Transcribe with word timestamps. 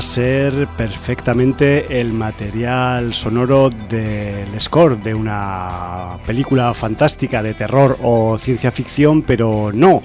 ser 0.00 0.66
perfectamente 0.76 2.00
el 2.00 2.12
material 2.12 3.14
sonoro 3.14 3.70
del 3.70 4.60
score 4.60 5.00
de 5.00 5.14
una 5.14 6.16
película 6.26 6.74
fantástica 6.74 7.42
de 7.42 7.54
terror 7.54 7.98
o 8.02 8.38
ciencia 8.38 8.70
ficción, 8.70 9.22
pero 9.22 9.70
no. 9.72 10.02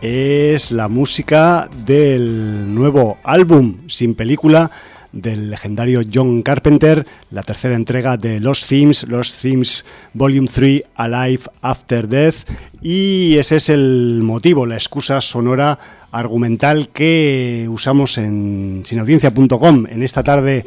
Es 0.00 0.70
la 0.70 0.88
música 0.88 1.68
del 1.86 2.74
nuevo 2.74 3.18
álbum 3.22 3.88
sin 3.88 4.14
película 4.14 4.70
del 5.12 5.50
legendario 5.50 6.00
John 6.12 6.42
Carpenter, 6.42 7.06
la 7.30 7.42
tercera 7.42 7.76
entrega 7.76 8.16
de 8.16 8.40
Los 8.40 8.66
Themes, 8.66 9.06
Los 9.08 9.36
Themes 9.36 9.84
Volume 10.14 10.48
3, 10.52 10.82
Alive 10.94 11.42
After 11.60 12.08
Death, 12.08 12.48
y 12.80 13.36
ese 13.36 13.56
es 13.56 13.68
el 13.68 14.20
motivo, 14.22 14.66
la 14.66 14.74
excusa 14.74 15.20
sonora 15.20 16.01
argumental 16.12 16.90
que 16.90 17.66
usamos 17.68 18.18
en 18.18 18.82
sinaudiencia.com 18.84 19.86
en 19.88 20.02
esta 20.02 20.22
tarde 20.22 20.64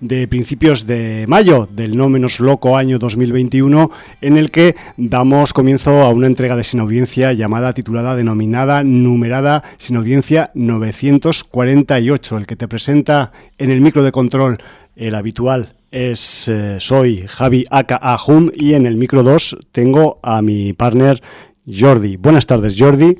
de 0.00 0.26
principios 0.26 0.86
de 0.86 1.24
mayo 1.28 1.68
del 1.70 1.96
no 1.96 2.08
menos 2.08 2.40
loco 2.40 2.76
año 2.76 2.98
2021 2.98 3.90
en 4.20 4.36
el 4.36 4.50
que 4.50 4.74
damos 4.96 5.52
comienzo 5.52 6.02
a 6.02 6.10
una 6.10 6.26
entrega 6.26 6.56
de 6.56 6.64
Sin 6.64 6.80
Audiencia 6.80 7.32
llamada, 7.32 7.72
titulada, 7.72 8.16
denominada, 8.16 8.82
numerada 8.84 9.62
Sin 9.78 9.96
Audiencia 9.96 10.50
948, 10.54 12.36
el 12.36 12.46
que 12.46 12.56
te 12.56 12.68
presenta 12.68 13.32
en 13.58 13.70
el 13.70 13.80
micro 13.80 14.02
de 14.02 14.12
control 14.12 14.58
el 14.96 15.14
habitual 15.14 15.76
es 15.92 16.48
eh, 16.48 16.78
soy 16.80 17.24
Javi 17.28 17.64
Aka 17.70 17.96
Ahum 17.96 18.50
y 18.54 18.74
en 18.74 18.86
el 18.86 18.96
micro 18.96 19.22
2 19.22 19.58
tengo 19.70 20.18
a 20.22 20.42
mi 20.42 20.72
partner 20.72 21.22
Jordi. 21.70 22.16
Buenas 22.16 22.46
tardes 22.46 22.74
Jordi. 22.76 23.18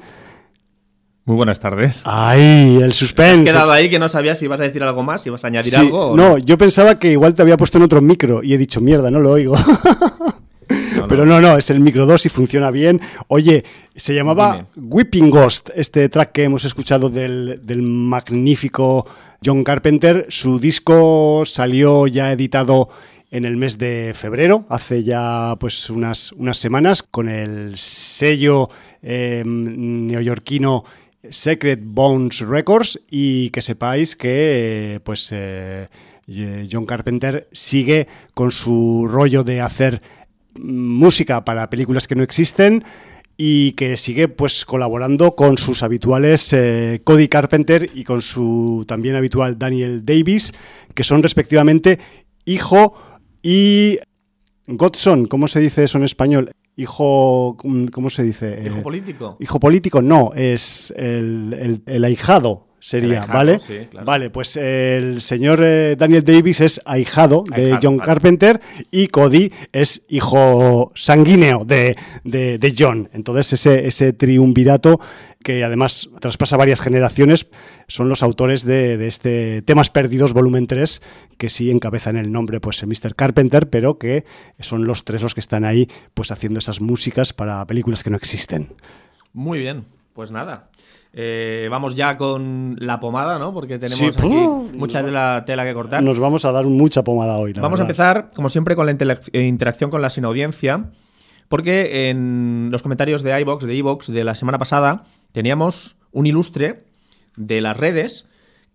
Muy 1.25 1.37
buenas 1.37 1.61
tardes. 1.61 2.03
¡Ay, 2.05 2.81
el 2.83 2.93
suspense! 2.93 3.51
Has 3.51 3.55
quedado 3.55 3.73
ahí 3.73 3.89
que 3.89 4.01
no 4.01 4.09
sabías 4.09 4.39
si 4.39 4.47
ibas 4.47 4.61
a 4.61 4.65
decir 4.65 4.83
algo 4.83 5.05
más, 5.05 5.23
si 5.23 5.29
ibas 5.29 5.45
a 5.45 5.47
añadir 5.47 5.77
algo. 5.77 6.17
no, 6.17 6.37
yo 6.39 6.59
pensaba 6.59 6.99
que 6.99 7.13
igual 7.13 7.35
te 7.35 7.43
había 7.43 7.57
puesto 7.57 7.79
en 7.79 7.85
otro 7.85 8.03
micro 8.03 8.43
y 8.43 8.55
he 8.55 8.59
dicho, 8.59 8.81
mierda, 8.81 9.11
no 9.11 9.21
lo 9.21 9.31
oigo. 9.31 9.55
Pero 11.09 11.27
no, 11.27 11.41
no, 11.41 11.57
es 11.57 11.71
el 11.71 11.81
micro 11.81 12.07
2 12.07 12.27
y 12.27 12.29
funciona 12.29 12.71
bien. 12.71 13.01
Oye, 13.29 13.65
se 13.95 14.15
llamaba 14.15 14.67
Whipping 14.77 15.31
Ghost, 15.31 15.71
este 15.75 16.09
track 16.09 16.33
que 16.33 16.45
hemos 16.45 16.65
escuchado 16.65 17.09
del, 17.09 17.61
del 17.63 17.83
magnífico 17.83 19.07
John 19.45 19.63
Carpenter. 19.63 20.27
Su 20.29 20.59
disco 20.59 21.43
salió 21.45 22.07
ya 22.07 22.33
editado 22.33 22.89
en 23.31 23.47
el 23.47 23.57
mes 23.57 23.79
de 23.79 24.13
febrero, 24.15 24.67
hace 24.69 25.05
ya 25.05 25.57
pues 25.59 25.89
unas, 25.89 26.33
unas 26.33 26.59
semanas, 26.59 27.03
con 27.03 27.29
el 27.29 27.79
sello 27.79 28.69
eh, 29.03 29.43
neoyorquino 29.45 30.85
Secret 31.31 31.81
Bones 31.83 32.41
Records 32.41 33.01
y 33.11 33.51
que 33.51 33.63
sepáis 33.63 34.17
que 34.17 35.01
pues 35.05 35.31
eh, 35.33 35.87
John 36.71 36.87
Carpenter 36.87 37.49
sigue 37.53 38.09
con 38.35 38.51
su 38.51 39.07
rollo 39.09 39.45
de 39.45 39.61
hacer 39.61 40.01
música 40.55 41.45
para 41.45 41.71
películas 41.71 42.07
que 42.07 42.15
no 42.15 42.23
existen 42.23 42.85
y 43.37 43.73
que 43.73 43.97
sigue 43.97 44.29
pues 44.29 44.65
colaborando 44.65 45.35
con 45.35 45.59
sus 45.59 45.83
habituales 45.83 46.53
eh, 46.53 47.01
Cody 47.05 47.29
Carpenter 47.29 47.91
y 47.95 48.05
con 48.05 48.23
su 48.23 48.85
también 48.87 49.17
habitual 49.17 49.59
Daniel 49.59 50.05
Davis, 50.05 50.53
que 50.95 51.05
son 51.05 51.23
respectivamente 51.23 51.99
hijo 52.45 52.95
y 53.43 53.99
Godson, 54.67 55.27
¿cómo 55.27 55.49
se 55.49 55.61
dice 55.61 55.85
eso 55.85 55.99
en 55.99 56.05
español? 56.05 56.53
Hijo, 56.77 57.57
¿cómo 57.93 58.11
se 58.11 58.23
dice? 58.23 58.63
¿Hijo 58.65 58.79
eh, 58.79 58.83
político? 58.83 59.37
Hijo 59.41 59.61
político, 59.61 60.03
no, 60.03 60.33
es 60.35 60.93
el, 60.97 61.83
el, 61.87 62.05
ahijado 62.05 62.67
sería, 62.81 63.27
¿vale? 63.27 63.61
Vale, 64.05 64.31
pues 64.31 64.57
el 64.57 65.21
señor 65.21 65.61
eh, 65.63 65.95
Daniel 65.97 66.25
Davis 66.25 66.61
es 66.61 66.81
ahijado, 66.85 67.45
de 67.55 67.79
John 67.81 67.99
Carpenter 67.99 68.61
y 68.91 69.07
Cody 69.07 69.53
es 69.73 70.05
hijo 70.09 70.91
sanguíneo 70.95 71.65
de, 71.65 71.97
de, 72.25 72.75
John. 72.77 73.09
Entonces 73.13 73.53
ese, 73.53 73.87
ese 73.87 74.13
triunvirato 74.13 74.99
que 75.43 75.65
además 75.65 76.09
traspasa 76.21 76.57
varias 76.57 76.81
generaciones, 76.81 77.49
son 77.89 78.09
los 78.09 78.23
autores 78.23 78.65
de, 78.65 79.07
este 79.07 79.63
Temas 79.63 79.91
Perdidos 79.91 80.33
volumen 80.33 80.67
3, 80.67 81.03
que 81.39 81.51
sí 81.51 81.71
encabezan 81.71 82.17
el 82.17 82.33
nombre 82.33 82.61
pues 82.61 82.85
Mr. 82.85 83.15
Carpenter, 83.15 83.69
pero 83.69 83.99
que 83.99 84.25
son 84.61 84.85
los 84.85 85.05
tres 85.05 85.23
los 85.23 85.35
que 85.35 85.41
están 85.41 85.65
ahí 85.65 85.89
pues 86.15 86.31
haciendo 86.31 86.59
esas 86.59 86.81
músicas 86.81 87.33
para 87.33 87.67
películas 87.67 88.03
que 88.03 88.11
no 88.11 88.17
existen. 88.17 88.75
Muy 89.33 89.59
bien, 89.59 89.85
pues 90.15 90.31
nada. 90.31 90.69
Eh, 91.15 91.69
vamos 91.71 91.95
ya 91.95 92.17
con 92.17 92.77
la 92.79 92.99
pomada, 92.99 93.39
¿no? 93.39 93.53
Porque 93.53 93.79
tenemos 93.79 94.17
aquí 94.17 94.27
mucha 94.79 95.05
tela, 95.05 95.43
tela, 95.45 95.65
que 95.65 95.75
cortar. 95.75 96.03
Nos 96.03 96.19
vamos 96.19 96.45
a 96.47 96.53
dar 96.53 96.65
mucha 96.65 97.05
pomada 97.05 97.37
hoy. 97.37 97.53
vamos 97.53 97.81
a 97.81 97.83
empezar, 97.83 98.31
como 98.35 98.49
siempre, 98.49 98.75
con 98.77 98.87
la 98.87 98.93
interacción 99.33 99.91
con 99.91 100.01
la 100.01 100.09
sin 100.09 100.25
audiencia. 100.25 100.87
Porque 101.53 102.09
en 102.09 102.71
los 102.73 102.83
comentarios 102.83 103.23
de 103.23 103.39
iBox, 103.43 103.67
de 103.67 103.75
iBox 103.75 104.07
de 104.11 104.25
la 104.25 104.35
semana 104.35 104.59
pasada, 104.59 105.05
teníamos 105.33 105.97
un 106.13 106.27
ilustre 106.27 106.85
de 107.37 107.61
las 107.61 107.77
redes 107.77 108.27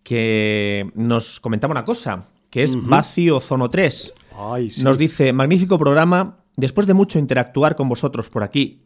que 0.04 0.90
nos 0.96 1.40
comentaba 1.40 1.72
una 1.72 1.86
cosa, 1.86 2.30
que 2.50 2.64
es 2.64 2.76
Vacío 2.82 3.40
Zono 3.40 3.70
3. 3.70 4.14
Nos 4.84 4.98
dice, 4.98 5.34
magnífico 5.34 5.78
programa, 5.78 6.40
después 6.56 6.88
de 6.88 6.94
mucho 6.94 7.20
interactuar 7.20 7.76
con 7.76 7.90
vosotros 7.90 8.30
por 8.30 8.44
aquí 8.44 8.78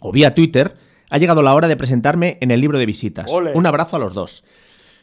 o 0.00 0.12
vía 0.12 0.34
Twitter, 0.34 0.76
ha 1.10 1.18
llegado 1.18 1.42
la 1.42 1.54
hora 1.54 1.68
de 1.68 1.76
presentarme 1.76 2.38
en 2.40 2.50
el 2.50 2.60
libro 2.60 2.78
de 2.78 2.86
visitas. 2.86 3.30
Un 3.54 3.66
abrazo 3.66 3.96
a 3.96 3.98
los 3.98 4.14
dos. 4.14 4.44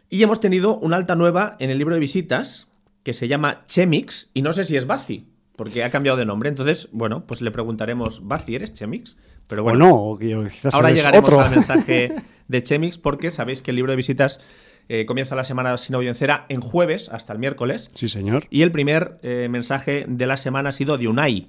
Y 0.10 0.22
hemos 0.22 0.40
tenido 0.40 0.78
una 0.78 0.98
alta 0.98 1.16
nueva 1.16 1.56
en 1.60 1.70
el 1.70 1.78
libro 1.78 1.96
de 1.96 2.00
visitas 2.00 2.68
que 3.04 3.14
se 3.14 3.28
llama 3.28 3.64
Chemix, 3.66 4.30
y 4.34 4.42
no 4.42 4.54
sé 4.54 4.64
si 4.64 4.76
es 4.76 4.88
Baci, 4.88 5.28
porque 5.56 5.84
ha 5.84 5.90
cambiado 5.90 6.18
de 6.18 6.26
nombre. 6.26 6.50
Entonces, 6.50 6.90
bueno, 6.92 7.26
pues 7.26 7.42
le 7.42 7.52
preguntaremos, 7.52 8.28
Baci, 8.28 8.56
¿eres 8.56 8.74
Chemix? 8.74 9.18
Pero 9.48 9.64
bueno, 9.64 10.18
quizás 10.20 10.74
ahora 10.74 10.92
llegaremos 10.92 11.30
al 11.30 11.52
mensaje 11.52 12.14
de 12.48 12.64
Chemix 12.64 12.98
porque 12.98 13.32
sabéis 13.32 13.62
que 13.62 13.72
el 13.72 13.78
libro 13.78 13.92
de 13.92 13.96
visitas 13.96 14.40
eh, 14.88 15.06
comienza 15.06 15.36
la 15.36 15.44
semana 15.44 15.78
sin 15.78 15.96
audiencera 15.96 16.46
en 16.50 16.62
jueves 16.62 17.10
hasta 17.10 17.34
el 17.34 17.40
miércoles. 17.40 17.90
Sí, 17.94 18.10
señor. 18.10 18.46
Y 18.50 18.62
el 18.62 18.72
primer 18.72 19.20
eh, 19.24 19.48
mensaje 19.50 20.06
de 20.08 20.26
la 20.26 20.38
semana 20.38 20.70
ha 20.70 20.74
sido 20.74 20.98
de 20.98 21.08
Unai. 21.08 21.48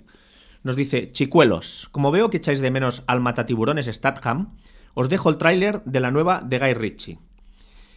Nos 0.62 0.76
dice, 0.76 1.12
chicuelos, 1.12 1.88
como 1.92 2.10
veo 2.10 2.30
que 2.30 2.38
echáis 2.38 2.60
de 2.60 2.70
menos 2.70 3.04
al 3.06 3.20
matatiburones 3.20 3.86
Statham, 3.86 4.56
os 4.94 5.08
dejo 5.08 5.28
el 5.28 5.36
tráiler 5.36 5.82
de 5.84 6.00
la 6.00 6.10
nueva 6.10 6.42
de 6.44 6.58
Guy 6.58 6.74
Ritchie. 6.74 7.18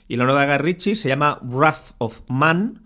Y 0.07 0.17
la 0.17 0.25
nueva 0.25 0.41
de 0.41 0.47
Guy 0.47 0.57
Ritchie 0.57 0.95
se 0.95 1.07
llama 1.07 1.39
Wrath 1.41 1.95
of 1.99 2.21
Man, 2.27 2.83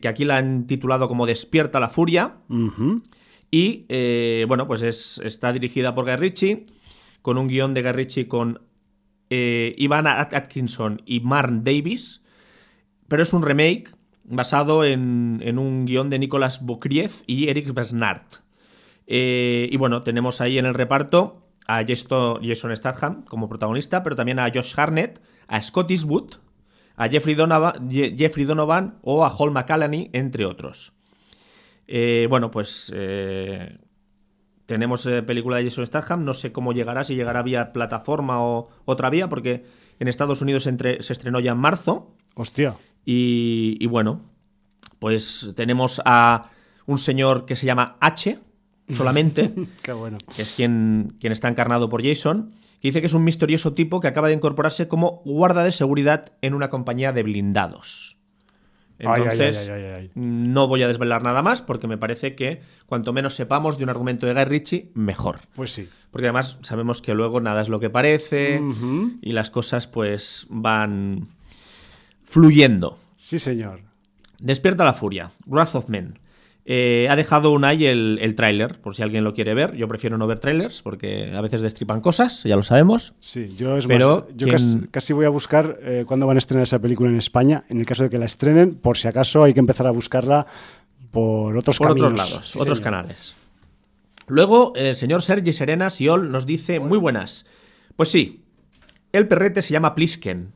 que 0.00 0.08
aquí 0.08 0.24
la 0.24 0.38
han 0.38 0.66
titulado 0.66 1.08
como 1.08 1.26
Despierta 1.26 1.80
la 1.80 1.88
Furia. 1.88 2.36
Y 3.50 3.84
eh, 3.88 4.46
bueno, 4.48 4.66
pues 4.66 4.82
es, 4.82 5.20
está 5.24 5.52
dirigida 5.52 5.94
por 5.94 6.06
Guy 6.06 6.16
Ritchie, 6.16 6.66
con 7.20 7.36
un 7.36 7.48
guion 7.48 7.74
de 7.74 7.82
Guy 7.82 7.92
Ritchie 7.92 8.28
con 8.28 8.62
eh, 9.28 9.74
Ivana 9.78 10.20
Atkinson 10.20 11.02
y 11.06 11.20
Marn 11.20 11.64
Davis, 11.64 12.22
pero 13.08 13.22
es 13.22 13.32
un 13.32 13.42
remake 13.42 13.90
basado 14.24 14.84
en, 14.84 15.58
un 15.58 15.84
guion 15.84 16.10
de 16.10 16.18
Nicolas 16.18 16.64
Bokriev 16.64 17.10
y 17.26 17.48
Eric 17.48 17.72
Besnard. 17.74 18.22
Eh, 19.06 19.68
y 19.70 19.76
bueno, 19.76 20.02
tenemos 20.02 20.40
ahí 20.40 20.58
en 20.58 20.66
el 20.66 20.74
reparto 20.74 21.46
a 21.66 21.84
Jason 21.86 22.76
Statham 22.76 23.24
como 23.24 23.48
protagonista, 23.48 24.02
pero 24.02 24.16
también 24.16 24.38
a 24.38 24.50
Josh 24.52 24.74
Harnett, 24.76 25.20
a 25.48 25.60
Scott 25.60 25.90
Eastwood, 25.90 26.34
a 26.96 27.08
Jeffrey 27.08 27.34
Donovan, 27.34 27.90
Jeffrey 27.90 28.44
Donovan 28.44 28.98
o 29.02 29.24
a 29.24 29.30
Hall 29.30 29.50
McCallany, 29.50 30.10
entre 30.12 30.44
otros. 30.46 30.92
Eh, 31.86 32.26
bueno, 32.28 32.50
pues 32.50 32.92
eh, 32.94 33.78
tenemos 34.66 35.04
eh, 35.06 35.22
película 35.22 35.58
de 35.58 35.64
Jason 35.64 35.86
Statham, 35.86 36.24
no 36.24 36.34
sé 36.34 36.52
cómo 36.52 36.72
llegará, 36.72 37.04
si 37.04 37.14
llegará 37.14 37.42
vía 37.42 37.72
plataforma 37.72 38.42
o 38.42 38.68
otra 38.84 39.10
vía, 39.10 39.28
porque 39.28 39.64
en 39.98 40.08
Estados 40.08 40.40
Unidos 40.42 40.62
se, 40.62 40.98
estrenó 41.12 41.40
ya 41.40 41.52
en 41.52 41.58
marzo. 41.58 42.14
Hostia. 42.34 42.74
Y, 43.04 43.84
bueno, 43.86 44.22
pues 44.98 45.52
tenemos 45.56 46.00
a 46.04 46.50
un 46.86 46.98
señor 46.98 47.44
que 47.46 47.56
se 47.56 47.66
llama 47.66 47.96
H, 48.00 48.38
solamente, 48.88 49.52
Qué 49.82 49.92
bueno. 49.92 50.18
que 50.34 50.42
es 50.42 50.52
quien, 50.52 51.16
quien 51.20 51.32
está 51.32 51.48
encarnado 51.48 51.88
por 51.88 52.02
Jason, 52.06 52.52
que 52.82 52.88
dice 52.88 53.00
que 53.00 53.06
es 53.06 53.14
un 53.14 53.22
misterioso 53.22 53.74
tipo 53.74 54.00
que 54.00 54.08
acaba 54.08 54.26
de 54.26 54.34
incorporarse 54.34 54.88
como 54.88 55.22
guarda 55.24 55.62
de 55.62 55.70
seguridad 55.70 56.32
en 56.42 56.52
una 56.52 56.68
compañía 56.68 57.12
de 57.12 57.22
blindados. 57.22 58.18
Entonces, 58.98 59.70
no 60.16 60.66
voy 60.66 60.82
a 60.82 60.88
desvelar 60.88 61.22
nada 61.22 61.42
más 61.42 61.62
porque 61.62 61.86
me 61.86 61.96
parece 61.96 62.34
que 62.34 62.60
cuanto 62.86 63.12
menos 63.12 63.36
sepamos 63.36 63.78
de 63.78 63.84
un 63.84 63.90
argumento 63.90 64.26
de 64.26 64.34
Guy 64.34 64.44
Ritchie, 64.44 64.90
mejor. 64.94 65.38
Pues 65.54 65.70
sí. 65.70 65.88
Porque 66.10 66.26
además 66.26 66.58
sabemos 66.62 67.00
que 67.00 67.14
luego 67.14 67.40
nada 67.40 67.60
es 67.60 67.68
lo 67.68 67.78
que 67.78 67.88
parece 67.88 68.60
y 69.20 69.32
las 69.32 69.52
cosas 69.52 69.86
pues 69.86 70.48
van 70.50 71.28
fluyendo. 72.24 72.98
Sí, 73.16 73.38
señor. 73.38 73.82
Despierta 74.40 74.84
la 74.84 74.94
furia. 74.94 75.30
Wrath 75.46 75.76
of 75.76 75.88
Men. 75.88 76.18
Eh, 76.64 77.08
ha 77.10 77.16
dejado 77.16 77.50
Unai 77.50 77.86
el, 77.86 78.20
el 78.22 78.36
tráiler, 78.36 78.80
por 78.80 78.94
si 78.94 79.02
alguien 79.02 79.24
lo 79.24 79.34
quiere 79.34 79.52
ver. 79.52 79.74
Yo 79.74 79.88
prefiero 79.88 80.16
no 80.16 80.28
ver 80.28 80.38
trailers 80.38 80.80
porque 80.80 81.32
a 81.34 81.40
veces 81.40 81.60
destripan 81.60 82.00
cosas, 82.00 82.44
ya 82.44 82.54
lo 82.54 82.62
sabemos. 82.62 83.14
Sí, 83.18 83.52
yo 83.56 83.76
es 83.76 83.86
Pero 83.88 84.26
más, 84.28 84.36
yo 84.36 84.46
quien- 84.46 84.50
casi, 84.52 84.78
casi 84.92 85.12
voy 85.12 85.24
a 85.26 85.28
buscar 85.30 85.78
eh, 85.82 86.04
cuándo 86.06 86.26
van 86.26 86.36
a 86.36 86.38
estrenar 86.38 86.62
esa 86.62 86.78
película 86.78 87.10
en 87.10 87.16
España, 87.16 87.64
en 87.68 87.78
el 87.80 87.86
caso 87.86 88.04
de 88.04 88.10
que 88.10 88.18
la 88.18 88.26
estrenen, 88.26 88.76
por 88.76 88.96
si 88.96 89.08
acaso 89.08 89.42
hay 89.42 89.54
que 89.54 89.60
empezar 89.60 89.88
a 89.88 89.90
buscarla 89.90 90.46
por 91.10 91.56
otros 91.56 91.78
por 91.78 91.88
caminos. 91.88 92.12
otros 92.12 92.30
lados, 92.30 92.50
Sí, 92.50 92.58
otros 92.60 92.78
señor. 92.78 92.92
canales. 92.92 93.34
Luego, 94.28 94.72
el 94.76 94.94
señor 94.94 95.22
Sergi 95.22 95.52
Serena 95.52 95.90
Siol 95.90 96.30
nos 96.30 96.46
dice, 96.46 96.78
muy 96.78 96.96
buenas. 96.98 97.44
Pues 97.96 98.08
sí, 98.10 98.44
el 99.12 99.26
perrete 99.26 99.62
se 99.62 99.72
llama 99.72 99.94
Plisken, 99.96 100.52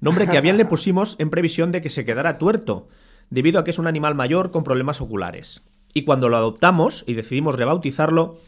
nombre 0.00 0.26
que 0.26 0.38
a 0.38 0.40
bien 0.40 0.56
le 0.56 0.64
pusimos 0.64 1.16
en 1.18 1.28
previsión 1.30 1.70
de 1.70 1.82
que 1.82 1.90
se 1.90 2.04
quedara 2.06 2.38
tuerto, 2.38 2.88
debido 3.30 3.58
a 3.58 3.64
que 3.64 3.70
es 3.70 3.78
un 3.78 3.86
animal 3.86 4.14
mayor 4.14 4.50
con 4.50 4.64
problemas 4.64 5.00
oculares. 5.00 5.62
Y 5.92 6.04
cuando 6.04 6.28
lo 6.28 6.36
adoptamos 6.36 7.04
y 7.06 7.14
decidimos 7.14 7.56
rebautizarlo, 7.56 8.38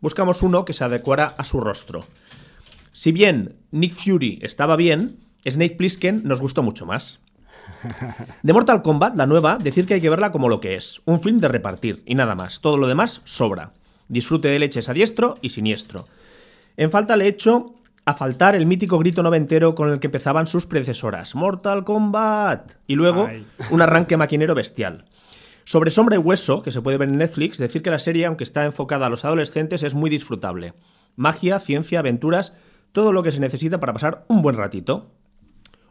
buscamos 0.00 0.42
uno 0.42 0.64
que 0.64 0.72
se 0.72 0.84
adecuara 0.84 1.34
a 1.36 1.44
su 1.44 1.60
rostro. 1.60 2.06
Si 2.92 3.12
bien 3.12 3.56
Nick 3.70 3.94
Fury 3.94 4.38
estaba 4.42 4.76
bien, 4.76 5.18
Snake 5.46 5.76
Plissken 5.76 6.22
nos 6.24 6.40
gustó 6.40 6.62
mucho 6.62 6.86
más. 6.86 7.20
De 8.42 8.52
Mortal 8.52 8.82
Kombat, 8.82 9.16
la 9.16 9.26
nueva, 9.26 9.58
decir 9.58 9.86
que 9.86 9.94
hay 9.94 10.00
que 10.00 10.10
verla 10.10 10.32
como 10.32 10.48
lo 10.48 10.60
que 10.60 10.74
es, 10.74 11.02
un 11.04 11.20
film 11.20 11.38
de 11.40 11.48
repartir 11.48 12.02
y 12.06 12.14
nada 12.14 12.34
más. 12.34 12.60
Todo 12.60 12.76
lo 12.76 12.86
demás 12.86 13.20
sobra. 13.24 13.72
Disfrute 14.08 14.48
de 14.48 14.58
leches 14.58 14.88
a 14.88 14.94
diestro 14.94 15.38
y 15.42 15.50
siniestro. 15.50 16.06
En 16.76 16.90
falta 16.90 17.16
le 17.16 17.28
echo 17.28 17.74
a 18.04 18.14
faltar 18.14 18.54
el 18.54 18.66
mítico 18.66 18.98
grito 18.98 19.22
noventero 19.22 19.74
con 19.74 19.90
el 19.90 20.00
que 20.00 20.08
empezaban 20.08 20.46
sus 20.46 20.66
predecesoras, 20.66 21.34
Mortal 21.34 21.84
Kombat, 21.84 22.74
y 22.86 22.94
luego 22.96 23.26
Ay. 23.26 23.46
un 23.70 23.80
arranque 23.80 24.16
maquinero 24.16 24.54
bestial. 24.54 25.06
Sobre 25.64 25.90
Sombra 25.90 26.16
y 26.16 26.18
Hueso, 26.18 26.62
que 26.62 26.70
se 26.70 26.82
puede 26.82 26.98
ver 26.98 27.08
en 27.08 27.16
Netflix, 27.16 27.56
decir 27.56 27.82
que 27.82 27.90
la 27.90 27.98
serie, 27.98 28.26
aunque 28.26 28.44
está 28.44 28.66
enfocada 28.66 29.06
a 29.06 29.08
los 29.08 29.24
adolescentes, 29.24 29.82
es 29.82 29.94
muy 29.94 30.10
disfrutable. 30.10 30.74
Magia, 31.16 31.58
ciencia, 31.58 32.00
aventuras, 32.00 32.54
todo 32.92 33.12
lo 33.12 33.22
que 33.22 33.32
se 33.32 33.40
necesita 33.40 33.80
para 33.80 33.94
pasar 33.94 34.26
un 34.28 34.42
buen 34.42 34.56
ratito. 34.56 35.10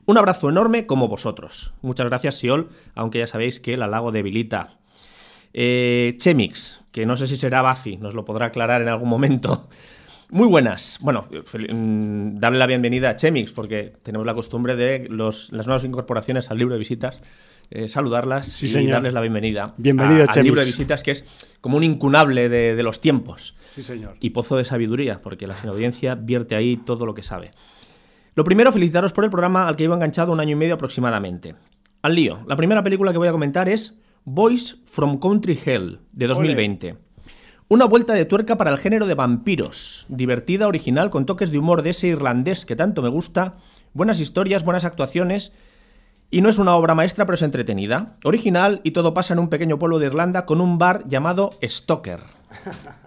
Un 0.06 0.18
abrazo 0.18 0.50
enorme 0.50 0.86
como 0.86 1.08
vosotros. 1.08 1.74
Muchas 1.82 2.08
gracias, 2.08 2.36
Siol, 2.36 2.70
aunque 2.94 3.20
ya 3.20 3.28
sabéis 3.28 3.60
que 3.60 3.74
el 3.74 3.82
halago 3.82 4.12
debilita. 4.12 4.78
Eh, 5.54 6.16
Chemix, 6.18 6.82
que 6.92 7.06
no 7.06 7.16
sé 7.16 7.26
si 7.26 7.38
será 7.38 7.62
Bazi, 7.62 7.98
nos 7.98 8.14
lo 8.14 8.26
podrá 8.26 8.48
aclarar 8.48 8.82
en 8.82 8.90
algún 8.90 9.10
momento. 9.10 9.70
Muy 10.30 10.48
buenas. 10.48 10.98
Bueno, 11.02 11.28
mm, 11.30 12.40
darle 12.40 12.58
la 12.60 12.66
bienvenida 12.68 13.12
a 13.12 13.16
Chemix, 13.16 13.52
porque 13.52 13.94
tenemos 14.02 14.26
la 14.26 14.34
costumbre 14.34 14.76
de 14.76 15.08
los- 15.10 15.52
las 15.52 15.68
nuevas 15.68 15.84
incorporaciones 15.84 16.50
al 16.50 16.58
libro 16.58 16.74
de 16.74 16.80
visitas, 16.80 17.22
eh, 17.70 17.88
saludarlas 17.88 18.48
Sí, 18.48 18.66
y 18.66 18.70
señor. 18.70 18.94
darles 18.94 19.14
la 19.14 19.22
bienvenida. 19.22 19.74
Bienvenido, 19.78 20.24
a- 20.24 20.28
al 20.34 20.44
libro 20.44 20.62
de 20.62 20.66
visitas, 20.68 21.04
que 21.04 21.12
es 21.12 21.26
como 21.62 21.78
un 21.78 21.84
incunable 21.84 22.50
de, 22.50 22.76
de 22.76 22.84
los 22.84 23.00
tiempos 23.00 23.56
Sí, 23.72 23.84
señor. 23.84 24.16
y 24.20 24.32
pozo 24.32 24.58
de 24.58 24.66
sabiduría, 24.66 25.22
porque 25.22 25.46
la 25.48 25.56
audiencia 25.68 26.16
vierte 26.16 26.56
ahí 26.56 26.78
todo 26.78 27.06
lo 27.06 27.14
que 27.14 27.22
sabe. 27.24 27.52
Lo 28.36 28.44
primero, 28.44 28.72
felicitaros 28.72 29.14
por 29.14 29.24
el 29.26 29.30
programa 29.30 29.68
al 29.68 29.76
que 29.76 29.84
iba 29.84 29.94
enganchado 29.96 30.32
un 30.32 30.40
año 30.40 30.52
y 30.52 30.56
medio 30.56 30.74
aproximadamente. 30.74 31.54
Al 32.02 32.16
lío, 32.16 32.40
la 32.48 32.56
primera 32.56 32.82
película 32.82 33.12
que 33.12 33.20
voy 33.20 33.28
a 33.28 33.32
comentar 33.32 33.70
es 33.70 34.00
Boys 34.26 34.78
from 34.88 35.20
Country 35.20 35.60
Hell, 35.64 36.00
de 36.12 36.28
2020. 36.28 36.96
Una 37.70 37.86
vuelta 37.86 38.14
de 38.14 38.26
tuerca 38.26 38.58
para 38.58 38.72
el 38.72 38.78
género 38.78 39.06
de 39.08 39.16
vampiros, 39.16 40.06
divertida, 40.10 40.68
original, 40.68 41.10
con 41.10 41.26
toques 41.26 41.52
de 41.52 41.60
humor 41.60 41.82
de 41.82 41.92
ese 41.92 42.08
irlandés 42.08 42.66
que 42.66 42.76
tanto 42.76 43.02
me 43.02 43.10
gusta, 43.10 43.56
buenas 43.94 44.20
historias, 44.20 44.66
buenas 44.66 44.84
actuaciones, 44.84 45.54
y 46.30 46.42
no 46.42 46.50
es 46.50 46.58
una 46.58 46.76
obra 46.76 46.94
maestra, 46.94 47.26
pero 47.26 47.36
es 47.36 47.42
entretenida. 47.42 48.18
Original 48.26 48.82
y 48.84 48.92
todo 48.92 49.14
pasa 49.14 49.34
en 49.34 49.40
un 49.40 49.50
pequeño 49.50 49.80
pueblo 49.80 50.00
de 50.00 50.08
Irlanda 50.08 50.46
con 50.46 50.62
un 50.62 50.78
bar 50.78 51.04
llamado 51.08 51.52
Stoker. 51.64 52.20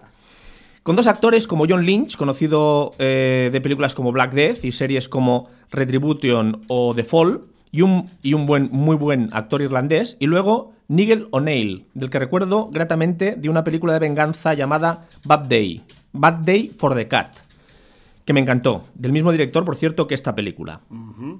Con 0.83 0.95
dos 0.95 1.07
actores 1.07 1.47
como 1.47 1.65
John 1.67 1.85
Lynch, 1.85 2.15
conocido 2.15 2.93
eh, 2.97 3.49
de 3.51 3.59
películas 3.59 3.93
como 3.93 4.13
Black 4.13 4.31
Death 4.31 4.63
y 4.63 4.71
series 4.71 5.09
como 5.09 5.49
Retribution 5.69 6.61
o 6.69 6.95
The 6.95 7.03
Fall, 7.03 7.41
y 7.73 7.81
un, 7.81 8.09
y 8.23 8.33
un 8.33 8.45
buen, 8.45 8.69
muy 8.71 8.95
buen 8.95 9.27
actor 9.33 9.61
irlandés, 9.61 10.15
y 10.21 10.27
luego 10.27 10.76
Nigel 10.89 11.27
O'Neill, 11.31 11.85
del 11.93 12.09
que 12.09 12.19
recuerdo 12.19 12.69
gratamente 12.71 13.35
de 13.35 13.49
una 13.49 13.63
película 13.63 13.93
de 13.93 13.99
venganza 13.99 14.53
llamada 14.53 15.07
Bad 15.25 15.47
Day, 15.47 15.83
Bad 16.13 16.35
Day 16.45 16.71
for 16.75 16.95
the 16.95 17.07
Cat, 17.07 17.46
que 18.27 18.33
me 18.33 18.41
encantó, 18.41 18.83
del 18.93 19.13
mismo 19.13 19.31
director, 19.31 19.63
por 19.63 19.77
cierto, 19.77 20.05
que 20.05 20.13
esta 20.13 20.35
película. 20.35 20.81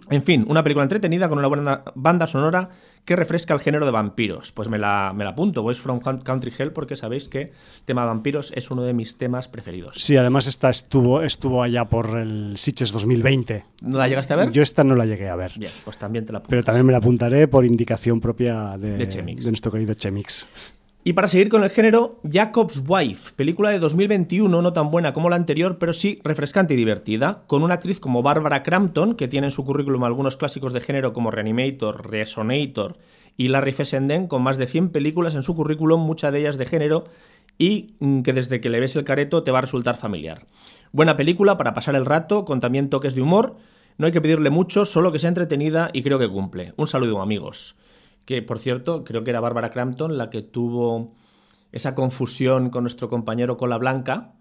En 0.10 0.24
fin, 0.24 0.46
una 0.48 0.63
película 0.63 0.84
entretenida 0.84 1.27
con 1.27 1.38
una 1.38 1.50
buena 1.50 1.84
banda 1.96 2.27
sonora 2.27 2.70
que 3.03 3.17
refresca 3.17 3.53
el 3.53 3.60
género 3.60 3.84
de 3.86 3.91
vampiros. 3.91 4.53
Pues 4.53 4.70
me 4.70 4.77
la, 4.77 5.12
me 5.13 5.25
la 5.25 5.32
apunto, 5.32 5.63
Boys 5.63 5.82
from 5.82 6.00
Country 6.00 6.53
Hell, 6.58 6.72
porque 6.72 6.96
sabéis 6.96 7.27
que 7.27 7.41
el 7.41 7.50
tema 7.84 8.03
de 8.03 8.08
vampiros 8.08 8.53
es 8.56 8.72
uno 8.72 8.84
de 8.84 8.94
mis 8.94 9.17
temas 9.17 9.50
preferidos. 9.50 9.98
Sí, 9.98 10.15
además 10.15 10.48
esta 10.48 10.70
estuvo, 10.70 11.24
estuvo 11.24 11.62
allá 11.62 11.84
por 11.84 12.17
el 12.17 12.58
Sitges 12.58 12.94
2020. 12.94 13.65
¿No 13.82 13.98
la 13.98 14.08
llegaste 14.08 14.32
a 14.32 14.38
ver? 14.38 14.51
Yo 14.51 14.63
esta 14.63 14.86
no 14.86 14.96
la 14.96 15.06
llegué 15.06 15.27
a 15.27 15.36
ver. 15.36 15.51
Bien, 15.58 15.72
pues 15.84 15.98
también 15.98 16.25
te 16.25 16.32
la 16.32 16.39
apunto. 16.39 16.51
Pero 16.51 16.63
también 16.63 16.86
me 16.86 16.94
la 16.94 17.00
apuntaré 17.00 17.50
por 17.50 17.65
indicación 17.65 18.22
propia 18.22 18.77
de, 18.77 18.96
de 18.96 19.34
nuestro 19.50 19.74
querido 19.74 19.94
Chemix. 19.94 20.48
Y 21.08 21.14
para 21.14 21.30
seguir 21.30 21.48
con 21.48 21.64
el 21.64 21.70
género, 21.70 22.20
Jacob's 22.30 22.84
Wife, 22.86 23.32
película 23.38 23.70
de 23.70 23.80
2021, 23.80 24.62
no 24.62 24.74
tan 24.74 24.92
buena 24.92 25.14
como 25.14 25.30
la 25.30 25.38
anterior, 25.38 25.78
pero 25.80 25.94
sí 25.94 26.20
refrescante 26.22 26.74
y 26.74 26.78
divertida, 26.78 27.44
con 27.48 27.64
una 27.64 27.76
actriz 27.76 28.02
como 28.02 28.22
Barbara 28.22 28.62
Crampton, 28.62 29.16
que 29.16 29.30
tiene 29.30 29.48
en 29.48 29.52
su 29.52 29.64
currículum 29.64 30.04
algunos 30.04 30.36
clásicos 30.36 30.74
de 30.74 30.82
género 30.82 31.14
como 31.14 31.32
Reanimator, 31.32 32.12
Resonator 32.12 32.98
y 33.38 33.48
Larry 33.48 33.72
Fessenden, 33.72 34.28
con 34.28 34.44
más 34.44 34.58
de 34.58 34.68
100 34.68 34.90
películas 34.90 35.36
en 35.36 35.44
su 35.44 35.56
currículum, 35.56 36.02
muchas 36.02 36.34
de 36.34 36.42
ellas 36.42 36.58
de 36.58 36.66
género, 36.66 37.06
y 37.58 37.96
mm, 38.02 38.24
que 38.24 38.34
desde 38.34 38.60
que 38.60 38.68
le 38.68 38.82
ves 38.82 38.98
el 38.98 39.06
careto 39.06 39.44
te 39.44 39.52
va 39.52 39.60
a 39.60 39.62
resultar 39.62 39.96
familiar. 39.96 40.46
Buena 40.92 41.16
película 41.16 41.56
para 41.56 41.74
pasar 41.74 41.96
el 41.96 42.06
rato, 42.06 42.44
con 42.44 42.60
también 42.60 42.90
toques 42.90 43.16
de 43.16 43.22
humor, 43.22 43.56
no 43.98 44.08
hay 44.08 44.12
que 44.12 44.20
pedirle 44.20 44.50
mucho, 44.50 44.84
solo 44.84 45.14
que 45.14 45.20
sea 45.20 45.30
entretenida 45.30 45.90
y 45.94 46.04
creo 46.04 46.20
que 46.20 46.28
cumple. 46.28 46.74
Un 46.76 46.88
saludo 46.88 47.22
amigos. 47.22 47.78
Que 48.27 48.41
por 48.43 48.60
cierto, 48.60 49.03
creo 49.05 49.24
que 49.24 49.29
era 49.31 49.39
Bárbara 49.39 49.72
Crampton 49.72 50.17
la 50.17 50.29
que 50.29 50.41
tuvo 50.41 51.13
esa 51.72 51.96
confusión 51.96 52.69
con 52.69 52.84
nuestro 52.84 53.07
compañero 53.10 53.55
Cola 53.57 53.77
Blanca. 53.77 54.34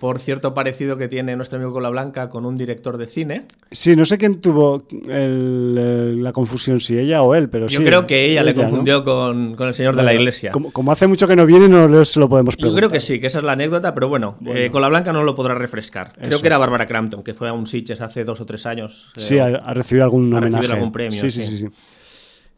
Por 0.00 0.18
cierto 0.18 0.52
parecido 0.54 0.96
que 0.98 1.06
tiene 1.08 1.36
nuestro 1.36 1.56
amigo 1.56 1.72
Cola 1.72 1.88
Blanca 1.90 2.28
con 2.30 2.44
un 2.46 2.56
director 2.58 2.96
de 2.98 3.06
cine. 3.06 3.42
Sí, 3.70 3.94
no 3.94 4.04
sé 4.06 4.16
quién 4.18 4.40
tuvo 4.40 4.86
el, 5.08 6.22
la 6.22 6.32
confusión, 6.32 6.80
si 6.80 6.98
ella 6.98 7.22
o 7.22 7.34
él, 7.34 7.48
pero 7.50 7.68
Yo 7.68 7.78
sí. 7.78 7.84
creo 7.84 8.06
que 8.06 8.24
ella, 8.30 8.42
le 8.42 8.54
¿no? 8.54 8.62
confundió 8.62 9.04
con, 9.04 9.54
con 9.54 9.68
el 9.68 9.74
señor 9.74 9.96
de 9.96 10.02
la 10.02 10.12
iglesia. 10.14 10.50
Como, 10.50 10.72
como 10.72 10.90
hace 10.90 11.06
mucho 11.06 11.28
que 11.28 11.36
no 11.36 11.44
viene, 11.46 11.68
no 11.68 12.04
se 12.06 12.20
lo 12.20 12.28
podemos 12.28 12.54
Yo 12.56 12.60
preguntar. 12.62 12.80
creo 12.80 12.90
que 12.90 13.00
sí, 13.00 13.20
que 13.20 13.26
esa 13.28 13.38
es 13.38 13.44
la 13.44 13.52
anécdota, 13.52 13.94
pero 13.94 14.08
bueno, 14.08 14.36
eh, 14.46 14.70
Cola 14.72 14.88
Blanca 14.88 15.12
no 15.12 15.22
lo 15.24 15.34
podrá 15.34 15.54
refrescar. 15.54 16.12
Creo 16.14 16.28
Eso. 16.30 16.40
que 16.40 16.46
era 16.48 16.58
Bárbara 16.58 16.86
Crampton, 16.86 17.22
que 17.22 17.32
fue 17.34 17.48
a 17.48 17.52
un 17.52 17.66
Sitges 17.66 18.00
hace 18.00 18.24
dos 18.24 18.40
o 18.40 18.46
tres 18.46 18.64
años. 18.66 19.08
eh, 19.16 19.20
Sí, 19.20 19.38
a, 19.38 19.46
a 19.46 19.74
recibir 19.74 20.02
algún 20.02 20.32
a 20.34 20.40
recibir 20.40 20.56
homenaje. 20.58 20.72
algún 20.74 20.92
premio, 20.92 21.20
Sí, 21.20 21.30
sí, 21.30 21.42
sí. 21.42 21.56
sí. 21.58 21.58
sí. 21.58 21.66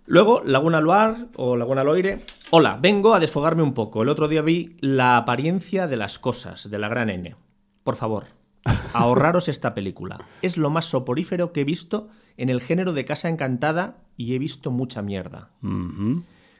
Luego, 0.07 0.43
Laguna 0.45 0.81
Loire 0.81 1.27
o 1.37 1.57
Laguna 1.57 1.83
Loire. 1.85 2.21
Hola, 2.51 2.79
vengo 2.81 3.15
a 3.15 3.21
desfogarme 3.21 3.63
un 3.63 3.75
poco. 3.75 4.03
El 4.03 4.09
otro 4.09 4.29
día 4.29 4.43
vi 4.43 4.77
La 4.81 5.17
apariencia 5.17 5.87
de 5.89 5.97
las 5.97 6.19
cosas, 6.19 6.71
de 6.71 6.79
la 6.79 6.89
gran 6.89 7.11
N. 7.11 7.35
Por 7.83 7.97
favor, 7.97 8.25
ahorraros 8.95 9.49
esta 9.49 9.75
película. 9.75 10.19
Es 10.43 10.57
lo 10.57 10.71
más 10.71 10.87
soporífero 10.87 11.53
que 11.53 11.63
he 11.63 11.65
visto 11.65 12.09
en 12.37 12.51
el 12.51 12.61
género 12.61 12.93
de 12.93 13.05
Casa 13.05 13.29
Encantada 13.29 13.97
y 14.17 14.35
he 14.35 14.39
visto 14.39 14.71
mucha 14.71 15.03
mierda. 15.03 15.51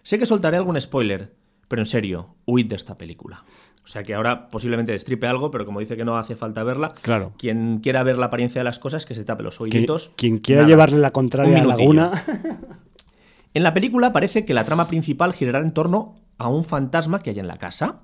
Sé 0.03 0.19
que 0.19 0.27
soltaré 0.27 0.57
algún 0.57 0.81
spoiler, 0.81 1.35
pero 1.69 1.83
en 1.83 1.87
serio, 1.87 2.35
huid 2.47 2.67
de 2.67 2.77
esta 2.77 2.97
película. 2.97 3.45
O 3.85 3.89
sea 3.89 4.03
que 4.03 4.15
ahora 4.15 4.49
posiblemente 4.49 4.91
destripe 4.93 5.27
algo, 5.29 5.51
pero 5.53 5.65
como 5.65 5.79
dice 5.81 5.97
que 5.97 6.05
no 6.05 6.17
hace 6.19 6.35
falta 6.35 6.65
verla, 6.65 6.93
Claro. 7.03 7.33
quien 7.39 7.79
quiera 7.79 8.03
ver 8.03 8.19
la 8.19 8.27
apariencia 8.27 8.61
de 8.61 8.65
las 8.65 8.81
cosas, 8.81 9.07
que 9.07 9.15
se 9.15 9.25
tape 9.25 9.45
los 9.45 9.61
oíditos. 9.61 10.11
quien 10.17 10.39
quiera 10.39 10.63
Nada. 10.63 10.69
llevarle 10.71 10.99
la 10.99 11.13
contraria 11.13 11.63
a. 11.63 11.65
Laguna. 11.65 12.11
En 13.57 13.63
la 13.63 13.73
película 13.73 14.13
parece 14.13 14.45
que 14.45 14.53
la 14.53 14.67
trama 14.67 14.87
principal 14.87 15.33
girará 15.33 15.61
en 15.61 15.71
torno 15.73 16.15
a 16.37 16.49
un 16.51 16.63
fantasma 16.63 17.21
que 17.21 17.31
hay 17.31 17.39
en 17.39 17.47
la 17.47 17.57
casa, 17.57 18.01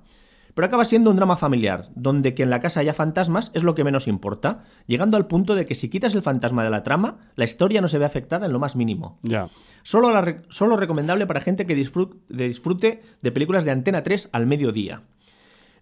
pero 0.55 0.65
acaba 0.65 0.83
siendo 0.83 1.11
un 1.11 1.15
drama 1.15 1.37
familiar, 1.37 1.89
donde 1.93 2.33
que 2.33 2.41
en 2.41 2.49
la 2.49 2.59
casa 2.59 2.79
haya 2.79 2.95
fantasmas 2.95 3.51
es 3.53 3.61
lo 3.63 3.75
que 3.75 3.83
menos 3.83 4.07
importa, 4.07 4.63
llegando 4.87 5.15
al 5.15 5.27
punto 5.27 5.53
de 5.53 5.67
que 5.67 5.75
si 5.75 5.89
quitas 5.89 6.15
el 6.15 6.23
fantasma 6.23 6.63
de 6.63 6.71
la 6.71 6.81
trama, 6.81 7.17
la 7.35 7.43
historia 7.43 7.81
no 7.81 7.87
se 7.87 7.99
ve 7.99 8.05
afectada 8.05 8.47
en 8.47 8.51
lo 8.51 8.57
más 8.57 8.75
mínimo. 8.75 9.19
ya. 9.21 9.47
Solo, 9.83 10.09
la 10.11 10.21
re- 10.21 10.41
solo 10.49 10.75
recomendable 10.75 11.27
para 11.27 11.39
gente 11.39 11.67
que 11.67 11.75
disfrute, 11.75 12.17
disfrute 12.29 13.03
de 13.21 13.31
películas 13.31 13.63
de 13.63 13.69
Antena 13.69 14.01
3 14.01 14.29
al 14.31 14.47
mediodía. 14.47 15.03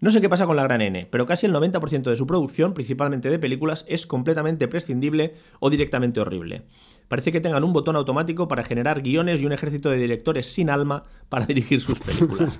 No 0.01 0.11
sé 0.11 0.19
qué 0.19 0.27
pasa 0.27 0.47
con 0.47 0.55
la 0.57 0.63
Gran 0.63 0.81
N, 0.81 1.07
pero 1.11 1.25
casi 1.27 1.45
el 1.45 1.53
90% 1.53 2.09
de 2.09 2.15
su 2.15 2.25
producción, 2.27 2.73
principalmente 2.73 3.29
de 3.29 3.37
películas, 3.39 3.85
es 3.87 4.07
completamente 4.07 4.67
prescindible 4.67 5.35
o 5.59 5.69
directamente 5.69 6.19
horrible. 6.19 6.63
Parece 7.11 7.33
que 7.33 7.41
tengan 7.41 7.65
un 7.65 7.73
botón 7.73 7.97
automático 7.97 8.47
para 8.47 8.63
generar 8.63 9.01
guiones 9.01 9.41
y 9.41 9.45
un 9.45 9.51
ejército 9.51 9.89
de 9.89 9.97
directores 9.97 10.45
sin 10.45 10.69
alma 10.69 11.03
para 11.27 11.45
dirigir 11.51 11.81
sus 11.81 11.99
películas. 11.99 12.57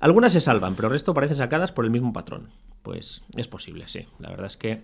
Algunas 0.00 0.32
se 0.32 0.40
salvan, 0.40 0.74
pero 0.74 0.88
el 0.88 0.92
resto 0.92 1.12
parecen 1.12 1.36
sacadas 1.36 1.70
por 1.70 1.84
el 1.84 1.90
mismo 1.90 2.10
patrón. 2.14 2.48
Pues 2.82 3.24
es 3.36 3.46
posible, 3.46 3.84
sí. 3.88 4.06
La 4.18 4.30
verdad 4.30 4.46
es 4.46 4.56
que 4.56 4.80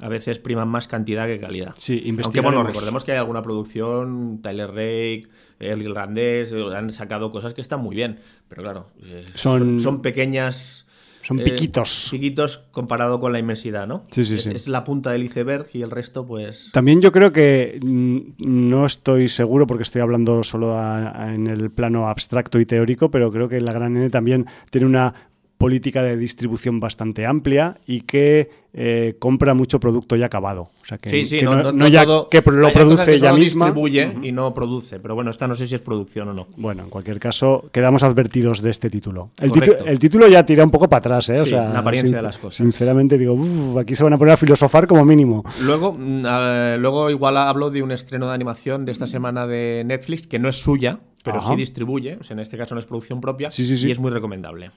a 0.00 0.08
veces 0.08 0.38
priman 0.38 0.66
más 0.66 0.88
cantidad 0.88 1.26
que 1.26 1.38
calidad. 1.38 1.74
Sí, 1.76 2.02
Aunque 2.06 2.40
bueno, 2.40 2.62
recordemos 2.62 3.04
que 3.04 3.12
hay 3.12 3.18
alguna 3.18 3.42
producción, 3.42 4.40
Tyler 4.42 4.70
Rake, 4.70 5.28
El 5.58 5.82
Irlandés, 5.82 6.54
han 6.74 6.90
sacado 6.90 7.30
cosas 7.30 7.52
que 7.52 7.60
están 7.60 7.80
muy 7.80 7.96
bien, 7.96 8.18
pero 8.48 8.62
claro, 8.62 8.86
eh, 9.04 9.26
son, 9.34 9.78
son 9.78 10.00
pequeñas... 10.00 10.87
Son 11.28 11.38
eh, 11.40 11.44
piquitos. 11.44 12.08
piquitos 12.10 12.56
comparado 12.70 13.20
con 13.20 13.32
la 13.32 13.38
inmensidad, 13.38 13.86
¿no? 13.86 14.02
Sí, 14.10 14.24
sí, 14.24 14.36
es, 14.36 14.44
sí. 14.44 14.52
es 14.54 14.66
la 14.66 14.82
punta 14.82 15.10
del 15.10 15.24
iceberg 15.24 15.66
y 15.74 15.82
el 15.82 15.90
resto, 15.90 16.26
pues... 16.26 16.70
También 16.72 17.02
yo 17.02 17.12
creo 17.12 17.32
que 17.32 17.78
no 17.82 18.86
estoy 18.86 19.28
seguro 19.28 19.66
porque 19.66 19.82
estoy 19.82 20.00
hablando 20.00 20.42
solo 20.42 20.72
a- 20.74 21.24
a- 21.24 21.34
en 21.34 21.46
el 21.46 21.70
plano 21.70 22.08
abstracto 22.08 22.58
y 22.60 22.64
teórico, 22.64 23.10
pero 23.10 23.30
creo 23.30 23.46
que 23.46 23.60
la 23.60 23.74
Gran 23.74 23.94
N 23.96 24.08
también 24.08 24.46
tiene 24.70 24.86
una 24.86 25.12
política 25.58 26.02
de 26.04 26.16
distribución 26.16 26.78
bastante 26.80 27.26
amplia 27.26 27.78
y 27.86 28.02
que 28.02 28.48
eh, 28.74 29.16
compra 29.18 29.54
mucho 29.54 29.80
producto 29.80 30.14
ya 30.14 30.26
acabado. 30.26 30.70
O 30.82 30.84
sea 30.84 30.98
que, 30.98 31.10
Sí, 31.10 31.24
sí, 31.26 31.38
que 31.40 31.44
no, 31.44 31.56
no, 31.56 31.62
no- 31.64 31.72
no 31.72 31.78
no 31.78 31.88
ya 31.88 32.04
todo- 32.04 32.28
que 32.28 32.40
lo 32.46 32.72
produce 32.72 33.04
que 33.06 33.14
ella 33.14 33.32
misma. 33.32 33.64
distribuye 33.66 34.14
y 34.22 34.30
no 34.30 34.54
produce, 34.54 35.00
pero 35.00 35.16
bueno, 35.16 35.30
esta 35.32 35.48
no 35.48 35.56
sé 35.56 35.66
si 35.66 35.74
es 35.74 35.80
producción 35.80 36.28
o 36.28 36.32
no. 36.34 36.46
Bueno, 36.56 36.84
en 36.84 36.90
cualquier 36.90 37.18
caso, 37.18 37.68
quedamos 37.72 38.04
advertidos 38.04 38.62
de 38.62 38.70
este 38.70 38.88
título. 38.88 39.30
El, 39.40 39.98
título 39.98 40.28
ya 40.28 40.46
tira 40.46 40.62
un 40.64 40.70
poco 40.70 40.88
para 40.88 40.98
atrás, 40.98 41.28
¿eh? 41.30 41.40
O 41.40 41.44
Sí, 41.44 41.50
sea, 41.50 41.70
la 41.70 41.80
apariencia 41.80 42.16
de 42.18 42.22
las 42.22 42.38
cosas. 42.38 42.54
Sinceramente 42.58 43.18
digo, 43.18 43.32
"Uf, 43.32 43.78
aquí 43.78 43.96
se 43.96 44.04
van 44.04 44.12
a 44.12 44.18
poner 44.18 44.34
a 44.34 44.36
filosofar 44.36 44.86
como 44.86 45.04
mínimo. 45.04 45.42
Luego, 45.64 45.94
mm, 45.94 46.24
eh, 46.28 46.76
luego 46.78 47.10
igual 47.10 47.36
hablo 47.36 47.70
de 47.70 47.82
un 47.82 47.90
estreno 47.90 48.28
de 48.28 48.34
animación 48.34 48.84
de 48.84 48.92
esta 48.92 49.08
semana 49.08 49.46
de 49.48 49.82
Netflix 49.84 50.26
que 50.28 50.38
no 50.38 50.48
es 50.48 50.56
suya, 50.62 51.00
pero 51.24 51.38
Ajá. 51.38 51.48
sí 51.50 51.56
distribuye. 51.56 52.16
O 52.20 52.22
sea, 52.22 52.34
en 52.34 52.40
este 52.40 52.56
caso 52.56 52.76
no 52.76 52.78
es 52.78 52.86
producción 52.86 53.20
propia 53.20 53.50
Sí, 53.50 53.64
sí, 53.64 53.76
sí. 53.76 53.88
y 53.88 53.90
es 53.90 53.98
muy 53.98 54.10
recomendable. 54.12 54.70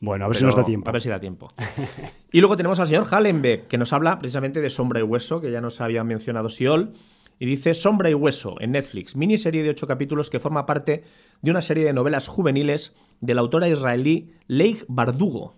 Bueno, 0.00 0.24
a 0.26 0.28
ver 0.28 0.36
si 0.36 0.44
nos 0.44 0.56
da 0.56 0.64
tiempo. 0.64 0.88
A 0.88 0.92
ver 0.92 1.00
si 1.00 1.08
da 1.08 1.18
tiempo. 1.18 1.48
y 2.32 2.40
luego 2.40 2.56
tenemos 2.56 2.78
al 2.80 2.86
señor 2.86 3.06
Hallenbeck, 3.10 3.66
que 3.66 3.78
nos 3.78 3.92
habla 3.92 4.18
precisamente 4.18 4.60
de 4.60 4.70
Sombra 4.70 5.00
y 5.00 5.02
Hueso, 5.02 5.40
que 5.40 5.50
ya 5.50 5.60
nos 5.60 5.80
había 5.80 6.04
mencionado 6.04 6.48
Siol. 6.48 6.92
Y 7.38 7.46
dice 7.46 7.74
Sombra 7.74 8.08
y 8.08 8.14
Hueso 8.14 8.56
en 8.60 8.72
Netflix, 8.72 9.14
miniserie 9.14 9.62
de 9.62 9.70
ocho 9.70 9.86
capítulos 9.86 10.30
que 10.30 10.40
forma 10.40 10.64
parte 10.64 11.04
de 11.42 11.50
una 11.50 11.60
serie 11.60 11.84
de 11.84 11.92
novelas 11.92 12.28
juveniles 12.28 12.94
de 13.20 13.34
la 13.34 13.42
autora 13.42 13.68
israelí 13.68 14.32
Leigh 14.46 14.84
Bardugo, 14.88 15.54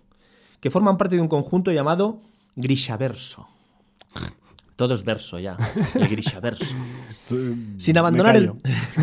que 0.61 0.71
forman 0.71 0.97
parte 0.97 1.17
de 1.17 1.23
un 1.23 1.29
conjunto 1.29 1.71
llamado 1.71 2.23
Grishaverso. 2.57 3.49
Todo 4.75 4.95
es 4.95 5.05
verso 5.05 5.39
ya, 5.39 5.57
el 5.95 6.09
Grishaverso. 6.09 6.75
Sin 7.79 7.99
abandonar 7.99 8.37
el. 8.37 8.53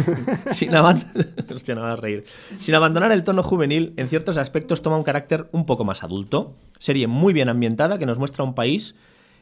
sin, 0.52 0.72
aban- 0.76 1.04
Hostia, 1.54 1.76
no 1.76 1.82
me 1.82 1.88
vas 1.88 1.98
a 1.98 2.02
reír. 2.02 2.24
Sin 2.60 2.76
abandonar 2.76 3.12
el 3.12 3.24
tono 3.24 3.44
juvenil, 3.44 3.94
en 3.98 4.08
ciertos 4.10 4.38
aspectos 4.38 4.82
toma 4.82 4.98
un 4.98 5.04
carácter 5.04 5.48
un 5.52 5.66
poco 5.66 5.86
más 5.86 6.04
adulto. 6.04 6.56
Serie 6.80 7.08
muy 7.08 7.34
bien 7.34 7.50
ambientada 7.50 7.98
que 8.00 8.06
nos 8.06 8.20
muestra 8.20 8.44
un 8.44 8.56
país 8.56 8.96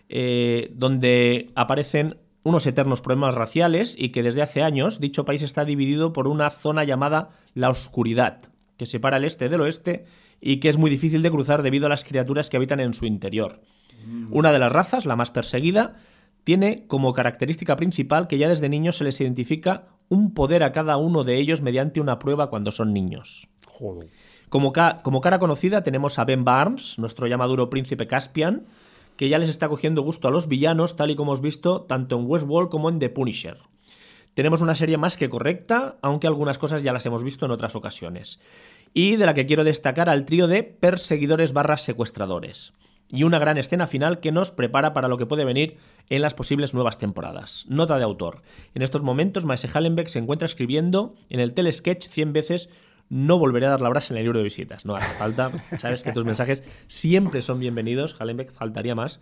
eh, 0.10 0.72
donde 0.76 1.48
aparecen 1.56 2.18
unos 2.44 2.68
eternos 2.68 3.02
problemas 3.02 3.36
raciales 3.36 3.96
y 3.98 4.10
que 4.10 4.22
desde 4.24 4.42
hace 4.42 4.64
años 4.64 5.00
dicho 5.00 5.24
país 5.24 5.42
está 5.44 5.64
dividido 5.64 6.12
por 6.12 6.28
una 6.28 6.50
zona 6.50 6.84
llamada 6.84 7.30
la 7.54 7.70
oscuridad, 7.70 8.42
que 8.78 8.86
separa 8.86 9.16
el 9.18 9.24
este 9.24 9.48
del 9.48 9.62
oeste 9.62 10.06
y 10.42 10.58
que 10.58 10.68
es 10.68 10.78
muy 10.78 10.90
difícil 10.90 11.22
de 11.22 11.32
cruzar 11.32 11.64
debido 11.64 11.86
a 11.86 11.90
las 11.90 12.04
criaturas 12.04 12.50
que 12.50 12.58
habitan 12.58 12.82
en 12.82 12.94
su 12.94 13.06
interior. 13.06 13.62
Una 14.32 14.52
de 14.52 14.60
las 14.60 14.74
razas, 14.74 15.06
la 15.06 15.16
más 15.16 15.32
perseguida, 15.32 15.96
tiene 16.44 16.86
como 16.88 17.14
característica 17.14 17.76
principal 17.76 18.28
que 18.28 18.38
ya 18.38 18.50
desde 18.50 18.70
niños 18.70 18.98
se 18.98 19.04
les 19.04 19.20
identifica 19.22 19.88
un 20.10 20.34
poder 20.34 20.64
a 20.64 20.72
cada 20.72 20.98
uno 20.98 21.24
de 21.24 21.38
ellos 21.38 21.62
mediante 21.62 22.02
una 22.02 22.20
prueba 22.20 22.50
cuando 22.50 22.72
son 22.72 22.94
niños. 22.94 23.48
Joder. 23.68 24.10
Como, 24.50 24.72
ca- 24.72 25.00
como 25.02 25.22
cara 25.22 25.40
conocida 25.40 25.84
tenemos 25.84 26.20
a 26.20 26.26
Ben 26.26 26.44
Barnes, 26.44 27.00
nuestro 27.00 27.28
ya 27.28 27.38
maduro 27.38 27.70
príncipe 27.70 28.06
Caspian, 28.08 28.66
que 29.18 29.30
ya 29.30 29.40
les 29.40 29.50
está 29.50 29.70
cogiendo 29.70 30.02
gusto 30.02 30.28
a 30.28 30.32
los 30.32 30.48
villanos, 30.48 30.96
tal 30.96 31.12
y 31.12 31.16
como 31.16 31.32
hemos 31.32 31.42
visto 31.42 31.82
tanto 31.82 32.20
en 32.20 32.26
Westworld 32.28 32.70
como 32.70 32.90
en 32.90 33.00
The 33.00 33.10
Punisher. 33.10 33.58
Tenemos 34.34 34.62
una 34.62 34.76
serie 34.76 34.98
más 34.98 35.18
que 35.18 35.30
correcta, 35.30 35.98
aunque 36.02 36.26
algunas 36.28 36.58
cosas 36.58 36.82
ya 36.84 36.94
las 36.94 37.06
hemos 37.06 37.24
visto 37.24 37.46
en 37.46 37.52
otras 37.52 37.76
ocasiones. 37.76 38.40
Y 38.94 39.16
de 39.16 39.26
la 39.28 39.34
que 39.36 39.46
quiero 39.46 39.64
destacar 39.64 40.10
al 40.10 40.26
trío 40.26 40.48
de 40.48 40.64
perseguidores 40.64 41.54
barras 41.54 41.82
secuestradores. 41.84 42.74
Y 43.14 43.24
una 43.24 43.38
gran 43.38 43.60
escena 43.60 43.86
final 43.86 44.20
que 44.20 44.32
nos 44.32 44.52
prepara 44.52 44.92
para 44.92 45.08
lo 45.08 45.20
que 45.20 45.28
puede 45.28 45.46
venir 45.46 45.78
en 46.10 46.24
las 46.24 46.34
posibles 46.34 46.74
nuevas 46.74 46.98
temporadas. 46.98 47.66
Nota 47.70 48.00
de 48.00 48.04
autor. 48.04 48.42
En 48.74 48.82
estos 48.82 49.04
momentos, 49.04 49.46
Maese 49.46 49.70
Hallenbeck 49.72 50.08
se 50.08 50.18
encuentra 50.18 50.48
escribiendo 50.48 51.14
en 51.30 51.40
el 51.40 51.54
telesketch 51.54 52.08
100 52.08 52.34
veces 52.34 52.70
no 53.10 53.38
volveré 53.38 53.68
a 53.68 53.70
dar 53.70 53.82
la 53.82 53.90
brasa 53.90 54.14
en 54.14 54.18
el 54.18 54.24
libro 54.24 54.40
de 54.40 54.44
visitas. 54.44 54.86
No 54.86 54.96
hace 54.96 55.14
falta. 55.16 55.52
Sabes 55.78 56.02
que 56.02 56.12
tus 56.12 56.26
mensajes 56.26 56.64
siempre 56.88 57.44
son 57.44 57.60
bienvenidos. 57.60 58.20
Hallenbeck 58.20 58.52
faltaría 58.52 58.96
más. 58.96 59.20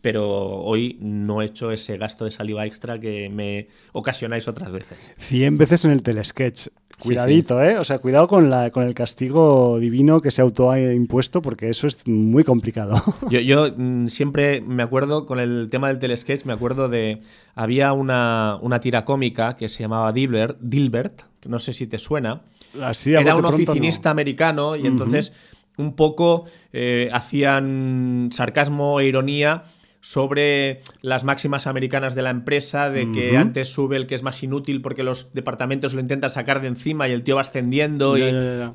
Pero 0.00 0.26
hoy 0.62 0.98
no 1.00 1.40
he 1.40 1.44
hecho 1.44 1.70
ese 1.70 1.98
gasto 1.98 2.24
de 2.24 2.32
saliva 2.32 2.66
extra 2.66 2.98
que 2.98 3.28
me 3.28 3.68
ocasionáis 3.92 4.48
otras 4.48 4.72
veces. 4.72 4.98
100 5.18 5.58
veces 5.58 5.84
en 5.84 5.92
el 5.92 6.02
telesketch. 6.02 6.68
Cuidadito, 7.00 7.62
¿eh? 7.62 7.78
O 7.78 7.84
sea, 7.84 7.98
cuidado 7.98 8.28
con, 8.28 8.50
la, 8.50 8.70
con 8.70 8.84
el 8.84 8.94
castigo 8.94 9.78
divino 9.78 10.20
que 10.20 10.30
se 10.30 10.42
autoimpuesto, 10.42 11.42
porque 11.42 11.68
eso 11.68 11.86
es 11.86 12.06
muy 12.06 12.44
complicado. 12.44 13.02
Yo, 13.30 13.40
yo, 13.40 13.68
mm, 13.76 14.08
siempre 14.08 14.60
me 14.60 14.82
acuerdo 14.82 15.26
con 15.26 15.40
el 15.40 15.68
tema 15.70 15.88
del 15.88 15.98
telesketch, 15.98 16.44
me 16.44 16.52
acuerdo 16.52 16.88
de. 16.88 17.20
Había 17.54 17.92
una, 17.92 18.58
una 18.62 18.80
tira 18.80 19.04
cómica 19.04 19.56
que 19.56 19.68
se 19.68 19.82
llamaba 19.82 20.12
Dilbert, 20.12 20.58
Dilbert, 20.60 21.22
que 21.40 21.48
no 21.48 21.58
sé 21.58 21.72
si 21.72 21.86
te 21.86 21.98
suena. 21.98 22.38
Así, 22.80 23.14
Era 23.14 23.34
un 23.34 23.44
oficinista 23.44 24.10
americano 24.10 24.76
y 24.76 24.86
entonces 24.86 25.32
un 25.76 25.94
poco 25.94 26.44
eh, 26.72 27.10
hacían 27.12 28.30
sarcasmo 28.32 29.00
e 29.00 29.06
ironía 29.06 29.64
sobre 30.00 30.80
las 31.02 31.24
máximas 31.24 31.66
americanas 31.66 32.14
de 32.14 32.22
la 32.22 32.30
empresa, 32.30 32.88
de 32.90 33.12
que 33.12 33.36
antes 33.36 33.68
sube 33.68 33.96
el 33.96 34.06
que 34.06 34.14
es 34.14 34.22
más 34.22 34.42
inútil 34.42 34.80
porque 34.80 35.02
los 35.02 35.32
departamentos 35.34 35.92
lo 35.94 36.00
intentan 36.00 36.30
sacar 36.30 36.60
de 36.62 36.68
encima 36.68 37.06
y 37.08 37.12
el 37.12 37.22
tío 37.22 37.34
va 37.36 37.42
ascendiendo 37.42 38.16
y, 38.16 38.22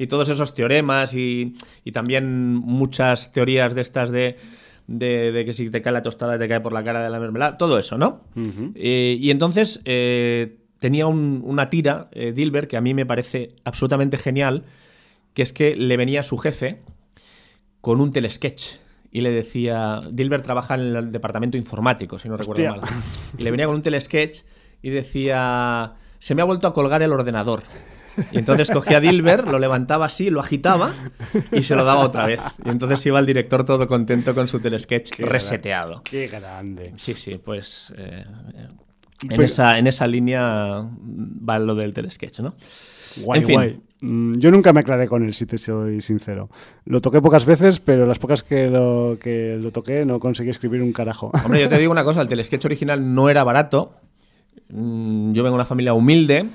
todos 0.08 0.29
esos 0.29 0.53
teoremas 0.53 1.13
y, 1.15 1.55
y 1.84 1.91
también 1.91 2.53
muchas 2.55 3.32
teorías 3.32 3.74
de 3.74 3.82
estas 3.82 4.12
de, 4.12 4.36
de, 4.88 5.32
de 5.32 5.46
que 5.46 5.53
si 5.53 5.70
te 5.72 5.82
cae 5.82 5.94
la 5.94 6.03
tostada 6.03 6.38
te 6.38 6.48
cae 6.48 6.62
por 6.62 6.74
la 6.74 6.84
cara 6.84 7.03
de 7.03 7.10
la 7.10 7.20
mermelada, 7.20 7.58
todo 7.58 7.79
eso, 7.79 7.98
¿no? 7.98 8.22
Eh, 8.75 9.17
y 9.20 9.32
entonces 9.32 9.82
eh, 9.86 10.58
tenía 10.79 11.08
un- 11.08 11.41
una 11.44 11.72
tira, 11.72 12.10
eh, 12.12 12.34
Dilbert, 12.34 12.70
que 12.70 12.77
a 12.77 12.82
mí 12.82 12.94
me 12.94 13.08
parece 13.08 13.50
absolutamente 13.63 14.17
genial, 14.20 14.63
que 15.34 15.41
es 15.41 15.53
que 15.53 15.75
le 15.75 15.98
venía 15.98 16.22
su 16.22 16.38
jefe 16.38 16.77
con 17.82 18.00
un 18.00 18.12
telesketch 18.12 18.75
y 19.15 19.22
le 19.22 19.31
decía, 19.31 20.01
Dilbert 20.12 20.43
trabaja 20.43 20.75
en 20.75 20.81
el 20.93 21.10
departamento 21.10 21.57
informático, 21.57 22.19
si 22.19 22.27
no 22.27 22.36
recuerdo 22.36 22.69
mal, 22.69 22.81
y 23.38 23.43
le 23.43 23.50
venía 23.50 23.65
con 23.65 23.75
un 23.75 23.81
telesketch 23.81 24.39
y 24.81 24.89
decía, 24.89 25.93
se 26.19 26.36
me 26.36 26.41
ha 26.41 26.45
vuelto 26.45 26.67
a 26.67 26.74
colgar 26.74 27.01
el 27.01 27.13
ordenador. 27.13 27.63
Y 28.34 28.38
entonces 28.39 28.69
cogía 28.69 28.98
a 28.98 29.00
Dilbert, 29.00 29.48
lo 29.48 29.57
levantaba 29.57 30.07
así, 30.07 30.29
lo 30.29 30.41
agitaba 30.41 30.91
y 31.53 31.63
se 31.63 31.77
lo 31.77 31.86
daba 31.86 32.01
otra 32.01 32.25
vez. 32.25 32.41
Y 32.65 32.69
entonces 32.69 33.05
iba 33.05 33.17
el 33.19 33.25
director 33.25 33.63
todo 33.63 33.88
contento 33.88 34.36
con 34.36 34.50
su 34.50 34.60
telesketch 34.60 35.12
Qué 35.12 35.25
reseteado. 35.25 36.01
Qué 36.03 36.27
grande. 36.27 36.91
Sí, 36.98 37.13
sí, 37.13 37.38
pues 37.38 37.93
eh, 37.98 38.25
en, 39.24 39.29
Pero- 39.29 39.43
esa, 39.43 39.79
en 39.79 39.88
esa 39.88 40.07
línea 40.07 40.81
va 41.50 41.57
lo 41.60 41.74
del 41.74 41.93
telesketch, 41.93 42.41
¿no? 42.41 42.53
Guay, 43.22 43.39
En 43.39 43.45
fin. 43.45 43.53
guay. 43.55 43.77
Mm, 44.07 44.38
Yo 44.39 44.51
nunca 44.51 44.71
me 44.74 44.79
aclaré 44.81 45.07
con 45.07 45.24
él, 45.25 45.33
si 45.33 45.45
te 45.45 45.57
soy 45.57 46.01
sincero. 46.01 46.50
Lo 46.85 47.01
toqué 47.01 47.21
pocas 47.21 47.45
veces, 47.45 47.79
pero 47.79 48.05
las 48.05 48.19
pocas 48.19 48.43
que 48.43 48.69
lo, 48.69 49.17
que 49.19 49.57
lo 49.59 49.71
toqué 49.71 50.05
no 50.05 50.19
conseguí 50.19 50.50
escribir 50.50 50.81
un 50.81 50.93
carajo. 50.93 51.31
Hombre, 51.43 51.62
yo 51.62 51.69
te 51.69 51.77
digo 51.77 51.91
una 51.91 52.03
cosa, 52.03 52.21
el 52.21 52.27
telesketch 52.27 52.65
original 52.65 53.13
no 53.13 53.29
era 53.29 53.43
barato. 53.43 53.93
Mm, 54.69 55.33
Yo 55.33 55.43
vengo 55.43 55.55
de 55.55 55.62
una 55.62 55.65
familia 55.65 55.93
humilde 55.93 56.45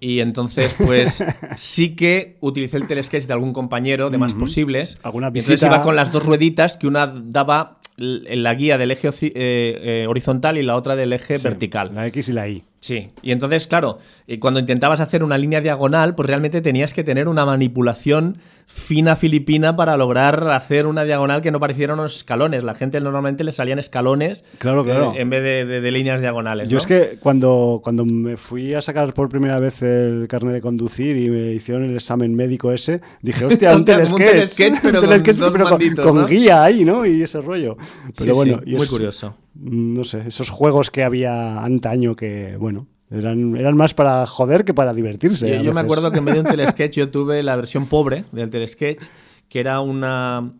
y 0.00 0.20
entonces 0.20 0.74
pues 0.84 1.22
sí 1.56 1.94
que 1.96 2.36
utilicé 2.40 2.76
el 2.76 2.86
telesketch 2.86 3.24
de 3.26 3.32
algún 3.32 3.52
compañero 3.52 4.10
de 4.10 4.18
más 4.18 4.34
posibles. 4.34 4.98
Alguna 5.02 5.26
Y 5.26 5.28
entonces 5.28 5.50
visita- 5.60 5.66
iba 5.66 5.82
con 5.82 5.96
las 5.96 6.12
dos 6.12 6.24
rueditas 6.24 6.76
que 6.76 6.86
una 6.86 7.06
daba 7.06 7.74
la 7.96 8.54
guía 8.54 8.76
del 8.76 8.90
eje 8.90 9.08
eh, 9.08 9.30
eh, 9.34 10.06
horizontal 10.08 10.58
y 10.58 10.62
la 10.62 10.74
otra 10.76 10.96
del 10.96 11.12
eje 11.12 11.38
Sí, 11.38 11.44
vertical. 11.44 11.90
La 11.94 12.06
X 12.08 12.28
y 12.28 12.32
la 12.32 12.48
Y. 12.48 12.64
Sí, 12.86 13.08
y 13.22 13.32
entonces, 13.32 13.66
claro, 13.66 13.96
eh, 14.26 14.38
cuando 14.38 14.60
intentabas 14.60 15.00
hacer 15.00 15.22
una 15.24 15.38
línea 15.38 15.62
diagonal, 15.62 16.14
pues 16.14 16.28
realmente 16.28 16.60
tenías 16.60 16.92
que 16.92 17.02
tener 17.02 17.28
una 17.28 17.46
manipulación 17.46 18.36
fina 18.66 19.16
filipina 19.16 19.74
para 19.74 19.96
lograr 19.96 20.48
hacer 20.50 20.84
una 20.86 21.04
diagonal 21.04 21.40
que 21.40 21.50
no 21.50 21.60
pareciera 21.60 21.94
unos 21.94 22.16
escalones. 22.16 22.62
La 22.62 22.74
gente 22.74 23.00
normalmente 23.00 23.42
le 23.42 23.52
salían 23.52 23.78
escalones 23.78 24.44
Claro, 24.58 24.84
claro. 24.84 25.14
eh, 25.16 25.22
en 25.22 25.30
vez 25.30 25.42
de, 25.42 25.64
de- 25.64 25.80
de 25.80 25.90
líneas 25.92 26.20
diagonales. 26.20 26.68
Yo 26.68 26.74
¿no? 26.74 26.78
es 26.78 26.86
que 26.86 27.16
cuando, 27.20 27.80
cuando 27.82 28.04
me 28.04 28.36
fui 28.36 28.74
a 28.74 28.82
sacar 28.82 29.14
por 29.14 29.30
primera 29.30 29.58
vez 29.58 29.80
el 29.80 30.26
carnet 30.28 30.52
de 30.52 30.60
conducir 30.60 31.16
y 31.16 31.30
me 31.30 31.52
hicieron 31.52 31.84
el 31.84 31.94
examen 31.94 32.34
médico 32.34 32.70
ese, 32.70 33.00
dije, 33.22 33.44
hostia, 33.46 33.74
un 33.74 33.86
telesketch. 33.86 34.80
pero 34.82 35.00
Un 35.00 35.06
con 35.08 35.52
pero 35.52 35.64
con- 35.64 35.70
manditos, 35.72 36.04
con 36.06 36.16
¿no? 36.20 36.26
guía 36.26 36.62
ahí, 36.64 36.84
¿no? 36.84 37.06
Y 37.06 37.22
ese 37.22 37.40
rollo. 37.40 37.78
Pero 38.14 38.32
Sí, 38.34 38.36
bueno, 38.36 38.60
sí, 38.62 38.70
y 38.72 38.74
muy 38.74 38.82
es- 38.82 38.90
curioso. 38.90 39.34
No 39.54 40.04
sé, 40.04 40.24
esos 40.26 40.50
juegos 40.50 40.90
que 40.90 41.04
había 41.04 41.62
antaño 41.64 42.16
que, 42.16 42.56
bueno, 42.58 42.86
eran, 43.10 43.56
eran 43.56 43.76
más 43.76 43.94
para 43.94 44.26
joder 44.26 44.64
que 44.64 44.74
para 44.74 44.92
divertirse. 44.92 45.62
Yo, 45.62 45.72
me 45.72 45.80
acuerdo 45.80 46.10
que 46.10 46.18
en 46.18 46.24
vez 46.24 46.34
de 46.34 46.40
un 46.40 46.46
telesketch 46.50 46.96
yo 46.96 47.10
tuve 47.10 47.42
la 47.42 47.54
versión 47.56 47.86
pobre 47.86 48.24
del 48.32 48.50
telesketch, 48.50 49.04
que 49.48 49.60
era 49.60 49.80
una, 49.80 50.50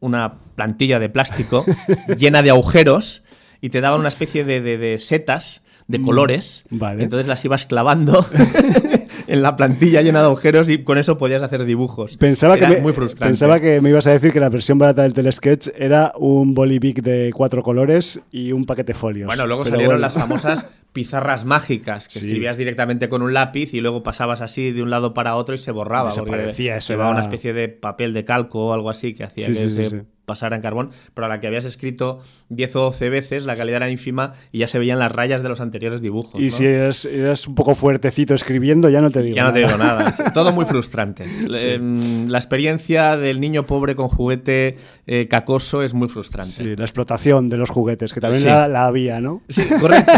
una 0.00 0.34
plantilla 0.56 0.98
de 0.98 1.08
plástico 1.08 1.64
llena 2.18 2.42
de 2.42 2.50
agujeros 2.50 3.22
y 3.60 3.70
te 3.70 3.80
daban 3.80 4.00
una 4.00 4.08
especie 4.08 4.44
de, 4.44 4.60
de- 4.60 4.78
de 4.78 4.98
setas 4.98 5.62
de 5.86 6.00
colores. 6.02 6.64
Mm, 6.70 6.78
vale. 6.78 7.02
Entonces 7.04 7.28
las 7.28 7.44
ibas 7.44 7.66
clavando 7.66 8.24
en 9.32 9.42
la 9.42 9.56
plantilla 9.56 10.02
llena 10.02 10.20
de 10.20 10.26
agujeros 10.26 10.68
y 10.70 10.84
con 10.84 10.98
eso 10.98 11.16
podías 11.18 11.42
hacer 11.42 11.64
dibujos. 11.64 12.16
Pensaba 12.18 12.56
que, 12.58 12.64
Era 12.64 12.74
me, 12.74 12.80
muy 12.80 12.92
frustrante. 12.92 13.30
pensaba 13.30 13.60
que 13.60 13.80
me 13.80 13.88
ibas 13.90 14.06
a 14.06 14.10
decir 14.12 14.32
que 14.32 14.40
la 14.40 14.48
versión 14.50 14.78
barata 14.78 15.02
del 15.02 15.12
telesketch 15.14 15.68
era 15.76 16.12
un 16.18 16.54
bolivic 16.54 17.02
de 17.02 17.32
cuatro 17.34 17.62
colores 17.62 18.20
y 18.30 18.52
un 18.52 18.64
paquete 18.64 18.94
folios. 18.94 19.26
Bueno, 19.26 19.46
luego 19.46 19.62
Pero 19.62 19.74
salieron 19.76 19.94
bueno. 19.96 20.00
las 20.02 20.14
famosas 20.14 20.66
pizarras 20.92 21.44
mágicas, 21.46 22.08
que 22.08 22.18
Sí. 22.18 22.26
escribías 22.26 22.56
directamente 22.58 23.08
con 23.08 23.22
un 23.22 23.32
lápiz 23.32 23.72
y 23.72 23.80
luego 23.80 24.02
pasabas 24.02 24.42
así 24.42 24.72
de 24.72 24.82
un 24.82 24.90
lado 24.90 25.14
para 25.14 25.36
otro 25.36 25.54
y 25.54 25.58
se 25.58 25.70
borraba. 25.70 26.10
porque 26.10 26.30
Desaparecía, 26.32 26.76
eso 26.76 26.92
llevaba 26.92 27.10
era- 27.12 27.18
una 27.20 27.24
especie 27.24 27.54
de 27.54 27.68
papel 27.68 28.12
de 28.12 28.24
calco 28.26 28.66
o 28.66 28.72
algo 28.74 28.90
así 28.90 29.14
que 29.14 29.24
hacía 29.24 29.46
Sí, 29.46 29.52
que 29.54 29.58
sí, 29.58 29.70
se 29.70 29.84
sí. 29.88 29.96
Pasara 30.24 30.56
en 30.56 30.62
carbón, 30.62 30.90
pero 31.14 31.26
a 31.26 31.28
la 31.28 31.40
que 31.40 31.46
habías 31.46 31.64
escrito 31.64 32.20
10 32.50 32.76
o 32.76 32.80
12 32.80 33.10
veces, 33.10 33.44
la 33.46 33.54
calidad 33.56 33.76
era 33.78 33.90
ínfima 33.90 34.32
y 34.52 34.58
ya 34.60 34.66
se 34.66 34.78
veían 34.78 34.98
las 34.98 35.10
rayas 35.12 35.42
de 35.42 35.48
los 35.48 35.60
anteriores 35.60 36.00
dibujos. 36.00 36.40
Y 36.40 36.44
¿no? 36.46 36.50
si 36.50 36.64
eres, 36.66 37.04
eres 37.04 37.46
un 37.48 37.54
poco 37.54 37.74
fuertecito 37.74 38.34
escribiendo, 38.34 38.88
ya 38.88 39.00
no 39.00 39.10
te 39.10 39.22
digo 39.22 39.36
Ya 39.36 39.44
no 39.44 39.52
te 39.52 39.62
nada. 39.62 39.72
digo 39.74 39.84
nada. 39.84 40.32
Todo 40.34 40.52
muy 40.52 40.64
frustrante. 40.64 41.24
Em, 41.64 42.28
La 42.28 42.38
experiencia 42.38 43.16
del 43.16 43.40
niño 43.40 43.66
pobre 43.66 43.94
con 43.96 44.08
juguete 44.08 44.76
eh, 45.06 45.26
cacoso 45.28 45.82
es 45.82 45.94
muy 45.94 46.08
frustrante. 46.08 46.50
Sí, 46.52 46.76
la 46.76 46.84
explotación 46.84 47.48
de 47.48 47.56
los 47.56 47.70
juguetes, 47.70 48.12
que 48.14 48.20
también 48.20 48.42
Sí. 48.42 48.48
la, 48.48 48.68
la 48.68 48.86
había, 48.86 49.20
¿no? 49.20 49.42
Sí, 49.48 49.64
correcto. 49.80 50.12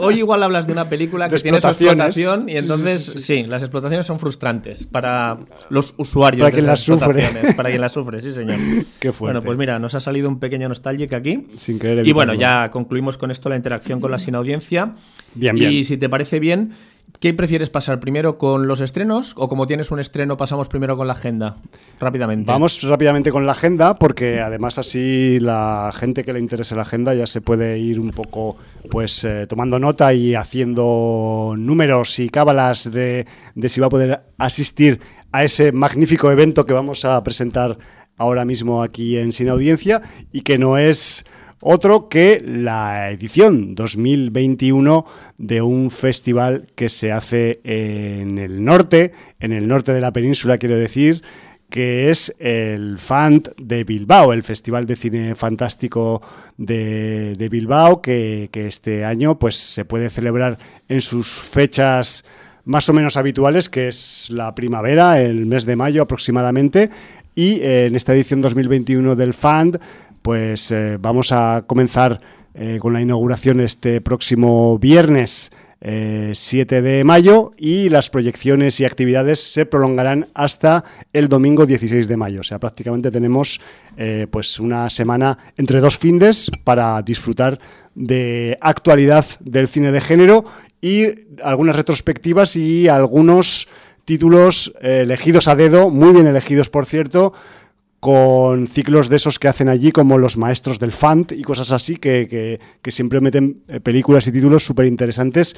Hoy 0.00 0.18
igual 0.18 0.42
hablas 0.42 0.66
de 0.66 0.72
una 0.72 0.88
película 0.88 1.28
que 1.28 1.36
tiene 1.38 1.60
su 1.60 1.68
explotación 1.68 2.48
y 2.48 2.56
entonces 2.56 3.04
sí, 3.04 3.18
sí, 3.18 3.42
las 3.44 3.62
explotaciones 3.62 4.06
son 4.06 4.18
frustrantes 4.18 4.86
para 4.86 5.38
los 5.68 5.94
usuarios. 5.96 6.40
Para 6.42 6.50
de 6.50 6.54
quien 6.54 6.66
las 6.66 6.80
sufre. 6.80 7.06
explotaciones, 7.20 7.54
Para 7.56 7.68
quien 7.70 7.80
las 7.80 7.92
sufre, 7.92 8.20
sí 8.20 8.32
señor. 8.32 8.56
Qué 9.00 9.12
fuerte. 9.12 9.38
Bueno, 9.40 9.42
pues 9.50 9.58
mira, 9.58 9.80
nos 9.80 9.96
ha 9.96 10.00
salido 10.00 10.28
un 10.28 10.38
pequeño 10.38 10.68
nostalgic 10.68 11.12
aquí. 11.12 11.44
Sin 11.56 11.80
querer 11.80 12.06
Y 12.06 12.12
bueno, 12.12 12.34
ya 12.34 12.70
concluimos 12.70 13.18
con 13.18 13.32
esto 13.32 13.48
la 13.48 13.56
interacción 13.56 14.00
con 14.00 14.12
la 14.12 14.20
sin 14.20 14.36
audiencia. 14.36 14.94
Bien, 15.34 15.56
Y 15.56 15.60
bien. 15.60 15.84
si 15.84 15.96
te 15.96 16.08
parece 16.08 16.38
bien, 16.38 16.70
¿qué 17.18 17.34
prefieres 17.34 17.68
pasar 17.68 17.98
primero 17.98 18.38
con 18.38 18.68
los 18.68 18.80
estrenos 18.80 19.34
o 19.36 19.48
como 19.48 19.66
tienes 19.66 19.90
un 19.90 19.98
estreno 19.98 20.36
pasamos 20.36 20.68
primero 20.68 20.96
con 20.96 21.08
la 21.08 21.14
agenda? 21.14 21.56
Rápidamente. 21.98 22.48
Vamos 22.48 22.80
rápidamente 22.82 23.32
con 23.32 23.44
la 23.44 23.50
agenda 23.50 23.96
porque 23.96 24.38
además 24.38 24.78
así 24.78 25.40
la 25.40 25.92
gente 25.96 26.22
que 26.22 26.32
le 26.32 26.38
interese 26.38 26.76
la 26.76 26.82
agenda 26.82 27.12
ya 27.12 27.26
se 27.26 27.40
puede 27.40 27.76
ir 27.80 27.98
un 27.98 28.10
poco 28.10 28.56
pues 28.88 29.24
eh, 29.24 29.48
tomando 29.48 29.80
nota 29.80 30.14
y 30.14 30.36
haciendo 30.36 31.56
números 31.58 32.20
y 32.20 32.28
cábalas 32.28 32.92
de, 32.92 33.26
de 33.56 33.68
si 33.68 33.80
va 33.80 33.88
a 33.88 33.90
poder 33.90 34.20
asistir 34.38 35.00
a 35.32 35.42
ese 35.42 35.72
magnífico 35.72 36.30
evento 36.30 36.66
que 36.66 36.72
vamos 36.72 37.04
a 37.04 37.20
presentar 37.24 37.78
ahora 38.20 38.44
mismo 38.44 38.82
aquí 38.82 39.16
en 39.16 39.32
Sin 39.32 39.48
Audiencia 39.48 40.02
y 40.30 40.42
que 40.42 40.58
no 40.58 40.76
es 40.76 41.24
otro 41.62 42.08
que 42.10 42.42
la 42.44 43.10
edición 43.10 43.74
2021 43.74 45.06
de 45.38 45.62
un 45.62 45.90
festival 45.90 46.66
que 46.74 46.90
se 46.90 47.12
hace 47.12 47.60
en 47.64 48.38
el 48.38 48.62
norte, 48.62 49.12
en 49.40 49.52
el 49.52 49.66
norte 49.66 49.94
de 49.94 50.02
la 50.02 50.12
península 50.12 50.58
quiero 50.58 50.76
decir, 50.76 51.22
que 51.70 52.10
es 52.10 52.36
el 52.38 52.98
FANT 52.98 53.48
de 53.56 53.84
Bilbao, 53.84 54.34
el 54.34 54.42
Festival 54.42 54.84
de 54.84 54.96
Cine 54.96 55.34
Fantástico 55.34 56.20
de, 56.58 57.32
de 57.34 57.48
Bilbao, 57.48 58.02
que, 58.02 58.50
que 58.52 58.66
este 58.66 59.06
año 59.06 59.38
pues, 59.38 59.56
se 59.56 59.86
puede 59.86 60.10
celebrar 60.10 60.58
en 60.88 61.00
sus 61.00 61.28
fechas 61.28 62.24
más 62.64 62.88
o 62.88 62.92
menos 62.92 63.16
habituales, 63.16 63.68
que 63.68 63.88
es 63.88 64.30
la 64.30 64.54
primavera, 64.54 65.20
el 65.20 65.46
mes 65.46 65.66
de 65.66 65.76
mayo 65.76 66.02
aproximadamente, 66.02 66.90
y 67.40 67.62
eh, 67.62 67.86
en 67.86 67.96
esta 67.96 68.12
edición 68.12 68.42
2021 68.42 69.16
del 69.16 69.32
FANT, 69.32 69.78
pues 70.20 70.70
eh, 70.72 70.98
vamos 71.00 71.32
a 71.32 71.64
comenzar 71.66 72.18
eh, 72.52 72.76
con 72.78 72.92
la 72.92 73.00
inauguración 73.00 73.60
este 73.60 74.02
próximo 74.02 74.78
viernes 74.78 75.50
eh, 75.80 76.32
7 76.34 76.82
de 76.82 77.02
mayo 77.02 77.52
y 77.56 77.88
las 77.88 78.10
proyecciones 78.10 78.78
y 78.80 78.84
actividades 78.84 79.40
se 79.40 79.64
prolongarán 79.64 80.28
hasta 80.34 80.84
el 81.14 81.30
domingo 81.30 81.64
16 81.64 82.08
de 82.08 82.16
mayo. 82.18 82.40
O 82.40 82.44
sea, 82.44 82.58
prácticamente 82.58 83.10
tenemos 83.10 83.58
pues 84.30 84.60
una 84.60 84.90
semana 84.90 85.38
entre 85.56 85.80
dos 85.80 85.96
findes 85.96 86.50
para 86.64 87.00
disfrutar 87.00 87.58
de 87.94 88.58
actualidad 88.60 89.24
del 89.40 89.68
cine 89.68 89.92
de 89.92 90.00
género 90.02 90.44
y 90.82 91.06
algunas 91.42 91.76
retrospectivas 91.76 92.56
y 92.56 92.88
algunos 92.88 93.66
títulos 94.04 94.72
eh, 94.80 95.00
elegidos 95.02 95.48
a 95.48 95.54
dedo, 95.56 95.90
muy 95.90 96.12
bien 96.12 96.26
elegidos 96.26 96.68
por 96.70 96.86
cierto, 96.86 97.32
con 98.00 98.66
ciclos 98.66 99.08
de 99.10 99.16
esos 99.16 99.38
que 99.38 99.48
hacen 99.48 99.68
allí, 99.68 99.92
como 99.92 100.16
los 100.18 100.36
maestros 100.38 100.78
del 100.78 100.92
Fant 100.92 101.32
y 101.32 101.42
cosas 101.42 101.70
así, 101.70 101.96
que, 101.96 102.26
que- 102.28 102.58
que 102.80 102.90
siempre 102.90 103.20
meten 103.20 103.62
eh, 103.68 103.80
películas 103.80 104.26
y 104.26 104.32
títulos 104.32 104.64
súper 104.64 104.86
interesantes, 104.86 105.54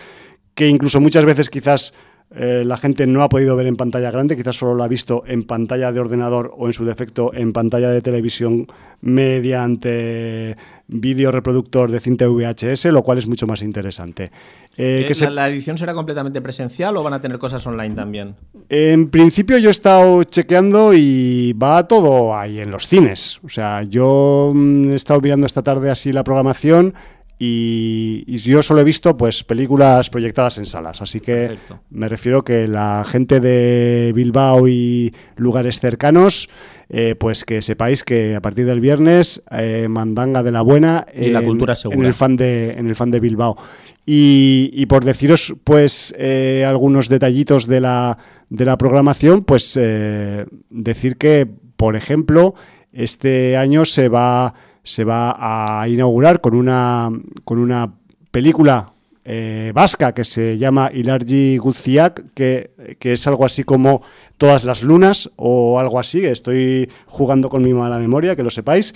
que 0.54 0.66
incluso 0.68 1.00
muchas 1.00 1.24
veces 1.24 1.48
quizás 1.50 1.94
eh, 2.34 2.62
la 2.64 2.76
gente 2.76 3.06
no 3.06 3.22
ha 3.22 3.28
podido 3.28 3.54
ver 3.56 3.66
en 3.66 3.76
pantalla 3.76 4.10
grande, 4.10 4.36
quizás 4.36 4.56
solo 4.56 4.74
lo 4.74 4.82
ha 4.84 4.88
visto 4.88 5.22
en 5.26 5.44
pantalla 5.44 5.92
de 5.92 6.00
ordenador 6.00 6.52
o 6.56 6.66
en 6.66 6.72
su 6.72 6.84
defecto 6.84 7.32
en 7.34 7.52
pantalla 7.52 7.90
de 7.90 8.00
televisión 8.02 8.66
mediante 9.02 10.56
vídeo 10.88 11.30
reproductor 11.32 11.90
de 11.90 12.00
cinta 12.00 12.26
VHS, 12.28 12.86
lo 12.86 13.02
cual 13.02 13.18
es 13.18 13.26
mucho 13.26 13.46
más 13.46 13.62
interesante. 13.62 14.30
Eh, 14.76 15.04
que 15.06 15.14
se- 15.14 15.26
¿La, 15.26 15.30
la 15.30 15.48
edición 15.48 15.76
será 15.78 15.94
completamente 15.94 16.40
presencial 16.40 16.96
o 16.96 17.02
van 17.02 17.14
a 17.14 17.20
tener 17.20 17.38
cosas 17.38 17.66
online 17.66 17.94
también? 17.94 18.34
En 18.68 19.08
principio 19.10 19.58
yo 19.58 19.68
he 19.68 19.70
estado 19.70 20.22
chequeando 20.24 20.92
y 20.94 21.52
va 21.54 21.86
todo 21.88 22.34
ahí 22.36 22.60
en 22.60 22.70
los 22.70 22.86
cines. 22.86 23.40
O 23.44 23.48
sea, 23.48 23.82
yo 23.82 24.52
mm, 24.54 24.92
he 24.92 24.94
estado 24.94 25.20
mirando 25.20 25.46
esta 25.46 25.62
tarde 25.62 25.90
así 25.90 26.12
la 26.12 26.24
programación 26.24 26.94
y, 27.44 28.24
y 28.26 28.36
yo 28.38 28.62
solo 28.62 28.82
he 28.82 28.84
visto 28.84 29.16
pues 29.16 29.42
películas 29.42 30.10
proyectadas 30.10 30.58
en 30.58 30.66
salas. 30.66 31.02
Así 31.02 31.20
que 31.20 31.48
Perfecto. 31.48 31.80
me 31.90 32.08
refiero 32.08 32.44
que 32.44 32.68
la 32.68 33.04
gente 33.04 33.40
de 33.40 34.12
Bilbao 34.14 34.68
y 34.68 35.10
lugares 35.36 35.80
cercanos, 35.80 36.48
eh, 36.88 37.16
pues 37.18 37.44
que 37.44 37.60
sepáis 37.62 38.04
que 38.04 38.36
a 38.36 38.40
partir 38.40 38.66
del 38.66 38.80
viernes 38.80 39.42
eh, 39.50 39.88
mandanga 39.88 40.42
de 40.44 40.52
la 40.52 40.62
buena 40.62 41.04
Y 41.14 41.30
la 41.30 41.42
cultura 41.42 41.74
segura. 41.74 41.98
en 41.98 42.04
el 42.06 42.14
fan 42.14 42.36
de 42.36 42.72
en 42.72 42.86
el 42.86 42.94
fan 42.94 43.10
de 43.10 43.18
Bilbao. 43.20 43.56
Y, 44.06 44.70
y 44.72 44.86
por 44.86 45.04
deciros, 45.04 45.54
pues, 45.62 46.12
eh, 46.18 46.64
algunos 46.66 47.08
detallitos 47.08 47.68
de 47.68 47.80
la, 47.80 48.18
de 48.50 48.64
la 48.64 48.76
programación, 48.76 49.44
pues 49.44 49.78
eh, 49.80 50.44
decir 50.70 51.16
que, 51.18 51.46
por 51.76 51.94
ejemplo, 51.94 52.54
este 52.92 53.56
año 53.56 53.84
se 53.84 54.08
va, 54.08 54.54
se 54.82 55.04
va 55.04 55.36
a 55.80 55.88
inaugurar 55.88 56.40
con 56.40 56.54
una, 56.54 57.10
con 57.44 57.58
una 57.58 57.92
película 58.30 58.92
eh, 59.24 59.70
vasca 59.74 60.12
que 60.12 60.24
se 60.24 60.58
llama 60.58 60.90
Ilargi 60.92 61.56
Guzziak, 61.58 62.32
que, 62.34 62.96
que 62.98 63.12
es 63.12 63.26
algo 63.26 63.44
así 63.44 63.64
como 63.64 64.02
Todas 64.36 64.64
las 64.64 64.82
lunas 64.82 65.30
o 65.36 65.78
algo 65.78 66.00
así. 66.00 66.26
Estoy 66.26 66.90
jugando 67.06 67.48
con 67.48 67.62
mi 67.62 67.72
mala 67.72 68.00
memoria, 68.00 68.34
que 68.34 68.42
lo 68.42 68.50
sepáis, 68.50 68.92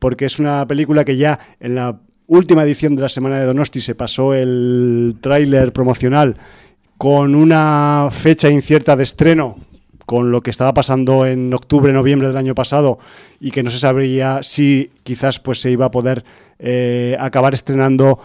porque 0.00 0.24
es 0.24 0.40
una 0.40 0.66
película 0.66 1.04
que 1.04 1.16
ya 1.16 1.38
en 1.60 1.76
la 1.76 2.00
última 2.26 2.64
edición 2.64 2.96
de 2.96 3.02
la 3.02 3.08
Semana 3.08 3.38
de 3.38 3.46
Donosti 3.46 3.80
se 3.80 3.94
pasó 3.94 4.34
el 4.34 5.16
tráiler 5.20 5.72
promocional 5.72 6.36
con 6.96 7.36
una 7.36 8.08
fecha 8.10 8.50
incierta 8.50 8.96
de 8.96 9.04
estreno 9.04 9.67
con 10.08 10.30
lo 10.32 10.40
que 10.40 10.50
estaba 10.50 10.72
pasando 10.72 11.26
en 11.26 11.52
octubre, 11.52 11.92
noviembre 11.92 12.28
del 12.28 12.38
año 12.38 12.54
pasado 12.54 12.98
y 13.40 13.50
que 13.50 13.62
no 13.62 13.70
se 13.70 13.78
sabría 13.78 14.42
si 14.42 14.90
quizás 15.02 15.38
pues 15.38 15.60
se 15.60 15.70
iba 15.70 15.84
a 15.84 15.90
poder 15.90 16.24
eh, 16.58 17.14
acabar 17.20 17.52
estrenando 17.52 18.18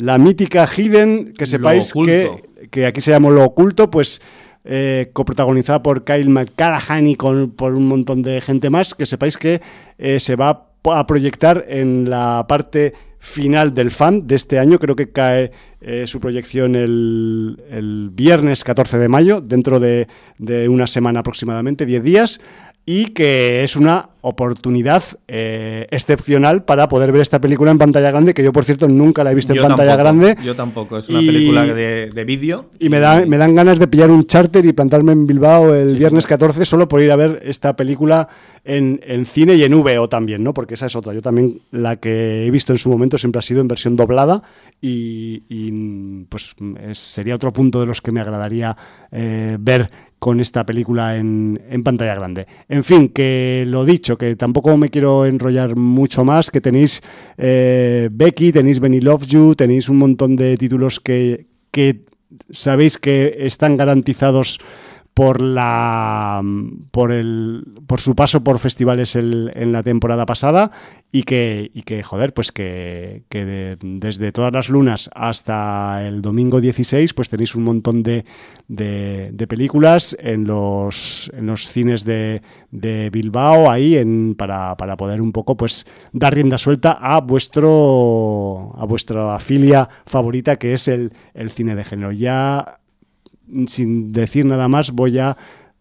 La 0.00 0.16
mítica 0.16 0.66
Hidden, 0.66 1.34
que 1.36 1.46
sepáis 1.46 1.92
que, 1.92 2.30
que, 2.70 2.86
aquí 2.86 3.00
se 3.00 3.10
llama 3.10 3.28
Lo 3.28 3.44
Oculto, 3.44 3.90
pues 3.90 4.22
eh, 4.64 5.10
coprotagonizada 5.12 5.82
por 5.82 6.04
Kyle 6.04 6.28
McCallaghan 6.28 7.06
y 7.06 7.16
con, 7.16 7.50
por 7.50 7.74
un 7.74 7.86
montón 7.86 8.22
de 8.22 8.40
gente 8.40 8.70
más, 8.70 8.94
que 8.94 9.04
sepáis 9.04 9.36
que 9.36 9.60
eh, 9.98 10.18
se 10.18 10.36
va 10.36 10.68
a 10.84 11.06
proyectar 11.06 11.66
en 11.68 12.08
la 12.08 12.46
parte 12.48 12.94
final 13.18 13.74
del 13.74 13.90
fan 13.90 14.26
de 14.26 14.36
este 14.36 14.58
año. 14.58 14.78
Creo 14.78 14.96
que 14.96 15.12
cae 15.12 15.52
eh, 15.82 16.06
su 16.06 16.18
proyección 16.18 16.76
el, 16.76 17.62
el, 17.70 18.08
viernes 18.10 18.64
14 18.64 18.96
de 18.96 19.08
mayo, 19.08 19.42
dentro 19.42 19.80
de, 19.80 20.08
de 20.38 20.68
una 20.70 20.86
semana 20.86 21.20
aproximadamente, 21.20 21.84
10 21.84 22.02
días 22.02 22.40
y 22.86 23.06
que 23.06 23.62
es 23.62 23.76
una 23.76 24.10
oportunidad 24.22 25.02
eh, 25.28 25.86
excepcional 25.90 26.64
para 26.64 26.88
poder 26.88 27.12
ver 27.12 27.22
esta 27.22 27.40
película 27.40 27.70
en 27.70 27.78
pantalla 27.78 28.10
grande, 28.10 28.34
que 28.34 28.42
yo 28.42 28.52
por 28.52 28.64
cierto 28.64 28.88
nunca 28.88 29.24
la 29.24 29.32
he 29.32 29.34
visto 29.34 29.54
en 29.54 29.62
pantalla 29.62 29.96
grande. 29.96 30.36
Yo 30.44 30.54
tampoco, 30.54 30.98
es 30.98 31.08
una 31.08 31.20
película 31.20 31.64
de, 31.64 32.24
vídeo. 32.26 32.66
Y, 32.78 32.88
me, 32.88 33.00
da, 33.00 33.24
me 33.24 33.38
dan 33.38 33.54
ganas 33.54 33.78
de 33.78 33.86
pillar 33.86 34.10
un 34.10 34.26
charter 34.26 34.64
y 34.66 34.72
plantarme 34.72 35.12
en 35.12 35.26
Bilbao 35.26 35.74
el 35.74 35.96
viernes 35.96 36.26
14 36.26 36.64
solo 36.66 36.88
por 36.88 37.00
ir 37.00 37.10
a 37.12 37.16
ver 37.16 37.40
esta 37.44 37.76
película 37.76 38.28
en, 38.64 39.00
en, 39.04 39.24
cine 39.24 39.54
y 39.54 39.64
en 39.64 39.72
VO 39.72 40.08
también, 40.08 40.44
¿no? 40.44 40.52
Porque 40.52 40.74
esa 40.74 40.86
es 40.86 40.96
otra. 40.96 41.14
Yo 41.14 41.22
también 41.22 41.62
la 41.70 41.96
que 41.96 42.46
he 42.46 42.50
visto 42.50 42.72
en 42.72 42.78
su 42.78 42.90
momento 42.90 43.16
siempre 43.16 43.38
ha 43.38 43.42
sido 43.42 43.60
en 43.60 43.68
versión 43.68 43.96
doblada 43.96 44.42
y, 44.80 46.22
pues 46.28 46.54
sería 46.92 47.34
otro 47.34 47.52
punto 47.52 47.80
de 47.80 47.86
los 47.86 48.00
que 48.00 48.12
me 48.12 48.20
agradaría 48.20 48.76
eh, 49.12 49.56
ver 49.60 49.90
con 50.20 50.38
esta 50.38 50.64
película 50.64 51.16
en, 51.16 51.60
en, 51.70 51.82
pantalla 51.82 52.14
grande. 52.14 52.46
En 52.68 52.84
fin, 52.84 53.08
que 53.08 53.64
lo 53.66 53.86
dicho, 53.86 54.18
que 54.18 54.36
tampoco 54.36 54.76
me 54.76 54.90
quiero 54.90 55.24
enrollar 55.24 55.76
mucho 55.76 56.24
más, 56.24 56.50
que 56.50 56.60
tenéis 56.60 57.00
eh, 57.38 58.10
Becky, 58.12 58.52
tenéis 58.52 58.80
Benny 58.80 59.00
Love 59.00 59.26
You, 59.26 59.54
tenéis 59.54 59.88
un 59.88 59.96
montón 59.96 60.36
de 60.36 60.58
títulos 60.58 61.00
que, 61.00 61.46
que 61.70 62.04
sabéis 62.50 62.98
que 62.98 63.34
están 63.40 63.78
garantizados 63.78 64.58
por 65.14 65.40
la 65.40 66.42
por 66.90 67.12
el 67.12 67.64
por 67.86 68.00
su 68.00 68.14
paso 68.14 68.42
por 68.42 68.58
festivales 68.58 69.16
el, 69.16 69.50
en 69.54 69.72
la 69.72 69.82
temporada 69.82 70.26
pasada 70.26 70.70
y 71.12 71.24
que, 71.24 71.70
y 71.74 71.82
que 71.82 72.02
joder 72.02 72.32
pues 72.32 72.52
que, 72.52 73.24
que 73.28 73.44
de, 73.44 73.76
desde 73.80 74.30
todas 74.30 74.52
las 74.52 74.68
lunas 74.68 75.10
hasta 75.14 76.06
el 76.06 76.22
domingo 76.22 76.60
16 76.60 77.14
pues 77.14 77.28
tenéis 77.28 77.54
un 77.56 77.64
montón 77.64 78.02
de, 78.04 78.24
de, 78.68 79.46
películas 79.48 80.16
en 80.20 80.44
los 80.44 81.30
en 81.34 81.46
los 81.46 81.68
cines 81.68 82.04
de, 82.04 82.42
de 82.70 83.10
Bilbao 83.10 83.70
ahí 83.70 83.96
en, 83.96 84.34
para, 84.36 84.76
para 84.76 84.96
poder 84.96 85.20
un 85.20 85.32
poco 85.32 85.56
pues 85.56 85.86
dar 86.12 86.34
rienda 86.34 86.58
suelta 86.58 86.92
a 86.92 87.20
vuestro 87.20 88.72
a 88.76 88.86
vuestra 88.86 89.38
filia 89.40 89.88
favorita 90.06 90.56
que 90.56 90.72
es 90.72 90.88
el, 90.88 91.12
el 91.34 91.50
cine 91.50 91.74
de 91.74 91.84
género. 91.84 92.12
Ya 92.12 92.80
sin 93.66 94.12
decir 94.12 94.44
nada 94.44 94.68
más, 94.68 94.92
voy 94.92 95.18
a 95.18 95.36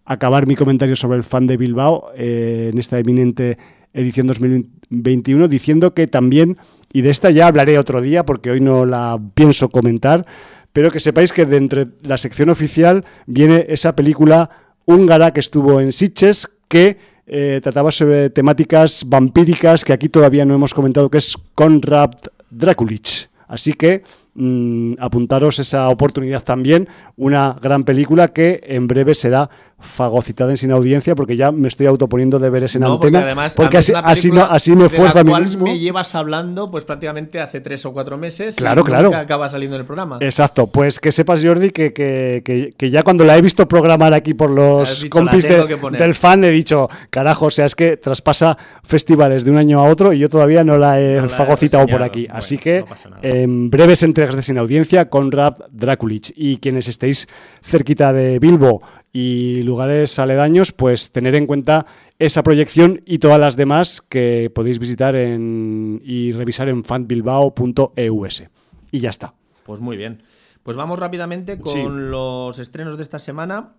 acabar 0.06 0.48
mi 0.48 0.56
comentario 0.56 0.96
sobre 0.96 1.18
el 1.18 1.24
fan 1.24 1.48
de 1.48 1.58
Bilbao 1.58 2.12
eh, 2.16 2.70
en 2.72 2.80
esta 2.80 2.98
eminente 2.98 3.58
edición 3.94 4.28
2021 4.28 5.48
diciendo 5.48 5.94
que 5.94 6.08
también, 6.08 6.58
y 6.94 7.02
de 7.02 7.10
esta 7.10 7.32
ya 7.32 7.48
hablaré 7.48 7.78
otro 7.78 8.02
día 8.02 8.26
porque 8.26 8.52
hoy 8.52 8.62
no 8.62 8.86
la 8.86 9.20
pienso 9.34 9.70
comentar, 9.70 10.26
pero 10.74 10.92
que 10.92 11.00
sepáis 11.00 11.34
que 11.34 11.46
de 11.46 11.58
entre 11.58 11.88
la 12.02 12.18
sección 12.18 12.50
oficial 12.50 13.06
viene 13.28 13.66
esa 13.70 13.96
película 13.96 14.50
húngara 14.86 15.32
que 15.32 15.40
estuvo 15.40 15.80
en 15.80 15.92
Sitges 15.92 16.48
que 16.68 16.98
eh, 17.28 17.60
trataba 17.62 17.92
sobre 17.92 18.32
temáticas 18.32 19.04
vampíricas 19.08 19.86
que 19.86 19.94
aquí 19.94 20.10
todavía 20.10 20.46
no 20.46 20.56
hemos 20.56 20.74
comentado, 20.74 21.10
que 21.10 21.20
es 21.20 21.38
Konrad 21.54 22.12
Drakulich. 22.50 23.30
Así 23.48 23.74
que 23.74 24.04
mmm, 24.39 24.93
apuntaros 24.99 25.60
esa 25.60 25.89
oportunidad 25.89 26.43
también, 26.43 26.88
una 27.17 27.58
gran 27.62 27.84
película 27.84 28.30
que 28.30 28.62
en 28.63 28.88
breve 28.88 29.13
será 29.13 29.49
fagocitada 29.80 30.52
en 30.52 30.58
sin 30.58 30.72
audiencia 30.72 31.15
porque 31.15 31.38
ya 31.38 31.52
me 31.52 31.68
estoy 31.68 31.86
autoponiendo 31.88 32.39
deberes 32.39 32.76
en 32.76 32.82
no, 32.82 32.94
antena 32.94 33.20
porque, 33.20 33.26
además, 33.26 33.54
porque 33.56 33.78
así, 33.78 33.94
así, 33.96 34.32
no, 34.32 34.44
así 34.44 34.76
me 34.76 34.89
fuerza 34.89 35.22
a 35.22 35.24
mí 35.24 35.34
mismo. 35.34 35.65
me 35.65 35.80
llevas 35.80 36.15
hablando 36.15 36.70
pues 36.70 36.84
prácticamente 36.84 37.39
hace 37.39 37.62
tres 37.62 37.86
o 37.86 37.94
cuatro 37.94 38.18
meses 38.18 38.56
claro, 38.56 38.84
claro. 38.84 39.15
acaba 39.15 39.48
saliendo 39.48 39.76
en 39.76 39.82
el 39.82 39.86
programa. 39.86 40.18
Exacto, 40.20 40.68
pues 40.68 41.00
que 41.00 41.12
sepas 41.12 41.44
Jordi 41.44 41.72
que, 41.72 41.94
que, 41.94 42.42
que, 42.44 42.74
que 42.76 42.89
ya 42.89 43.04
cuando 43.04 43.24
la 43.24 43.38
he 43.38 43.42
visto 43.42 43.68
programar 43.68 44.13
aquí 44.13 44.34
por 44.34 44.50
los 44.50 45.02
dicho, 45.02 45.10
compis 45.10 45.48
de, 45.48 45.65
del 45.98 46.15
fan 46.15 46.44
he 46.44 46.52
dicho, 46.52 46.89
carajo, 47.10 47.48
o 47.48 47.52
sea, 47.52 47.65
es 47.65 47.76
que 47.76 47.98
traspasa 47.98 48.58
festivales 48.84 49.46
de 49.46 49.52
un 49.52 49.58
año 49.58 49.80
a 49.80 49.89
otro 49.89 50.13
y 50.13 50.20
yo 50.20 50.30
todavía 50.30 50.63
no 50.63 50.78
la 50.78 51.00
he 51.00 51.22
no 51.22 51.30
fagocitado 51.30 51.88
por 51.88 52.04
aquí. 52.04 52.26
Bueno, 52.26 52.39
así 52.39 52.58
que 52.58 52.84
en 53.22 53.70
breves 53.70 54.04
entregas 54.04 54.36
de 54.36 54.44
sin 54.44 54.58
audiencia 54.58 55.10
con 55.10 55.32
Rap 55.32 55.56
Drakulich 55.72 56.34
y 56.36 56.58
quienes 56.58 56.88
estéis 56.88 57.28
cerquita 57.62 58.13
de 58.13 58.39
Bilbo 58.39 58.82
y 59.12 59.63
lugares 59.63 60.19
aledaños, 60.19 60.72
pues 60.72 61.12
tener 61.12 61.36
en 61.36 61.48
cuenta 61.48 61.86
esa 62.19 62.43
proyección 62.43 63.02
y 63.06 63.19
todas 63.19 63.39
las 63.39 63.56
demás 63.56 64.02
que 64.02 64.52
podéis 64.54 64.80
visitar 64.80 65.15
en, 65.15 66.02
y 66.04 66.32
revisar 66.32 66.69
en 66.69 66.84
fanbilbao.eus. 66.84 68.43
Y 68.91 69.00
ya 69.00 69.10
está. 69.10 69.34
Pues 69.63 69.82
muy 69.82 69.98
bien. 69.98 70.24
Pues 70.63 70.78
vamos 70.78 71.00
rápidamente 71.00 71.58
con 71.58 71.74
sí. 71.74 71.84
los 71.88 72.60
estrenos 72.60 72.98
de 72.98 73.04
esta 73.04 73.19
semana. 73.19 73.74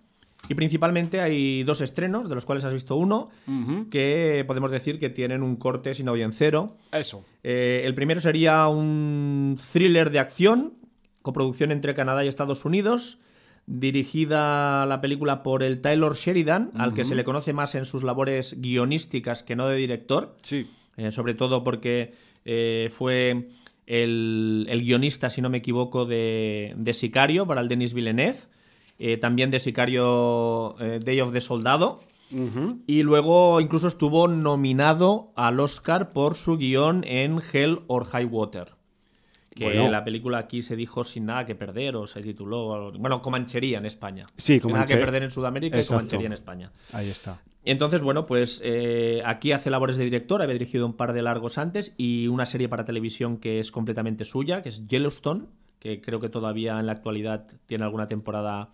Y 0.48 0.54
principalmente 0.54 1.20
hay 1.20 1.62
dos 1.64 1.82
estrenos, 1.82 2.28
de 2.28 2.34
los 2.34 2.46
cuales 2.46 2.64
has 2.64 2.72
visto 2.72 2.96
uno, 2.96 3.28
uh 3.46 3.50
-huh. 3.50 3.88
que 3.90 4.42
podemos 4.46 4.70
decir 4.70 4.98
que 4.98 5.10
tienen 5.10 5.42
un 5.42 5.56
corte 5.56 5.92
sin 5.92 6.08
audiencero. 6.08 6.78
Eso. 6.92 7.24
Eh, 7.44 7.82
el 7.84 7.94
primero 7.94 8.20
sería 8.20 8.66
un 8.68 9.58
thriller 9.72 10.10
de 10.10 10.18
acción, 10.18 10.72
coproducción 11.20 11.72
entre 11.72 11.94
Canadá 11.94 12.24
y 12.24 12.28
Estados 12.28 12.64
Unidos, 12.64 13.18
dirigida 13.70 14.84
la 14.84 15.00
película 15.00 15.42
por 15.44 15.62
el 15.62 15.80
Taylor 15.80 16.16
Sheridan, 16.16 16.70
uh 16.74 16.76
-huh. 16.76 16.82
al 16.82 16.94
que 16.94 17.04
se 17.04 17.14
le 17.14 17.22
conoce 17.24 17.52
más 17.52 17.74
en 17.76 17.84
sus 17.84 18.02
labores 18.02 18.60
guionísticas 18.60 19.42
que 19.44 19.54
no 19.54 19.68
de 19.68 19.76
director. 19.76 20.34
Sí. 20.42 20.66
Eh, 20.96 21.12
sobre 21.12 21.34
todo 21.34 21.62
porque 21.62 22.12
eh, 22.44 22.88
fue 22.90 23.48
el, 23.86 24.66
el, 24.68 24.82
guionista, 24.82 25.30
si 25.30 25.40
no 25.40 25.48
me 25.48 25.58
equivoco, 25.58 26.04
de, 26.04 26.74
de 26.76 26.92
Sicario 26.92 27.46
para 27.46 27.60
el 27.60 27.68
Denis 27.68 27.94
Villeneuve. 27.94 28.38
Eh, 28.98 29.16
también 29.16 29.50
de 29.50 29.60
Sicario 29.60 30.74
Day 31.02 31.20
of 31.20 31.32
the 31.32 31.40
Soldado. 31.40 32.00
Uh 32.32 32.36
-huh. 32.36 32.78
Y 32.86 33.02
luego 33.02 33.60
incluso 33.60 33.88
estuvo 33.88 34.28
nominado 34.28 35.24
al 35.36 35.58
Oscar 35.58 36.12
por 36.12 36.34
su 36.34 36.58
guion 36.58 37.02
en 37.06 37.40
Hell 37.52 37.80
or 37.86 38.04
High 38.04 38.26
Water. 38.26 38.79
Que 39.54 39.64
bueno. 39.64 39.90
la 39.90 40.04
película 40.04 40.38
aquí 40.38 40.62
se 40.62 40.76
dijo 40.76 41.02
sin 41.02 41.26
nada 41.26 41.44
que 41.44 41.56
perder 41.56 41.96
o 41.96 42.06
se 42.06 42.20
tituló. 42.20 42.92
Bueno, 42.92 43.20
Comanchería 43.20 43.78
en 43.78 43.86
España. 43.86 44.26
Sí, 44.36 44.60
Comanchería. 44.60 44.86
Nada 44.86 44.86
que 44.86 45.04
perder 45.04 45.22
en 45.24 45.30
Sudamérica 45.30 45.76
Exacto. 45.76 45.94
y 45.94 45.98
Comanchería 45.98 46.26
en 46.26 46.32
España. 46.32 46.72
Ahí 46.92 47.08
está. 47.08 47.40
Entonces, 47.64 48.02
bueno, 48.02 48.26
pues 48.26 48.62
eh, 48.64 49.22
aquí 49.24 49.52
hace 49.52 49.70
labores 49.70 49.96
de 49.96 50.04
director, 50.04 50.40
había 50.40 50.54
dirigido 50.54 50.86
un 50.86 50.94
par 50.94 51.12
de 51.12 51.22
largos 51.22 51.58
antes 51.58 51.94
y 51.98 52.26
una 52.28 52.46
serie 52.46 52.68
para 52.68 52.84
televisión 52.84 53.36
que 53.36 53.58
es 53.58 53.70
completamente 53.70 54.24
suya, 54.24 54.62
que 54.62 54.70
es 54.70 54.86
Yellowstone, 54.86 55.44
que 55.78 56.00
creo 56.00 56.20
que 56.20 56.28
todavía 56.28 56.78
en 56.78 56.86
la 56.86 56.92
actualidad 56.92 57.46
tiene 57.66 57.84
alguna 57.84 58.06
temporada 58.06 58.70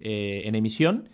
eh, 0.00 0.42
en 0.44 0.54
emisión. 0.54 1.08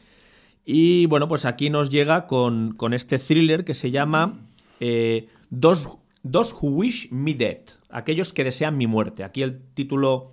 Y 0.64 1.06
bueno, 1.06 1.28
pues 1.28 1.44
aquí 1.44 1.70
nos 1.70 1.90
llega 1.90 2.26
con, 2.26 2.72
con 2.72 2.92
este 2.92 3.18
thriller 3.18 3.64
que 3.64 3.74
se 3.74 3.90
llama 3.90 4.40
eh, 4.80 5.28
Dos, 5.48 5.98
Dos 6.22 6.52
Who 6.52 6.70
Wish 6.70 7.10
Me 7.12 7.34
Dead, 7.34 7.60
aquellos 7.90 8.32
que 8.32 8.44
desean 8.44 8.76
mi 8.76 8.86
muerte. 8.86 9.24
Aquí 9.24 9.42
el 9.42 9.60
título 9.74 10.32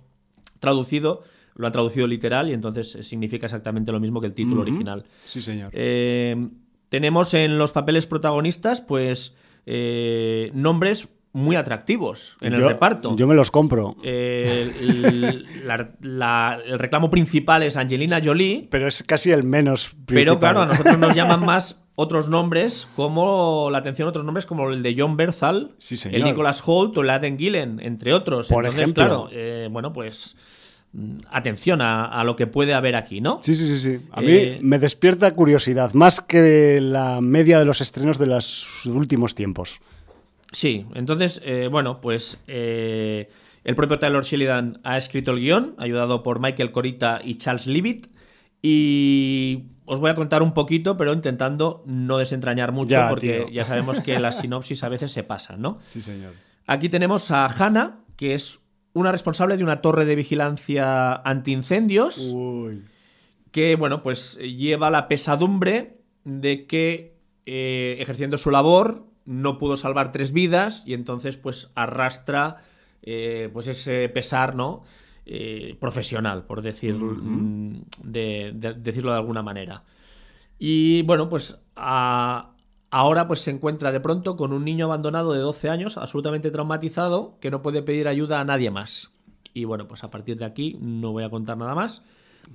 traducido 0.60 1.22
lo 1.56 1.66
han 1.66 1.72
traducido 1.72 2.06
literal 2.06 2.50
y 2.50 2.52
entonces 2.52 2.98
significa 3.06 3.46
exactamente 3.46 3.92
lo 3.92 4.00
mismo 4.00 4.20
que 4.20 4.26
el 4.26 4.34
título 4.34 4.56
uh 4.56 4.64
-huh. 4.64 4.68
original. 4.68 5.04
Sí, 5.24 5.40
señor. 5.40 5.70
Eh, 5.72 6.48
tenemos 6.88 7.34
en 7.34 7.58
los 7.58 7.72
papeles 7.72 8.06
protagonistas, 8.06 8.80
pues, 8.80 9.36
eh, 9.66 10.50
nombres 10.54 11.08
muy 11.34 11.56
atractivos 11.56 12.36
en 12.40 12.52
yo, 12.52 12.58
el 12.58 12.68
reparto. 12.68 13.16
Yo 13.16 13.26
me 13.26 13.34
los 13.34 13.50
compro. 13.50 13.96
Eh, 14.04 14.72
el, 14.80 15.46
la, 15.66 15.90
la, 16.00 16.60
el, 16.64 16.78
reclamo 16.78 17.10
principal 17.10 17.64
es 17.64 17.76
Angelina 17.76 18.20
Jolie. 18.22 18.68
Pero 18.70 18.86
es 18.86 19.02
casi 19.02 19.32
el 19.32 19.42
menos 19.42 19.90
principal. 20.06 20.14
Pero 20.14 20.38
claro, 20.38 20.62
a 20.62 20.66
nosotros 20.66 20.96
nos 20.96 21.14
llaman 21.14 21.40
más 21.44 21.80
otros 21.96 22.28
nombres, 22.28 22.88
como 22.94 23.68
la 23.72 23.78
atención 23.78 24.08
otros 24.08 24.24
nombres 24.24 24.46
como 24.46 24.70
el 24.70 24.84
de 24.84 24.94
John 24.96 25.16
Berthal, 25.16 25.72
sí, 25.78 25.96
el 26.10 26.22
Nicholas 26.22 26.62
Holt 26.64 26.96
o 26.96 27.02
el 27.02 27.10
Aden 27.10 27.36
Gillen, 27.36 27.80
entre 27.82 28.14
otros. 28.14 28.48
Por 28.48 28.64
Entonces, 28.64 28.82
ejemplo. 28.82 29.04
claro, 29.04 29.28
eh, 29.32 29.68
bueno, 29.70 29.92
pues 29.92 30.36
atención 31.32 31.80
a, 31.80 32.04
a, 32.04 32.22
lo 32.22 32.36
que 32.36 32.46
puede 32.46 32.74
haber 32.74 32.94
aquí, 32.94 33.20
¿no? 33.20 33.40
Sí, 33.42 33.56
sí, 33.56 33.66
sí, 33.66 33.80
sí. 33.80 34.06
A 34.12 34.22
eh, 34.22 34.58
mí 34.60 34.68
me 34.68 34.78
despierta 34.78 35.32
curiosidad, 35.32 35.92
más 35.94 36.20
que 36.20 36.80
la 36.80 37.20
media 37.20 37.58
de 37.58 37.64
los 37.64 37.80
estrenos 37.80 38.18
de 38.18 38.26
los 38.26 38.86
últimos 38.86 39.34
tiempos. 39.34 39.80
Sí, 40.54 40.86
entonces, 40.94 41.42
eh, 41.44 41.68
bueno, 41.70 42.00
pues 42.00 42.38
eh, 42.46 43.28
el 43.64 43.74
propio 43.74 43.98
Taylor 43.98 44.24
Sheridan 44.24 44.80
ha 44.84 44.96
escrito 44.96 45.32
el 45.32 45.40
guion, 45.40 45.74
ayudado 45.78 46.22
por 46.22 46.38
Michael 46.40 46.70
Corita 46.70 47.20
y 47.22 47.34
Charles 47.34 47.66
Leavitt. 47.66 48.06
Y 48.62 49.64
os 49.84 50.00
voy 50.00 50.10
a 50.10 50.14
contar 50.14 50.42
un 50.42 50.54
poquito, 50.54 50.96
pero 50.96 51.12
intentando 51.12 51.82
no 51.86 52.16
desentrañar 52.18 52.72
mucho, 52.72 52.92
Ya, 52.92 53.08
porque 53.10 53.40
tío. 53.40 53.48
ya 53.50 53.64
sabemos 53.64 54.00
que 54.00 54.18
las 54.18 54.38
sinopsis 54.38 54.82
a 54.84 54.88
veces 54.88 55.12
se 55.12 55.22
pasan, 55.22 55.60
¿no? 55.60 55.78
Sí, 55.88 56.00
señor. 56.00 56.32
Aquí 56.66 56.88
tenemos 56.88 57.30
a 57.30 57.46
Hannah, 57.46 57.98
que 58.16 58.32
es 58.32 58.64
una 58.94 59.12
responsable 59.12 59.56
de 59.58 59.64
una 59.64 59.82
torre 59.82 60.04
de 60.06 60.14
vigilancia 60.16 61.12
antiincendios, 61.14 62.30
Uy. 62.32 62.84
que, 63.50 63.76
bueno, 63.76 64.02
pues 64.02 64.38
lleva 64.38 64.88
la 64.88 65.08
pesadumbre 65.08 65.98
de 66.24 66.66
que 66.66 67.18
eh, 67.44 67.96
ejerciendo 67.98 68.38
su 68.38 68.50
labor 68.50 69.04
no 69.26 69.58
pudo 69.58 69.76
salvar 69.76 70.12
tres 70.12 70.32
vidas 70.32 70.84
y 70.86 70.94
entonces, 70.94 71.36
pues, 71.36 71.70
arrastra 71.74 72.56
eh, 73.02 73.50
pues 73.52 73.68
ese 73.68 74.08
pesar, 74.08 74.54
¿no? 74.54 74.82
Eh, 75.26 75.76
profesional, 75.80 76.44
por 76.46 76.62
decir, 76.62 76.94
mm, 76.94 77.82
de- 78.02 78.52
de- 78.54 78.74
decirlo 78.74 79.10
de 79.12 79.18
alguna 79.18 79.42
manera. 79.42 79.82
Y 80.58 81.02
bueno, 81.02 81.28
pues 81.28 81.58
a- 81.76 82.50
ahora 82.90 83.26
pues 83.26 83.40
se 83.40 83.50
encuentra 83.50 83.92
de 83.92 84.00
pronto 84.00 84.36
con 84.36 84.52
un 84.52 84.64
niño 84.64 84.86
abandonado 84.86 85.32
de 85.32 85.40
12 85.40 85.68
años, 85.68 85.98
absolutamente 85.98 86.50
traumatizado, 86.50 87.36
que 87.40 87.50
no 87.50 87.60
puede 87.62 87.82
pedir 87.82 88.08
ayuda 88.08 88.40
a 88.40 88.44
nadie 88.44 88.70
más. 88.70 89.10
Y 89.52 89.64
bueno, 89.64 89.86
pues 89.88 90.04
a 90.04 90.10
partir 90.10 90.36
de 90.38 90.44
aquí 90.46 90.76
no 90.80 91.12
voy 91.12 91.24
a 91.24 91.30
contar 91.30 91.56
nada 91.58 91.74
más, 91.74 92.02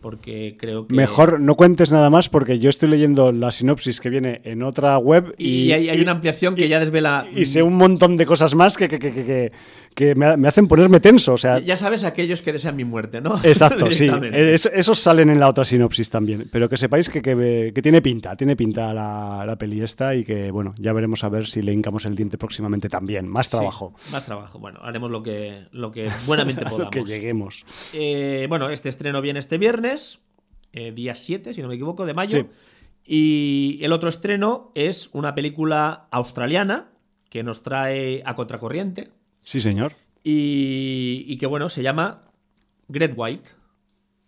porque 0.01 0.55
creo 0.59 0.87
que... 0.87 0.95
Mejor 0.95 1.39
no 1.39 1.55
cuentes 1.55 1.91
nada 1.91 2.09
más 2.09 2.29
porque 2.29 2.59
yo 2.59 2.69
estoy 2.69 2.89
leyendo 2.89 3.31
la 3.31 3.51
sinopsis 3.51 3.99
que 3.99 4.09
viene 4.09 4.41
en 4.43 4.63
otra 4.63 4.97
web 4.97 5.33
Y, 5.37 5.47
y, 5.63 5.71
hay, 5.73 5.89
hay 5.89 5.99
y- 5.99 6.01
una 6.01 6.11
ampliación 6.13 6.55
que 6.55 6.67
ya 6.67 6.79
desvela... 6.79 7.25
y 7.35 7.45
sé 7.45 7.63
un 7.63 7.75
montón 7.75 8.17
de 8.17 8.25
cosas 8.25 8.55
más 8.55 8.77
que, 8.77 8.87
que, 8.87 8.99
que, 8.99 9.11
que- 9.13 9.51
que- 9.95 10.15
me, 10.15 10.37
me 10.37 10.47
hacen 10.47 10.67
ponerme 10.67 10.99
tenso. 10.99 11.33
O 11.33 11.37
sea, 11.37 11.59
Ya 11.59 11.75
sabes 11.77 12.03
aquellos 12.03 12.41
que 12.41 12.53
desean 12.53 12.75
mi 12.75 12.85
muerte, 12.85 13.21
¿no? 13.21 13.37
exacto, 13.43 13.91
sí. 13.91 14.09
Es- 14.33 14.65
esos 14.67 14.99
salen 14.99 15.29
en 15.29 15.39
la 15.39 15.47
otra 15.49 15.63
sinopsis 15.65 16.09
también. 16.09 16.47
Pero 16.51 16.69
que 16.69 16.77
sepáis 16.77 17.09
que, 17.09 17.21
que- 17.21 17.71
que 17.73 17.81
tiene 17.81 18.01
pinta, 18.01 18.35
tiene 18.35 18.55
pinta 18.55 18.93
la, 18.93 19.43
la 19.45 19.57
peli 19.57 19.81
esta 19.81 20.15
y 20.15 20.23
que, 20.23 20.51
bueno, 20.51 20.73
ya 20.77 20.93
veremos 20.93 21.23
a 21.23 21.29
ver 21.29 21.47
si 21.47 21.61
le 21.61 21.73
hincamos 21.73 22.05
el 22.05 22.15
diente 22.15 22.37
próximamente 22.37 22.89
también. 22.89 23.29
Más 23.29 23.47
Sí, 23.47 23.51
trabajo. 23.51 23.93
más 24.11 24.25
trabajo. 24.25 24.59
Bueno, 24.59 24.79
haremos 24.81 25.09
lo 25.11 25.21
que, 25.23 25.67
lo 25.71 25.91
que 25.91 26.09
buenamente 26.25 26.63
podamos. 26.65 26.79
lo 26.85 26.89
que 26.91 27.03
lleguemos. 27.03 27.65
Eh, 27.93 28.45
bueno, 28.49 28.69
este 28.69 28.89
estreno 28.89 29.21
viene 29.21 29.39
este 29.39 29.57
viernes, 29.57 30.19
eh, 30.73 30.91
día 30.91 31.15
7, 31.15 31.53
si 31.53 31.61
no 31.61 31.67
me 31.67 31.75
equivoco, 31.75 32.05
de 32.05 32.13
mayo. 32.13 32.39
Sí. 32.41 32.45
Y 33.11 33.79
el 33.83 33.91
otro 33.91 34.07
estreno 34.09 34.71
es 34.75 35.09
una 35.13 35.33
película 35.33 36.07
australiana 36.11 36.89
que 37.29 37.41
nos 37.43 37.63
trae 37.63 38.21
a 38.25 38.35
contracorriente 38.35 39.09
Sí, 39.43 39.59
señor. 39.59 39.93
y, 40.23 41.25
y 41.27 41.37
que, 41.37 41.45
bueno, 41.47 41.69
se 41.69 41.81
llama 41.83 42.23
Great 42.87 43.13
White. 43.15 43.51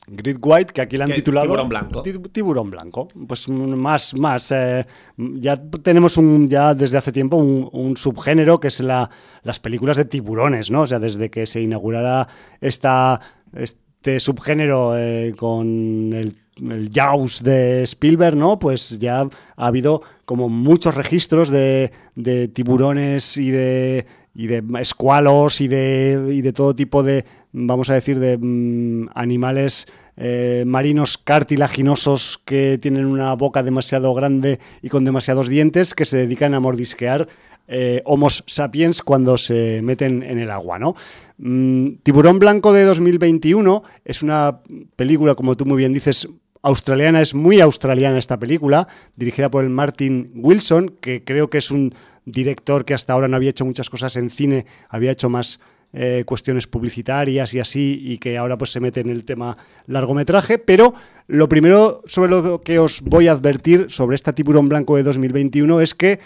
Grid 0.07 0.37
White, 0.41 0.73
que 0.73 0.81
aquí 0.81 0.97
la 0.97 1.05
han 1.05 1.13
titulado. 1.13 1.45
tiburón 1.45 1.69
blanco. 1.69 2.01
Ti- 2.01 2.17
Tiburón 2.31 2.71
blanco. 2.71 3.07
Pues 3.27 3.47
más, 3.49 4.15
más. 4.15 4.51
eh, 4.51 4.85
ya 5.17 5.61
tenemos 5.83 6.17
un, 6.17 6.49
ya 6.49 6.73
desde 6.73 6.97
hace 6.97 7.11
tiempo 7.11 7.37
un, 7.37 7.69
un 7.71 7.95
subgénero 7.95 8.59
que 8.59 8.69
es 8.69 8.79
la, 8.79 9.09
las 9.43 9.59
películas 9.59 9.97
de 9.97 10.05
tiburones, 10.05 10.71
¿no? 10.71 10.81
O 10.81 10.87
sea, 10.87 10.97
desde 10.97 11.29
que 11.29 11.45
se 11.45 11.61
inaugurara 11.61 12.27
esta, 12.59 13.21
este 13.53 14.19
subgénero 14.19 14.97
eh, 14.97 15.35
con 15.37 16.11
el, 16.13 16.35
el 16.67 16.89
Jaws 16.91 17.43
de 17.43 17.83
Spielberg, 17.83 18.35
¿no? 18.35 18.57
Pues 18.57 18.97
ya 18.97 19.21
ha 19.21 19.67
habido 19.67 20.01
como 20.25 20.49
muchos 20.49 20.95
registros 20.95 21.49
de, 21.49 21.91
de 22.15 22.47
tiburones 22.47 23.37
y 23.37 23.51
de 23.51 24.07
y 24.33 24.47
de 24.47 24.63
escualos 24.79 25.61
y 25.61 25.67
de, 25.67 26.29
y 26.31 26.41
de 26.41 26.53
todo 26.53 26.75
tipo 26.75 27.03
de, 27.03 27.25
vamos 27.51 27.89
a 27.89 27.93
decir, 27.93 28.19
de 28.19 28.37
mm, 28.37 29.09
animales 29.13 29.87
eh, 30.17 30.63
marinos 30.67 31.17
cartilaginosos 31.17 32.39
que 32.45 32.77
tienen 32.77 33.05
una 33.05 33.33
boca 33.33 33.63
demasiado 33.63 34.13
grande 34.13 34.59
y 34.81 34.89
con 34.89 35.05
demasiados 35.05 35.47
dientes 35.47 35.93
que 35.93 36.05
se 36.05 36.17
dedican 36.17 36.53
a 36.53 36.59
mordisquear 36.59 37.27
eh, 37.67 38.01
Homo 38.05 38.29
sapiens 38.29 39.01
cuando 39.01 39.37
se 39.37 39.81
meten 39.81 40.23
en 40.23 40.39
el 40.39 40.51
agua, 40.51 40.77
¿no? 40.77 40.95
Mm, 41.37 41.93
Tiburón 42.03 42.37
Blanco 42.37 42.73
de 42.73 42.83
2021 42.83 43.83
es 44.03 44.21
una 44.21 44.59
película, 44.97 45.35
como 45.35 45.55
tú 45.55 45.65
muy 45.65 45.77
bien 45.77 45.93
dices, 45.93 46.27
australiana, 46.61 47.21
es 47.21 47.33
muy 47.33 47.61
australiana 47.61 48.17
esta 48.17 48.37
película, 48.37 48.87
dirigida 49.15 49.49
por 49.49 49.63
el 49.63 49.69
Martin 49.69 50.31
Wilson, 50.35 50.95
que 50.99 51.23
creo 51.23 51.49
que 51.49 51.59
es 51.59 51.71
un 51.71 51.95
director 52.25 52.85
que 52.85 52.93
hasta 52.93 53.13
ahora 53.13 53.27
no 53.27 53.35
había 53.35 53.49
hecho 53.49 53.65
muchas 53.65 53.89
cosas 53.89 54.15
en 54.15 54.29
cine, 54.29 54.65
había 54.89 55.11
hecho 55.11 55.29
más 55.29 55.59
eh, 55.93 56.23
cuestiones 56.25 56.67
publicitarias 56.67 57.53
y 57.53 57.59
así, 57.59 57.99
y 58.01 58.17
que 58.17 58.37
ahora 58.37 58.57
pues 58.57 58.71
se 58.71 58.79
mete 58.79 59.01
en 59.01 59.09
el 59.09 59.25
tema 59.25 59.57
largometraje, 59.87 60.57
pero 60.57 60.93
lo 61.27 61.49
primero 61.49 62.01
sobre 62.05 62.31
lo 62.31 62.61
que 62.61 62.79
os 62.79 63.01
voy 63.01 63.27
a 63.27 63.33
advertir 63.33 63.87
sobre 63.89 64.15
esta 64.15 64.33
Tiburón 64.33 64.69
Blanco 64.69 64.95
de 64.95 65.03
2021 65.03 65.81
es 65.81 65.93
que 65.93 66.19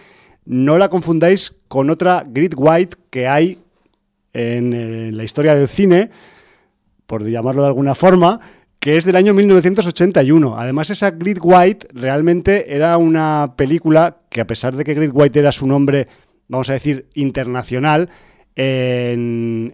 no 0.45 0.77
la 0.77 0.89
confundáis 0.89 1.57
con 1.67 1.89
otra 1.89 2.23
Grid 2.27 2.53
White 2.55 2.97
que 3.09 3.27
hay 3.27 3.59
en, 4.33 4.73
eh, 4.73 5.11
la 5.11 5.23
historia 5.23 5.55
del 5.55 5.67
cine, 5.67 6.11
por 7.07 7.27
llamarlo 7.27 7.63
de 7.63 7.67
alguna 7.67 7.95
forma, 7.95 8.39
que 8.85 8.97
es 8.97 9.03
del 9.03 9.15
año 9.15 9.33
1981. 9.33 10.59
Además, 10.59 10.91
esa 10.91 11.09
Grid 11.09 11.39
White 11.41 11.87
realmente 11.93 12.71
era 12.75 12.99
una 12.99 13.55
película 13.57 14.19
que, 14.29 14.41
a 14.41 14.45
pesar 14.45 14.75
de 14.75 14.83
que 14.83 14.93
Grid 14.93 15.09
White 15.11 15.39
era 15.39 15.51
su 15.51 15.65
nombre, 15.65 16.07
vamos 16.47 16.69
a 16.69 16.73
decir, 16.73 17.07
internacional, 17.15 18.09
en, 18.55 19.73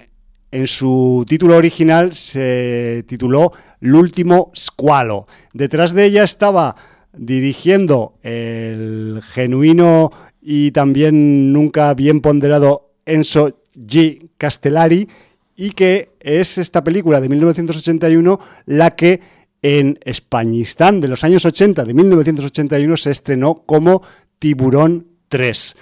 su 0.63 1.25
título 1.27 1.57
original 1.57 2.13
se 2.13 3.03
tituló 3.05 3.51
L'último 3.81 4.49
squalo. 4.55 5.27
Detrás 5.53 5.93
de 5.93 6.05
ella 6.05 6.23
estaba 6.23 6.77
dirigiendo 7.11 8.17
el 8.23 9.19
genuino 9.21 10.13
y 10.41 10.71
también 10.71 11.51
nunca 11.51 11.93
bien 11.95 12.21
ponderado 12.21 12.93
Enzo 13.05 13.59
G. 13.75 14.29
Castellari 14.37 15.09
y 15.55 15.71
que 15.71 16.11
es 16.19 16.57
esta 16.57 16.83
película 16.83 17.21
de 17.21 17.29
1981 17.29 18.39
la 18.65 18.95
que 18.95 19.21
en 19.61 19.99
Españistán 20.03 21.01
de 21.01 21.07
los 21.07 21.23
años 21.23 21.45
80, 21.45 21.85
de 21.85 21.93
1981, 21.93 22.97
se 22.97 23.11
estrenó 23.11 23.63
como 23.65 24.01
Tiburón 24.39 25.07
3. 25.29 25.75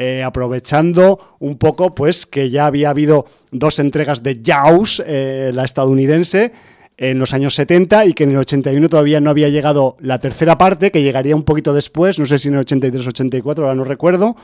Eh, 0.00 0.22
aprovechando 0.22 1.36
un 1.40 1.58
poco 1.58 1.94
pues 1.94 2.24
que 2.24 2.50
ya 2.50 2.66
había 2.66 2.90
habido 2.90 3.26
dos 3.50 3.80
entregas 3.80 4.22
de 4.22 4.40
Jaws, 4.44 5.02
eh, 5.04 5.50
la 5.52 5.64
estadounidense, 5.64 6.52
en 6.96 7.18
los 7.18 7.32
años 7.32 7.54
70 7.54 8.06
y 8.06 8.12
que 8.12 8.24
en 8.24 8.30
el 8.30 8.38
81 8.38 8.88
todavía 8.88 9.20
no 9.20 9.30
había 9.30 9.48
llegado 9.48 9.96
la 10.00 10.18
tercera 10.18 10.58
parte, 10.58 10.90
que 10.90 11.02
llegaría 11.02 11.36
un 11.36 11.44
poquito 11.44 11.72
después, 11.74 12.18
no 12.18 12.26
sé 12.26 12.38
si 12.38 12.48
en 12.48 12.54
el 12.54 12.60
83 12.60 13.06
o 13.06 13.08
84, 13.10 13.64
ahora 13.64 13.74
no 13.76 13.84
recuerdo. 13.84 14.36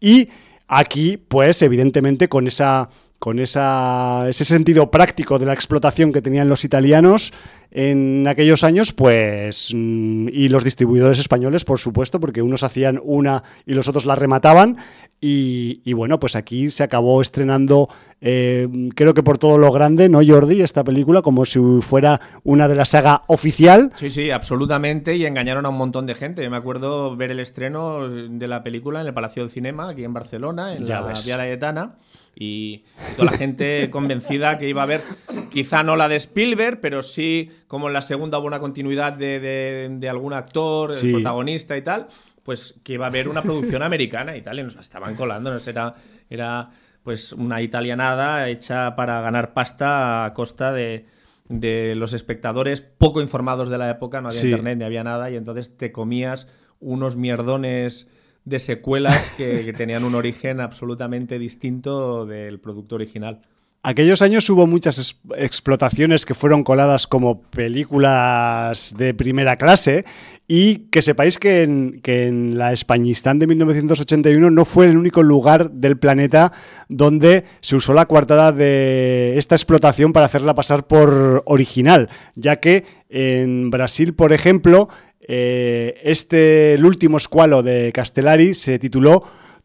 Y 0.00 0.28
aquí, 0.66 1.16
pues 1.16 1.62
evidentemente 1.62 2.28
con 2.28 2.46
esa 2.46 2.88
con 3.22 3.38
esa, 3.38 4.28
ese 4.28 4.44
sentido 4.44 4.90
práctico 4.90 5.38
de 5.38 5.46
la 5.46 5.52
explotación 5.52 6.12
que 6.12 6.20
tenían 6.20 6.48
los 6.48 6.64
italianos 6.64 7.32
en 7.70 8.26
aquellos 8.26 8.64
años, 8.64 8.92
pues, 8.92 9.70
mm, 9.72 10.26
y 10.32 10.48
los 10.48 10.64
distribuidores 10.64 11.20
españoles, 11.20 11.64
por 11.64 11.78
supuesto, 11.78 12.18
porque 12.18 12.42
unos 12.42 12.64
hacían 12.64 13.00
una 13.00 13.44
y 13.64 13.74
los 13.74 13.86
otros 13.86 14.06
la 14.06 14.16
remataban, 14.16 14.76
y, 15.20 15.82
y 15.84 15.92
bueno, 15.92 16.18
pues 16.18 16.34
aquí 16.34 16.68
se 16.68 16.82
acabó 16.82 17.22
estrenando, 17.22 17.88
eh, 18.20 18.66
creo 18.96 19.14
que 19.14 19.22
por 19.22 19.38
todo 19.38 19.56
lo 19.56 19.70
grande, 19.70 20.08
¿no, 20.08 20.18
Jordi? 20.26 20.60
Esta 20.60 20.82
película, 20.82 21.22
como 21.22 21.44
si 21.44 21.60
fuera 21.80 22.20
una 22.42 22.66
de 22.66 22.74
la 22.74 22.84
saga 22.84 23.22
oficial. 23.28 23.92
Sí, 23.94 24.10
sí, 24.10 24.32
absolutamente. 24.32 25.14
Y 25.14 25.26
engañaron 25.26 25.64
a 25.64 25.68
un 25.68 25.78
montón 25.78 26.06
de 26.06 26.16
gente. 26.16 26.42
Yo 26.42 26.50
me 26.50 26.56
acuerdo 26.56 27.14
ver 27.14 27.30
el 27.30 27.38
estreno 27.38 28.08
de 28.08 28.48
la 28.48 28.64
película 28.64 29.00
en 29.00 29.06
el 29.06 29.14
Palacio 29.14 29.44
del 29.44 29.50
Cinema, 29.50 29.90
aquí 29.90 30.02
en 30.02 30.12
Barcelona, 30.12 30.74
en 30.74 30.86
Ya 30.86 31.02
la 31.02 31.06
ves. 31.06 31.24
Vía 31.24 31.36
Laietana. 31.36 31.94
Y 32.34 32.84
toda 33.16 33.30
la 33.30 33.36
gente 33.36 33.88
convencida 33.90 34.58
que 34.58 34.68
iba 34.68 34.82
a 34.82 34.86
ver, 34.86 35.02
quizá 35.50 35.82
no 35.82 35.96
la 35.96 36.08
de 36.08 36.16
Spielberg, 36.16 36.80
pero 36.80 37.02
sí 37.02 37.50
como 37.68 37.88
en 37.88 37.92
la 37.92 38.00
segunda 38.02 38.38
una 38.38 38.58
continuidad 38.58 39.12
de, 39.12 39.38
de- 39.38 39.88
de 39.90 40.08
algún 40.08 40.32
actor, 40.32 40.96
Sí. 40.96 41.08
el 41.08 41.12
protagonista 41.14 41.76
y 41.76 41.82
tal, 41.82 42.06
pues 42.42 42.74
que 42.82 42.94
iba 42.94 43.04
a 43.06 43.08
haber 43.08 43.28
una 43.28 43.42
producción 43.42 43.82
americana 43.82 44.36
y 44.36 44.42
tal. 44.42 44.58
Y 44.58 44.62
nos 44.62 44.74
la 44.74 44.80
estaban 44.80 45.14
colando. 45.14 45.50
Nos 45.52 45.66
era, 45.68 45.94
era 46.30 46.70
pues 47.02 47.32
una 47.32 47.60
italianada 47.62 48.48
hecha 48.48 48.96
para 48.96 49.20
ganar 49.20 49.52
pasta 49.52 50.24
a 50.24 50.32
costa 50.34 50.72
de, 50.72 51.06
de 51.48 51.94
los 51.96 52.12
espectadores 52.14 52.80
poco 52.80 53.20
informados 53.20 53.68
de 53.68 53.76
la 53.78 53.90
época, 53.90 54.20
no 54.20 54.28
había 54.28 54.40
Sí. 54.40 54.46
internet 54.48 54.78
ni 54.78 54.84
había 54.84 55.04
nada, 55.04 55.30
y 55.30 55.36
entonces 55.36 55.76
te 55.76 55.92
comías 55.92 56.48
unos 56.80 57.16
mierdones 57.16 58.08
de 58.44 58.58
secuelas 58.58 59.32
que, 59.36 59.72
tenían 59.76 60.04
un 60.04 60.14
origen 60.14 60.60
absolutamente 60.60 61.38
distinto 61.38 62.26
del 62.26 62.58
producto 62.60 62.96
original. 62.96 63.42
Aquellos 63.84 64.22
años 64.22 64.48
hubo 64.48 64.66
muchas 64.68 64.98
es- 64.98 65.16
explotaciones 65.36 66.24
que 66.24 66.34
fueron 66.34 66.62
coladas 66.62 67.08
como 67.08 67.42
películas 67.42 68.94
de 68.96 69.12
primera 69.14 69.56
clase 69.56 70.04
y 70.46 70.88
que 70.90 71.02
sepáis 71.02 71.38
que 71.38 71.62
en, 71.62 72.00
que 72.00 72.26
en 72.26 72.58
la 72.58 72.72
Españistán 72.72 73.38
de 73.38 73.46
1981 73.46 74.50
no 74.50 74.64
fue 74.64 74.86
el 74.86 74.96
único 74.96 75.22
lugar 75.22 75.70
del 75.70 75.96
planeta 75.98 76.52
donde 76.88 77.44
se 77.60 77.74
usó 77.76 77.92
la 77.94 78.06
coartada 78.06 78.52
de 78.52 79.36
esta 79.36 79.54
explotación 79.54 80.12
para 80.12 80.26
hacerla 80.26 80.54
pasar 80.54 80.86
por 80.86 81.42
original, 81.46 82.08
ya 82.34 82.56
que 82.56 82.84
en 83.08 83.70
Brasil, 83.70 84.14
por 84.14 84.32
ejemplo, 84.32 84.88
eh, 85.26 86.00
este, 86.02 86.74
el 86.74 86.84
último 86.84 87.16
escualo 87.16 87.62
de 87.62 87.92
Castellari 87.92 88.54
se 88.54 88.78
tituló 88.78 89.22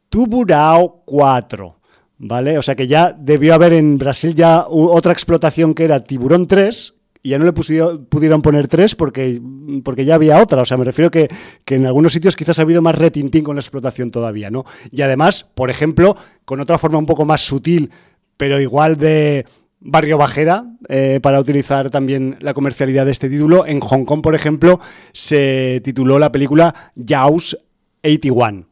Tuburao 0.09 1.03
4. 1.05 1.73
¿Vale? 2.19 2.57
O 2.57 2.63
sea 2.63 2.75
que 2.75 2.87
ya 2.87 3.13
debió 3.13 3.53
haber 3.53 3.73
en 3.73 3.99
Brasil 3.99 4.33
ya 4.33 4.65
otra 4.67 5.13
explotación 5.13 5.75
que 5.75 5.83
era 5.83 6.03
Tiburón 6.03 6.47
3, 6.47 6.95
y 7.21 7.29
ya 7.29 7.39
no 7.39 7.45
le 7.45 7.53
pusieron, 7.53 8.05
pudieron 8.05 8.41
poner 8.41 8.67
3 8.67 8.95
porque, 8.95 9.39
porque 9.83 10.05
ya 10.05 10.15
había 10.15 10.41
otra. 10.41 10.61
O 10.61 10.65
sea, 10.65 10.77
me 10.77 10.85
refiero 10.85 11.11
que, 11.11 11.27
que 11.63 11.75
en 11.75 11.85
algunos 11.85 12.13
sitios 12.13 12.35
quizás 12.35 12.57
ha 12.57 12.63
habido 12.63 12.81
más 12.81 12.97
retintín 12.97 13.43
con 13.43 13.55
la 13.55 13.59
explotación 13.59 14.09
todavía, 14.09 14.49
¿no? 14.49 14.65
Y 14.91 15.01
además, 15.01 15.43
por 15.43 15.69
ejemplo, 15.69 16.15
con 16.45 16.59
otra 16.59 16.77
forma 16.77 16.97
un 16.97 17.05
poco 17.05 17.25
más 17.25 17.41
sutil, 17.41 17.91
pero 18.37 18.59
igual 18.59 18.97
de, 18.97 19.45
barrio 19.79 20.17
bajera 20.17 20.65
eh, 20.89 21.19
para 21.21 21.39
utilizar 21.39 21.89
también 21.89 22.37
la 22.39 22.53
comercialidad 22.53 23.05
de 23.05 23.11
este 23.11 23.29
título. 23.29 23.65
En 23.65 23.79
Hong 23.79 24.05
Kong, 24.05 24.21
por 24.21 24.35
ejemplo, 24.35 24.79
se 25.13 25.81
tituló 25.83 26.19
la 26.19 26.31
película 26.31 26.91
Jaws 26.95 27.57
81, 28.03 28.67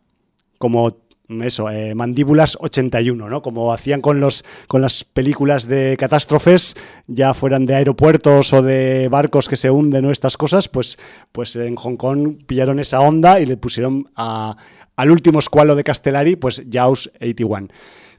como 0.57 1.05
eso, 1.41 1.69
eh, 1.69 1.95
Mandíbulas 1.95 2.57
81, 2.59 3.29
¿no? 3.29 3.41
Como 3.41 3.73
hacían 3.73 4.01
con, 4.01 4.19
los, 4.19 4.45
con 4.67 4.81
las 4.81 5.03
películas 5.03 5.67
de 5.67 5.97
catástrofes, 5.97 6.75
ya 7.07 7.33
fueran 7.33 7.65
de 7.65 7.75
aeropuertos 7.75 8.53
o 8.53 8.61
de 8.61 9.07
barcos 9.09 9.49
que 9.49 9.57
se 9.57 9.71
hunden 9.71 10.05
o 10.05 10.11
estas 10.11 10.37
cosas, 10.37 10.69
pues, 10.69 10.97
pues 11.31 11.55
en 11.55 11.75
Hong 11.75 11.97
Kong 11.97 12.37
pillaron 12.45 12.79
esa 12.79 12.99
onda 12.99 13.39
y 13.39 13.45
le 13.45 13.57
pusieron 13.57 14.09
al 14.15 15.11
último 15.11 15.39
escualo 15.39 15.75
de 15.75 15.83
Castellari, 15.83 16.35
pues 16.35 16.63
Jaws 16.71 17.11
81. 17.15 17.69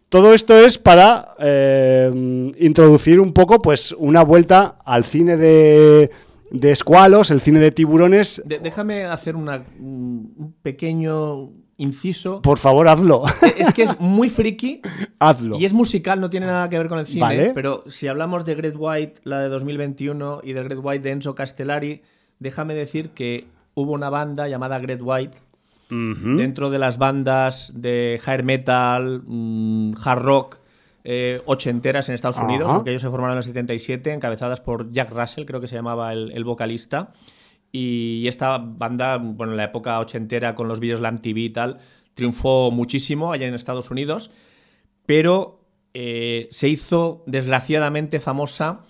Todo 0.08 0.34
esto 0.34 0.56
es 0.58 0.78
para 0.78 1.34
eh, 1.38 2.52
introducir 2.58 3.20
un 3.20 3.32
poco, 3.32 3.58
pues, 3.58 3.92
una 3.98 4.22
vuelta 4.22 4.78
al 4.84 5.04
cine 5.04 5.36
de, 5.36 6.10
de 6.50 6.70
escualos, 6.70 7.30
el 7.30 7.40
cine 7.40 7.58
de 7.60 7.72
tiburones. 7.72 8.42
déjame 8.46 9.04
hacer 9.04 9.34
un 9.34 10.54
pequeño 10.62 11.50
inciso. 11.76 12.40
Por 12.42 12.58
favor, 12.58 12.88
hazlo. 12.88 13.24
Es 13.58 13.72
que 13.72 13.82
es 13.82 13.98
muy 14.00 14.28
friki. 14.28 14.80
hazlo. 15.18 15.58
Y 15.58 15.64
es 15.64 15.72
musical, 15.72 16.20
no 16.20 16.30
tiene 16.30 16.46
nada 16.46 16.68
que 16.68 16.78
ver 16.78 16.88
con 16.88 16.98
el 16.98 17.06
cine. 17.06 17.52
Pero 17.54 17.84
si 17.88 18.08
hablamos 18.08 18.44
de 18.44 18.54
Great 18.54 18.74
White, 18.78 19.20
la 19.24 19.40
de 19.40 19.48
2021, 19.48 20.40
y 20.42 20.52
de 20.52 20.62
Great 20.62 20.80
White 20.82 21.02
de 21.02 21.10
Enzo 21.10 21.34
Castellari, 21.34 22.02
déjame 22.38 22.74
decir 22.74 23.10
que 23.10 23.46
hubo 23.74 23.92
una 23.92 24.10
banda 24.10 24.48
llamada 24.48 24.78
Great 24.78 25.00
White 25.02 25.38
dentro 25.88 26.70
de 26.70 26.78
las 26.78 26.98
bandas 26.98 27.72
de 27.74 28.20
hair 28.26 28.42
metal, 28.42 29.22
mm, 29.24 29.94
hard 30.04 30.22
rock, 30.22 30.58
eh, 31.04 31.40
ochenteras 31.46 32.08
en 32.08 32.16
Estados 32.16 32.38
Unidos, 32.38 32.72
porque 32.72 32.90
ellos 32.90 33.02
se 33.02 33.08
formaron 33.08 33.34
en 33.34 33.38
el 33.38 33.44
77, 33.44 34.12
encabezadas 34.12 34.60
por 34.60 34.90
Jack 34.90 35.12
Russell, 35.12 35.44
creo 35.44 35.60
que 35.60 35.68
se 35.68 35.76
llamaba 35.76 36.12
el, 36.12 36.44
vocalista. 36.44 37.12
Y 37.70 38.24
esta 38.26 38.58
banda, 38.58 39.18
bueno, 39.18 39.52
en 39.52 39.56
la 39.56 39.64
época 39.64 40.00
ochentera 40.00 40.56
con 40.56 40.66
los 40.66 40.80
vídeos 40.80 41.00
Lamp 41.00 41.20
TV 41.20 41.40
y 41.42 41.50
tal, 41.50 41.78
triunfó 42.14 42.72
muchísimo 42.72 43.32
allá 43.32 43.46
en 43.46 43.54
Estados 43.54 43.90
Unidos, 43.92 44.32
pero 45.04 45.60
eh, 45.94 46.48
se 46.50 46.68
hizo 46.68 47.22
desgraciadamente 47.26 48.18
famosa 48.18 48.80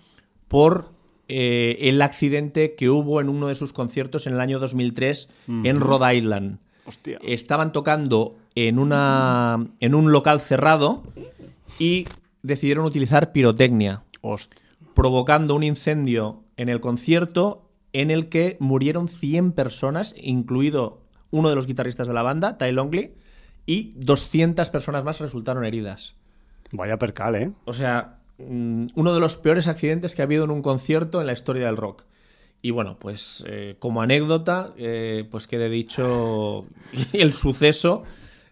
por 0.48 0.92
eh, 1.28 1.76
el 1.80 2.00
accidente 2.00 2.76
que 2.76 2.88
hubo 2.88 3.20
en 3.20 3.28
uno 3.28 3.48
de 3.48 3.56
sus 3.56 3.72
conciertos 3.72 4.26
en 4.26 4.34
el 4.34 4.40
año 4.40 4.58
2003 4.58 5.28
en 5.64 5.80
Rhode 5.80 6.16
Island. 6.16 6.60
Estaban 7.22 7.72
tocando 7.72 8.36
en, 8.54 8.78
una, 8.78 9.66
en 9.80 9.94
un 9.94 10.12
local 10.12 10.40
cerrado 10.40 11.02
y 11.78 12.06
decidieron 12.42 12.84
utilizar 12.84 13.32
pirotecnia, 13.32 14.04
provocando 14.94 15.54
un 15.54 15.62
incendio 15.62 16.42
en 16.56 16.68
el 16.68 16.80
concierto 16.80 17.68
en 17.92 18.10
el 18.10 18.28
que 18.28 18.56
murieron 18.60 19.08
100 19.08 19.52
personas, 19.52 20.14
incluido 20.16 21.00
uno 21.30 21.48
de 21.48 21.54
los 21.56 21.66
guitarristas 21.66 22.06
de 22.06 22.14
la 22.14 22.22
banda, 22.22 22.58
Ty 22.58 22.72
Longley, 22.72 23.14
y 23.66 23.92
200 23.96 24.70
personas 24.70 25.04
más 25.04 25.20
resultaron 25.20 25.64
heridas. 25.64 26.14
Vaya 26.72 26.98
percal, 26.98 27.34
¿eh? 27.36 27.52
O 27.64 27.72
sea, 27.72 28.18
mm, 28.38 28.86
uno 28.94 29.14
de 29.14 29.20
los 29.20 29.36
peores 29.36 29.68
accidentes 29.68 30.14
que 30.14 30.22
ha 30.22 30.24
habido 30.24 30.44
en 30.44 30.50
un 30.50 30.62
concierto 30.62 31.20
en 31.20 31.26
la 31.26 31.32
historia 31.32 31.66
del 31.66 31.76
rock. 31.76 32.04
Y 32.66 32.72
bueno, 32.72 32.96
pues 32.98 33.44
eh, 33.46 33.76
como 33.78 34.02
anécdota, 34.02 34.72
eh, 34.76 35.24
pues 35.30 35.46
quede 35.46 35.70
dicho 35.70 36.64
el 37.12 37.32
suceso. 37.32 38.02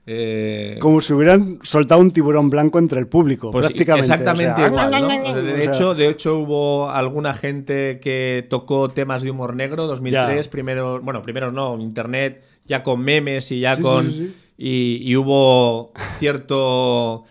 Eh, 0.06 0.76
como 0.80 1.00
si 1.00 1.14
hubieran 1.14 1.58
soltado 1.62 2.00
un 2.00 2.12
tiburón 2.12 2.48
blanco 2.48 2.78
entre 2.78 3.00
el 3.00 3.08
público, 3.08 3.50
pues 3.50 3.66
prácticamente. 3.66 4.12
Exactamente 4.12 4.62
igual. 4.64 5.44
de, 5.44 5.64
hecho, 5.64 5.96
de 5.96 6.08
hecho, 6.10 6.38
hubo 6.38 6.92
alguna 6.92 7.34
gente 7.34 7.98
que 8.00 8.46
tocó 8.48 8.88
temas 8.88 9.22
de 9.22 9.32
humor 9.32 9.56
negro, 9.56 9.88
2003, 9.88 10.46
primero, 10.46 11.00
bueno, 11.00 11.20
primero 11.20 11.50
no, 11.50 11.76
internet, 11.80 12.44
ya 12.66 12.84
con 12.84 13.00
memes 13.02 13.50
y 13.50 13.58
ya 13.58 13.80
con. 13.80 14.32
y, 14.56 15.16
hubo 15.16 15.92
cierto 16.20 17.24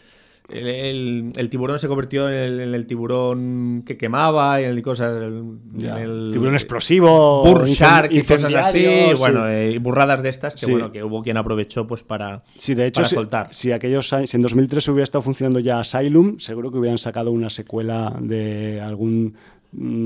el, 0.53 1.49
tiburón 1.49 1.79
se 1.79 1.87
convirtió 1.87 2.29
en 2.29 2.73
el, 2.73 2.85
tiburón 2.85 3.83
que 3.85 3.97
quemaba 3.97 4.61
y 4.61 4.65
en 4.65 4.81
cosas. 4.81 5.23
El, 5.23 6.29
tiburón 6.31 6.53
explosivo. 6.53 7.43
Burr 7.43 7.67
Shark 7.67 8.11
y 8.11 8.21
cosas 8.23 8.53
así. 8.53 8.85
Bueno, 9.17 9.49
eh, 9.49 9.77
burradas 9.79 10.21
de 10.21 10.29
estas 10.29 10.55
que, 10.55 10.71
bueno, 10.71 10.91
que 10.91 11.03
hubo 11.03 11.23
quien 11.23 11.37
aprovechó 11.37 11.87
pues 11.87 12.03
para, 12.03 12.39
sí, 12.55 12.75
de 12.75 12.87
hecho, 12.87 13.03
soltar. 13.03 13.49
Si, 13.51 13.71
aquellos, 13.71 14.13
si 14.25 14.37
en 14.37 14.41
2003 14.41 14.87
hubiera 14.89 15.03
estado 15.03 15.21
funcionando 15.21 15.59
ya 15.59 15.79
Asylum, 15.79 16.39
seguro 16.39 16.71
que 16.71 16.77
hubieran 16.77 16.97
sacado 16.97 17.31
una 17.31 17.49
secuela 17.49 18.15
de 18.19 18.81
algún 18.81 19.35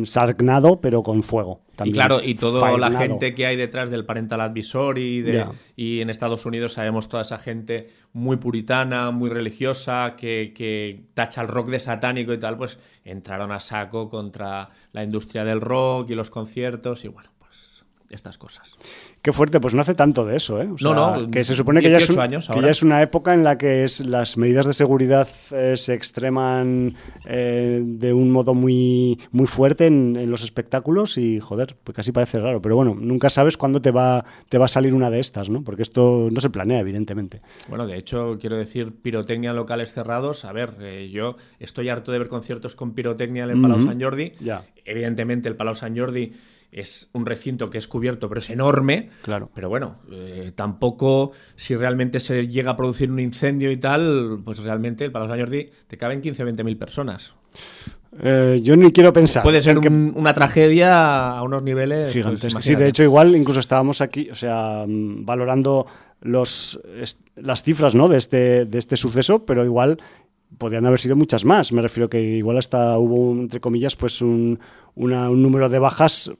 Sargnado, 0.06 0.80
pero 0.82 1.04
con 1.04 1.24
fuego. 1.24 1.62
Y 1.84 1.92
claro, 1.92 2.22
y 2.24 2.36
toda 2.36 2.78
la 2.78 2.92
gente 2.92 3.36
que 3.36 3.46
hay 3.46 3.56
detrás 3.56 3.92
del 3.92 4.06
parental 4.06 4.42
advisory 4.42 5.22
de, 5.22 5.46
y 5.76 6.02
en 6.02 6.10
Estados 6.10 6.46
Unidos 6.46 6.74
sabemos 6.74 7.08
toda 7.08 7.22
esa 7.22 7.38
gente 7.38 7.90
muy 8.14 8.38
puritana, 8.38 9.12
muy 9.12 9.30
religiosa, 9.30 10.16
que, 10.18 10.54
que, 10.56 11.04
tacha 11.14 11.42
el 11.42 11.48
rock 11.48 11.70
de 11.70 11.80
satánico 11.80 12.34
y 12.34 12.40
tal, 12.40 12.58
pues 12.58 12.80
entraron 13.04 13.52
a 13.52 13.60
saco 13.60 14.10
contra 14.10 14.70
la 14.92 15.04
industria 15.04 15.44
del 15.44 15.62
rock 15.62 16.10
y 16.10 16.16
los 16.16 16.32
conciertos 16.32 17.06
y 17.06 17.10
bueno, 17.10 17.30
estas 18.10 18.38
cosas. 18.38 18.76
Qué 19.22 19.34
fuerte, 19.34 19.60
pues 19.60 19.74
no 19.74 19.82
hace 19.82 19.96
tanto 19.96 20.26
de 20.26 20.38
eso, 20.38 20.62
¿eh? 20.62 20.68
no, 20.82 20.94
no, 20.94 21.30
que 21.30 21.44
se 21.44 21.54
supone 21.54 21.82
que 21.82 21.90
ya, 21.90 21.98
es 21.98 22.08
que 22.08 22.62
ya 22.62 22.70
es 22.70 22.82
una 22.82 23.02
época 23.02 23.34
en 23.34 23.44
la 23.44 23.58
que 23.58 23.84
es, 23.84 24.00
las 24.00 24.38
medidas 24.38 24.66
de 24.66 24.74
seguridad 24.74 25.28
eh, 25.52 25.76
se 25.76 25.94
extreman 25.94 26.96
eh, 27.26 27.82
de 27.84 28.14
un 28.14 28.32
modo 28.32 28.54
muy, 28.54 29.20
muy 29.32 29.48
fuerte 29.48 29.88
en, 29.88 30.30
los 30.30 30.44
espectáculos 30.44 31.18
y, 31.18 31.40
joder, 31.40 31.76
pues 31.84 31.96
casi 31.96 32.12
parece 32.12 32.40
raro. 32.40 32.62
Pero 32.62 32.76
bueno, 32.76 32.96
nunca 33.00 33.30
sabes 33.30 33.58
cuándo 33.58 33.82
te 33.82 33.92
va, 33.92 34.26
te 34.50 34.58
va 34.58 34.66
a 34.66 34.70
salir 34.70 34.94
una 34.94 35.10
de 35.10 35.20
estas, 35.20 35.50
¿no? 35.50 35.64
Porque 35.64 35.82
esto 35.82 36.30
no 36.32 36.42
se 36.42 36.50
planea, 36.50 36.80
evidentemente. 36.80 37.42
Bueno, 37.70 37.88
de 37.88 37.98
hecho, 37.98 38.38
quiero 38.40 38.58
decir, 38.58 38.94
pirotecnia 39.02 39.52
en 39.52 39.56
locales 39.56 39.92
cerrados. 39.92 40.46
A 40.46 40.52
ver, 40.52 40.76
eh, 40.80 41.10
yo 41.12 41.36
estoy 41.60 41.90
harto 41.90 42.12
de 42.12 42.20
ver 42.20 42.28
conciertos 42.28 42.76
con 42.76 42.94
pirotecnia 42.94 43.44
en 43.44 43.52
el 43.52 43.62
Palau 43.62 43.82
San 43.82 44.02
Jordi. 44.02 44.34
Ya. 44.40 44.64
Evidentemente, 44.86 45.50
el 45.50 45.56
Palau 45.56 45.76
San 45.76 45.98
Jordi 45.98 46.34
es 46.72 47.10
un 47.14 47.26
recinto 47.26 47.70
que 47.70 47.78
es 47.78 47.88
cubierto, 47.88 48.30
pero 48.30 48.40
es 48.40 48.50
enorme. 48.50 49.10
Claro. 49.22 49.48
Pero 49.54 49.70
bueno, 49.70 49.98
eh, 50.12 50.52
tampoco 50.56 51.32
si 51.56 51.76
realmente 51.76 52.20
se 52.20 52.48
llega 52.48 52.72
a 52.72 52.76
producir 52.76 53.12
un 53.12 53.20
incendio 53.20 53.72
y 53.72 53.78
tal, 53.78 54.42
pues 54.44 54.60
realmente 54.60 55.10
para 55.10 55.26
los 55.26 55.34
años 55.34 55.50
de 55.50 55.72
te 55.88 55.98
caben 55.98 56.22
15 56.22 56.42
o 56.42 56.46
20 56.46 56.64
mil 56.64 56.78
personas. 56.78 57.34
Eh, 58.22 58.60
yo 58.64 58.76
ni 58.76 58.92
quiero 58.92 59.14
pensar. 59.14 59.44
Puede 59.44 59.62
ser 59.62 59.78
una 59.78 60.34
tragedia 60.34 61.38
a 61.38 61.44
unos 61.44 61.64
niveles 61.64 62.06
pues, 62.06 62.14
gigantescos. 62.14 62.66
sí, 62.66 62.76
de 62.76 62.88
hecho, 62.88 63.04
igual 63.04 63.36
incluso 63.36 63.60
estábamos 63.60 64.02
aquí, 64.02 64.30
o 64.32 64.36
sea, 64.36 64.86
mm, 64.88 65.26
valorando 65.26 65.86
los, 66.22 66.80
las 67.36 67.64
cifras 67.64 67.94
¿no? 67.96 68.08
de, 68.08 68.18
este, 68.18 68.66
de 68.66 68.80
este 68.80 68.98
suceso, 68.98 69.46
pero 69.46 69.64
igual 69.64 70.00
podrían 70.58 70.86
haber 70.86 71.00
sido 71.00 71.16
muchas 71.16 71.46
más. 71.46 71.72
Me 71.72 71.82
refiero 71.82 72.10
que 72.10 72.22
igual 72.22 72.58
hasta 72.58 72.98
hubo, 72.98 73.32
entre 73.34 73.60
comillas, 73.60 73.96
pues 73.96 74.22
un, 74.22 74.60
un 74.96 75.42
número 75.42 75.70
de 75.70 75.80
bajas 75.80 76.32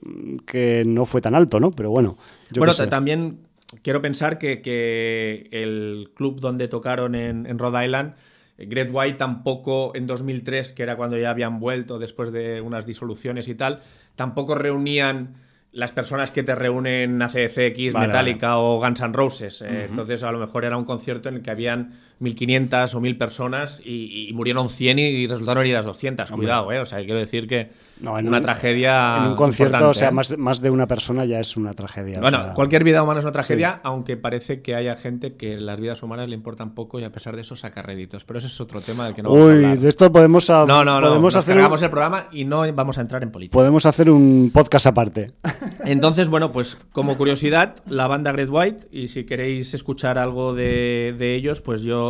que 0.46 0.84
no 0.86 1.06
fue 1.06 1.20
tan 1.20 1.34
alto, 1.34 1.60
¿no? 1.60 1.70
Pero 1.70 1.90
bueno. 1.90 2.16
bueno, 2.56 2.74
también 2.88 3.40
quiero 3.82 4.00
pensar 4.00 4.38
que, 4.38 5.48
el 5.52 6.10
club 6.14 6.40
donde 6.40 6.68
tocaron 6.68 7.14
en, 7.14 7.58
Rhode 7.58 7.84
Island, 7.84 8.14
Great 8.58 8.88
White 8.92 9.18
tampoco 9.18 9.92
en 9.94 10.06
2003, 10.06 10.72
que 10.72 10.82
era 10.82 10.96
cuando 10.96 11.16
ya 11.16 11.30
habían 11.30 11.60
vuelto 11.60 11.98
después 11.98 12.32
de 12.32 12.60
unas 12.60 12.86
disoluciones 12.86 13.46
y 13.48 13.54
tal, 13.54 13.80
tampoco 14.16 14.56
reunían 14.56 15.36
las 15.70 15.92
personas 15.92 16.32
que 16.32 16.42
te 16.42 16.54
reúnen 16.54 17.20
a 17.22 17.28
CDCX, 17.28 17.94
Metallica 17.94 18.58
o 18.58 18.80
Guns 18.80 19.00
N' 19.00 19.12
Roses. 19.12 19.62
Eh, 19.62 19.86
entonces, 19.88 20.24
a 20.24 20.32
lo 20.32 20.38
mejor 20.38 20.64
era 20.64 20.76
un 20.76 20.84
concierto 20.84 21.28
en 21.28 21.36
el 21.36 21.42
que 21.42 21.50
habían 21.50 21.92
1.500 22.20 22.94
o 22.94 23.00
1.000 23.00 23.18
personas 23.18 23.80
y, 23.84 24.30
murieron 24.34 24.68
100 24.68 24.98
y, 24.98 25.26
resultaron 25.26 25.62
heridas 25.62 25.84
200. 25.84 26.30
Cuidado, 26.32 26.72
¿eh? 26.72 26.80
O 26.80 26.86
sea, 26.86 26.98
quiero 26.98 27.18
decir 27.18 27.46
que 27.46 27.70
no, 28.00 28.18
en 28.18 28.28
una 28.28 28.40
tragedia. 28.40 29.16
En 29.18 29.30
un 29.30 29.36
concierto, 29.36 29.90
o 29.90 29.94
sea, 29.94 30.08
¿eh? 30.08 30.12
más, 30.12 30.36
más, 30.38 30.60
de 30.60 30.70
una 30.70 30.86
persona 30.86 31.24
ya 31.24 31.40
es 31.40 31.56
una 31.56 31.74
tragedia. 31.74 32.20
Bueno, 32.20 32.52
cualquier 32.54 32.84
vida 32.84 33.02
humana 33.02 33.20
es 33.20 33.24
una 33.24 33.32
tragedia, 33.32 33.80
aunque 33.82 34.16
parece 34.16 34.62
que 34.62 34.74
haya 34.74 34.96
gente 34.96 35.34
que 35.34 35.58
las 35.58 35.80
vidas 35.80 36.02
humanas 36.02 36.28
le 36.28 36.34
importan 36.34 36.74
poco 36.74 37.00
y 37.00 37.04
a 37.04 37.10
pesar 37.10 37.34
de 37.34 37.42
eso 37.42 37.56
saca 37.56 37.82
réditos. 37.82 38.24
Pero 38.24 38.38
ese 38.38 38.48
es 38.48 38.60
otro 38.60 38.80
tema 38.80 39.04
del 39.06 39.14
que 39.14 39.22
no 39.22 39.30
vamos 39.30 39.48
Uy, 39.48 39.64
a 39.64 39.76
de 39.76 39.88
esto 39.88 40.10
podemos. 40.12 40.48
no, 40.48 40.84
no, 40.84 41.00
podemos 41.00 41.36
hacer 41.36 41.56
el 41.56 41.90
programa 41.90 42.26
y 42.32 42.44
no 42.44 42.72
vamos 42.72 42.98
a 42.98 43.00
entrar 43.00 43.22
en 43.22 43.30
política. 43.30 43.56
Podemos 43.56 43.86
hacer 43.86 44.10
un 44.10 44.50
podcast 44.52 44.86
aparte. 44.86 45.32
Entonces, 45.84 46.28
bueno, 46.28 46.52
pues 46.52 46.76
como 46.92 47.16
curiosidad, 47.16 47.76
la 47.86 48.06
banda 48.06 48.32
Great 48.32 48.48
White, 48.50 48.88
y 48.90 49.08
si 49.08 49.24
queréis 49.24 49.74
escuchar 49.74 50.18
algo 50.18 50.54
de, 50.54 51.14
de 51.18 51.34
ellos, 51.34 51.60
pues 51.60 51.82
yo 51.82 52.07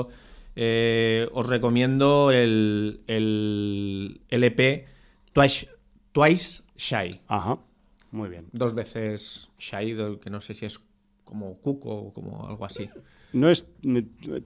eh, 0.61 1.29
os 1.33 1.47
recomiendo 1.47 2.33
el, 2.33 3.01
el 3.07 4.21
LP 4.29 4.87
Twice, 5.33 5.69
Twice 6.11 6.65
Shy. 6.77 7.21
Ajá, 7.29 7.59
muy 8.11 8.29
bien. 8.29 8.47
Dos 8.53 8.75
veces 8.75 9.49
Shy, 9.57 9.97
que 10.21 10.31
no 10.31 10.41
sé 10.41 10.55
si 10.55 10.67
es 10.67 10.81
como 11.25 11.55
cuco 11.59 11.91
o 11.91 12.13
como 12.13 12.49
algo 12.49 12.65
así. 12.65 12.91
¿No 13.33 13.51
es 13.51 13.69
mm, 13.83 13.99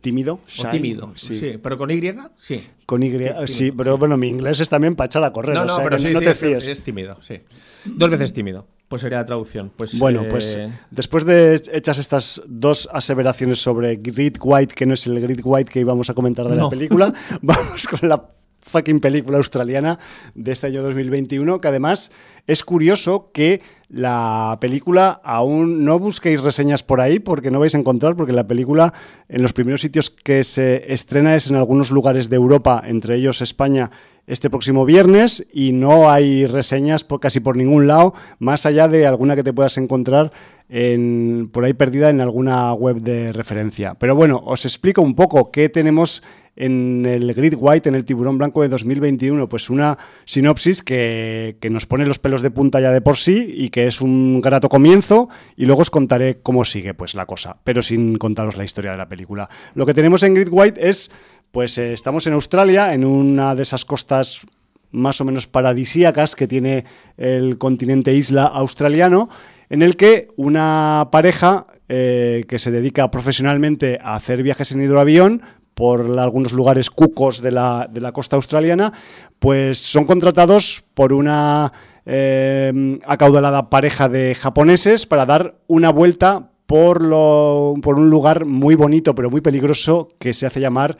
tímido? 0.03 0.35
O 0.35 0.41
Shy? 0.49 0.69
tímido, 0.71 1.13
sí. 1.17 1.57
Pero 1.63 1.79
con 1.79 1.91
Y, 1.91 2.01
sí. 2.39 2.61
Con 2.85 3.03
Y, 3.03 3.13
sí, 3.47 3.73
pero 3.73 3.97
bueno, 3.97 4.17
mi 4.19 4.29
inglés 4.29 4.61
es 4.61 4.69
también 4.69 4.95
para 4.97 5.07
echar 5.07 5.25
a 5.25 5.33
correr, 5.33 5.55
No, 5.55 5.63
o 5.63 5.67
no, 5.67 5.75
sea 5.77 5.85
pero 5.85 5.99
sí, 5.99 6.11
no 6.11 6.19
sí, 6.19 6.25
te 6.27 6.31
es- 6.33 6.39
fíes. 6.39 6.69
Es, 6.69 6.83
tímido, 6.83 7.23
sí. 7.23 7.41
Dos 7.87 8.11
veces 8.11 8.33
tímido. 8.35 8.67
Pues 8.93 9.01
sería 9.01 9.21
la 9.21 9.25
traducción. 9.25 9.73
Pues, 9.75 9.99
Bueno, 9.99 10.21
eh, 10.21 10.27
pues 10.29 10.61
después 10.91 11.25
de 11.25 11.55
hechas 11.73 11.97
estas 11.97 12.43
dos 12.47 12.91
aseveraciones 12.93 13.59
sobre 13.59 13.97
Great 13.97 14.37
White, 14.39 14.75
que 14.75 14.85
no 14.85 14.93
es 14.93 15.07
el 15.07 15.19
Great 15.19 15.41
White 15.43 15.73
que 15.73 15.81
íbamos 15.81 16.11
a 16.11 16.15
comentar 16.15 16.47
de 16.47 16.57
la 16.57 16.69
película, 16.69 17.11
vamos 17.41 17.89
con 17.89 18.07
la 18.07 18.23
fucking 18.61 19.01
película 19.01 19.39
australiana 19.39 19.99
de 20.35 20.53
este 20.53 20.67
año 20.67 20.83
2021, 20.83 21.59
que 21.59 21.69
además 21.69 22.11
es 22.47 22.65
curioso 22.65 23.31
que 23.33 23.63
la 23.89 24.59
película 24.61 25.23
aún 25.25 25.87
no 25.87 25.99
busquéis 25.99 26.43
reseñas 26.43 26.83
por 26.83 27.01
ahí 27.01 27.19
porque 27.19 27.51
no 27.51 27.61
vais 27.61 27.75
a 27.75 27.79
encontrar, 27.79 28.15
porque 28.15 28.35
la 28.35 28.47
película 28.47 28.93
en 29.31 29.41
los 29.41 29.55
primeros 29.55 29.81
sitios 29.81 30.11
que 30.11 30.45
se 30.45 30.93
estrena 30.93 31.35
es 31.35 31.49
en 31.49 31.57
algunos 31.57 31.91
lugares 31.91 32.29
de 32.29 32.37
Europa, 32.37 32.83
entre 32.85 33.17
ellos 33.17 33.41
España, 33.41 33.91
este 34.27 34.51
próximo 34.51 34.85
viernes 34.85 35.47
y 35.53 35.73
no 35.73 36.11
hay 36.11 36.47
reseñas 36.47 37.05
por 37.05 37.21
casi 37.21 37.41
por 37.41 37.57
ningún 37.57 37.87
lado, 37.87 38.15
más 38.39 38.67
allá 38.67 38.89
de 38.89 39.07
alguna 39.07 39.35
que 39.35 39.43
te 39.43 39.53
puedas 39.53 39.77
encontrar 39.79 40.31
en, 40.69 41.51
por 41.53 41.65
ahí 41.65 41.75
perdida 41.75 42.09
en 42.09 42.21
alguna 42.21 42.73
web 42.73 43.01
de 43.03 43.33
referencia. 43.33 43.95
Pero 43.95 44.15
bueno, 44.15 44.43
os 44.45 44.65
explico 44.65 45.03
un 45.03 45.15
poco 45.15 45.51
qué 45.51 45.69
tenemos 45.69 46.23
en 46.57 47.07
el 47.07 47.33
Grid 47.35 47.55
White, 47.59 47.89
en 47.89 47.95
el 47.95 48.05
Tiburón 48.05 48.39
Blanco 48.39 48.63
de 48.63 48.69
2021. 48.69 49.49
Pues 49.49 49.71
una 49.71 49.99
sinopsis 50.25 50.83
que, 50.83 51.57
que 51.61 51.71
nos 51.71 51.87
pone 51.87 52.07
los 52.07 52.19
pelos 52.19 52.43
de 52.43 52.51
punta 52.51 52.81
ya 52.81 52.91
de 52.91 53.01
por 53.01 53.17
sí 53.17 53.53
y 53.55 53.71
que 53.71 53.87
es 53.87 54.01
un 54.01 54.41
grato 54.41 54.69
comienzo 54.69 55.29
y 55.57 55.67
luego 55.67 55.83
os 55.83 55.91
contaré 55.91 56.41
cómo 56.41 56.65
sigue 56.65 56.95
pues 56.95 57.15
la 57.15 57.27
cosa, 57.27 57.59
pero 57.65 57.83
sin 57.83 58.17
contaros 58.17 58.57
la 58.57 58.65
historia 58.65 58.93
de 58.93 58.97
la 58.97 59.09
película. 59.09 59.49
Lo 59.75 59.87
que 59.87 59.95
tenemos 59.95 60.23
en 60.23 60.35
Grid 60.35 60.49
White 60.51 60.89
es, 60.89 61.11
pues 61.53 61.77
eh, 61.79 61.93
estamos 61.93 62.27
en 62.27 62.33
Australia, 62.33 62.95
en 62.95 63.05
una 63.05 63.55
de 63.55 63.63
esas 63.63 63.85
costas 63.85 64.47
más 64.91 65.21
o 65.21 65.25
menos 65.25 65.47
paradisíacas 65.47 66.35
que 66.35 66.49
tiene 66.49 66.85
el 67.17 67.59
continente 67.59 68.15
isla 68.15 68.45
australiano, 68.45 69.29
en 69.71 69.83
el 69.83 69.97
que 69.97 70.29
una 70.37 71.09
pareja 71.13 71.67
eh, 71.89 72.45
que 72.49 72.59
se 72.59 72.71
dedica 72.71 73.11
profesionalmente 73.11 73.99
a 74.03 74.15
hacer 74.17 74.43
viajes 74.43 74.73
en 74.73 74.83
hidroavión 74.83 75.43
por 75.75 76.19
algunos 76.19 76.53
lugares 76.53 76.91
cucos 76.91 77.41
de 77.41 77.53
la, 77.53 77.89
de 77.91 78.01
la 78.01 78.13
costa 78.13 78.37
australiana, 78.37 78.93
pues 79.39 79.79
son 79.79 80.05
contratados 80.05 80.85
por 80.95 81.13
una 81.13 81.73
eh, 82.05 82.99
acaudalada 83.07 83.71
pareja 83.71 84.09
de 84.09 84.35
japoneses 84.35 85.07
para 85.07 85.25
dar 85.25 85.57
una 85.69 85.91
vuelta 85.91 86.51
por, 86.67 87.03
lo, 87.03 87.75
por 87.83 87.99
un 87.99 88.11
lugar 88.11 88.45
muy 88.45 88.75
bonito 88.75 89.15
pero 89.15 89.31
muy 89.31 89.41
peligroso 89.41 90.09
que 90.19 90.35
se 90.35 90.47
hace 90.47 90.61
llamar 90.61 90.99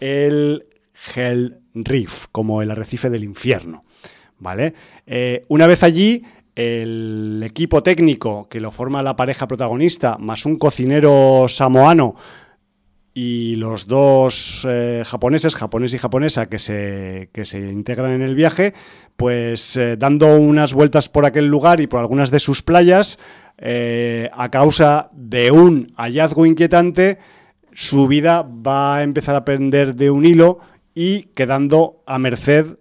el 0.00 0.66
Hell 1.14 1.60
Reef, 1.74 2.26
como 2.32 2.62
el 2.62 2.70
arrecife 2.70 3.10
del 3.10 3.24
infierno. 3.24 3.84
¿Vale? 4.38 4.74
Eh, 5.06 5.44
una 5.48 5.66
vez 5.66 5.82
allí, 5.82 6.22
el 6.54 7.42
equipo 7.44 7.82
técnico 7.82 8.48
que 8.48 8.60
lo 8.60 8.70
forma 8.70 9.02
la 9.02 9.16
pareja 9.16 9.48
protagonista, 9.48 10.18
más 10.18 10.44
un 10.44 10.56
cocinero 10.56 11.46
samoano 11.48 12.16
y 13.14 13.56
los 13.56 13.86
dos 13.86 14.66
eh, 14.68 15.02
japoneses, 15.06 15.54
japonés 15.54 15.94
y 15.94 15.98
japonesa, 15.98 16.50
que 16.50 16.58
se, 16.58 17.30
que 17.32 17.46
se 17.46 17.58
integran 17.58 18.12
en 18.12 18.20
el 18.20 18.34
viaje, 18.34 18.74
pues 19.16 19.78
eh, 19.78 19.96
dando 19.96 20.36
unas 20.36 20.74
vueltas 20.74 21.08
por 21.08 21.24
aquel 21.24 21.46
lugar 21.46 21.80
y 21.80 21.86
por 21.86 22.00
algunas 22.00 22.30
de 22.30 22.40
sus 22.40 22.62
playas, 22.62 23.18
a 23.58 24.50
causa 24.50 25.08
de 25.14 25.50
un 25.50 25.90
hallazgo 25.96 26.44
inquietante, 26.44 27.16
su 27.76 28.08
vida 28.08 28.42
va 28.42 28.96
a 28.96 29.02
empezar 29.02 29.36
a 29.36 29.44
pender 29.44 29.96
de 29.96 30.10
un 30.10 30.24
hilo 30.24 30.60
y 30.94 31.24
quedando 31.34 32.02
a 32.06 32.18
merced 32.18 32.78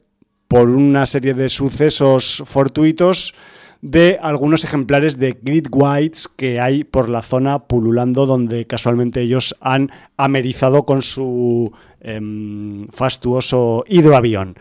por 0.47 0.69
una 0.69 1.05
serie 1.05 1.33
de 1.33 1.49
sucesos 1.49 2.41
fortuitos 2.45 3.33
de 3.81 4.17
algunos 4.21 4.63
ejemplares 4.63 5.17
de 5.17 5.37
Great 5.41 5.67
Whites 5.69 6.29
que 6.29 6.61
hay 6.61 6.85
por 6.85 7.09
la 7.09 7.21
zona 7.21 7.67
pululando 7.67 8.25
donde 8.25 8.67
casualmente 8.67 9.19
ellos 9.19 9.53
han 9.59 9.91
amerizado 10.15 10.85
con 10.85 11.01
su 11.01 11.73
em, 11.99 12.87
fastuoso 12.87 13.83
hidroavión. 13.89 14.55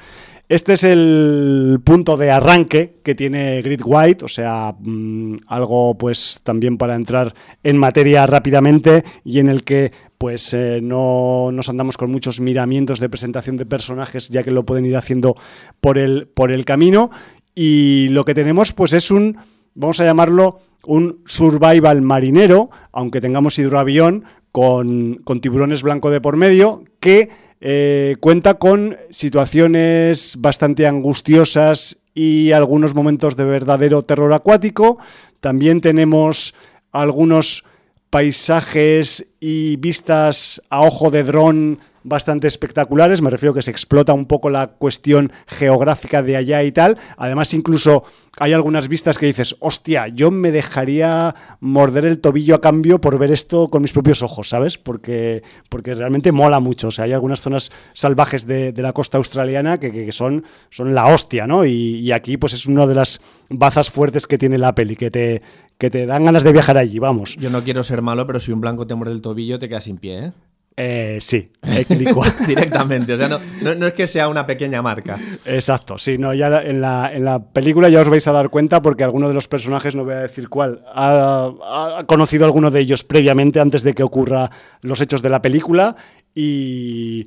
Este 0.55 0.74
es 0.74 0.84
el 0.84 1.80
punto 1.82 2.16
de 2.16 2.30
arranque 2.30 3.00
que 3.02 3.16
tiene 3.16 3.61
Great 3.61 3.80
White, 3.84 4.24
o 4.24 4.28
sea, 4.28 4.76
mm, 4.78 5.38
algo 5.48 5.98
pues 5.98 6.42
también 6.44 6.78
para 6.78 6.94
entrar 6.94 7.34
en 7.64 7.76
materia 7.76 8.24
rápidamente 8.24 9.02
y 9.24 9.40
en 9.40 9.48
el 9.48 9.64
que 9.64 9.90
pues 10.16 10.55
eh, 10.55 10.78
no 10.80 11.50
nos 11.50 11.68
andamos 11.68 11.96
con 11.96 12.12
muchos 12.12 12.40
miramientos 12.40 13.00
de 13.00 13.09
presentación 13.09 13.57
de 13.57 13.66
personajes 13.66 14.28
ya 14.28 14.44
que 14.44 14.52
lo 14.52 14.64
pueden 14.64 14.86
ir 14.86 14.96
haciendo 14.96 15.34
por 15.80 15.98
el, 15.98 16.28
por 16.28 16.52
el 16.52 16.64
camino. 16.64 17.11
Y 17.57 18.07
lo 18.11 18.24
que 18.24 18.36
tenemos 18.36 18.72
pues 18.72 18.92
es 18.92 19.11
un, 19.11 19.36
vamos 19.74 19.98
a 19.98 20.05
llamarlo 20.05 20.61
un 20.86 21.18
survival 21.26 22.00
marinero, 22.00 22.70
aunque 22.92 23.20
tengamos 23.20 23.59
hidroavión 23.59 24.22
con, 24.52 25.16
con 25.24 25.40
tiburones 25.40 25.82
blanco 25.82 26.12
de 26.12 26.20
por 26.20 26.36
medio, 26.36 26.84
que 27.00 27.28
eh, 27.67 28.17
cuenta 28.21 28.59
con 28.59 28.95
situaciones 29.09 30.37
bastante 30.39 30.87
angustiosas 30.87 31.97
y 32.15 32.53
algunos 32.53 32.95
momentos 32.95 33.37
de 33.37 33.45
verdadero 33.45 34.03
terror 34.03 34.35
acuático. 34.35 34.99
También 35.41 35.81
tenemos 35.81 36.55
algunos 36.93 37.65
paisajes 38.11 39.29
y 39.47 39.76
vistas 39.76 40.62
a 40.70 40.80
ojo 40.80 41.11
de 41.11 41.22
dron 41.22 41.78
bastante 42.03 42.47
espectaculares, 42.47 43.20
me 43.20 43.28
refiero 43.30 43.53
que 43.53 43.61
se 43.62 43.70
explota 43.70 44.12
un 44.14 44.24
poco 44.26 44.49
la 44.49 44.68
cuestión 44.68 45.32
geográfica 45.47 46.22
de 46.22 46.36
allá 46.36 46.62
y 46.62 46.72
tal, 46.72 46.97
además 47.18 47.53
incluso 47.53 48.05
hay 48.38 48.53
algunas 48.55 48.88
vistas 48.88 49.16
que 49.18 49.26
dices, 49.26 49.57
hostia, 49.61 50.09
yo 50.09 50.30
me 50.30 50.51
dejaría 50.51 51.34
morder 51.61 52.05
el 52.07 52.20
tobillo 52.20 52.55
a 52.57 52.61
cambio 52.61 53.01
por 53.01 53.18
ver 53.18 53.32
esto 53.32 53.68
con 53.68 53.80
mis 53.82 53.92
propios 53.92 54.22
ojos, 54.22 54.49
¿sabes? 54.49 54.76
Porque, 54.78 55.42
porque 55.68 55.95
realmente 55.95 56.32
mola 56.32 56.61
mucho, 56.61 56.88
o 56.88 56.90
sea, 56.90 57.05
hay 57.07 57.12
algunas 57.12 57.40
zonas 57.42 57.70
salvajes 57.92 58.47
de, 58.47 58.72
de 58.72 58.82
la 58.82 58.92
costa 58.92 59.18
australiana 59.18 59.78
que, 59.78 59.92
que- 59.92 60.12
son, 60.12 60.45
son 60.70 60.95
la 60.95 61.07
hostia, 61.07 61.47
¿no? 61.47 61.64
Y, 61.66 62.01
y 62.01 62.12
aquí 62.12 62.36
pues 62.38 62.53
es 62.55 62.66
una 62.66 62.86
de 62.86 62.95
las 62.95 63.20
bazas 63.51 63.90
fuertes 63.90 64.26
que 64.26 64.36
tiene 64.38 64.59
la 64.59 64.74
peli, 64.74 64.95
que 64.97 65.11
te, 65.11 65.42
que 65.78 65.90
te 65.90 66.07
dan 66.07 66.24
ganas 66.24 66.45
de 66.45 66.53
viajar 66.53 66.76
allí, 66.76 66.99
vamos. 66.99 67.36
Yo 67.40 67.51
no 67.51 67.62
quiero 67.64 67.82
ser 67.82 68.01
malo, 68.03 68.26
pero 68.26 68.40
si 68.40 68.53
un 68.53 68.61
blanco 68.61 68.86
te 68.86 68.95
muerde 68.95 69.12
el 69.14 69.22
tobillo, 69.22 69.34
te 69.59 69.68
quedas 69.68 69.85
sin 69.85 69.99
pie, 69.99 70.26
¿eh? 70.26 70.32
Eh, 70.76 71.18
sí. 71.20 71.53
Directamente. 72.49 73.12
O 73.14 73.16
sea, 73.16 73.28
no, 73.28 73.39
no- 73.62 73.74
no 73.76 73.87
es 73.87 73.93
que 73.93 74.07
sea 74.09 74.28
una 74.28 74.45
pequeña 74.45 74.82
marca. 74.82 75.16
Exacto, 75.47 75.99
sí, 75.99 76.18
no, 76.18 76.35
ya 76.35 76.62
en 76.62 76.80
la, 76.80 77.12
en 77.14 77.24
la 77.24 77.39
película 77.53 77.89
ya 77.89 78.01
os 78.01 78.09
vais 78.09 78.26
a 78.26 78.32
dar 78.32 78.49
cuenta 78.51 78.82
porque 78.82 79.05
alguno 79.05 79.28
de 79.28 79.35
los 79.35 79.47
personajes, 79.47 79.95
no 79.95 80.05
voy 80.05 80.14
a 80.14 80.20
decir 80.22 80.49
cuál, 80.49 80.85
ha, 80.93 81.99
ha 81.99 82.05
conocido 82.07 82.45
a 82.45 82.47
alguno 82.49 82.72
de 82.72 82.80
ellos 82.80 83.05
previamente 83.05 83.61
antes 83.61 83.82
de 83.85 83.95
que 83.95 84.03
ocurra 84.03 84.51
los 84.82 85.01
hechos 85.01 85.22
de 85.22 85.30
la 85.30 85.41
película 85.43 85.95
y, 86.35 87.26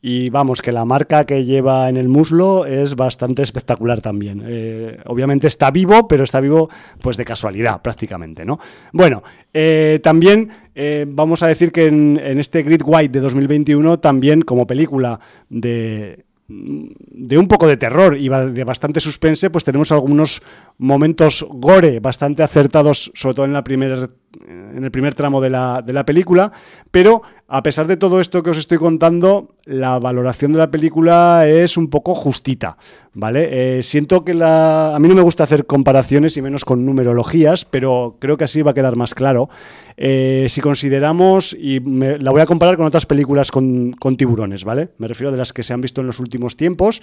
y 0.00 0.30
vamos, 0.30 0.62
que 0.62 0.70
la 0.70 0.84
marca 0.84 1.24
que 1.24 1.44
lleva 1.44 1.88
en 1.88 1.96
el 1.96 2.08
muslo 2.08 2.66
es 2.66 2.94
bastante 2.94 3.42
espectacular 3.42 4.00
también. 4.00 4.44
Eh, 4.46 4.98
obviamente 5.06 5.48
está 5.48 5.70
vivo, 5.70 6.06
pero 6.06 6.24
está 6.24 6.40
vivo 6.40 6.68
pues 7.00 7.16
de 7.16 7.24
casualidad 7.24 7.82
prácticamente, 7.82 8.44
¿no? 8.44 8.60
Bueno, 8.92 9.22
eh, 9.52 9.98
también 10.02 10.50
eh, 10.74 11.04
vamos 11.08 11.42
a 11.42 11.48
decir 11.48 11.72
que 11.72 11.86
en, 11.86 12.20
en 12.22 12.38
este 12.38 12.62
Grid 12.62 12.82
White 12.84 13.12
de 13.12 13.20
2021 13.20 13.98
también 13.98 14.42
como 14.42 14.66
película 14.66 15.18
de 15.48 16.24
de 16.48 17.36
un 17.36 17.46
poco 17.46 17.66
de 17.66 17.76
terror 17.76 18.16
y 18.16 18.28
de 18.28 18.64
bastante 18.64 19.00
suspense, 19.00 19.50
pues 19.50 19.64
tenemos 19.64 19.92
algunos 19.92 20.40
momentos 20.78 21.46
gore 21.50 22.00
bastante 22.00 22.42
acertados, 22.42 23.12
sobre 23.14 23.34
todo 23.34 23.44
en, 23.44 23.52
la 23.52 23.62
primer, 23.62 24.08
en 24.46 24.84
el 24.84 24.90
primer 24.90 25.14
tramo 25.14 25.40
de 25.40 25.50
la, 25.50 25.82
de 25.82 25.92
la 25.92 26.04
película, 26.04 26.52
pero 26.90 27.22
a 27.48 27.62
pesar 27.62 27.86
de 27.86 27.96
todo 27.96 28.20
esto 28.20 28.42
que 28.42 28.50
os 28.50 28.58
estoy 28.58 28.76
contando, 28.78 29.54
la 29.64 29.98
valoración 29.98 30.52
de 30.52 30.58
la 30.58 30.70
película 30.70 31.46
es 31.48 31.76
un 31.78 31.88
poco 31.88 32.14
justita, 32.14 32.76
¿vale? 33.14 33.78
Eh, 33.78 33.82
siento 33.82 34.24
que 34.24 34.34
la... 34.34 34.94
A 34.94 34.98
mí 34.98 35.08
no 35.08 35.14
me 35.14 35.22
gusta 35.22 35.44
hacer 35.44 35.64
comparaciones 35.64 36.36
y 36.36 36.42
menos 36.42 36.64
con 36.66 36.84
numerologías, 36.84 37.64
pero 37.64 38.16
creo 38.20 38.36
que 38.36 38.44
así 38.44 38.60
va 38.60 38.72
a 38.72 38.74
quedar 38.74 38.96
más 38.96 39.14
claro. 39.14 39.48
Eh, 39.96 40.46
si 40.50 40.60
consideramos, 40.60 41.56
y 41.58 41.80
me- 41.80 42.18
la 42.18 42.30
voy 42.30 42.42
a 42.42 42.46
comparar 42.46 42.76
con 42.76 42.84
otras 42.86 43.06
películas 43.06 43.50
con, 43.50 43.92
con 43.92 44.16
tiburones, 44.18 44.64
¿vale? 44.64 44.90
Me 44.98 45.08
refiero 45.08 45.30
de 45.32 45.38
las 45.38 45.54
que 45.54 45.62
se 45.62 45.72
han 45.72 45.80
visto 45.80 46.02
en 46.02 46.06
los 46.06 46.20
últimos 46.20 46.56
tiempos. 46.56 47.00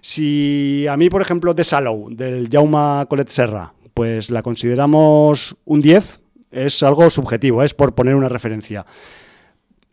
Si 0.00 0.86
a 0.88 0.96
mí, 0.96 1.08
por 1.08 1.22
ejemplo, 1.22 1.54
The 1.54 1.64
Sallow, 1.64 2.08
del 2.10 2.48
Jaume 2.50 3.06
Colet 3.08 3.28
Serra, 3.28 3.72
pues 3.94 4.28
la 4.30 4.42
consideramos 4.42 5.56
un 5.64 5.80
10. 5.80 6.20
Es 6.54 6.82
algo 6.82 7.10
subjetivo, 7.10 7.62
es 7.62 7.74
por 7.74 7.94
poner 7.94 8.14
una 8.14 8.28
referencia. 8.28 8.86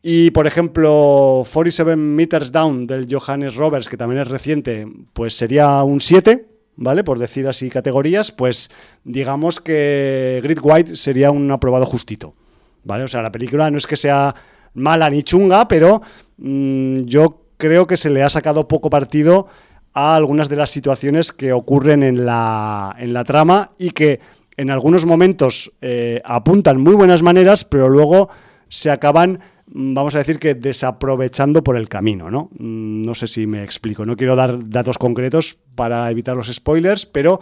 Y 0.04 0.32
por 0.32 0.48
ejemplo, 0.48 1.44
47 1.52 1.96
Meters 1.96 2.52
Down 2.52 2.88
del 2.88 3.08
Johannes 3.10 3.56
Roberts, 3.56 3.90
que 3.90 3.98
también 3.98 4.22
es 4.22 4.28
reciente, 4.28 4.88
pues 5.14 5.36
sería 5.36 5.84
un 5.84 6.02
7, 6.02 6.48
¿vale? 6.76 7.04
Por 7.04 7.20
decir 7.20 7.48
así 7.48 7.70
categorías, 7.70 8.32
pues 8.32 8.70
digamos 9.04 9.60
que 9.60 10.40
Grid 10.44 10.60
White 10.62 10.96
sería 10.96 11.32
un 11.32 11.52
aprobado 11.52 11.86
justito, 11.86 12.36
¿vale? 12.84 13.04
O 13.04 13.08
sea, 13.08 13.22
la 13.22 13.32
película 13.32 13.70
no 13.70 13.78
es 13.78 13.86
que 13.86 13.96
sea 13.96 14.34
mala 14.74 15.10
ni 15.10 15.24
chunga, 15.24 15.68
pero 15.68 16.02
mmm, 16.38 17.02
yo 17.02 17.46
creo 17.58 17.86
que 17.86 17.98
se 17.98 18.10
le 18.10 18.24
ha 18.24 18.30
sacado 18.30 18.68
poco 18.68 18.90
partido 18.90 19.48
a 19.94 20.16
algunas 20.16 20.50
de 20.50 20.56
las 20.56 20.70
situaciones 20.70 21.32
que 21.32 21.54
ocurren 21.54 22.02
en 22.02 22.26
la, 22.26 22.96
en 22.98 23.14
la 23.14 23.24
trama 23.24 23.72
y 23.78 23.92
que 23.92 24.20
en 24.62 24.72
algunos 24.72 25.06
momentos 25.06 25.72
eh, 25.82 26.22
apuntan 26.24 26.82
muy 26.82 26.96
buenas 26.96 27.24
maneras, 27.24 27.66
pero 27.66 27.90
luego 27.90 28.30
se 28.70 28.92
acaban 28.92 29.40
Mm, 29.74 29.94
vamos 29.94 30.16
a 30.16 30.20
decir 30.20 30.38
que 30.38 30.54
desaprovechando 30.54 31.64
por 31.64 31.78
el 31.78 31.88
camino, 31.88 32.30
¿no? 32.30 32.50
Mm, 32.58 33.04
no 33.04 33.16
sé 33.16 33.28
si 33.28 33.48
me 33.48 33.64
explico, 33.64 34.06
no 34.06 34.18
quiero 34.18 34.36
dar 34.36 34.70
datos 34.70 34.98
concretos 34.98 35.58
para 35.76 36.10
evitar 36.12 36.36
los 36.36 36.52
spoilers, 36.54 37.06
pero 37.06 37.40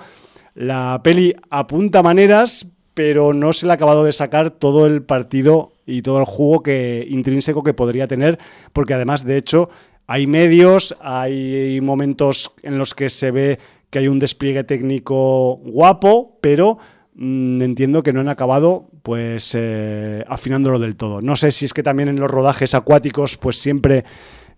la 0.54 1.02
peli 1.04 1.36
apunta 1.50 2.04
maneras, 2.04 2.68
pero 2.94 3.34
no 3.34 3.54
se 3.54 3.66
le 3.66 3.72
ha 3.72 3.76
acabado 3.76 4.04
de 4.04 4.14
sacar 4.14 4.52
todo 4.52 4.86
el 4.86 5.02
partido 5.02 5.74
y 5.86 6.02
todo 6.04 6.20
el 6.20 6.26
jugo 6.26 6.62
que, 6.62 7.08
intrínseco 7.10 7.64
que 7.64 7.74
podría 7.74 8.08
tener, 8.08 8.38
porque 8.74 8.94
además, 8.94 9.26
de 9.26 9.38
hecho, 9.38 9.70
hay 10.06 10.28
medios, 10.28 10.96
hay 11.02 11.80
momentos 11.82 12.54
en 12.62 12.78
los 12.78 12.94
que 12.94 13.10
se 13.10 13.32
ve 13.32 13.60
que 13.90 14.00
hay 14.00 14.08
un 14.08 14.20
despliegue 14.20 14.64
técnico 14.64 15.56
guapo, 15.64 16.38
pero 16.42 16.78
entiendo 17.20 18.02
que 18.02 18.14
no 18.14 18.22
han 18.22 18.30
acabado 18.30 18.90
pues 19.04 19.54
eh, 19.58 20.24
afinándolo 20.28 20.80
del 20.80 20.96
todo. 20.96 21.22
No 21.22 21.36
sé 21.36 21.52
si 21.52 21.66
es 21.66 21.74
que 21.74 21.84
también 21.84 22.10
en 22.10 22.20
los 22.20 22.32
rodajes 22.32 22.74
acuáticos 22.74 23.38
pues 23.38 23.60
siempre 23.60 24.06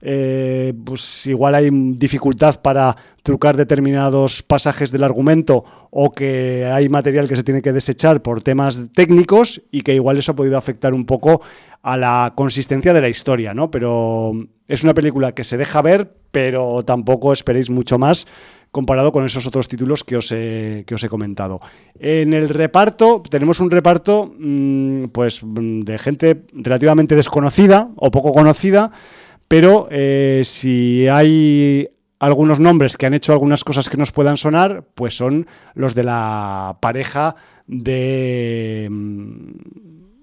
eh, 0.03 0.73
pues 0.83 1.25
igual 1.27 1.55
hay 1.55 1.69
dificultad 1.71 2.61
para 2.61 2.95
trucar 3.23 3.55
determinados 3.55 4.41
pasajes 4.41 4.91
del 4.91 5.03
argumento 5.03 5.63
o 5.91 6.11
que 6.11 6.65
hay 6.65 6.89
material 6.89 7.27
que 7.27 7.35
se 7.35 7.43
tiene 7.43 7.61
que 7.61 7.71
desechar 7.71 8.21
por 8.21 8.41
temas 8.41 8.89
técnicos 8.93 9.61
y 9.71 9.81
que 9.81 9.93
igual 9.93 10.17
eso 10.17 10.31
ha 10.31 10.35
podido 10.35 10.57
afectar 10.57 10.93
un 10.93 11.05
poco 11.05 11.41
a 11.83 11.97
la 11.97 12.33
consistencia 12.35 12.93
de 12.93 13.01
la 13.01 13.09
historia, 13.09 13.53
¿no? 13.53 13.71
Pero 13.71 14.33
es 14.67 14.83
una 14.83 14.93
película 14.93 15.33
que 15.33 15.43
se 15.43 15.57
deja 15.57 15.81
ver, 15.81 16.13
pero 16.31 16.83
tampoco 16.83 17.33
esperéis 17.33 17.69
mucho 17.69 17.97
más 17.97 18.27
comparado 18.71 19.11
con 19.11 19.25
esos 19.25 19.45
otros 19.45 19.67
títulos 19.67 20.03
que 20.03 20.17
os 20.17 20.31
he, 20.31 20.83
que 20.87 20.95
os 20.95 21.03
he 21.03 21.09
comentado. 21.09 21.59
En 21.99 22.33
el 22.33 22.49
reparto, 22.49 23.21
tenemos 23.29 23.59
un 23.59 23.69
reparto 23.69 24.31
mmm, 24.37 25.05
pues, 25.11 25.41
de 25.43 25.97
gente 25.97 26.45
relativamente 26.53 27.15
desconocida 27.15 27.89
o 27.97 28.11
poco 28.11 28.31
conocida, 28.31 28.91
pero 29.47 29.87
eh, 29.91 30.43
si 30.45 31.07
hay 31.07 31.89
algunos 32.19 32.59
nombres 32.59 32.95
que 32.95 33.05
han 33.05 33.13
hecho 33.13 33.33
algunas 33.33 33.63
cosas 33.63 33.89
que 33.89 33.97
nos 33.97 34.11
puedan 34.11 34.37
sonar, 34.37 34.85
pues 34.95 35.17
son 35.17 35.47
los 35.73 35.93
de 35.93 36.05
la 36.05 36.77
pareja 36.79 37.35
de 37.67 38.87
mmm, 38.89 39.51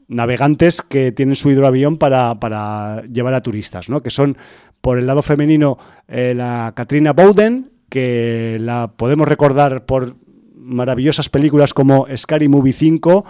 navegantes 0.09 0.81
que 0.81 1.13
tienen 1.13 1.37
su 1.37 1.51
hidroavión 1.51 1.99
para, 1.99 2.41
para 2.41 3.03
llevar 3.03 3.35
a 3.35 3.43
turistas, 3.43 3.91
¿no? 3.91 4.03
que 4.03 4.11
son 4.11 4.39
por 4.81 4.99
el 4.99 5.07
lado 5.07 5.23
femenino 5.23 5.77
eh, 6.07 6.33
la 6.35 6.73
Katrina 6.75 7.13
Bowden 7.13 7.78
que 7.89 8.59
la 8.61 8.93
podemos 8.97 9.29
recordar 9.29 9.87
por 9.87 10.17
maravillosas 10.55 11.29
películas 11.29 11.73
como 11.73 12.07
Scary 12.15 12.49
Movie 12.49 12.73
5, 12.73 13.25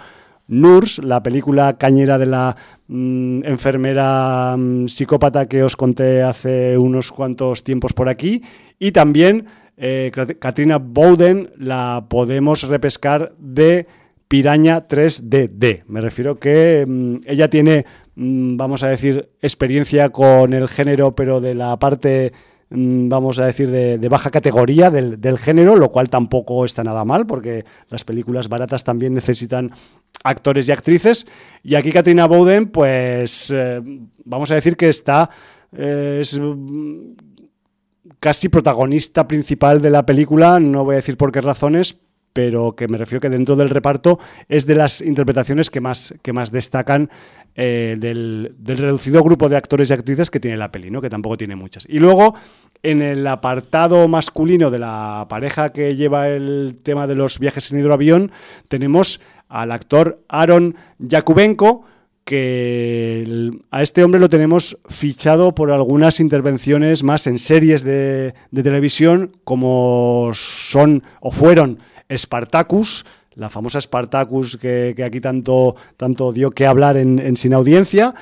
Nurse, 0.47 1.01
la 1.03 1.21
película 1.21 1.77
cañera 1.77 2.17
de 2.17 2.25
la 2.25 2.55
mmm, 2.87 3.45
enfermera 3.45 4.55
mmm, 4.57 4.87
psicópata 4.87 5.47
que 5.47 5.63
os 5.63 5.75
conté 5.75 6.23
hace 6.23 6.77
unos 6.77 7.11
cuantos 7.11 7.63
tiempos 7.63 7.93
por 7.93 8.09
aquí, 8.09 8.43
y 8.79 8.91
también 8.91 9.45
eh, 9.77 10.11
Katrina 10.39 10.79
Bowden 10.79 11.51
la 11.57 12.07
podemos 12.09 12.63
repescar 12.63 13.33
de 13.37 13.87
Piraña 14.27 14.87
3DD. 14.87 15.83
Me 15.87 16.01
refiero 16.01 16.39
que 16.39 16.85
mmm, 16.87 17.17
ella 17.25 17.49
tiene, 17.49 17.85
mm, 18.15 18.57
vamos 18.57 18.83
a 18.83 18.89
decir, 18.89 19.29
experiencia 19.41 20.09
con 20.09 20.53
el 20.53 20.67
género, 20.67 21.15
pero 21.15 21.41
de 21.41 21.53
la 21.53 21.77
parte 21.77 22.33
Mm, 22.33 22.48
vamos 22.69 23.39
a 23.39 23.45
decir, 23.45 23.69
de, 23.69 24.09
baja 24.09 24.29
categoría 24.29 24.91
del, 24.91 25.19
del, 25.19 25.37
género, 25.37 25.75
lo 25.75 25.89
cual 25.89 26.09
tampoco 26.09 26.65
está 26.65 26.83
nada 26.83 27.03
mal, 27.05 27.25
porque 27.25 27.65
las 27.89 28.03
películas 28.03 28.47
baratas 28.47 28.83
también 28.83 29.13
necesitan 29.13 29.71
actores 30.23 30.67
y 30.67 30.71
actrices. 30.71 31.27
Y 31.63 31.75
aquí 31.75 31.91
Katrina 31.91 32.27
Bowden, 32.27 32.67
pues 32.67 33.51
eh, 33.53 33.81
vamos 34.25 34.51
a 34.51 34.55
decir 34.55 34.77
que 34.77 34.89
está... 34.89 35.29
Eh, 35.75 36.19
es 36.21 36.39
casi 38.19 38.49
protagonista 38.49 39.27
principal 39.27 39.81
de 39.81 39.89
la 39.89 40.05
película, 40.05 40.59
no 40.59 40.83
voy 40.83 40.93
a 40.93 40.97
decir 40.97 41.15
por 41.15 41.31
qué 41.31 41.41
razones, 41.41 41.99
pero 42.33 42.75
que 42.75 42.87
me 42.87 42.97
refiero 42.97 43.21
que 43.21 43.29
dentro 43.29 43.55
del 43.55 43.69
reparto 43.69 44.19
es 44.47 44.65
de 44.65 44.75
las 44.75 45.01
interpretaciones 45.01 45.69
que 45.69 45.81
más, 45.81 46.13
que 46.21 46.33
más 46.33 46.51
destacan 46.51 47.09
eh, 47.61 47.97
del, 47.99 48.55
reducido 48.65 49.21
grupo 49.21 49.49
de 49.49 49.57
actores 49.57 49.89
y 49.89 49.93
actrices 49.93 50.31
que 50.31 50.39
tiene 50.39 50.55
la 50.55 50.71
peli, 50.71 50.89
¿no? 50.89 51.01
que 51.01 51.09
tampoco 51.09 51.35
tiene 51.35 51.57
muchas. 51.57 51.85
Y 51.89 51.99
luego, 51.99 52.33
en 52.83 53.01
el 53.01 53.27
apartado 53.27 54.07
masculino 54.07 54.71
de 54.71 54.79
la 54.79 55.25
pareja 55.27 55.73
que 55.73 55.97
lleva 55.97 56.29
el 56.29 56.79
tema 56.81 57.05
de 57.05 57.15
los 57.15 57.37
viajes 57.37 57.69
en 57.69 57.79
hidroavión, 57.79 58.31
tenemos 58.69 59.19
al 59.49 59.73
actor 59.73 60.23
Aaron 60.29 60.77
Yakubenko, 60.99 61.83
que 62.23 63.51
a 63.71 63.81
este 63.81 64.05
hombre 64.05 64.21
lo 64.21 64.29
tenemos 64.29 64.77
fichado 64.87 65.53
por 65.53 65.73
algunas 65.73 66.21
intervenciones 66.21 67.03
más 67.03 67.27
en 67.27 67.37
series 67.37 67.83
de 67.83 68.33
televisión, 68.53 69.33
como 69.43 70.31
son 70.33 71.03
o 71.19 71.29
fueron 71.29 71.79
Spartacus, 72.09 73.05
la 73.35 73.49
famosa 73.49 73.79
Spartacus 73.79 74.57
que, 74.57 74.93
que 74.95 75.03
aquí 75.03 75.21
tanto, 75.21 75.75
tanto, 75.97 76.33
dio 76.33 76.51
que 76.51 76.65
hablar 76.65 76.97
en, 76.97 77.37
Sin 77.37 77.53
Audiencia. 77.53 78.13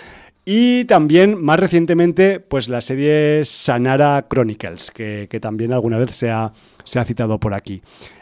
Y 0.46 0.86
también, 0.86 1.42
más 1.44 1.60
recientemente, 1.60 2.40
pues 2.40 2.70
la 2.70 2.80
serie 2.80 3.42
Sanara 3.44 4.28
Chronicles, 4.30 4.92
que, 4.92 5.28
que 5.30 5.42
también 5.42 5.74
alguna 5.74 5.98
vez 5.98 6.12
se 6.12 6.30
ha, 6.30 6.54
se 6.86 7.00
ha, 7.00 7.04
citado 7.04 7.38
por 7.38 7.54
aquí. 7.54 7.82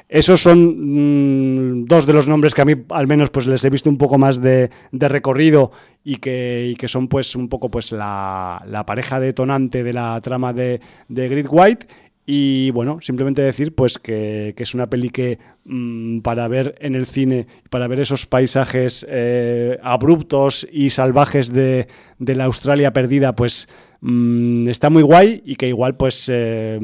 Esos 0.09 0.41
son 0.41 1.81
mmm, 1.81 1.85
dos 1.85 2.05
de 2.05 2.13
los 2.13 2.27
nombres 2.27 2.53
que 2.53 2.61
a 2.61 2.65
mí 2.65 2.73
al 2.89 3.07
menos 3.07 3.31
pues 3.31 3.47
les 3.47 3.63
he 3.65 3.69
visto 3.69 3.89
un 3.89 3.97
poco 3.97 4.17
más 4.17 4.39
de, 4.39 4.69
de 4.91 5.09
recorrido 5.09 5.71
y 6.03 6.17
que, 6.17 6.75
que, 6.77 6.87
son 6.87 7.07
pues 7.07 7.35
un 7.35 7.49
poco 7.49 7.69
pues 7.69 7.91
la, 7.91 8.63
la 8.67 8.85
pareja 8.85 9.19
detonante 9.19 9.83
de 9.83 9.93
la 9.93 10.21
trama 10.21 10.53
de, 10.53 10.79
de 11.07 11.27
Grid 11.27 11.47
White 11.49 11.87
y 12.25 12.71
bueno, 12.71 12.97
simplemente 13.01 13.43
decir 13.43 13.75
pues 13.75 13.99
que, 13.99 14.53
que 14.57 14.63
es 14.63 14.73
una 14.73 14.89
peli 14.89 15.09
que 15.09 15.37
mmm, 15.65 16.19
para 16.19 16.47
ver 16.47 16.75
en 16.79 16.95
el 16.95 17.05
cine, 17.05 17.45
para 17.69 17.87
ver 17.87 17.99
esos 17.99 18.25
paisajes 18.25 19.05
eh, 19.09 19.77
abruptos 19.83 20.67
y 20.71 20.89
salvajes 20.89 21.53
de, 21.53 21.87
de, 22.17 22.35
la 22.35 22.45
Australia 22.45 22.93
perdida, 22.93 23.35
pues 23.35 23.69
mmm, 24.01 24.67
está 24.67 24.89
muy 24.89 25.03
guay 25.03 25.43
y 25.45 25.55
que 25.55 25.67
igual 25.67 25.97
pues 25.97 26.29
eh, 26.33 26.79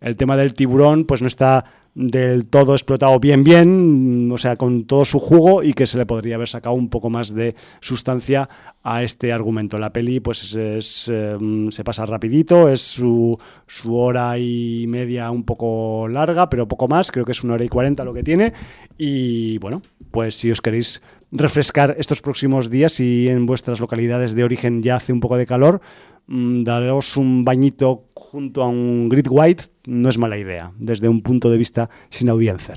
el 0.00 0.16
tema 0.16 0.36
del 0.36 0.54
tiburón 0.54 1.04
pues 1.04 1.22
no 1.22 1.28
está 1.28 1.64
del 1.94 2.48
todo 2.48 2.74
explotado 2.74 3.20
bien 3.20 3.44
bien, 3.44 4.28
o 4.32 4.38
sea, 4.38 4.56
con 4.56 4.84
todo 4.84 5.04
su 5.04 5.20
jugo 5.20 5.62
y 5.62 5.74
que 5.74 5.86
se 5.86 5.96
le 5.96 6.06
podría 6.06 6.34
haber 6.34 6.48
sacado 6.48 6.74
un 6.74 6.88
poco 6.88 7.08
más 7.08 7.34
de 7.34 7.54
sustancia 7.80 8.48
a 8.82 9.02
este 9.04 9.32
argumento. 9.32 9.78
La 9.78 9.92
peli 9.92 10.18
pues 10.18 10.54
es, 10.54 11.08
eh, 11.12 11.36
se 11.70 11.84
pasa 11.84 12.04
rapidito, 12.04 12.68
es 12.68 12.80
su, 12.80 13.38
su, 13.66 13.94
hora 13.94 14.38
y 14.38 14.86
media 14.88 15.30
un 15.30 15.44
poco 15.44 16.08
larga, 16.08 16.50
pero 16.50 16.66
poco 16.66 16.88
más, 16.88 17.12
creo 17.12 17.24
que 17.24 17.32
es 17.32 17.44
una 17.44 17.54
hora 17.54 17.64
y 17.64 17.68
cuarenta 17.68 18.04
lo 18.04 18.12
que 18.12 18.24
tiene 18.24 18.52
y 18.98 19.58
bueno, 19.58 19.82
pues 20.10 20.34
si 20.34 20.50
os 20.50 20.60
queréis 20.60 21.00
refrescar 21.30 21.94
estos 21.98 22.22
próximos 22.22 22.70
días 22.70 22.98
y 22.98 23.28
en 23.28 23.46
vuestras 23.46 23.80
localidades 23.80 24.34
de 24.34 24.44
origen 24.44 24.82
ya 24.82 24.96
hace 24.96 25.12
un 25.12 25.20
poco 25.20 25.36
de 25.36 25.46
calor, 25.46 25.80
mmm, 26.26 26.64
daros 26.64 27.16
un 27.16 27.44
bañito 27.44 28.08
junto 28.14 28.62
a 28.62 28.68
un 28.68 29.08
grid 29.08 29.26
white 29.30 29.73
no 29.86 30.08
es 30.08 30.18
mala 30.18 30.38
idea, 30.38 30.72
desde 30.78 31.08
un 31.08 31.22
punto 31.22 31.50
de 31.50 31.58
vista 31.58 31.90
sin 32.10 32.28
audiencia. 32.28 32.76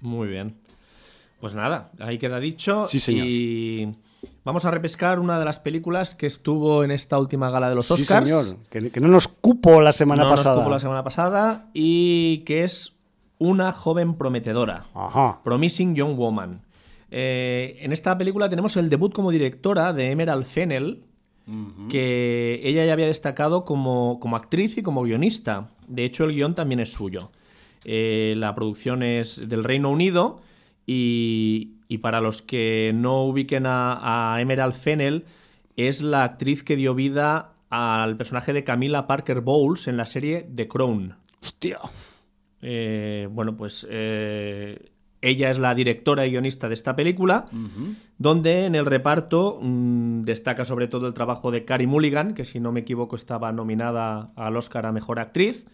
Muy 0.00 0.28
bien. 0.28 0.56
Pues 1.40 1.54
nada, 1.54 1.90
ahí 2.00 2.18
queda 2.18 2.40
dicho. 2.40 2.86
Sí, 2.88 2.98
señor. 2.98 3.26
Y 3.26 3.94
vamos 4.44 4.64
a 4.64 4.70
repescar 4.70 5.20
una 5.20 5.38
de 5.38 5.44
las 5.44 5.58
películas 5.58 6.14
que 6.14 6.26
estuvo 6.26 6.82
en 6.82 6.90
esta 6.90 7.18
última 7.18 7.50
gala 7.50 7.68
de 7.68 7.74
los 7.74 7.90
Oscars. 7.90 8.28
Sí, 8.28 8.34
señor. 8.34 8.56
Que, 8.70 8.90
que 8.90 9.00
no 9.00 9.08
nos 9.08 9.28
cupo 9.28 9.80
la 9.80 9.92
semana 9.92 10.24
no 10.24 10.28
pasada. 10.28 10.56
Nos 10.56 10.64
cupo 10.64 10.72
la 10.72 10.78
semana 10.78 11.04
pasada 11.04 11.70
y 11.74 12.38
que 12.46 12.64
es 12.64 12.96
una 13.38 13.72
joven 13.72 14.14
prometedora. 14.14 14.86
Ajá. 14.94 15.40
Promising 15.44 15.94
Young 15.94 16.16
Woman. 16.16 16.62
Eh, 17.10 17.78
en 17.80 17.92
esta 17.92 18.16
película 18.18 18.48
tenemos 18.48 18.76
el 18.76 18.90
debut 18.90 19.12
como 19.12 19.30
directora 19.30 19.92
de 19.92 20.10
Emerald 20.10 20.44
Fennel, 20.44 21.04
uh 21.46 21.50
-huh. 21.50 21.88
que 21.88 22.60
ella 22.64 22.84
ya 22.84 22.92
había 22.92 23.06
destacado 23.06 23.64
como, 23.64 24.18
como, 24.20 24.36
actriz 24.36 24.78
y 24.78 24.82
como 24.82 25.02
guionista. 25.02 25.70
De 25.88 26.04
hecho, 26.04 26.24
el 26.24 26.32
guion 26.32 26.54
también 26.54 26.80
es 26.80 26.92
suyo. 26.92 27.30
Eh, 27.84 28.34
la 28.36 28.54
producción 28.54 29.02
es 29.02 29.48
del 29.48 29.62
Reino 29.62 29.90
Unido 29.90 30.40
Y, 30.88 31.72
y 31.88 31.98
para 31.98 32.20
los 32.20 32.42
que 32.42 32.92
no 32.94 33.24
ubiquen 33.24 33.66
a, 33.66 34.34
a 34.34 34.40
Emerald 34.40 34.74
Fennel, 34.74 35.24
es 35.76 36.00
la 36.00 36.22
actriz 36.22 36.62
que 36.62 36.76
dio 36.76 36.94
vida 36.94 37.54
al 37.70 38.16
personaje 38.16 38.52
de 38.52 38.64
Camila 38.64 39.06
Parker 39.06 39.40
Bowles 39.40 39.88
en 39.88 39.96
la 39.96 40.06
serie 40.06 40.48
The 40.54 40.68
Crown. 40.68 41.16
Hostia. 41.42 41.78
Eh, 42.62 43.28
bueno, 43.30 43.56
pues 43.56 43.86
eh, 43.90 44.90
ella 45.22 45.50
es 45.50 45.58
la 45.58 45.74
directora 45.74 46.26
y 46.26 46.30
guionista 46.30 46.68
de 46.68 46.74
esta 46.74 46.94
película, 46.94 47.46
donde 48.18 48.66
en 48.66 48.74
el 48.74 48.86
reparto 48.86 49.58
mm, 49.60 50.22
destaca 50.22 50.64
sobre 50.64 50.88
todo 50.88 51.06
el 51.08 51.14
trabajo 51.14 51.50
de 51.50 51.64
Carey 51.64 51.86
Mulligan, 51.86 52.34
que 52.34 52.44
si 52.44 52.60
no 52.60 52.70
me 52.72 52.80
equivoco 52.80 53.16
estaba 53.16 53.50
nominada 53.52 54.30
al 54.36 54.56
Oscar 54.56 54.86
a 54.86 54.92
Mejor 54.92 55.18
Actriz, 55.18 55.66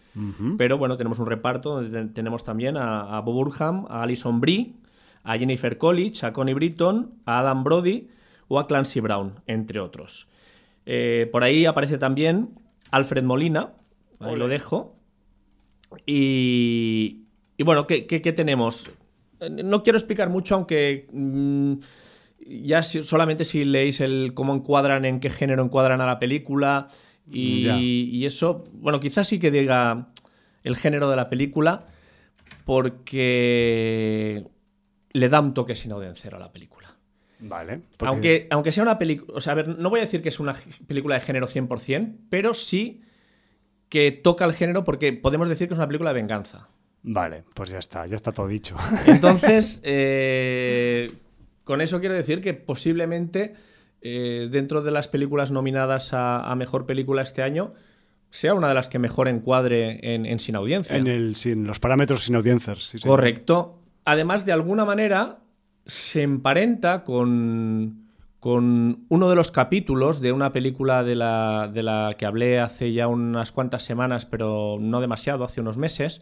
pero 0.57 0.77
bueno, 0.77 0.95
tenemos 0.97 1.19
un 1.19 1.25
reparto 1.27 1.75
donde 1.75 1.89
ten- 1.89 2.13
tenemos 2.13 2.43
también 2.43 2.77
a, 2.77 3.17
a 3.17 3.21
Bob 3.21 3.35
Burham, 3.35 3.85
a 3.89 4.03
Alison 4.03 4.39
Brie, 4.41 4.73
a 5.23 5.37
Jennifer 5.37 5.77
Coolidge, 5.77 6.23
a 6.23 6.33
Connie 6.33 6.53
Britton, 6.53 7.11
a 7.25 7.39
Adam 7.39 7.63
Brody 7.63 8.07
o 8.47 8.59
a 8.59 8.67
Clancy 8.67 8.99
Brown, 8.99 9.33
entre 9.47 9.79
otros. 9.79 10.27
Eh, 10.85 11.29
por 11.31 11.43
ahí 11.43 11.65
aparece 11.65 11.97
también 11.97 12.49
Alfred 12.91 13.23
Molina, 13.23 13.71
ahí 14.19 14.35
lo 14.35 14.47
dejo. 14.47 14.95
Y, 16.05 17.21
y 17.57 17.63
bueno, 17.63 17.87
¿qué, 17.87 18.05
qué- 18.07 18.21
qué 18.21 18.33
tenemos? 18.33 18.91
No 19.49 19.83
quiero 19.83 19.97
explicar 19.97 20.29
mucho, 20.29 20.55
aunque 20.55 21.07
mm, 21.11 21.73
ya 22.45 22.81
si- 22.83 23.03
solamente 23.03 23.45
si 23.45 23.63
leéis 23.65 24.01
el 24.01 24.33
cómo 24.33 24.53
encuadran, 24.53 25.05
en 25.05 25.19
qué 25.19 25.29
género 25.29 25.63
encuadran 25.63 26.01
a 26.01 26.05
la 26.05 26.19
película 26.19 26.87
y, 27.31 28.25
eso, 28.25 28.63
bueno, 28.73 28.99
quizás 28.99 29.27
sí 29.27 29.39
que 29.39 29.49
diga 29.51 30.07
el 30.63 30.75
género 30.75 31.09
de 31.09 31.15
la 31.15 31.29
película 31.29 31.85
porque 33.13 34.45
le 35.13 35.29
da 35.29 35.39
un 35.41 35.53
toque 35.53 35.75
sin 35.75 35.91
audiencia 35.91 36.29
a 36.33 36.39
la 36.39 36.51
película. 36.51 36.89
Vale. 37.39 37.81
porque- 37.97 38.05
Aunque, 38.09 38.47
aunque 38.51 38.71
sea 38.71 38.83
una 38.83 38.97
película. 38.97 39.33
O 39.37 39.41
sea, 39.41 39.51
a 39.53 39.55
ver, 39.57 39.67
no 39.77 39.89
voy 39.89 39.99
a 39.99 40.03
decir 40.03 40.21
que 40.21 40.29
es 40.29 40.39
una 40.39 40.55
película 40.87 41.15
de 41.15 41.21
género 41.21 41.45
100%, 41.47 42.15
pero 42.29 42.53
sí 42.53 43.01
que 43.89 44.11
toca 44.11 44.45
el 44.45 44.53
género 44.53 44.83
porque 44.83 45.11
podemos 45.13 45.49
decir 45.49 45.67
que 45.67 45.73
es 45.73 45.77
una 45.77 45.87
película 45.87 46.11
de 46.11 46.15
venganza. 46.21 46.69
Vale, 47.03 47.43
pues 47.53 47.69
ya 47.69 47.79
está, 47.79 48.05
ya 48.07 48.15
está 48.15 48.31
todo 48.31 48.47
dicho. 48.47 48.75
Entonces, 49.07 49.81
eh, 49.83 51.11
con 51.63 51.81
eso 51.81 51.99
quiero 51.99 52.15
decir 52.15 52.41
que 52.41 52.53
posiblemente 52.53 53.53
eh, 54.01 54.47
dentro 54.49 54.81
de 54.81 54.91
las 54.91 55.07
películas 55.07 55.51
nominadas 55.51 56.13
a, 56.13 56.49
a 56.49 56.55
mejor 56.55 56.85
película 56.85 57.21
este 57.21 57.43
año 57.43 57.73
sea 58.29 58.55
una 58.55 58.67
de 58.67 58.73
las 58.73 58.89
que 58.89 58.97
mejor 58.97 59.27
encuadre 59.27 60.13
en, 60.15 60.25
en 60.25 60.39
sin 60.39 60.55
audiencia. 60.55 60.97
en, 60.97 61.05
el, 61.07 61.35
sin 61.35 61.67
los 61.67 61.79
parámetros 61.79 62.23
sin 62.23 62.35
audiencias. 62.35 62.79
sí, 62.79 62.97
sí. 62.97 63.07
Correcto. 63.07 63.79
Además, 64.05 64.45
de 64.45 64.51
alguna 64.51 64.85
manera, 64.85 65.39
se 65.85 66.23
emparenta 66.23 67.03
con, 67.03 68.07
con 68.39 69.05
uno 69.07 69.29
de 69.29 69.35
los 69.35 69.51
capítulos 69.51 70.19
de 70.19 70.31
una 70.31 70.51
película 70.51 71.03
de 71.03 71.15
la, 71.15 71.69
de 71.71 71.83
la 71.83 72.15
que 72.17 72.25
hablé 72.25 72.59
hace 72.59 72.91
ya 72.91 73.07
unas 73.07 73.51
cuantas 73.51 73.83
semanas, 73.83 74.25
pero 74.25 74.77
no 74.79 74.99
demasiado, 74.99 75.43
hace 75.43 75.61
unos 75.61 75.77
meses, 75.77 76.21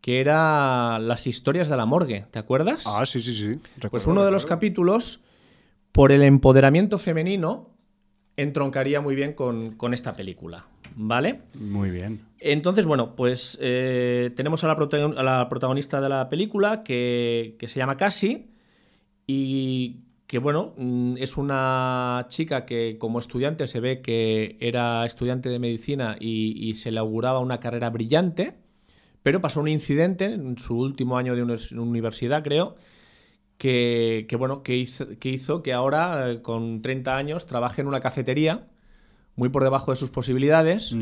que 0.00 0.20
era 0.20 0.98
Las 0.98 1.26
historias 1.26 1.68
de 1.68 1.76
la 1.76 1.86
morgue. 1.86 2.26
¿Te 2.30 2.38
acuerdas? 2.38 2.84
Ah, 2.86 3.04
sí, 3.06 3.20
sí, 3.20 3.34
sí. 3.34 3.58
pues 3.90 4.06
uno 4.06 4.24
de 4.24 4.30
los 4.30 4.46
capítulos, 4.46 5.20
por 5.92 6.12
el 6.12 6.22
empoderamiento 6.22 6.98
femenino, 6.98 7.70
entroncaría 8.36 9.00
muy 9.00 9.14
bien 9.14 9.32
con, 9.32 9.72
con 9.76 9.94
esta 9.94 10.14
película. 10.14 10.66
¿Vale? 10.98 11.40
Muy 11.54 11.90
bien. 11.90 12.20
Entonces, 12.38 12.86
bueno, 12.86 13.16
pues 13.16 13.58
eh, 13.60 14.30
tenemos 14.36 14.62
a 14.64 14.68
la, 14.68 14.76
protagon- 14.76 15.18
a 15.18 15.22
la 15.22 15.48
protagonista 15.48 16.00
de 16.00 16.08
la 16.08 16.28
película 16.28 16.82
que, 16.84 17.56
que 17.58 17.68
se 17.68 17.78
llama 17.78 17.96
Cassie 17.96 18.48
y 19.26 20.00
que, 20.26 20.38
bueno, 20.38 20.74
mm, 20.76 21.16
es 21.18 21.36
una 21.36 22.26
chica 22.28 22.64
que 22.66 22.96
como 22.98 23.18
estudiante 23.18 23.66
se 23.66 23.80
ve 23.80 24.00
que 24.00 24.56
era 24.60 25.04
estudiante 25.04 25.48
de 25.48 25.58
medicina 25.58 26.16
y, 26.20 26.68
y 26.68 26.74
se 26.76 26.90
le 26.90 26.98
auguraba 26.98 27.40
una 27.40 27.58
carrera 27.60 27.90
brillante, 27.90 28.56
pero 29.26 29.40
pasó 29.40 29.58
un 29.58 29.66
incidente 29.66 30.26
en 30.26 30.56
su 30.56 30.78
último 30.78 31.18
año 31.18 31.34
de 31.34 31.44
univers- 31.44 31.72
universidad, 31.76 32.44
creo, 32.44 32.76
que, 33.58 34.24
que, 34.28 34.36
bueno, 34.36 34.62
que 34.62 34.76
hizo, 34.76 35.04
que 35.18 35.30
hizo 35.30 35.64
que 35.64 35.72
ahora, 35.72 36.30
eh, 36.30 36.42
con 36.42 36.80
30 36.80 37.16
años, 37.16 37.44
trabaje 37.44 37.80
en 37.80 37.88
una 37.88 37.98
cafetería 37.98 38.68
muy 39.34 39.48
por 39.48 39.64
debajo 39.64 39.90
de 39.90 39.96
sus 39.96 40.10
posibilidades 40.10 40.92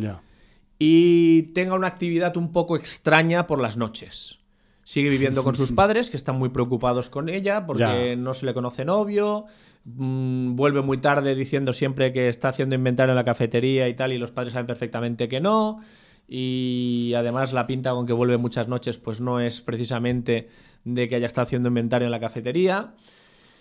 y 0.79 1.53
tenga 1.53 1.75
una 1.75 1.89
actividad 1.89 2.35
un 2.39 2.51
poco 2.51 2.77
extraña 2.77 3.47
por 3.47 3.61
las 3.61 3.77
noches. 3.77 4.39
Sigue 4.85 5.11
viviendo 5.11 5.45
con 5.45 5.55
sus 5.55 5.73
padres, 5.81 6.09
que 6.09 6.17
están 6.17 6.39
muy 6.39 6.49
preocupados 6.49 7.11
con 7.11 7.29
ella 7.29 7.67
porque 7.67 8.17
no 8.17 8.33
se 8.33 8.47
le 8.47 8.55
conoce 8.55 8.87
novio. 8.87 9.45
mm, 9.85 10.57
vuelve 10.57 10.81
muy 10.81 10.97
tarde 10.97 11.35
diciendo 11.35 11.75
siempre 11.75 12.11
que 12.15 12.31
está 12.31 12.49
haciendo 12.49 12.75
inventario 12.75 13.13
en 13.13 13.17
la 13.17 13.25
cafetería 13.27 13.87
y 13.87 13.93
tal, 13.93 14.15
y 14.15 14.17
los 14.19 14.31
padres 14.31 14.55
saben 14.55 14.67
perfectamente 14.67 15.29
que 15.29 15.43
no. 15.43 15.81
Y 16.27 17.13
además 17.17 17.53
la 17.53 17.67
pinta 17.67 17.91
con 17.93 18.07
que 18.07 18.13
vuelve 18.13 18.37
muchas 18.39 18.67
noches, 18.69 18.99
pues 18.99 19.21
no 19.21 19.41
es 19.41 19.61
precisamente 19.61 20.49
de 20.85 21.09
que 21.09 21.17
haya 21.17 21.27
estado 21.27 21.45
haciendo 21.45 21.69
inventario 21.69 22.07
en 22.07 22.13
la 22.13 22.21
cafetería. 22.21 22.95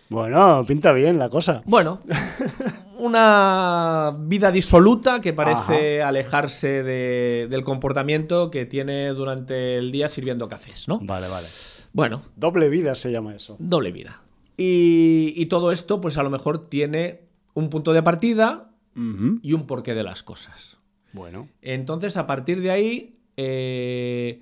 Bueno, 0.09 0.63
pinta 0.67 0.91
bien 0.93 1.17
la 1.17 1.29
cosa. 1.29 1.61
Bueno, 1.65 1.99
una 2.99 4.15
vida 4.19 4.51
disoluta 4.51 5.21
que 5.21 5.33
parece 5.33 6.01
alejarse 6.01 6.83
de- 6.83 7.47
del 7.49 7.63
comportamiento 7.63 8.51
que 8.51 8.65
tiene 8.65 9.09
durante 9.09 9.77
el 9.77 9.91
día 9.91 10.09
sirviendo 10.09 10.47
cafés, 10.47 10.87
¿no? 10.87 10.99
Vale, 11.01 11.27
vale. 11.27 11.47
Bueno, 11.93 12.23
Doble 12.35 12.69
vida 12.69 12.95
se 12.95 13.11
llama 13.11 13.35
eso. 13.35 13.55
doble 13.59 13.91
vida. 13.91 14.21
Y, 14.57 15.33
y 15.35 15.45
todo 15.47 15.71
esto, 15.71 15.99
pues 16.01 16.17
a 16.17 16.23
lo 16.23 16.29
mejor 16.29 16.69
tiene 16.69 17.21
un 17.53 17.69
punto 17.69 17.93
de 17.93 18.03
partida 18.03 18.69
y 18.95 19.53
un 19.53 19.65
porqué 19.65 19.95
de 19.95 20.03
las 20.03 20.21
cosas. 20.21 20.77
Bueno. 21.13 21.47
Entonces, 21.61 22.17
a 22.17 22.27
partir 22.27 22.61
de 22.61 22.71
ahí, 22.71 23.13
eh, 23.37 24.41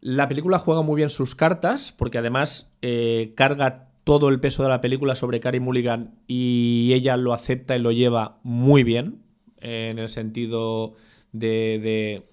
la 0.00 0.28
película 0.28 0.58
juega 0.58 0.82
muy 0.82 0.96
bien 0.96 1.10
sus 1.10 1.34
cartas, 1.34 1.94
porque 1.96 2.18
además 2.18 2.70
eh, 2.82 3.32
carga 3.36 3.90
todo 4.04 4.28
el 4.28 4.40
peso 4.40 4.62
de 4.62 4.68
la 4.68 4.80
película 4.80 5.14
sobre 5.14 5.40
Carey 5.40 5.60
Mulligan 5.60 6.14
y 6.26 6.92
ella 6.94 7.16
lo 7.16 7.32
acepta 7.32 7.76
y 7.76 7.80
lo 7.80 7.90
lleva 7.90 8.38
muy 8.42 8.82
bien, 8.84 9.22
en 9.58 9.98
el 9.98 10.08
sentido 10.08 10.94
de, 11.32 11.80
de 11.82 12.28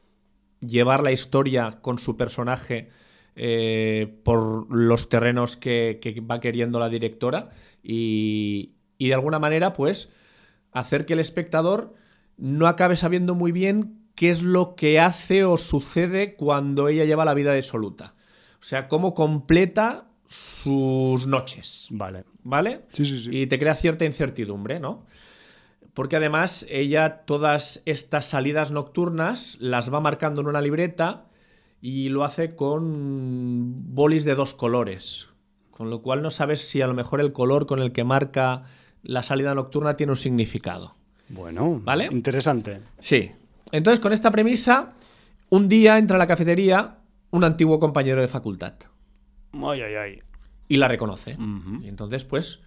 llevar 0.60 1.02
la 1.04 1.12
historia 1.12 1.80
con 1.82 1.98
su 1.98 2.16
personaje 2.16 2.90
eh, 3.36 4.20
por 4.24 4.72
los 4.72 5.10
terrenos 5.10 5.58
que, 5.58 5.98
que 6.00 6.22
va 6.22 6.40
queriendo 6.40 6.78
la 6.78 6.90
directora 6.90 7.50
y, 7.82 8.74
y 9.00 9.08
de 9.08 9.14
alguna 9.16 9.40
manera, 9.40 9.74
pues, 9.74 10.12
hacer 10.72 11.06
que 11.08 11.14
el 11.14 11.20
espectador 11.20 11.96
no 12.38 12.68
acabe 12.68 12.96
sabiendo 12.96 13.36
muy 13.36 13.52
bien 13.52 14.00
qué 14.16 14.30
es 14.30 14.44
lo 14.44 14.76
que 14.76 15.00
hace 15.00 15.44
o 15.44 15.58
sucede 15.58 16.36
cuando 16.36 16.88
ella 16.88 17.06
lleva 17.06 17.26
la 17.26 17.34
vida 17.34 17.54
disoluta. 17.54 18.16
O 18.60 18.64
sea, 18.64 18.88
cómo 18.88 19.14
completa 19.14 20.08
sus 20.28 21.28
noches, 21.28 21.88
Vale. 21.92 22.24
¿vale? 22.44 22.86
Sí, 22.90 23.06
sí, 23.06 23.24
sí. 23.24 23.30
Y 23.32 23.48
te 23.48 23.60
crea 23.60 23.76
cierta 23.76 24.06
incertidumbre, 24.06 24.80
¿no? 24.80 25.06
Porque 25.94 26.16
además 26.16 26.66
ella 26.70 27.24
todas 27.26 27.84
estas 27.86 28.26
salidas 28.26 28.72
nocturnas 28.72 29.58
las 29.60 29.94
va 29.94 30.00
marcando 30.00 30.42
en 30.42 30.48
una 30.48 30.62
libreta 30.62 31.28
y 31.82 32.10
lo 32.10 32.24
hace 32.24 32.56
con 32.56 33.94
bolis 33.94 34.24
de 34.24 34.36
dos 34.36 34.54
colores. 34.54 35.30
Con 35.70 35.90
lo 35.90 36.02
cual 36.02 36.22
no 36.22 36.32
sabes 36.32 36.68
si 36.68 36.82
a 36.82 36.88
lo 36.88 36.94
mejor 36.94 37.20
el 37.20 37.34
color 37.34 37.66
con 37.66 37.80
el 37.80 37.92
que 37.92 38.04
marca 38.04 38.64
la 39.04 39.22
salida 39.22 39.54
nocturna 39.54 39.98
tiene 39.98 40.14
un 40.14 40.18
significado. 40.18 40.96
Bueno, 41.34 41.82
¿Vale? 41.84 42.08
interesante. 42.12 42.80
Sí. 43.00 43.32
Entonces, 43.72 44.00
con 44.00 44.14
esta 44.14 44.32
premisa, 44.32 44.94
un 45.50 45.68
día 45.68 45.98
entra 45.98 46.16
a 46.16 46.20
la 46.20 46.28
cafetería 46.28 46.98
un 47.32 47.44
antiguo 47.44 47.80
compañero 47.80 48.22
de 48.22 48.28
facultad 48.28 48.74
Ay, 49.54 49.82
ay, 49.82 49.96
ay. 49.96 50.20
y 50.68 50.78
la 50.78 50.88
reconoce. 50.88 51.36
Y 51.82 51.88
entonces, 51.88 52.24
pues, 52.24 52.60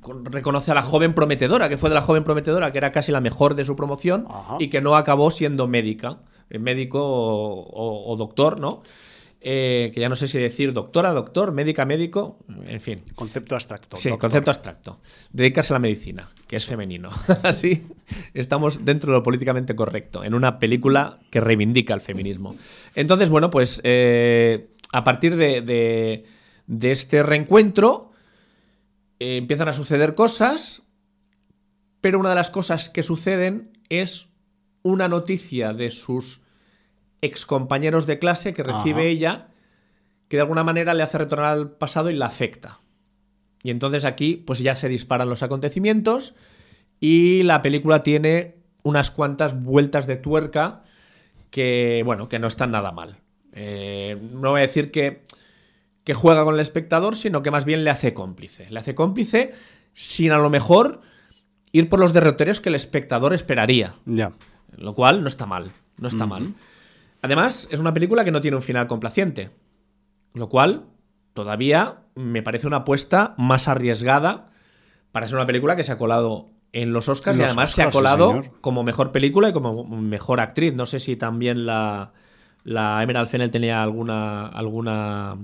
con- 0.00 0.24
reconoce 0.24 0.70
a 0.70 0.74
la 0.74 0.82
joven 0.82 1.14
prometedora, 1.14 1.68
que 1.68 1.76
fue 1.76 1.88
de 1.88 1.96
la 1.96 2.02
joven 2.02 2.22
prometedora, 2.24 2.70
que 2.72 2.78
era 2.78 2.92
casi 2.92 3.10
la 3.12 3.20
mejor 3.20 3.54
de 3.56 3.64
su 3.64 3.74
promoción 3.76 4.26
Ajá. 4.30 4.56
y 4.60 4.68
que 4.68 4.80
no 4.80 4.94
acabó 4.96 5.30
siendo 5.32 5.66
médica, 5.66 6.18
eh, 6.50 6.58
médico 6.60 7.00
o, 7.02 7.60
o- 7.62 8.12
o 8.12 8.16
doctor, 8.16 8.60
¿no? 8.60 8.82
Eh, 9.42 9.90
que 9.94 10.00
ya 10.00 10.10
no 10.10 10.16
sé 10.16 10.28
si 10.28 10.38
decir 10.38 10.74
doctora, 10.74 11.12
doctor, 11.12 11.52
médica, 11.52 11.86
médico, 11.86 12.38
en 12.66 12.78
fin. 12.80 13.00
Concepto 13.14 13.54
abstracto. 13.54 13.96
Sí, 13.96 14.10
doctor. 14.10 14.28
concepto 14.28 14.50
abstracto. 14.50 15.00
Dedicarse 15.32 15.72
a 15.72 15.76
la 15.76 15.78
medicina, 15.78 16.28
que 16.46 16.56
es 16.56 16.66
femenino. 16.66 17.08
Así 17.42 17.86
estamos 18.34 18.84
dentro 18.84 19.12
de 19.12 19.18
lo 19.18 19.22
políticamente 19.22 19.74
correcto, 19.74 20.24
en 20.24 20.34
una 20.34 20.58
película 20.58 21.20
que 21.30 21.40
reivindica 21.40 21.94
el 21.94 22.02
feminismo. 22.02 22.54
Entonces, 22.94 23.30
bueno, 23.30 23.48
pues 23.48 23.80
eh, 23.82 24.68
a 24.92 25.04
partir 25.04 25.36
de, 25.36 25.62
de- 25.62 26.24
de 26.66 26.90
este 26.90 27.22
reencuentro 27.22 28.12
eh, 29.20 29.38
empiezan 29.38 29.68
a 29.68 29.72
suceder 29.72 30.14
cosas, 30.14 30.82
pero 32.02 32.18
una 32.20 32.28
de 32.28 32.34
las 32.36 32.50
cosas 32.50 32.90
que 32.90 33.02
suceden 33.02 33.72
es 33.88 34.28
una 34.82 35.08
noticia 35.08 35.72
de 35.72 35.90
sus 35.90 36.42
excompañeros 37.22 38.06
de 38.06 38.18
clase 38.18 38.52
que 38.52 38.62
recibe 38.62 39.02
Ajá. 39.02 39.10
ella, 39.10 39.48
que 40.28 40.36
de 40.36 40.42
alguna 40.42 40.64
manera 40.64 40.94
le 40.94 41.02
hace 41.02 41.18
retornar 41.18 41.52
al 41.52 41.70
pasado 41.72 42.10
y 42.10 42.16
la 42.16 42.26
afecta. 42.26 42.78
Y 43.62 43.70
entonces 43.70 44.04
aquí 44.04 44.36
pues 44.36 44.60
ya 44.60 44.74
se 44.74 44.88
disparan 44.88 45.28
los 45.28 45.42
acontecimientos 45.42 46.34
y 46.98 47.42
la 47.42 47.62
película 47.62 48.02
tiene 48.02 48.56
unas 48.82 49.10
cuantas 49.10 49.62
vueltas 49.62 50.06
de 50.06 50.16
tuerca 50.16 50.82
que, 51.50 52.02
bueno, 52.04 52.28
que 52.28 52.38
no 52.38 52.46
están 52.46 52.70
nada 52.70 52.92
mal. 52.92 53.18
Eh, 53.52 54.18
no 54.32 54.52
voy 54.52 54.60
a 54.60 54.62
decir 54.62 54.90
que, 54.90 55.22
que 56.04 56.14
juega 56.14 56.44
con 56.44 56.54
el 56.54 56.60
espectador, 56.60 57.16
sino 57.16 57.42
que 57.42 57.50
más 57.50 57.64
bien 57.64 57.84
le 57.84 57.90
hace 57.90 58.14
cómplice. 58.14 58.70
Le 58.70 58.78
hace 58.78 58.94
cómplice 58.94 59.52
sin 59.92 60.32
a 60.32 60.38
lo 60.38 60.48
mejor 60.48 61.02
ir 61.72 61.88
por 61.88 62.00
los 62.00 62.12
derroteros 62.12 62.60
que 62.60 62.68
el 62.68 62.74
espectador 62.74 63.34
esperaría. 63.34 63.94
Ya. 64.06 64.32
Lo 64.76 64.94
cual 64.94 65.22
no 65.22 65.28
está 65.28 65.46
mal. 65.46 65.72
No 65.98 66.08
está 66.08 66.26
mal. 66.26 66.54
Además, 67.22 67.68
es 67.70 67.80
una 67.80 67.94
película 67.94 68.24
que 68.24 68.32
no 68.32 68.40
tiene 68.40 68.56
un 68.56 68.62
final 68.62 68.86
complaciente. 68.86 69.50
Lo 70.34 70.48
cual 70.48 70.84
todavía 71.34 71.98
me 72.14 72.42
parece 72.42 72.66
una 72.66 72.78
apuesta 72.78 73.34
más 73.36 73.68
arriesgada 73.68 74.50
para 75.12 75.26
ser 75.26 75.36
una 75.36 75.46
película 75.46 75.76
que 75.76 75.82
se 75.82 75.92
ha 75.92 75.98
colado 75.98 76.48
en 76.72 76.92
los 76.92 77.08
Oscars 77.08 77.38
y 77.38 77.42
además 77.42 77.72
se 77.72 77.82
ha 77.82 77.86
sí, 77.86 77.92
colado 77.92 78.42
como 78.60 78.84
mejor 78.84 79.10
película 79.10 79.48
y 79.48 79.52
como 79.52 79.84
mejor 79.84 80.40
actriz. 80.40 80.74
No 80.74 80.86
sé 80.86 80.98
si 81.00 81.16
también 81.16 81.66
la, 81.66 82.12
la 82.62 83.02
Emerald 83.02 83.28
Fennell 83.28 83.50
tenía 83.50 83.82
alguna, 83.82 84.46
alguna 84.46 85.36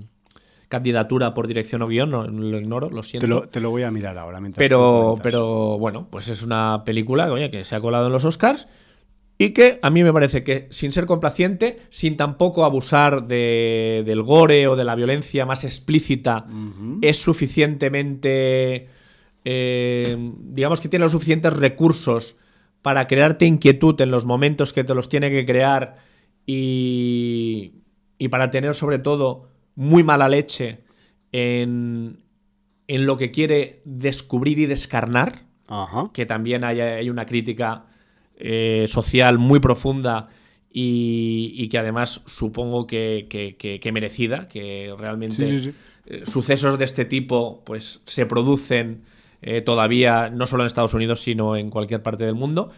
candidatura 0.68 1.34
por 1.34 1.46
dirección 1.46 1.82
o 1.82 1.88
guion, 1.88 2.10
no, 2.10 2.26
lo 2.26 2.58
ignoro, 2.58 2.90
lo 2.90 3.02
siento. 3.02 3.26
Te 3.26 3.32
lo, 3.32 3.48
te 3.48 3.60
lo 3.60 3.70
voy 3.70 3.82
a 3.82 3.90
mirar 3.90 4.18
ahora. 4.18 4.40
mientras 4.40 4.64
Pero, 4.64 5.18
pero 5.22 5.78
bueno, 5.78 6.06
pues 6.10 6.28
es 6.28 6.42
una 6.42 6.82
película 6.84 7.30
oye, 7.32 7.50
que 7.50 7.64
se 7.64 7.74
ha 7.74 7.80
colado 7.80 8.06
en 8.06 8.12
los 8.12 8.24
Oscars 8.24 8.68
y 9.38 9.50
que 9.50 9.78
a 9.82 9.90
mí 9.90 10.02
me 10.02 10.12
parece 10.12 10.42
que, 10.44 10.66
sin 10.70 10.92
ser 10.92 11.04
complaciente, 11.06 11.78
sin 11.90 12.16
tampoco 12.16 12.64
abusar 12.64 13.26
de- 13.26 14.02
del 14.06 14.22
gore 14.22 14.66
o 14.66 14.76
de 14.76 14.84
la 14.84 14.94
violencia 14.94 15.44
más 15.44 15.64
explícita, 15.64 16.46
es 17.02 17.18
suficientemente. 17.18 18.88
eh, 19.44 20.16
digamos 20.40 20.80
que 20.80 20.88
tiene 20.88 21.04
los 21.04 21.12
suficientes 21.12 21.52
recursos 21.52 22.36
para 22.82 23.06
crearte 23.06 23.46
inquietud 23.46 24.00
en 24.00 24.10
los 24.10 24.24
momentos 24.26 24.72
que 24.72 24.82
te 24.84 24.94
los 24.94 25.08
tiene 25.08 25.30
que 25.30 25.44
crear 25.46 25.96
y, 26.46 27.72
y 28.18 28.28
para 28.28 28.50
tener 28.50 28.74
sobre 28.74 28.98
todo 28.98 29.48
muy 29.74 30.02
mala 30.02 30.28
leche 30.28 30.80
en, 31.32 32.18
en 32.88 33.06
lo 33.06 33.16
que 33.16 33.30
quiere 33.30 33.82
descubrir 33.84 34.58
y 34.58 34.66
descarnar, 34.66 35.34
que 36.12 36.26
también 36.26 36.64
hay, 36.64 36.80
hay 36.80 37.10
una 37.10 37.26
crítica 37.26 37.86
eh, 38.36 38.84
social 38.88 39.38
muy 39.38 39.60
profunda 39.60 40.28
y, 40.70 41.52
y 41.54 41.68
que 41.68 41.78
además 41.78 42.22
supongo 42.26 42.86
que, 42.86 43.26
que- 43.30 43.56
que- 43.56 43.80
que 43.80 43.92
merecida, 43.92 44.46
que 44.48 44.94
realmente 44.98 45.46
Sí, 45.46 45.58
sí, 45.58 45.70
sí. 45.70 45.76
eh, 46.06 46.22
sucesos 46.26 46.78
de 46.78 46.84
este 46.84 47.04
tipo 47.04 47.62
pues 47.64 48.02
se 48.04 48.26
producen 48.26 49.02
eh, 49.42 49.60
todavía 49.62 50.28
no 50.30 50.46
solo 50.46 50.62
en 50.62 50.66
Estados 50.66 50.94
Unidos 50.94 51.20
sino 51.22 51.56
en 51.56 51.70
cualquier 51.70 52.02
parte 52.02 52.24
del 52.24 52.34
mundo 52.34 52.70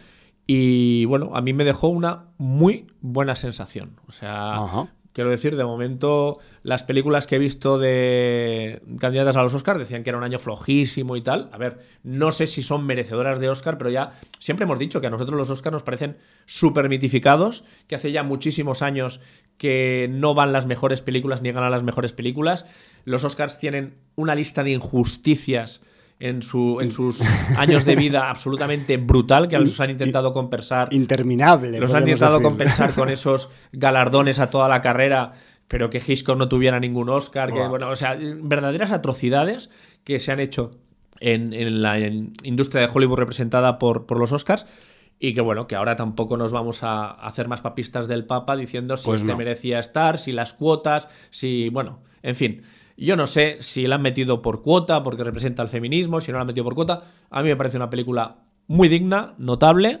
y 0.47 1.05
bueno 1.05 1.31
a 1.35 1.41
mí 1.41 1.53
me 1.53 1.63
dejó 1.63 1.89
una 1.89 2.25
muy 2.37 2.87
buena 3.01 3.35
sensación 3.35 3.99
o 4.07 4.11
sea 4.11 4.55
Ajá. 4.63 4.87
Quiero 5.19 5.31
decir 5.31 5.57
de 5.57 5.65
momento 5.65 6.39
las 6.63 6.83
películas 6.83 7.27
que 7.27 7.35
he 7.35 7.39
visto 7.39 7.77
de 7.77 8.81
candidatas 9.01 9.35
a 9.35 9.43
los 9.43 9.53
Oscars 9.53 9.77
decían 9.77 10.01
que 10.01 10.11
era 10.11 10.17
un 10.17 10.23
año 10.23 10.39
flojísimo 10.39 11.17
y 11.17 11.21
tal 11.21 11.49
a 11.51 11.57
ver 11.57 11.79
no 12.03 12.31
sé 12.31 12.47
si 12.47 12.63
son 12.63 12.85
merecedoras 12.85 13.41
de 13.41 13.49
Oscar 13.49 13.77
pero 13.77 13.89
ya 13.89 14.13
siempre 14.39 14.63
hemos 14.63 14.79
dicho 14.79 15.01
que 15.01 15.07
a 15.07 15.09
nosotros 15.09 15.37
los 15.37 15.49
Oscars 15.49 15.73
nos 15.73 15.83
parecen 15.83 16.15
súper 16.45 16.87
mitificados 16.87 17.65
que 17.87 17.95
hace 17.95 18.13
ya 18.13 18.23
muchísimos 18.23 18.81
años 18.81 19.19
que 19.57 20.07
no 20.09 20.33
van 20.33 20.53
las 20.53 20.67
mejores 20.67 21.01
películas 21.01 21.41
ni 21.41 21.51
ganan 21.51 21.69
las 21.69 21.83
mejores 21.83 22.13
películas. 22.13 22.65
Los 23.03 23.25
Oscars 23.25 23.59
tienen 23.59 23.97
una 24.15 24.33
lista 24.33 24.63
de 24.63 24.71
injusticias 24.71 25.81
en, 26.19 26.41
su, 26.41 26.79
en 26.81 26.91
sus 26.91 27.21
años 27.57 27.85
de 27.85 27.95
vida 27.95 28.29
absolutamente 28.29 28.97
brutal 28.97 29.47
que 29.47 29.57
los 29.57 29.79
han 29.79 29.89
intentado 29.89 30.33
compensar. 30.33 30.89
Interminable. 30.91 31.79
Los 31.79 31.93
han 31.93 32.03
intentado 32.03 32.33
decir. 32.33 32.47
compensar 32.47 32.93
con 32.93 33.09
esos 33.09 33.49
galardones 33.71 34.39
a 34.39 34.49
toda 34.49 34.67
la 34.67 34.81
carrera, 34.81 35.31
pero 35.67 35.89
que 35.89 36.01
Hitchcock 36.05 36.37
no 36.37 36.49
tuviera 36.49 36.79
ningún 36.79 37.09
Oscar. 37.09 37.53
Que, 37.53 37.65
bueno, 37.67 37.89
o 37.89 37.95
sea, 37.95 38.17
verdaderas 38.41 38.91
atrocidades 38.91 39.69
que 40.03 40.19
se 40.19 40.31
han 40.31 40.39
hecho 40.41 40.71
en, 41.21 41.53
en 41.53 41.81
la 41.81 41.97
en 41.97 42.33
industria 42.43 42.81
de 42.81 42.89
Hollywood 42.93 43.19
representada 43.19 43.79
por, 43.79 44.05
por 44.05 44.19
los 44.19 44.31
Oscars. 44.33 44.65
Y 45.21 45.33
que 45.33 45.41
bueno, 45.41 45.67
que 45.67 45.75
ahora 45.75 45.97
tampoco 45.97 46.37
nos 46.37 46.53
vamos 46.53 46.81
a 46.83 47.11
hacer 47.11 47.49
más 47.49 47.59
papistas 47.61 48.07
del 48.07 48.25
Papa 48.25 48.55
diciendo 48.55 48.95
si 48.95 49.05
Pues 49.05 49.21
este 49.21 49.31
no. 49.31 49.37
merecía 49.37 49.79
estar, 49.79 50.17
si 50.17 50.31
las 50.31 50.53
cuotas, 50.53 51.09
si. 51.29 51.69
Bueno, 51.69 51.99
en 52.23 52.35
fin. 52.35 52.61
Yo 53.05 53.15
no 53.15 53.27
sé 53.27 53.57
si 53.61 53.87
la 53.87 53.95
han 53.95 54.01
metido 54.01 54.41
por 54.41 54.61
cuota, 54.61 55.01
porque 55.03 55.23
representa 55.23 55.61
el 55.63 55.69
feminismo, 55.69 56.19
si 56.21 56.31
no 56.31 56.37
la 56.37 56.41
han 56.41 56.47
metido 56.47 56.63
por 56.65 56.75
cuota. 56.75 57.03
A 57.29 57.41
mí 57.41 57.49
me 57.49 57.55
parece 57.55 57.77
una 57.77 57.89
película 57.89 58.37
muy 58.67 58.87
digna, 58.89 59.33
notable. 59.37 59.99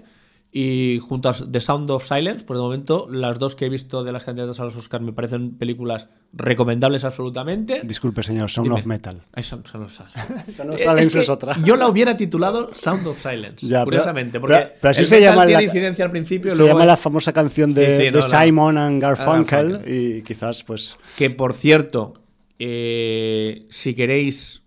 Y 0.51 0.97
junto 1.07 1.29
a 1.29 1.33
The 1.33 1.59
Sound 1.61 1.91
of 1.91 2.07
Silence, 2.07 2.43
por 2.43 2.55
de 2.55 2.63
momento, 2.63 3.07
las 3.11 3.37
dos 3.37 3.55
que 3.55 3.67
he 3.67 3.69
visto 3.69 4.03
de 4.03 4.11
las 4.11 4.25
candidatas 4.25 4.59
a 4.59 4.63
los 4.63 4.75
Oscars 4.75 5.03
me 5.03 5.13
parecen 5.13 5.51
películas 5.59 6.09
recomendables 6.33 7.03
absolutamente. 7.03 7.81
Disculpe, 7.83 8.23
señor, 8.23 8.49
Sound 8.49 8.69
Dime. 8.69 8.79
of 8.79 8.85
Metal. 8.87 9.21
Ay, 9.31 9.43
son- 9.43 9.63
son 9.67 9.81
los- 9.81 9.93
Sound 9.93 10.71
of 10.73 10.79
Silence 10.79 11.13
que 11.13 11.19
es 11.19 11.29
otra. 11.29 11.55
Yo 11.63 11.75
la 11.75 11.87
hubiera 11.87 12.17
titulado 12.17 12.71
Sound 12.73 13.05
of 13.05 13.21
Silence, 13.21 13.67
Ya, 13.67 13.79
pero- 13.81 13.85
curiosamente, 13.85 14.39
porque 14.39 14.55
pero- 14.55 14.69
pero 14.81 14.89
así 14.89 15.01
el 15.01 15.05
se 15.07 15.15
metal 15.19 15.29
llama 15.33 15.45
tiene 15.45 15.61
la- 15.61 15.65
incidencia 15.67 16.05
al 16.05 16.11
principio 16.11 16.49
Se 16.49 16.57
luego 16.57 16.69
llama 16.73 16.83
es- 16.85 16.87
la 16.87 16.97
famosa 16.97 17.31
canción 17.31 17.71
de, 17.71 17.85
Sí, 17.85 17.91
sí, 17.91 18.03
de 18.05 18.11
no, 18.11 18.17
no. 18.17 18.21
Simon 18.23 18.77
and 18.79 19.01
Garfunkel 19.03 19.71
Garfunkel. 19.73 19.93
y 20.17 20.21
quizás 20.23 20.63
pues 20.63 20.97
Que 21.15 21.29
por 21.29 21.53
cierto, 21.53 22.15
eh, 22.59 23.65
si 23.69 23.95
queréis 23.95 24.63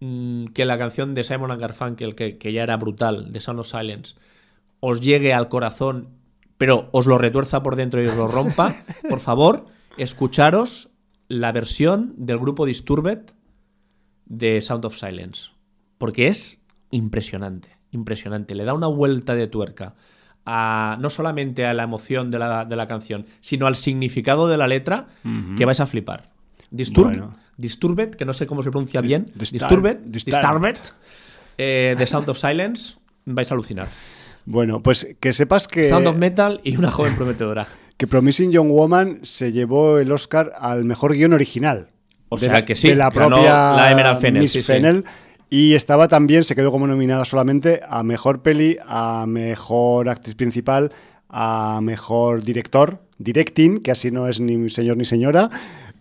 mm, 0.00 0.46
que 0.48 0.64
la 0.64 0.78
canción 0.78 1.14
de 1.14 1.24
Simon 1.24 1.50
and 1.50 1.60
Garfunkel, 1.60 2.14
que, 2.14 2.38
que 2.38 2.52
ya 2.52 2.62
era 2.62 2.76
brutal, 2.76 3.32
de 3.32 3.40
Sound 3.40 3.60
of 3.60 3.68
Silence, 3.68 4.14
os 4.80 5.00
llegue 5.00 5.32
al 5.32 5.48
corazón, 5.48 6.10
pero 6.58 6.88
os 6.92 7.06
lo 7.06 7.18
retuerza 7.18 7.62
por 7.62 7.76
dentro 7.76 8.02
y 8.02 8.06
os 8.06 8.16
lo 8.16 8.28
rompa, 8.28 8.74
por 9.08 9.20
favor, 9.20 9.66
escucharos 9.96 10.90
la 11.28 11.52
versión 11.52 12.14
del 12.16 12.38
grupo 12.38 12.66
Disturbed 12.66 13.20
de 14.26 14.60
Sound 14.60 14.84
of 14.84 14.96
Silence. 14.96 15.50
Porque 15.98 16.28
es 16.28 16.62
impresionante, 16.90 17.76
impresionante. 17.90 18.54
Le 18.54 18.64
da 18.64 18.74
una 18.74 18.86
vuelta 18.86 19.34
de 19.34 19.46
tuerca 19.46 19.94
a, 20.44 20.96
no 21.00 21.10
solamente 21.10 21.66
a 21.66 21.74
la 21.74 21.84
emoción 21.84 22.30
de 22.30 22.38
la, 22.38 22.64
de 22.64 22.76
la 22.76 22.86
canción, 22.86 23.26
sino 23.40 23.66
al 23.66 23.76
significado 23.76 24.48
de 24.48 24.56
la 24.56 24.66
letra 24.66 25.08
que 25.56 25.64
vais 25.64 25.80
a 25.80 25.86
flipar. 25.86 26.30
Disturb, 26.70 27.06
Bueno. 27.08 27.36
Disturbed, 27.56 28.10
que 28.14 28.24
no 28.24 28.32
sé 28.32 28.46
cómo 28.46 28.62
se 28.62 28.70
pronuncia 28.70 29.00
Sí, 29.00 29.06
bien. 29.06 29.26
Disturb- 29.36 29.52
Disturbed, 29.52 29.96
Disturbed. 30.04 30.40
Disturbed, 30.40 30.78
eh, 31.58 31.94
de 31.98 32.06
Sound 32.06 32.28
of 32.28 32.38
Silence, 32.38 32.96
vais 33.26 33.50
a 33.50 33.54
alucinar. 33.54 33.88
bueno, 34.46 34.82
pues 34.82 35.16
que 35.20 35.32
sepas 35.32 35.68
que, 35.68 35.88
Sound 35.88 36.06
of 36.06 36.16
Metal 36.16 36.60
y 36.64 36.76
una 36.76 36.90
joven 36.90 37.14
prometedora. 37.16 37.66
que 37.96 38.06
Promising 38.06 38.50
Young 38.52 38.70
Woman 38.70 39.20
se 39.22 39.52
llevó 39.52 39.98
el 39.98 40.10
Oscar 40.12 40.52
al 40.58 40.84
mejor 40.84 41.12
guion 41.14 41.32
original. 41.32 41.88
O 42.30 42.36
De 42.38 42.46
sea 42.46 42.52
la- 42.54 42.64
que 42.64 42.74
sí, 42.76 42.88
de 42.88 42.94
la 42.96 43.10
propia 43.10 43.72
la 43.72 43.90
Emerald 43.92 44.20
Fennell, 44.20 44.42
Miss 44.42 44.52
sí, 44.52 44.60
sí. 44.60 44.64
Fennell. 44.66 45.04
Y 45.52 45.74
estaba 45.74 46.06
también, 46.06 46.44
se 46.44 46.54
quedó 46.54 46.70
como 46.70 46.86
nominada 46.86 47.24
solamente 47.24 47.80
a 47.88 48.04
mejor 48.04 48.40
peli, 48.40 48.78
a 48.86 49.24
mejor 49.26 50.08
actriz 50.08 50.36
principal, 50.36 50.92
a 51.28 51.80
mejor 51.82 52.42
director, 52.44 53.02
directing, 53.18 53.78
que 53.78 53.90
así 53.90 54.12
no 54.12 54.28
es 54.28 54.38
ni 54.40 54.70
señor 54.70 54.96
ni 54.96 55.04
señora, 55.04 55.50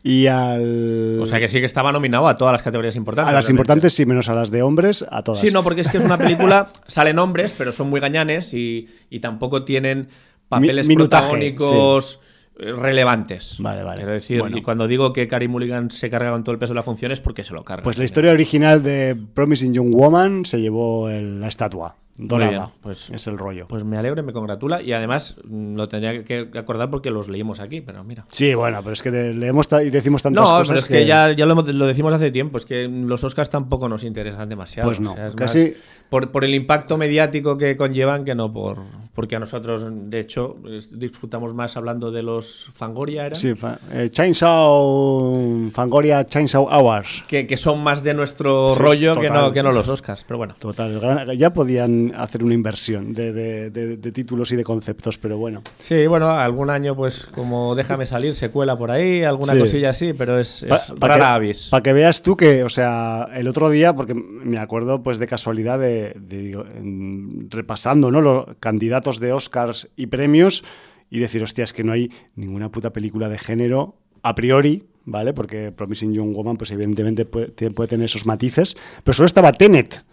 y 0.03 0.27
al. 0.27 1.19
O 1.21 1.25
sea 1.25 1.39
que 1.39 1.49
sí 1.49 1.59
que 1.59 1.65
estaba 1.65 1.91
nominado 1.91 2.27
a 2.27 2.37
todas 2.37 2.51
las 2.53 2.63
categorías 2.63 2.95
importantes. 2.95 3.29
a 3.29 3.33
las 3.33 3.45
realmente. 3.45 3.61
importantes 3.61 3.93
sí, 3.93 4.05
menos 4.05 4.29
a 4.29 4.33
las 4.33 4.51
de 4.51 4.61
hombres, 4.61 5.05
a 5.09 5.23
todas. 5.23 5.41
Sí, 5.41 5.49
no, 5.51 5.63
porque 5.63 5.81
es 5.81 5.89
que 5.89 5.97
es 5.97 6.03
una 6.05 6.17
película, 6.17 6.69
salen 6.87 7.19
hombres, 7.19 7.53
pero 7.57 7.71
son 7.71 7.89
muy 7.89 7.99
gañanes 7.99 8.53
y, 8.53 8.87
y 9.09 9.19
tampoco 9.19 9.63
tienen 9.65 10.07
papeles 10.47 10.87
Mi- 10.87 10.95
minutaje, 10.95 11.27
protagónicos 11.27 12.21
eh, 12.59 12.71
relevantes. 12.71 13.57
Vale, 13.59 13.83
vale. 13.83 13.97
Quiero 13.97 14.13
decir, 14.13 14.39
Bueno. 14.39 14.57
y 14.57 14.61
cuando 14.61 14.87
digo 14.87 15.13
que 15.13 15.27
Carey 15.27 15.47
Mulligan 15.47 15.91
se 15.91 16.09
carga 16.09 16.31
con 16.31 16.43
todo 16.43 16.53
el 16.53 16.59
peso 16.59 16.73
de 16.73 16.75
la 16.77 16.83
función 16.83 17.11
es 17.11 17.19
porque 17.21 17.43
se 17.43 17.53
lo 17.53 17.63
carga. 17.63 17.83
Pues 17.83 17.97
la 17.97 18.03
historia 18.05 18.31
original 18.31 18.81
de 18.83 19.15
Promising 19.33 19.73
Young 19.73 19.93
Woman 19.93 20.45
se 20.45 20.59
llevó 20.61 21.09
el- 21.09 21.39
la 21.41 21.47
estatua 21.47 21.95
dorada. 22.27 22.51
bien, 22.51 22.63
pues- 22.81 23.09
es 23.09 23.27
el 23.27 23.37
rollo. 23.37 23.67
Pues 23.67 23.83
me 23.83 23.97
alegro 23.97 24.21
y 24.21 24.25
me 24.25 24.33
congratula. 24.33 24.81
Y 24.81 24.93
además 24.93 25.35
mm, 25.43 25.75
lo 25.75 25.87
tendría 25.87 26.23
que 26.23 26.49
acordar 26.55 26.89
porque 26.89 27.09
los 27.11 27.29
leímos 27.29 27.59
aquí, 27.59 27.81
pero 27.81 28.03
mira. 28.03 28.25
sí, 28.31 28.53
bueno, 28.55 28.79
pero 28.81 28.93
es 28.93 29.01
que 29.01 29.11
leemos 29.11 29.67
y 29.85 29.89
decimos 29.89 30.21
tantas 30.23 30.43
No, 30.43 30.49
cosas 30.49 30.67
pero 30.67 30.79
es 30.79 30.87
que, 30.87 31.05
ya, 31.05 31.31
ya 31.31 31.45
lo, 31.45 31.55
lo 31.55 31.85
decimos 31.87 32.13
hace 32.13 32.31
tiempo, 32.31 32.57
es 32.57 32.65
que 32.65 32.85
los 32.85 33.23
Oscars 33.23 33.49
tampoco 33.49 33.87
nos 33.89 34.03
interesan 34.03 34.49
demasiado. 34.49 34.87
Pues 34.89 34.99
no, 34.99 35.15
es 35.17 35.35
casi- 35.35 35.59
más 35.59 35.73
por, 36.09 36.31
por 36.31 36.43
el 36.43 36.55
impacto 36.55 36.97
mediático 36.97 37.57
que 37.57 37.77
conllevan 37.77 38.25
que 38.25 38.33
no 38.33 38.51
por, 38.51 38.79
porque 39.13 39.35
a 39.35 39.39
nosotros, 39.39 39.85
de 39.89 40.19
hecho, 40.19 40.57
disfrutamos 40.93 41.53
más 41.53 41.77
hablando 41.77 42.11
de 42.11 42.23
los 42.23 42.69
Fangoria, 42.73 43.27
¿era? 43.27 43.35
Sí, 43.35 43.53
eh, 43.93 44.09
Chainsaw, 44.09 45.69
Fangoria 45.71 46.25
Chainsaw 46.25 46.67
Hours. 46.67 47.23
Que, 47.27 47.55
son 47.57 47.83
más 47.83 48.03
de 48.03 48.13
nuestro 48.13 48.73
rollo 48.75 49.19
que 49.19 49.29
no, 49.29 49.51
que 49.51 49.61
no 49.61 49.71
los 49.71 49.87
Oscars, 49.87 50.23
pero 50.27 50.37
bueno. 50.37 50.55
Total, 50.57 51.37
ya 51.37 51.53
podían 51.53 52.08
hacer 52.15 52.43
una 52.43 52.53
inversión 52.53 53.13
de, 53.13 54.11
títulos 54.13 54.51
y 54.51 54.55
de 54.55 54.63
conceptos, 54.63 55.17
pero 55.17 55.37
bueno. 55.37 55.61
Sí, 55.79 56.07
bueno, 56.07 56.29
algún 56.29 56.69
año, 56.69 56.95
pues 56.95 57.27
como 57.27 57.75
Déjame 57.75 58.05
salir, 58.05 58.35
se 58.35 58.49
cuela 58.49 58.77
por 58.77 58.91
ahí, 58.91 59.23
alguna 59.23 59.57
cosilla 59.57 59.91
así, 59.91 60.13
pero 60.13 60.39
es, 60.39 60.65
rara 60.99 61.35
avis. 61.35 61.69
Para 61.69 61.83
que 61.83 61.93
veas 61.93 62.23
tú 62.23 62.35
que, 62.35 62.63
o 62.63 62.69
sea, 62.69 63.29
el 63.33 63.47
otro 63.47 63.69
día, 63.69 63.95
porque 63.95 64.13
me 64.13 64.57
acuerdo 64.57 65.01
pues 65.03 65.19
de 65.19 65.27
casualidad 65.27 65.79
de, 65.79 67.45
repasando, 67.49 68.11
¿no? 68.11 68.21
Los 68.21 68.45
candidatos 68.59 69.19
de 69.19 69.33
Oscars 69.33 69.89
y 69.95 70.07
premios 70.07 70.63
y 71.09 71.19
decir, 71.19 71.41
hostia, 71.43 71.63
es 71.63 71.73
que 71.73 71.83
no 71.83 71.91
hay 71.91 72.11
ninguna 72.35 72.71
puta 72.71 72.91
película 72.93 73.29
de 73.29 73.37
género 73.37 73.95
a 74.21 74.35
priori, 74.35 74.83
¿vale? 75.05 75.33
Porque 75.33 75.71
Promising 75.71 76.13
Young 76.13 76.33
Woman, 76.33 76.57
pues 76.57 76.71
evidentemente 76.71 77.25
puede, 77.25 77.49
puede 77.71 77.87
tener 77.87 78.05
esos 78.05 78.25
matices, 78.25 78.75
pero 79.03 79.13
solo 79.13 79.25
estaba 79.25 79.51
Tenet 79.51 80.03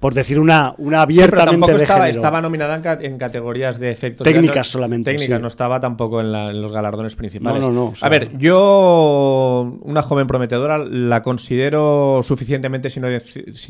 por 0.00 0.14
decir 0.14 0.38
una, 0.38 0.74
una 0.78 1.02
abiertamente 1.02 1.72
de 1.72 1.82
estaba, 1.82 2.00
género. 2.00 2.16
estaba 2.18 2.40
nominada 2.40 2.98
en, 3.00 3.18
categorías 3.18 3.78
de 3.78 3.90
efectos 3.90 4.24
técnicas 4.24 4.68
solamente. 4.68 5.12
Técnicas, 5.12 5.40
no 5.40 5.48
estaba 5.48 5.80
tampoco 5.80 6.20
en, 6.20 6.32
los 6.60 6.72
galardones 6.72 7.16
principales. 7.16 7.60
No, 7.60 7.70
no, 7.70 7.90
no. 7.90 7.94
a 8.00 8.08
ver, 8.08 8.36
yo, 8.38 9.78
una 9.82 10.02
joven 10.02 10.26
prometedora, 10.26 10.78
la 10.78 11.22
considero 11.22 12.20
suficientemente 12.22 12.90
sin, 12.90 13.04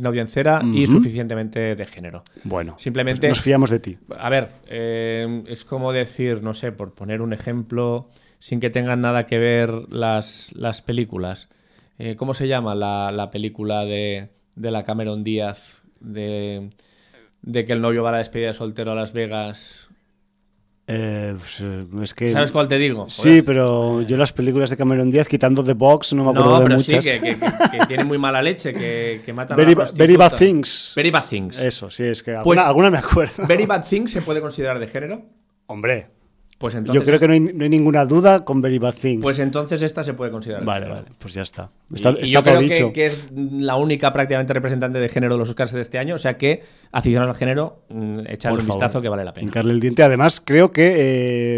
audiencera 0.07 0.63
y 0.65 0.87
suficientemente 0.87 1.77
de 1.77 1.87
género. 1.87 2.25
Bueno, 2.45 2.77
simplemente. 2.79 3.29
Pues 3.29 3.39
nos 3.39 3.43
fiamos 3.43 3.71
de 3.71 3.79
ti. 3.79 3.99
A 4.19 4.29
ver, 4.29 4.51
eh, 4.67 5.45
es 5.47 5.65
como 5.65 5.93
decir, 5.93 6.43
no 6.43 6.55
sé, 6.55 6.73
por 6.73 6.95
poner 6.95 7.23
un 7.23 7.33
ejemplo, 7.33 8.09
sin 8.39 8.61
que 8.61 8.71
tengan 8.71 9.01
nada 9.01 9.27
que 9.27 9.39
ver 9.39 9.71
las, 9.91 10.53
las 10.55 10.83
películas. 10.83 11.49
Eh, 11.99 12.17
¿Cómo 12.17 12.35
se 12.35 12.49
llama 12.49 12.75
la, 12.75 13.11
la 13.13 13.31
película 13.31 13.85
de, 13.85 14.29
de 14.55 14.71
la 14.71 14.85
Cameron 14.85 15.25
Díaz? 15.25 15.86
De, 16.01 16.71
que 17.53 17.73
el 17.73 17.81
novio 17.81 18.03
va 18.03 18.11
a 18.11 18.13
la 18.13 18.19
despedida 18.19 18.49
de 18.49 18.55
soltero 18.55 18.93
a 18.93 18.95
Las 18.95 19.13
Vegas. 19.13 19.89
Eh, 20.89 21.35
pues, 21.37 21.61
eh, 21.61 21.85
es 22.03 22.15
que... 22.15 22.33
¿Sabes 22.33 22.53
cuál 22.53 22.69
te 22.69 22.79
digo? 22.79 23.11
Sí, 23.11 23.43
pero 23.43 24.03
yo 24.03 24.17
las 24.17 24.33
películas 24.33 24.71
de 24.71 24.77
Cameron 24.77 25.11
Díaz, 25.11 25.27
quitando 25.27 25.65
The 25.65 25.73
Box, 25.73 26.13
no 26.13 26.25
me 26.25 26.31
acuerdo 26.31 26.61
de 26.61 26.77
muchas. 26.77 27.05
Sí, 27.05 27.11
que, 27.21 27.37
tiene 27.89 28.05
muy 28.05 28.19
mala 28.19 28.41
leche, 28.41 28.73
que, 28.73 29.21
que 29.25 29.33
matan 29.33 29.57
very, 29.57 29.73
a 29.73 29.79
la 29.79 29.91
Very 29.93 30.17
Bad 30.17 30.37
Things. 30.37 30.93
Very 30.95 31.11
Bad 31.11 31.25
Things. 31.29 31.59
Eso, 31.59 31.91
sí, 31.91 32.05
es 32.05 32.23
que 32.23 32.37
alguna, 32.37 32.73
pues, 32.73 32.93
me 32.93 32.99
acuerdo. 32.99 33.47
¿Very 33.47 33.67
Bad 33.67 33.85
Things 33.85 34.13
se 34.13 34.23
puede 34.23 34.41
considerar 34.41 34.79
de 34.79 34.87
género? 34.87 35.23
Hombre, 35.67 36.09
pues 36.59 36.75
entonces 36.75 37.03
Yo 37.03 37.07
creo 37.07 37.19
que 37.19 37.29
no 37.29 37.65
hay, 37.65 37.69
ninguna 37.69 38.07
duda 38.07 38.43
con 38.45 38.63
Very 38.63 38.79
Bad 38.79 38.95
Things. 38.95 39.23
Pues 39.23 39.39
entonces 39.41 39.83
esta 39.83 40.03
se 40.03 40.15
puede 40.15 40.31
considerar. 40.31 40.65
Vale, 40.65 40.89
vale, 40.89 41.05
pues 41.19 41.35
ya 41.35 41.43
está. 41.43 41.71
Está, 41.93 42.15
y, 42.19 42.31
yo 42.31 42.43
creo 42.43 42.61
que, 42.61 42.93
que, 42.93 43.07
es 43.07 43.27
la 43.31 43.77
única 43.77 44.11
prácticamente 44.15 44.55
representante 44.55 44.99
de 44.99 45.09
género 45.11 45.35
de 45.35 45.41
los 45.41 45.51
Oscars 45.51 45.73
de 45.73 45.83
este 45.83 45.99
año, 45.99 46.15
o 46.15 46.19
sea 46.19 46.39
que 46.39 46.63
aficionados 46.93 47.35
al 47.35 47.39
género, 47.39 47.83
mm, 47.91 48.21
echarle 48.29 48.61
un 48.61 48.67
vistazo 48.67 49.03
que 49.03 49.09
vale 49.11 49.23
la 49.23 49.35
pena. 49.35 49.49
Hincarle 49.49 49.73
el 49.73 49.81
diente. 49.81 50.03
Además, 50.03 50.41
creo 50.43 50.73
que 50.73 50.95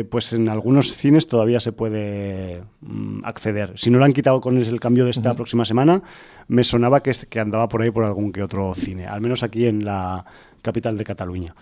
eh, 0.00 0.04
pues 0.04 0.32
en 0.32 0.48
algunos 0.48 0.96
cines 0.96 1.28
todavía 1.28 1.60
se 1.60 1.70
puede 1.70 2.64
mm, 2.80 3.20
acceder. 3.22 3.74
Si 3.76 3.90
no 3.90 3.98
lo 3.98 4.04
han 4.04 4.12
quitado 4.12 4.40
con 4.40 4.58
el 4.58 4.80
cambio 4.80 5.04
de 5.04 5.12
esta 5.12 5.34
próxima 5.34 5.64
semana, 5.64 6.02
me 6.48 6.64
sonaba 6.64 7.04
que, 7.04 7.12
que 7.28 7.38
andaba 7.38 7.68
por 7.68 7.82
ahí 7.82 7.92
por 7.92 8.04
algún 8.04 8.32
que 8.32 8.42
otro 8.42 8.74
cine, 8.74 9.06
al 9.06 9.20
menos 9.20 9.44
aquí 9.44 9.66
en 9.66 9.84
la 9.84 10.24
capital 10.60 10.98
de 10.98 11.04
Cataluña. 11.04 11.54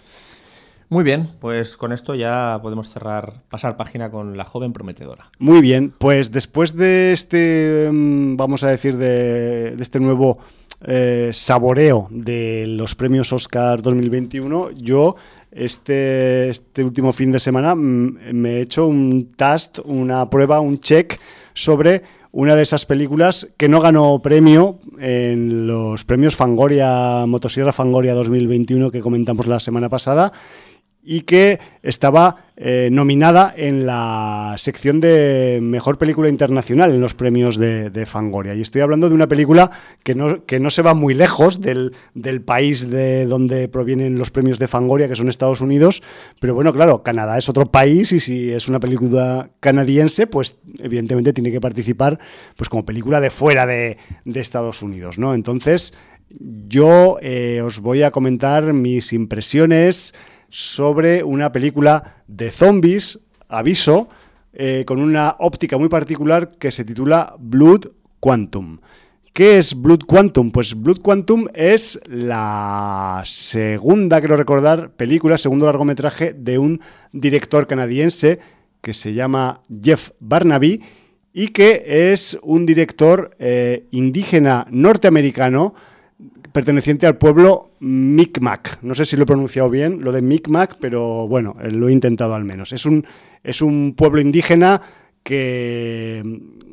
Muy 0.89 1.03
bien, 1.03 1.29
pues 1.41 1.77
con 1.77 1.93
esto 1.93 2.15
ya 2.15 2.61
podemos 2.63 2.89
cerrar, 2.91 3.43
pasar 3.51 3.77
página 3.77 4.11
con 4.11 4.37
la 4.37 4.45
joven 4.45 4.73
prometedora. 4.73 5.31
Muy 5.39 5.61
bien, 5.61 5.93
pues 5.99 6.31
después 6.31 6.77
de 6.77 7.13
este, 7.13 7.89
mm, 7.91 8.37
vamos 8.37 8.63
a 8.63 8.69
decir, 8.69 8.97
de, 8.97 9.75
este 9.81 9.99
nuevo 9.99 10.39
eh, 10.87 11.31
saboreo 11.33 12.07
de 12.11 12.67
los 12.69 12.95
premios 12.95 13.33
Oscar 13.33 13.83
2021, 13.83 14.71
yo 14.77 15.17
este, 15.51 16.51
este 16.51 16.85
último 16.85 17.13
fin 17.13 17.33
de 17.33 17.41
semana 17.41 17.75
mm, 17.75 18.33
me 18.33 18.51
he 18.53 18.61
hecho 18.61 18.87
un 18.87 19.33
test, 19.37 19.81
una 19.85 20.31
prueba, 20.31 20.61
un 20.61 20.79
check 20.79 21.19
sobre 21.53 22.03
una 22.31 22.55
de 22.55 22.63
esas 22.63 22.85
películas 22.85 23.49
que 23.57 23.69
no 23.69 23.81
ganó 23.81 24.21
premio 24.21 24.79
en 25.01 25.67
los 25.67 26.05
premios 26.05 26.37
Fangoria, 26.37 27.25
Motosierra 27.27 27.73
Fangoria 27.73 28.13
2021 28.13 28.91
que 28.91 29.01
comentamos 29.01 29.47
la 29.47 29.59
semana 29.59 29.89
pasada 29.89 30.33
y 31.07 31.21
que 31.21 31.61
estaba 31.85 32.47
eh, 32.57 32.89
nominada 32.91 33.55
en 33.57 33.87
la 33.87 34.57
sección 34.59 34.99
de 34.99 35.61
Mejor 35.63 35.99
Película 35.99 36.29
Internacional 36.29 36.91
en 36.91 37.01
los 37.01 37.15
premios 37.15 37.59
de, 37.59 38.07
Fangoria. 38.07 38.55
Y 38.55 38.61
estoy 38.61 38.81
hablando 38.81 39.09
de 39.09 39.15
una 39.15 39.29
película 39.29 39.71
que 40.03 40.17
no, 40.17 40.45
que 40.45 40.59
no 40.59 40.69
se 40.69 40.83
va 40.83 40.95
muy 40.95 41.15
lejos 41.15 41.61
del, 41.61 41.93
país 42.45 42.91
de 42.91 43.27
donde 43.27 43.69
provienen 43.69 44.19
los 44.19 44.33
premios 44.33 44.59
de 44.59 44.67
Fangoria, 44.67 45.09
que 45.09 45.15
son 45.15 45.29
Estados 45.29 45.61
Unidos. 45.61 46.03
Pero 46.41 46.55
bueno, 46.55 46.73
claro, 46.73 47.05
Canadá 47.05 47.39
es 47.39 47.49
otro 47.49 47.71
país 47.71 48.11
y 48.13 48.19
si 48.19 48.51
es 48.51 48.69
una 48.69 48.81
película 48.81 49.51
canadiense, 49.61 50.27
pues 50.27 50.57
evidentemente 50.83 51.33
tiene 51.33 51.53
que 51.53 51.61
participar 51.61 52.19
pues 52.57 52.69
como 52.69 52.85
película 52.85 53.21
de 53.21 53.31
fuera 53.31 53.65
de, 53.65 53.97
Estados 54.25 54.83
Unidos. 54.83 55.19
¿no? 55.19 55.35
Entonces, 55.35 55.95
yo 56.31 57.19
eh, 57.21 57.63
os 57.65 57.79
voy 57.81 58.03
a 58.03 58.11
comentar 58.11 58.73
mis 58.73 59.13
impresiones 59.13 60.15
sobre 60.51 61.23
una 61.25 61.53
película 61.53 62.23
de 62.27 62.51
zombies, 62.51 63.21
aviso, 63.49 64.09
eh, 64.53 64.85
con 64.87 65.01
una 65.01 65.37
óptica 65.39 65.79
muy 65.79 65.89
particular 65.89 66.57
que 66.59 66.71
se 66.71 66.85
titula 66.85 67.35
Blood 67.39 67.89
Quantum. 68.21 68.79
¿Qué 69.37 69.59
es 69.59 69.79
Blood 69.79 70.07
Quantum? 70.07 70.51
Pues 70.51 70.75
Blood 70.75 71.03
Quantum 71.03 71.47
es 71.53 72.01
la 72.07 73.23
segunda, 73.27 74.19
quiero 74.21 74.39
recordar, 74.39 74.93
película, 74.93 75.37
segundo 75.37 75.67
largometraje 75.67 76.33
de 76.33 76.59
un 76.59 76.81
director 77.13 77.67
canadiense 77.67 78.41
que 78.81 78.95
se 78.95 79.13
llama 79.13 79.61
Jeff 79.83 80.13
Barnaby 80.21 80.81
y 81.35 81.49
que 81.49 81.85
es 82.11 82.39
un 82.43 82.65
director 82.65 83.37
eh, 83.39 83.89
indígena 83.91 84.67
norteamericano 84.71 85.75
perteneciente 86.57 87.07
al 87.07 87.19
pueblo 87.19 87.73
Micmac. 87.81 88.79
No 88.81 88.95
sé 88.95 89.05
si 89.05 89.15
lo 89.15 89.25
he 89.25 89.27
pronunciado 89.27 89.69
bien, 89.69 90.03
lo 90.03 90.11
de 90.11 90.23
Micmac, 90.23 90.79
pero 90.81 91.29
bueno, 91.29 91.55
eh, 91.61 91.71
lo 91.71 91.91
he 91.91 91.93
intentado 91.93 92.35
al 92.35 92.47
menos. 92.47 92.73
Es 92.73 92.87
un, 92.87 93.07
es 93.45 93.61
un 93.61 93.93
pueblo 93.95 94.23
indígena 94.23 94.81
que, 95.23 96.25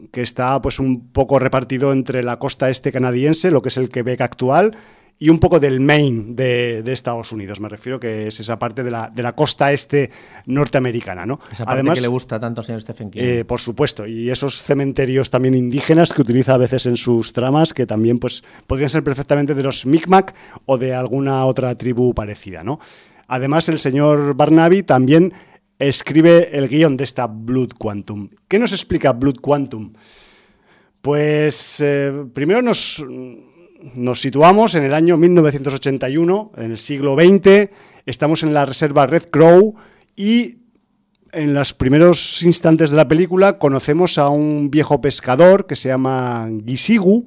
que 0.10 0.22
está 0.22 0.62
pues 0.62 0.80
un 0.80 1.10
poco 1.10 1.38
repartido 1.38 1.92
entre 1.92 2.24
la 2.24 2.40
costa 2.40 2.70
este 2.70 2.94
canadiense, 2.94 3.52
lo 3.52 3.62
que 3.62 3.68
es 3.68 3.76
el 3.76 3.90
Quebec 3.90 4.22
actual, 4.22 4.78
y 5.20 5.30
un 5.30 5.39
poco 5.39 5.59
del 5.59 5.80
Maine 5.80 6.34
de, 6.34 6.91
Estados 6.91 7.32
Unidos. 7.32 7.59
Me 7.59 7.70
refiero 7.70 7.99
que 7.99 8.28
es 8.28 8.39
esa 8.39 8.59
parte 8.59 8.84
de 8.84 8.91
la, 8.91 9.09
de 9.14 9.24
la 9.24 9.34
costa 9.34 9.72
este 9.72 10.11
norteamericana. 10.45 11.26
¿no? 11.26 11.39
Esa 11.51 11.66
parte 11.66 11.80
Además, 11.80 11.95
que 11.95 12.01
le 12.01 12.07
gusta 12.07 12.39
tanto 12.39 12.61
al 12.61 12.66
señor 12.66 12.82
Stephen 12.82 13.09
King. 13.09 13.22
Eh, 13.24 13.45
por 13.45 13.61
supuesto, 13.61 14.05
y 14.05 14.30
esos 14.30 14.61
cementerios 14.64 15.30
también 15.30 15.55
indígenas 15.55 16.14
que 16.14 16.22
utiliza 16.22 16.55
a 16.55 16.57
veces 16.57 16.86
en 16.86 16.97
sus 16.97 17.34
tramas, 17.34 17.74
que 17.74 17.86
también 17.86 18.20
pues, 18.20 18.43
podrían 18.68 18.89
ser 18.89 19.03
perfectamente 19.03 19.55
de 19.55 19.64
los 19.64 19.86
Micmac 19.86 20.36
o 20.66 20.78
de 20.78 20.93
alguna 20.93 21.45
otra 21.45 21.76
tribu 21.78 22.14
parecida. 22.14 22.64
¿no? 22.64 22.80
Además, 23.28 23.70
el 23.70 23.80
señor 23.80 24.36
Barnaby 24.36 24.84
también 24.84 25.34
escribe 25.80 26.57
el 26.57 26.68
guion 26.68 26.97
de 26.97 27.03
esta 27.03 27.28
Blood 27.28 27.74
Quantum. 27.78 28.30
¿Qué 28.47 28.59
nos 28.59 28.72
explica 28.72 29.14
Blood 29.14 29.39
Quantum? 29.41 29.93
Pues 31.01 31.82
eh, 31.82 32.26
primero 32.34 32.61
nos 32.61 33.03
nos 33.96 34.22
situamos 34.22 34.76
en 34.76 34.84
el 34.84 34.94
año 34.94 35.18
1981, 35.18 36.52
en 36.58 36.72
el 36.72 36.78
siglo 36.78 37.16
XX, 37.16 37.70
estamos 38.06 38.44
en 38.44 38.54
la 38.54 38.66
reserva 38.66 39.08
Red 39.08 39.30
Crow 39.30 39.76
y 40.16 40.58
en 41.32 41.54
los 41.54 41.74
primeros 41.74 42.44
instantes 42.44 42.92
de 42.92 42.98
la 42.98 43.08
película 43.08 43.58
conocemos 43.58 44.18
a 44.18 44.30
un 44.30 44.70
viejo 44.70 45.02
pescador 45.02 45.66
que 45.66 45.76
se 45.76 45.90
llama 45.90 46.48
Gisigu, 46.66 47.26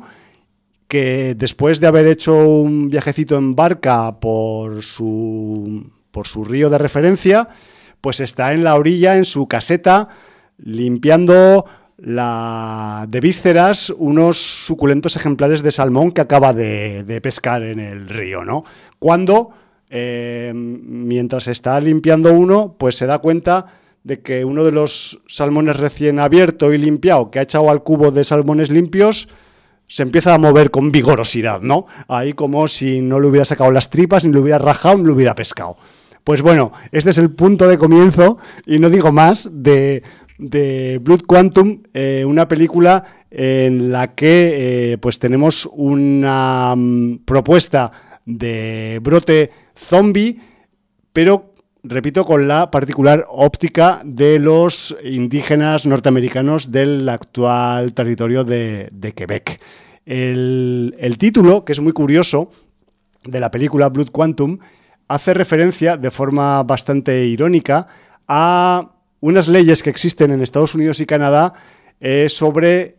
que 0.88 1.34
después 1.34 1.80
de 1.80 1.88
haber 1.88 2.06
hecho 2.06 2.34
un 2.34 2.88
viajecito 2.88 3.36
en 3.36 3.54
barca 3.54 4.18
por 4.20 4.82
su, 4.82 5.90
por 6.10 6.26
su 6.26 6.44
río 6.44 6.70
de 6.70 6.78
referencia, 6.78 7.48
pues 8.00 8.20
está 8.20 8.52
en 8.52 8.62
la 8.62 8.76
orilla, 8.76 9.16
en 9.16 9.24
su 9.24 9.48
caseta, 9.48 10.08
limpiando 10.58 11.66
la 11.98 13.06
de 13.08 13.20
vísceras 13.20 13.90
unos 13.90 14.36
suculentos 14.36 15.16
ejemplares 15.16 15.62
de 15.62 15.70
salmón 15.70 16.12
que 16.12 16.20
acaba 16.20 16.52
de, 16.52 17.20
pescar 17.22 17.62
en 17.62 17.80
el 17.80 18.08
río, 18.08 18.44
¿no? 18.44 18.64
Cuando, 18.98 19.50
eh, 19.88 20.52
mientras 20.54 21.48
está 21.48 21.80
limpiando 21.80 22.32
uno, 22.32 22.76
pues 22.78 22.96
se 22.96 23.06
da 23.06 23.18
cuenta 23.18 23.66
de 24.04 24.20
que 24.20 24.44
uno 24.44 24.62
de 24.62 24.72
los 24.72 25.20
salmones 25.26 25.78
recién 25.78 26.20
abierto 26.20 26.72
y 26.72 26.78
limpiado 26.78 27.30
que 27.30 27.38
ha 27.38 27.42
echado 27.42 27.70
al 27.70 27.82
cubo 27.82 28.10
de 28.10 28.24
salmones 28.24 28.70
limpios 28.70 29.28
se 29.88 30.02
empieza 30.02 30.34
a 30.34 30.38
mover 30.38 30.70
con 30.70 30.92
vigorosidad, 30.92 31.60
¿no? 31.60 31.86
Ahí 32.08 32.32
como 32.32 32.68
si 32.68 33.00
no 33.00 33.20
le 33.20 33.28
hubiera 33.28 33.44
sacado 33.44 33.70
las 33.70 33.88
tripas, 33.88 34.24
ni 34.24 34.32
le 34.32 34.40
hubiera 34.40 34.58
rajado, 34.58 34.98
ni 34.98 35.04
le 35.04 35.12
hubiera 35.12 35.34
pescado. 35.34 35.76
Pues 36.24 36.42
bueno, 36.42 36.72
este 36.90 37.10
es 37.10 37.18
el 37.18 37.30
punto 37.30 37.68
de 37.68 37.78
comienzo, 37.78 38.38
y 38.66 38.80
no 38.80 38.90
digo 38.90 39.12
más, 39.12 39.48
de, 39.52 40.02
Blood 40.38 41.22
Quantum, 41.26 41.82
eh, 41.94 42.24
una 42.26 42.46
película 42.48 43.04
en 43.30 43.90
la 43.90 44.14
que 44.14 44.92
eh, 44.92 44.98
pues 44.98 45.18
tenemos 45.18 45.68
una 45.72 46.74
mm, 46.76 47.24
propuesta 47.24 47.92
de 48.24 48.98
brote 49.02 49.50
zombie, 49.74 50.38
pero 51.12 51.54
repito, 51.88 52.24
con 52.24 52.48
la 52.48 52.70
particular 52.70 53.24
óptica 53.28 54.00
de 54.04 54.38
los 54.38 54.96
indígenas 55.04 55.86
norteamericanos 55.86 56.70
del 56.70 57.08
actual 57.08 57.94
territorio 57.94 58.44
de, 58.44 59.12
Quebec. 59.14 59.60
El, 60.04 61.16
título, 61.18 61.64
que 61.64 61.72
es 61.72 61.80
muy 61.80 61.92
curioso, 61.92 62.50
de 63.24 63.40
la 63.40 63.50
película 63.50 63.88
Blood 63.88 64.10
Quantum, 64.10 64.58
hace 65.08 65.34
referencia 65.34 65.96
de 65.96 66.10
forma 66.10 66.62
bastante 66.64 67.24
irónica 67.26 67.86
a 68.26 68.95
unas 69.20 69.48
leyes 69.48 69.82
que 69.82 69.90
existen 69.90 70.30
en 70.30 70.42
Estados 70.42 70.74
Unidos 70.74 71.00
y 71.00 71.06
Canadá 71.06 71.54
eh, 72.00 72.28
sobre 72.28 72.96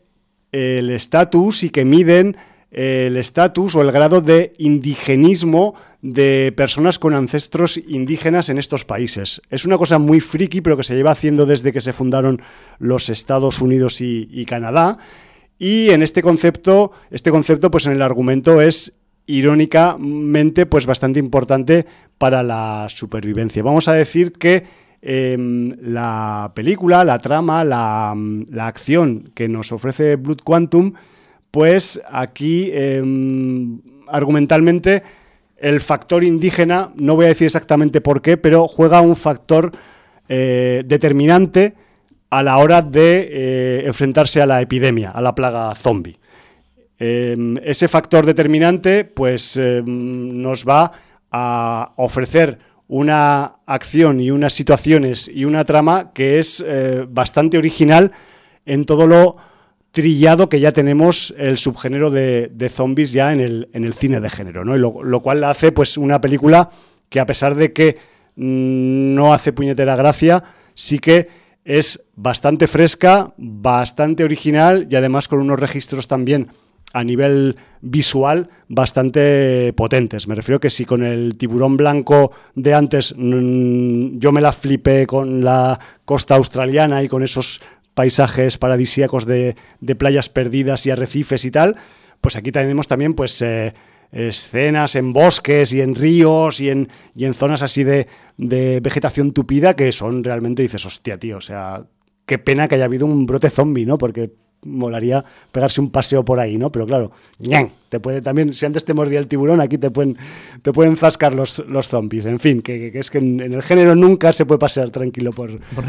el 0.52 0.90
estatus 0.90 1.64
y 1.64 1.70
que 1.70 1.86
miden 1.86 2.38
el 2.72 3.16
estatus 3.18 3.76
o 3.76 3.82
el 3.82 3.92
grado 3.92 4.22
de 4.22 4.54
indigenismo 4.58 5.76
de 6.02 6.54
personas 6.56 7.00
con 7.00 7.14
ancestros 7.14 7.78
indígenas 7.78 8.50
en 8.50 8.58
estos 8.58 8.86
países. 8.86 9.42
Es 9.50 9.66
una 9.66 9.78
cosa 9.78 10.00
muy 10.00 10.20
friki, 10.20 10.62
pero 10.62 10.78
que 10.78 10.84
se 10.84 10.96
lleva 10.96 11.12
haciendo 11.12 11.46
desde 11.46 11.74
que 11.74 11.82
se 11.82 11.94
fundaron 11.94 12.42
los 12.80 13.10
Estados 13.10 13.62
Unidos 13.62 14.02
y, 14.02 14.46
Canadá. 14.46 14.98
Y 15.58 15.90
en 15.90 16.04
este 16.04 16.22
concepto, 16.22 16.92
este 17.10 17.32
concepto, 17.32 17.72
pues 17.72 17.86
en 17.88 17.94
el 17.94 18.02
argumento 18.02 18.62
es 18.62 18.98
irónicamente, 19.26 20.66
pues 20.66 20.86
bastante 20.86 21.20
importante 21.20 21.86
para 22.18 22.44
la 22.44 22.88
supervivencia. 22.90 23.64
Vamos 23.64 23.88
a 23.88 23.94
decir 23.94 24.34
que 24.34 24.66
em, 25.02 25.76
la 25.82 26.52
película, 26.56 27.04
la 27.04 27.20
trama, 27.20 27.64
la, 27.64 28.16
la, 28.50 28.68
acción 28.68 29.32
que 29.36 29.48
nos 29.48 29.72
ofrece 29.72 30.16
Blood 30.16 30.40
Quantum, 30.44 30.94
pues 31.52 32.02
aquí 32.10 32.72
em, 32.74 33.80
argumentalmente 34.08 35.04
el 35.58 35.82
factor 35.82 36.24
indígena, 36.24 36.92
no 36.96 37.16
voy 37.16 37.26
a 37.26 37.30
decir 37.30 37.46
exactamente 37.46 38.02
por 38.02 38.22
qué, 38.22 38.38
pero 38.38 38.68
juega 38.68 39.02
un 39.02 39.16
factor 39.16 39.72
eh, 40.30 40.84
determinante 40.86 41.76
a 42.30 42.44
la 42.44 42.58
hora 42.58 42.82
de 42.82 43.30
eh, 43.32 43.84
enfrentarse 43.86 44.42
a 44.42 44.46
la 44.46 44.62
epidemia, 44.62 45.12
a 45.12 45.22
la 45.22 45.34
plaga 45.34 45.74
zombie. 45.76 46.20
Em, 47.00 47.58
ese 47.64 47.88
factor 47.88 48.26
determinante 48.26 49.06
pues 49.06 49.60
nos 49.86 50.66
va 50.66 50.92
a 51.32 51.94
ofrecer 51.98 52.58
una 52.88 53.58
acción 53.66 54.22
y 54.22 54.32
unas 54.32 54.54
situaciones 54.54 55.30
y 55.34 55.46
una 55.46 55.66
trama 55.66 56.12
que 56.14 56.40
es 56.40 56.64
eh, 56.66 57.06
bastante 57.10 57.58
original 57.58 58.12
en 58.66 58.86
todo 58.86 59.08
lo 59.08 59.38
trillado 59.92 60.48
que 60.48 60.60
ya 60.60 60.72
tenemos 60.72 61.34
el 61.38 61.58
subgénero 61.58 62.12
de, 62.12 62.72
zombies 62.72 63.12
ya 63.12 63.34
en 63.34 63.40
el, 63.40 63.70
en 63.74 63.84
el, 63.84 63.94
cine 63.94 64.20
de 64.20 64.30
género, 64.30 64.64
¿no? 64.64 64.76
Y 64.76 64.80
lo, 64.80 65.22
cual 65.22 65.42
la 65.42 65.50
hace 65.50 65.72
pues 65.72 65.98
una 65.98 66.22
película 66.22 66.70
que 67.10 67.20
a 67.20 67.26
pesar 67.26 67.56
de 67.56 67.74
que 67.74 67.98
mm, 68.36 69.16
no 69.16 69.34
hace 69.34 69.54
puñetera 69.54 69.96
gracia, 69.96 70.44
sí 70.76 71.00
que 71.00 71.28
es 71.66 72.06
bastante 72.16 72.68
fresca, 72.68 73.34
bastante 73.38 74.24
original 74.24 74.88
y 74.90 74.96
además 74.96 75.28
con 75.28 75.40
unos 75.40 75.60
registros 75.60 76.08
también 76.08 76.50
a 76.94 77.04
nivel 77.04 77.56
visual 77.82 78.50
bastante 78.68 79.74
potentes. 79.74 80.28
Me 80.28 80.36
refiero 80.36 80.60
que 80.60 80.70
si 80.70 80.86
con 80.86 81.04
el 81.04 81.38
tiburón 81.38 81.78
blanco 81.78 82.32
de 82.56 82.74
antes 82.74 83.14
mm, 83.18 84.18
yo 84.20 84.32
me 84.32 84.42
la 84.42 84.54
flipé 84.54 85.06
con 85.06 85.44
la 85.44 85.80
costa 86.06 86.36
australiana 86.36 87.04
y 87.04 87.08
con 87.08 87.24
esos 87.24 87.62
paisajes 87.94 88.58
paradisíacos 88.58 89.26
de, 89.26 89.56
playas 89.98 90.30
perdidas 90.30 90.86
y 90.86 90.92
arrecifes 90.92 91.46
y 91.46 91.52
tal, 91.52 91.76
pues 92.22 92.36
aquí 92.36 92.52
tenemos 92.52 92.88
también 92.88 93.16
pues 93.16 93.42
eh, 93.42 93.74
escenas 94.12 94.96
en 94.96 95.14
bosques 95.14 95.74
y 95.74 95.82
en 95.82 95.96
ríos 95.96 96.62
y 96.62 96.70
en, 96.70 96.90
y 97.16 97.26
en 97.26 97.34
zonas 97.34 97.64
así 97.64 97.84
de, 97.84 98.08
de, 98.38 98.80
vegetación 98.82 99.34
tupida 99.34 99.76
que 99.76 99.92
son 99.92 100.24
realmente, 100.24 100.62
dices, 100.62 100.86
hostia, 100.86 101.18
tío, 101.18 101.38
o 101.38 101.42
sea, 101.42 101.88
qué 102.28 102.38
pena 102.38 102.68
que 102.68 102.76
haya 102.76 102.86
habido 102.86 103.08
un 103.08 103.26
brote 103.26 103.50
zombie, 103.50 103.86
¿no? 103.86 103.98
Porque 103.98 104.32
molaría 104.68 105.24
pegarse 105.52 105.82
un 105.82 105.90
paseo 105.90 106.24
por 106.24 106.40
ahí, 106.40 106.58
¿no? 106.58 106.72
Pero 106.72 106.86
claro, 106.86 107.12
te 107.90 108.00
puede 108.00 108.22
también, 108.22 108.54
si 108.54 108.66
antes 108.66 108.84
te 108.86 108.94
mordía 108.94 109.20
el 109.20 109.28
tiburón, 109.28 109.62
aquí 109.62 109.78
te 109.78 109.90
pueden, 109.90 110.18
te 110.62 110.74
pueden 110.74 110.96
zascar 110.96 111.34
los, 111.34 111.60
los 111.68 111.88
zombies. 111.88 112.26
En 112.26 112.40
fin, 112.40 112.62
que, 112.62 112.92
es 112.94 113.10
que 113.10 113.20
en, 113.20 113.40
el 113.40 113.62
género 113.62 113.96
nunca 113.96 114.34
se 114.34 114.46
puede 114.46 114.60
pasear 114.60 114.92
tranquilo 114.92 115.32
por, 115.32 115.60
por, 115.60 115.86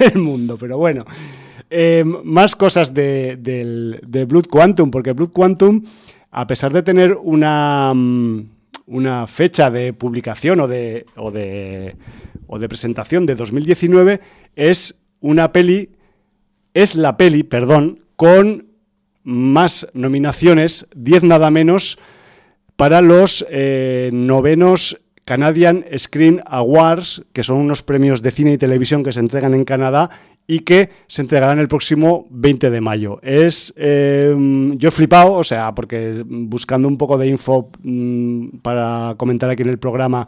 el 0.00 0.18
mundo. 0.18 0.56
Pero 0.58 0.76
bueno, 0.78 1.04
eh, 1.70 2.04
más 2.04 2.56
cosas 2.56 2.92
de, 2.92 3.36
de, 3.36 4.24
Blood 4.24 4.46
Quantum, 4.46 4.90
porque 4.90 5.12
Blood 5.12 5.30
Quantum, 5.30 5.82
a 6.30 6.46
pesar 6.46 6.72
de 6.72 6.82
tener 6.82 7.14
una, 7.14 7.92
mm, 7.94 8.50
una 8.86 9.26
fecha 9.26 9.70
de 9.70 9.92
publicación 9.92 10.60
o 10.60 10.68
de, 10.68 11.06
o 11.16 11.30
de, 11.30 11.96
o 12.46 12.58
de 12.58 12.68
presentación 12.68 13.26
de 13.26 13.34
2019, 13.36 14.20
es 14.56 15.00
una 15.20 15.52
peli 15.52 15.90
es 16.74 16.94
la 16.94 17.16
peli, 17.16 17.42
perdón, 17.42 18.04
con 18.18 18.66
más 19.22 19.86
nominaciones, 19.94 20.88
10 20.96 21.22
nada 21.22 21.52
menos, 21.52 22.00
para 22.74 23.00
los 23.00 23.46
eh, 23.48 24.10
novenos 24.12 25.00
Canadian 25.24 25.84
Screen 25.96 26.42
Awards, 26.44 27.22
que 27.32 27.44
son 27.44 27.58
unos 27.58 27.84
premios 27.84 28.20
de 28.20 28.32
cine 28.32 28.54
y 28.54 28.58
televisión 28.58 29.04
que 29.04 29.12
se 29.12 29.20
entregan 29.20 29.54
en 29.54 29.64
Canadá 29.64 30.10
y 30.48 30.60
que 30.60 30.90
se 31.06 31.22
entregarán 31.22 31.60
el 31.60 31.68
próximo 31.68 32.26
20 32.30 32.70
de 32.70 32.80
mayo. 32.80 33.20
Es, 33.22 33.72
eh, 33.76 34.34
yo 34.76 34.88
he 34.88 34.92
flipado, 34.92 35.34
o 35.34 35.44
sea, 35.44 35.72
porque 35.72 36.24
buscando 36.26 36.88
un 36.88 36.98
poco 36.98 37.18
de 37.18 37.28
info 37.28 37.70
mm, 37.84 38.58
para 38.62 39.14
comentar 39.16 39.48
aquí 39.48 39.62
en 39.62 39.68
el 39.68 39.78
programa, 39.78 40.26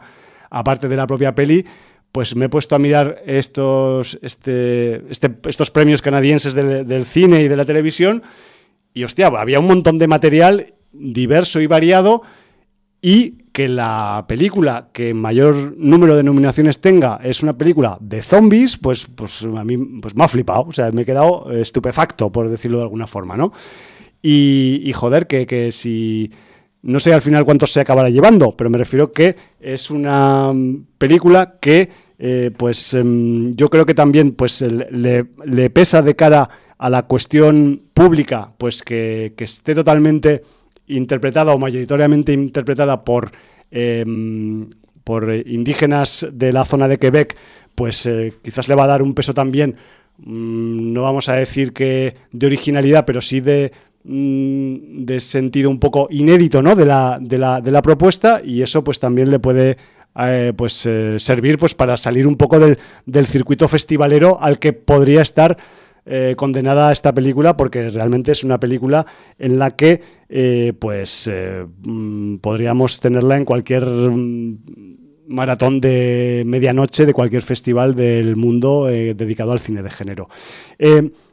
aparte 0.49 0.87
de 0.87 0.95
la 0.95 1.07
propia 1.07 1.35
peli, 1.35 1.65
pues 2.11 2.35
me 2.35 2.45
he 2.45 2.49
puesto 2.49 2.75
a 2.75 2.79
mirar 2.79 3.21
estos, 3.25 4.19
este, 4.21 5.03
este, 5.09 5.35
estos 5.47 5.71
premios 5.71 6.01
canadienses 6.01 6.53
del, 6.53 7.05
cine 7.05 7.41
y 7.43 7.47
de 7.47 7.55
la 7.55 7.65
televisión 7.65 8.23
y 8.93 9.03
hostia, 9.03 9.27
había 9.27 9.59
un 9.59 9.67
montón 9.67 9.97
de 9.97 10.07
material 10.07 10.73
diverso 10.91 11.61
y 11.61 11.67
variado 11.67 12.23
y 13.01 13.41
que 13.53 13.67
la 13.67 14.25
película 14.27 14.89
que 14.93 15.13
mayor 15.13 15.73
número 15.77 16.15
de 16.15 16.23
nominaciones 16.23 16.79
tenga 16.79 17.19
es 17.23 17.43
una 17.43 17.57
película 17.57 17.97
de 18.01 18.21
zombies, 18.21 18.77
pues, 18.77 19.07
pues 19.13 19.43
a 19.43 19.63
mí 19.63 19.77
pues 20.01 20.15
me 20.15 20.23
ha 20.23 20.27
flipado, 20.27 20.63
o 20.63 20.71
sea, 20.71 20.91
me 20.91 21.03
he 21.03 21.05
quedado 21.05 21.51
estupefacto, 21.51 22.31
por 22.31 22.49
decirlo 22.49 22.77
de 22.77 22.83
alguna 22.83 23.07
forma, 23.07 23.37
¿no? 23.37 23.53
Y, 24.21 24.91
joder, 24.93 25.25
que, 25.25 25.47
que 25.47 25.71
si 25.71 26.31
no 26.83 26.99
sé 26.99 27.13
al 27.13 27.21
final 27.21 27.45
cuántos 27.45 27.71
se 27.71 27.81
acabará 27.81 28.09
llevando, 28.09 28.55
pero 28.55 28.69
me 28.69 28.77
refiero 28.77 29.11
que 29.11 29.35
es 29.59 29.91
una 29.91 30.51
mm, 30.53 30.85
película 30.97 31.57
que, 31.59 31.89
eh, 32.23 32.51
pues 32.55 32.93
em, 32.93 33.55
yo 33.55 33.67
creo 33.71 33.87
que 33.87 33.95
también 33.95 34.33
pues 34.33 34.61
le, 34.61 35.69
pesa 35.71 36.03
de 36.03 36.15
cara 36.15 36.47
a 36.77 36.87
la 36.87 37.07
cuestión 37.07 37.81
pública, 37.95 38.53
pues 38.59 38.83
que, 38.83 39.33
esté 39.39 39.73
totalmente 39.73 40.43
interpretada 40.85 41.51
o 41.51 41.57
mayoritariamente 41.57 42.31
interpretada 42.31 43.03
por, 43.03 43.31
em, 43.71 44.69
por 45.03 45.33
indígenas 45.33 46.27
de 46.31 46.53
la 46.53 46.63
zona 46.63 46.87
de 46.87 46.99
Quebec, 46.99 47.35
pues 47.73 48.05
eh, 48.05 48.33
quizás 48.43 48.69
le 48.69 48.75
va 48.75 48.83
a 48.83 48.93
dar 48.93 49.01
un 49.01 49.15
peso 49.15 49.33
también, 49.33 49.77
mm, 50.19 50.93
no 50.93 51.01
vamos 51.01 51.27
a 51.27 51.33
decir 51.33 51.73
que 51.73 52.17
de 52.31 52.45
originalidad, 52.45 53.03
pero 53.03 53.21
sí 53.21 53.39
de, 53.39 53.71
Mm, 54.03 55.05
de 55.05 55.19
sentido 55.19 55.69
un 55.69 55.79
poco 55.79 56.07
inédito 56.09 56.63
¿no? 56.63 56.75
de, 56.75 56.87
la, 56.87 57.19
de, 57.21 57.37
la, 57.37 57.61
de 57.61 57.69
la 57.69 57.83
propuesta 57.83 58.41
y 58.43 58.63
eso 58.63 58.83
pues 58.83 58.99
también 58.99 59.29
le 59.29 59.37
puede 59.37 59.77
eh, 60.19 60.51
pues, 60.55 60.85
eh, 60.85 61.19
servir 61.19 61.57
pues, 61.57 61.73
para 61.73 61.95
salir 61.95 62.27
un 62.27 62.35
poco 62.35 62.59
del, 62.59 62.77
del, 63.05 63.27
circuito 63.27 63.69
festivalero 63.69 64.39
al 64.41 64.59
que 64.59 64.73
podría 64.73 65.21
estar 65.21 65.57
eh, 66.05 66.33
condenada 66.35 66.91
esta 66.91 67.13
película 67.13 67.55
porque 67.55 67.89
realmente 67.89 68.33
es 68.33 68.43
una 68.43 68.59
película 68.59 69.05
en 69.39 69.57
la 69.57 69.75
que 69.75 70.01
pues 70.79 71.29
mm, 71.83 72.37
podríamos 72.37 72.99
tenerla 72.99 73.37
en 73.37 73.45
cualquier 73.45 73.85
mm, 73.85 74.57
maratón 75.27 75.79
de 75.79 76.43
medianoche 76.45 77.05
de 77.05 77.13
cualquier 77.13 77.43
festival 77.43 77.95
del 77.95 78.35
mundo 78.35 78.87
dedicado 78.87 79.53
al 79.53 79.59
cine 79.59 79.81
de 79.81 79.91
género. 79.91 80.27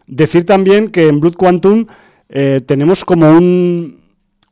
decir 0.07 0.47
también 0.47 0.89
que 0.89 1.09
en 1.09 1.18
Blood 1.18 1.35
Quantum 1.35 1.87
tenemos 2.66 3.05
como 3.05 3.31
un, 3.31 3.99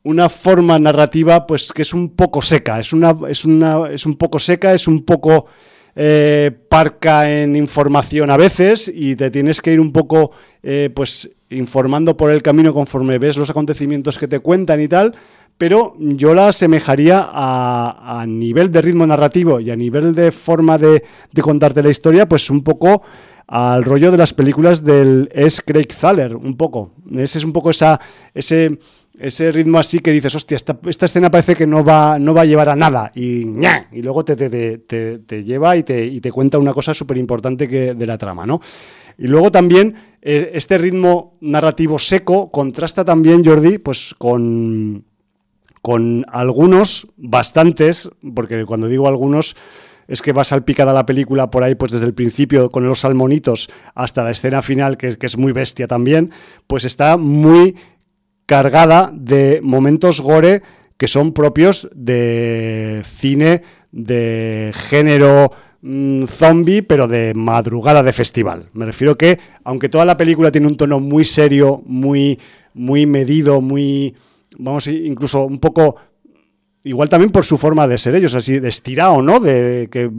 una 0.07 0.29
forma 0.29 0.79
narrativa 0.79 1.45
pues 1.45 1.73
que 1.73 1.81
es 1.81 1.93
un 1.93 2.15
poco 2.15 2.41
seca, 2.41 2.79
es, 2.79 2.93
una, 2.93 3.15
es, 3.27 3.43
una, 3.43 3.89
es 3.91 4.05
un 4.05 4.15
poco 4.15 4.39
seca, 4.39 4.73
es 4.73 4.87
un 4.87 5.03
poco 5.03 5.47
eh, 5.95 6.49
parca 6.69 7.29
en 7.29 7.55
información 7.55 8.31
a 8.31 8.37
veces 8.37 8.89
y 8.93 9.17
te 9.17 9.29
tienes 9.29 9.61
que 9.61 9.73
ir 9.73 9.81
un 9.81 9.91
poco 9.91 10.31
eh, 10.63 10.89
pues 10.95 11.29
informando 11.49 12.15
por 12.15 12.31
el 12.31 12.41
camino 12.41 12.73
conforme 12.73 13.19
ves 13.19 13.35
los 13.35 13.49
acontecimientos 13.49 14.17
que 14.17 14.29
te 14.29 14.39
cuentan 14.39 14.79
y 14.79 14.87
tal, 14.87 15.13
pero 15.57 15.95
yo 15.99 16.33
la 16.33 16.49
asemejaría 16.49 17.29
a, 17.29 18.23
nivel 18.27 18.71
de 18.71 18.81
ritmo 18.81 19.05
narrativo 19.05 19.59
y 19.59 19.71
a 19.71 19.75
nivel 19.75 20.13
de 20.15 20.31
forma 20.31 20.77
de, 20.77 21.03
contarte 21.41 21.83
la 21.83 21.89
historia, 21.89 22.27
pues 22.27 22.49
un 22.49 22.63
poco 22.63 23.01
al 23.47 23.83
rollo 23.83 24.11
de 24.11 24.17
las 24.17 24.33
películas 24.33 24.83
del 24.83 25.29
es 25.33 25.61
Craig 25.61 25.87
Thaler, 25.87 26.35
un 26.35 26.57
poco. 26.57 26.91
Ese 27.11 27.39
es 27.39 27.43
un 27.43 27.53
poco 27.53 27.71
esa, 27.71 27.99
ese, 28.33 28.77
ese 29.19 29.51
ritmo 29.51 29.79
así 29.79 29.99
que 29.99 30.11
dices, 30.11 30.33
hostia, 30.35 30.55
esta, 30.55 31.05
escena 31.05 31.31
parece 31.31 31.55
que 31.55 31.67
no 31.67 31.83
va, 31.83 32.19
no 32.19 32.33
va 32.33 32.41
a 32.41 32.45
llevar 32.45 32.69
a 32.69 32.75
nada 32.75 33.11
y, 33.15 33.47
y 33.91 34.01
luego 34.01 34.23
te, 34.23 34.35
te, 34.37 35.43
lleva 35.43 35.75
y 35.75 35.83
te, 35.83 36.05
y 36.05 36.21
te 36.21 36.31
cuenta 36.31 36.57
una 36.59 36.73
cosa 36.73 36.93
súper 36.93 37.17
importante 37.17 37.67
de 37.67 38.05
la 38.05 38.17
trama, 38.17 38.45
¿no? 38.45 38.61
Y 39.17 39.27
luego 39.27 39.51
también 39.51 39.95
eh, 40.21 40.51
este 40.53 40.77
ritmo 40.77 41.37
narrativo 41.41 41.97
seco 41.97 42.51
contrasta 42.51 43.03
también, 43.03 43.43
Jordi, 43.43 43.79
pues 43.79 44.13
con 44.17 45.03
con 45.87 46.25
algunos, 46.27 47.07
bastantes, 47.15 48.09
porque 48.35 48.65
cuando 48.65 48.89
digo 48.89 49.07
algunos 49.07 49.55
es 50.09 50.21
que 50.21 50.33
va 50.33 50.43
salpicada 50.43 50.91
la 50.91 51.05
película 51.05 51.49
por 51.49 51.63
ahí, 51.63 51.75
pues 51.75 51.93
desde 51.93 52.05
el 52.05 52.13
principio 52.13 52.69
con 52.69 52.85
los 52.85 52.99
salmonitos 52.99 53.69
hasta 53.95 54.23
la 54.23 54.31
escena 54.31 54.61
final, 54.61 54.97
que, 54.97 55.17
que 55.17 55.25
es 55.25 55.37
muy 55.37 55.53
bestia 55.53 55.87
también, 55.87 56.31
pues 56.67 56.83
está 56.83 57.15
muy 57.15 57.77
cargada 58.47 59.11
de 59.13 59.59
momentos 59.61 60.19
gore 60.19 60.63
que 60.97 61.07
son 61.07 61.31
propios 61.31 61.87
de 61.93 63.03
cine 63.05 63.61
de 63.91 64.71
género 64.73 65.51
mm, 65.81 66.25
zombie, 66.25 66.81
pero 66.81 67.07
de 67.07 67.33
madrugada 67.35 68.01
de 68.01 68.13
festival. 68.13 68.69
Me 68.73 68.85
refiero 68.85 69.15
que, 69.15 69.37
aunque 69.63 69.89
toda 69.89 70.05
la 70.05 70.17
película 70.17 70.51
tiene 70.51 70.67
un 70.67 70.77
tono 70.77 70.99
muy 70.99 71.23
serio, 71.23 71.83
muy, 71.85 72.39
muy 72.73 73.05
medido, 73.05 73.61
muy 73.61 74.15
vamos, 74.57 74.87
incluso 74.87 75.45
un 75.45 75.59
poco 75.59 75.97
igual 76.87 77.09
también 77.09 77.31
por 77.31 77.45
su 77.45 77.57
forma 77.57 77.87
de 77.87 77.97
ser 77.97 78.15
ellos, 78.15 78.33
así 78.33 78.59
de 78.59 78.71
¿no? 79.21 79.39
De 79.39 79.89
que 79.91 80.09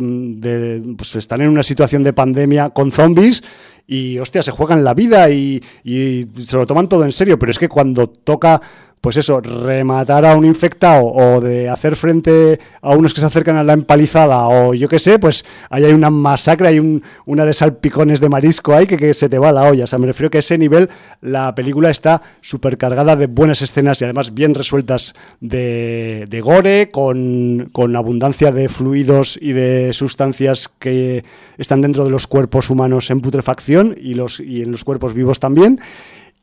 pues 0.96 1.16
están 1.16 1.40
en 1.40 1.48
una 1.48 1.62
situación 1.62 2.04
de 2.04 2.12
pandemia 2.12 2.70
con 2.70 2.92
zombies 2.92 3.42
y, 3.86 4.18
hostia, 4.18 4.42
se 4.42 4.50
juegan 4.50 4.84
la 4.84 4.92
vida 4.92 5.30
y, 5.30 5.62
y, 5.82 6.26
se 6.46 6.56
lo 6.56 6.66
toman 6.66 6.90
todo 6.90 7.04
en 7.04 7.12
serio, 7.12 7.38
pero 7.38 7.50
es 7.50 7.58
que 7.58 7.68
cuando 7.68 8.06
toca 8.06 8.60
pues 9.00 9.16
eso, 9.16 9.40
rematar 9.40 10.24
a 10.26 10.36
un 10.36 10.44
infectado 10.44 11.06
o 11.06 11.40
de 11.40 11.68
hacer 11.68 11.96
frente 11.96 12.58
a 12.82 12.90
unos 12.90 13.14
que 13.14 13.20
se 13.20 13.26
acercan 13.26 13.56
a 13.56 13.62
la 13.62 13.72
empalizada 13.72 14.48
o 14.48 14.74
yo 14.74 14.88
qué 14.88 14.98
sé, 14.98 15.18
pues 15.18 15.44
ahí 15.70 15.84
hay 15.84 15.92
una 15.92 16.10
masacre, 16.10 16.68
hay 16.68 16.78
un, 16.78 17.02
una 17.26 17.44
de 17.44 17.54
salpicones 17.54 18.20
de 18.20 18.28
marisco 18.28 18.74
ahí 18.74 18.86
que, 18.86 19.14
se 19.14 19.28
te 19.28 19.38
va 19.38 19.52
la 19.52 19.64
olla. 19.64 19.84
O 19.84 19.86
sea, 19.86 19.98
me 19.98 20.06
refiero 20.06 20.30
que 20.30 20.38
a 20.38 20.40
ese 20.40 20.58
nivel 20.58 20.88
la 21.20 21.54
película 21.54 21.90
está 21.90 22.22
súper 22.40 22.76
cargada 22.76 23.16
de 23.16 23.26
buenas 23.26 23.62
escenas 23.62 24.00
y 24.00 24.04
además 24.04 24.34
bien 24.34 24.54
resueltas 24.54 25.14
de, 25.40 26.26
de 26.28 26.40
gore, 26.40 26.90
con, 26.90 27.68
con 27.72 27.96
abundancia 27.96 28.52
de 28.52 28.68
fluidos 28.68 29.38
y 29.40 29.52
de 29.52 29.92
sustancias 29.92 30.68
que 30.78 31.24
están 31.56 31.80
dentro 31.80 32.04
de 32.04 32.10
los 32.10 32.26
cuerpos 32.26 32.70
humanos 32.70 33.10
en 33.10 33.20
putrefacción 33.20 33.94
y, 33.98 34.14
los, 34.14 34.40
y 34.40 34.62
en 34.62 34.72
los 34.72 34.84
cuerpos 34.84 35.14
vivos 35.14 35.40
también 35.40 35.80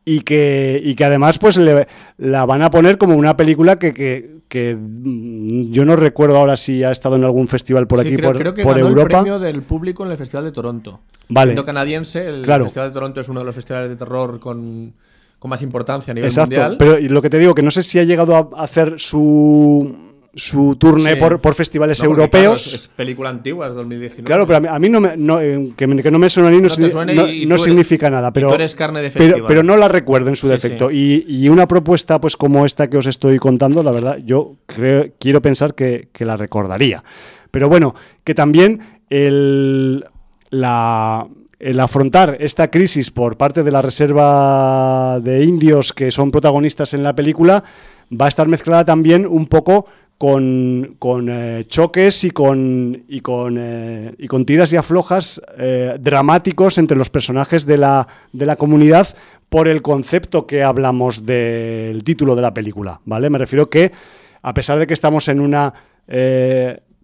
y 0.05 0.21
que, 0.21 0.79
y 0.83 0.93
que 0.93 1.03
además 1.03 1.39
pues 1.39 1.59
la 2.17 2.45
van 2.45 2.61
a 2.61 2.69
poner 2.69 2.99
como 2.99 3.15
una 3.15 3.35
película 3.35 3.77
que, 3.77 3.93
que, 4.47 4.75
mm, 4.75 5.71
yo 5.71 5.83
no 5.83 5.95
recuerdo 5.95 6.37
ahora 6.37 6.55
si 6.55 6.83
ha 6.83 6.91
estado 6.91 7.15
en 7.15 7.23
algún 7.23 7.47
festival 7.47 7.87
por 7.87 7.99
aquí, 7.99 8.17
por, 8.17 8.37
creo 8.37 8.53
que 8.53 8.63
por 8.63 8.75
ganó 8.75 8.87
Europa. 8.87 9.17
el 9.17 9.23
premio 9.23 9.39
del 9.39 9.63
público 9.63 10.05
en 10.05 10.11
el 10.11 10.17
Festival 10.17 10.45
de 10.45 10.51
Toronto. 10.51 11.01
Vale. 11.27 11.51
Siendo 11.51 11.65
canadiense, 11.65 12.27
el 12.27 12.45
Festival 12.45 12.89
de 12.89 12.93
Toronto 12.93 13.21
es 13.21 13.29
uno 13.29 13.39
de 13.39 13.45
los 13.47 13.55
festivales 13.55 13.89
de 13.89 13.95
terror 13.95 14.39
con, 14.39 14.93
con 15.39 15.49
más 15.49 15.63
importancia 15.63 16.11
a 16.11 16.13
nivel 16.13 16.29
Exacto. 16.29 16.55
mundial. 16.55 16.77
Pero 16.77 16.97
lo 17.11 17.21
que 17.21 17.29
te 17.31 17.39
digo, 17.39 17.55
que 17.55 17.63
no 17.63 17.71
sé 17.71 17.81
si 17.81 17.97
ha 17.97 18.03
llegado 18.03 18.51
a 18.55 18.63
hacer 18.63 18.99
su 18.99 20.04
su 20.35 20.75
turné 20.75 21.15
por, 21.15 21.39
por, 21.39 21.55
festivales 21.55 22.03
europeos. 22.03 22.73
es, 22.73 22.87
película 22.89 23.29
antigua, 23.29 23.67
es 23.67 23.73
2019. 23.73 24.25
Claro, 24.25 24.45
pero 24.45 24.69
a 24.69 24.79
mí, 24.79 24.89
no, 24.89 24.99
me, 24.99 25.15
no 25.15 25.39
eh, 25.39 25.71
que, 25.77 25.87
no 25.87 26.19
me 26.19 26.29
suena 26.29 26.51
ni 26.51 26.57
no, 26.57 27.47
no, 27.47 27.57
significa 27.57 28.09
nada. 28.09 28.33
Pero, 28.33 28.53
eres 28.53 28.75
carne 28.75 29.01
de 29.01 29.11
pero, 29.11 29.45
pero, 29.47 29.63
no 29.63 29.77
la 29.77 29.87
recuerdo 29.87 30.29
en 30.29 30.35
su 30.35 30.49
defecto. 30.49 30.91
Y, 30.91 31.25
y, 31.27 31.47
una 31.47 31.67
propuesta 31.67 32.19
pues 32.19 32.35
como 32.35 32.65
esta 32.65 32.89
que 32.89 32.97
os 32.97 33.05
estoy 33.05 33.39
contando, 33.39 33.81
la 33.81 33.91
verdad, 33.91 34.17
yo 34.25 34.57
creo, 34.65 35.09
quiero 35.19 35.41
pensar 35.41 35.73
que, 35.73 36.09
que 36.11 36.25
la 36.25 36.35
recordaría. 36.35 37.03
Pero 37.51 37.69
bueno, 37.69 37.95
que 38.25 38.35
también 38.35 38.81
el, 39.09 40.03
la, 40.49 41.27
el 41.59 41.79
afrontar 41.79 42.37
esta 42.39 42.69
crisis 42.69 43.11
por 43.11 43.37
parte 43.37 43.63
de 43.63 43.71
la 43.71 43.81
reserva 43.81 45.19
de 45.21 45.43
indios 45.43 45.93
que 45.93 46.11
son 46.11 46.31
protagonistas 46.31 46.93
en 46.93 47.03
la 47.03 47.15
película 47.15 47.63
va 48.11 48.25
a 48.25 48.27
estar 48.27 48.47
mezclada 48.47 48.85
también 48.85 49.25
un 49.25 49.47
poco 49.47 49.87
con, 50.17 50.95
con 50.97 51.27
eh, 51.29 51.65
choques 51.67 52.23
y 52.23 52.31
con, 52.31 53.03
y 53.07 53.19
con, 53.19 53.57
eh, 53.59 54.13
y 54.17 54.27
con 54.27 54.45
tiras 54.45 54.71
y 54.71 54.77
aflojas 54.77 55.41
eh, 55.57 55.97
dramáticos 55.99 56.77
entre 56.77 56.97
los 56.97 57.09
personajes 57.09 57.65
de 57.65 57.77
la, 57.77 58.07
de 58.31 58.45
la 58.45 58.55
comunidad 58.55 59.09
por 59.49 59.67
el 59.67 59.81
concepto 59.81 60.47
que 60.47 60.63
hablamos 60.63 61.25
del 61.25 62.03
título 62.03 62.35
de 62.35 62.41
la 62.41 62.53
película, 62.53 63.01
¿vale? 63.05 63.29
Me 63.29 63.37
refiero 63.37 63.69
que, 63.69 63.91
a 64.41 64.53
pesar 64.53 64.79
de 64.79 64.87
que 64.87 64.93
estamos 64.93 65.27
en 65.27 65.39
una 65.39 65.73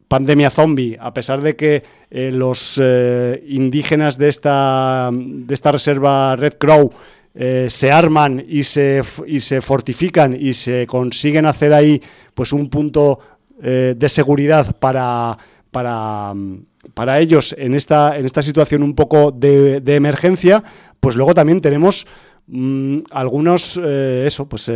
pandemia 0.08 0.50
zombie, 0.50 0.98
a 1.00 1.14
pesar 1.14 1.42
de 1.42 1.56
que 1.56 1.84
los 2.12 2.82
indígenas 3.48 4.18
de 4.18 4.30
esta, 4.30 5.10
de 5.12 5.54
esta 5.54 5.72
reserva 5.72 6.36
Red 6.36 6.56
Crow 6.60 6.92
eh, 7.34 7.68
se 7.70 7.92
arman 7.92 8.44
y 8.46 8.64
se, 8.64 9.02
y 9.26 9.40
se 9.40 9.62
fortifican 9.62 10.36
y 10.38 10.52
se 10.52 10.86
consiguen 10.86 11.46
hacer 11.46 11.74
ahí 11.74 12.02
pues 12.34 12.52
un 12.52 12.70
punto 12.70 13.20
eh, 13.64 13.96
de 13.98 14.10
seguridad 14.10 14.76
para, 14.78 15.38
para, 15.72 16.34
para, 16.94 17.20
ellos 17.22 17.56
en 17.58 17.74
esta, 17.74 18.18
en 18.18 18.26
esta 18.26 18.42
situación 18.42 18.84
un 18.84 18.96
poco 18.96 19.32
de, 19.32 19.82
emergencia, 19.96 20.62
pues 21.00 21.16
luego 21.16 21.34
también 21.34 21.62
tenemos 21.62 22.06
mm, 22.48 23.00
algunos 23.12 23.80
eh, 23.82 24.26
eso, 24.28 24.50
pues 24.50 24.70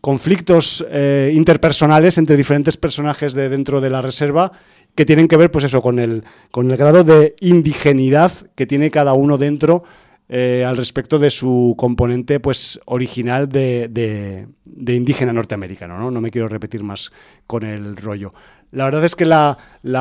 conflictos 0.00 0.84
interpersonales 1.32 2.18
entre 2.18 2.36
diferentes 2.36 2.76
personajes 2.76 3.32
de 3.32 3.48
dentro 3.48 3.80
de 3.80 3.90
la 3.90 4.02
reserva 4.02 4.50
que 4.96 5.04
tienen 5.04 5.28
que 5.28 5.36
ver 5.36 5.52
pues 5.52 5.64
eso 5.64 5.82
con 5.82 6.00
el, 6.00 6.24
con 6.50 6.68
el 6.68 6.76
grado 6.76 7.04
de 7.04 7.36
indigenidad 7.40 8.32
que 8.56 8.66
tiene 8.66 8.90
cada 8.90 9.12
uno 9.12 9.38
dentro 9.38 9.84
eh, 10.28 10.64
al 10.66 10.76
respecto 10.76 11.18
de 11.18 11.28
su 11.28 11.74
componente 11.76 12.40
pues 12.40 12.80
original 12.86 13.48
de, 13.48 14.46
indígena 14.86 15.32
norteamericano, 15.32 15.98
¿no? 15.98 16.10
No 16.10 16.20
me 16.20 16.30
quiero 16.30 16.48
repetir 16.48 16.82
más 16.82 17.12
con 17.46 17.62
el 17.62 17.96
rollo. 17.96 18.32
La 18.70 18.84
verdad 18.84 19.04
es 19.04 19.14
que 19.14 19.26
la, 19.26 19.58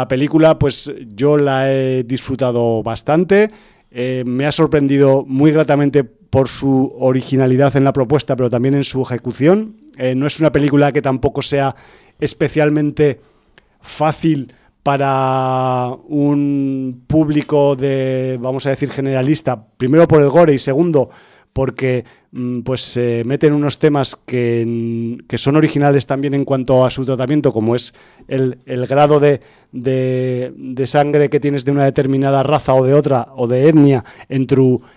película, 0.08 0.58
pues 0.58 0.92
yo 1.08 1.38
la 1.38 1.72
he 1.72 2.04
disfrutado 2.04 2.82
bastante. 2.84 3.50
Eh, 3.92 4.24
me 4.26 4.46
ha 4.46 4.52
sorprendido 4.52 5.26
muy 5.28 5.52
gratamente 5.52 6.04
por 6.04 6.48
su 6.48 6.96
originalidad 6.98 7.76
en 7.76 7.84
la 7.84 7.94
propuesta, 7.94 8.36
pero 8.36 8.50
también 8.50 8.74
en 8.74 8.84
su 8.84 9.04
ejecución. 9.04 9.76
Eh, 9.98 10.16
no 10.16 10.26
es 10.26 10.40
una 10.40 10.52
película 10.52 10.92
que 10.92 11.02
tampoco 11.02 11.44
sea 11.44 11.76
especialmente 12.20 13.22
fácil 13.82 14.54
para 14.84 15.96
un 16.08 17.04
público 17.08 17.76
de, 17.76 18.38
vamos 18.40 18.66
a 18.66 18.70
decir, 18.70 18.90
generalista, 18.92 19.66
primero 19.78 20.08
por 20.08 20.22
el 20.22 20.30
gore 20.30 20.54
y 20.54 20.60
segundo 20.60 21.10
porque 21.54 22.04
mm, 22.32 22.62
pues 22.62 22.82
se 22.82 23.24
meten 23.26 23.54
unos 23.54 23.78
temas 23.78 24.16
que, 24.16 25.18
son 25.38 25.56
originales 25.56 26.08
también 26.08 26.34
en 26.34 26.46
cuanto 26.46 26.84
a 26.84 26.90
su 26.90 27.06
tratamiento, 27.06 27.54
como 27.54 27.76
es 27.76 27.94
el, 28.28 28.58
grado 28.88 29.20
de, 29.20 29.40
de, 29.72 30.88
sangre 30.88 31.30
que 31.30 31.40
tienes 31.40 31.64
de 31.64 31.72
una 31.72 31.86
determinada 31.86 32.44
raza 32.44 32.74
o 32.74 32.84
de 32.84 32.96
otra, 32.96 33.28
o 33.36 33.48
de 33.48 33.70
etnia 33.70 34.04
en, 34.30 34.48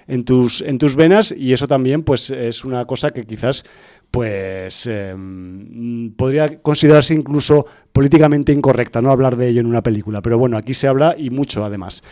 en, 0.09 0.25
tus, 0.25 0.63
en 0.63 0.79
tus 0.79 0.97
venas, 0.97 1.33
y 1.37 1.53
eso 1.53 1.69
también 1.69 2.03
pues 2.03 2.31
es 2.31 2.65
una 2.65 2.87
cosa 2.87 3.11
que 3.11 3.25
quizás 3.25 3.65
pues 4.11 4.87
em, 4.87 6.13
podría 6.17 6.61
considerarse 6.63 7.15
incluso 7.15 7.67
políticamente 7.93 8.53
incorrecta, 8.53 9.03
no 9.03 9.11
hablar 9.11 9.37
de 9.37 9.49
ello 9.49 9.61
en 9.61 9.67
una 9.67 9.83
película, 9.83 10.23
pero 10.23 10.39
bueno, 10.39 10.57
aquí 10.57 10.75
se 10.75 10.89
habla 10.89 11.15
y 11.19 11.31
mucho 11.31 11.65
además. 11.65 12.03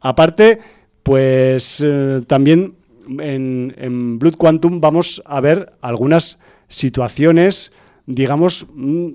Aparte, 0.00 0.58
pues 1.02 1.82
eh, 1.84 2.22
también 2.26 2.74
en, 3.18 4.18
Blood 4.18 4.36
Quantum 4.36 4.80
vamos 4.80 5.22
a 5.24 5.40
ver 5.40 5.72
algunas 5.80 6.38
situaciones, 6.68 7.72
digamos, 8.06 8.66
mm, 8.74 9.10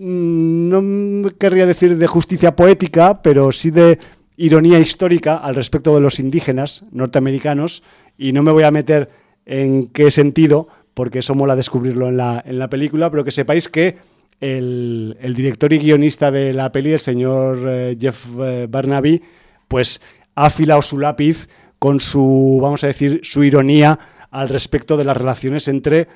no 0.00 1.30
querría 1.38 1.66
decir 1.66 1.96
de 1.96 2.06
justicia 2.06 2.54
poética, 2.54 3.22
pero 3.22 3.52
sí 3.52 3.70
de 3.70 3.98
ironía 4.36 4.78
histórica 4.78 5.36
al 5.36 5.54
respecto 5.54 5.94
de 5.94 6.00
los 6.00 6.18
indígenas 6.18 6.84
norteamericanos, 6.92 7.82
y 8.16 8.32
no 8.32 8.42
me 8.42 8.52
voy 8.52 8.62
a 8.62 8.70
meter 8.70 9.10
en 9.44 9.88
qué 9.88 10.10
sentido, 10.10 10.68
porque 10.94 11.20
eso 11.20 11.34
mola 11.34 11.56
descubrirlo 11.56 12.08
en 12.08 12.16
la, 12.16 12.42
en 12.44 12.58
la 12.58 12.68
película, 12.68 13.10
pero 13.10 13.24
que 13.24 13.30
sepáis 13.30 13.68
que 13.68 13.96
el, 14.40 15.34
director 15.36 15.72
y 15.72 15.78
guionista 15.78 16.30
de 16.30 16.52
la 16.52 16.72
peli, 16.72 16.92
el 16.92 17.00
señor 17.00 17.60
eh, 17.66 17.96
Jeff 17.98 18.26
eh, 18.40 18.66
Barnaby, 18.68 19.22
pues 19.68 20.00
ha 20.34 20.46
afilado 20.46 20.82
su 20.82 20.98
lápiz 20.98 21.48
con 21.78 22.00
su, 22.00 22.58
vamos 22.60 22.84
a 22.84 22.88
decir, 22.88 23.20
su 23.22 23.44
ironía 23.44 23.98
al 24.30 24.48
respecto 24.48 24.96
de 24.96 25.04
las 25.04 25.16
relaciones 25.16 25.68
entre 25.68 26.08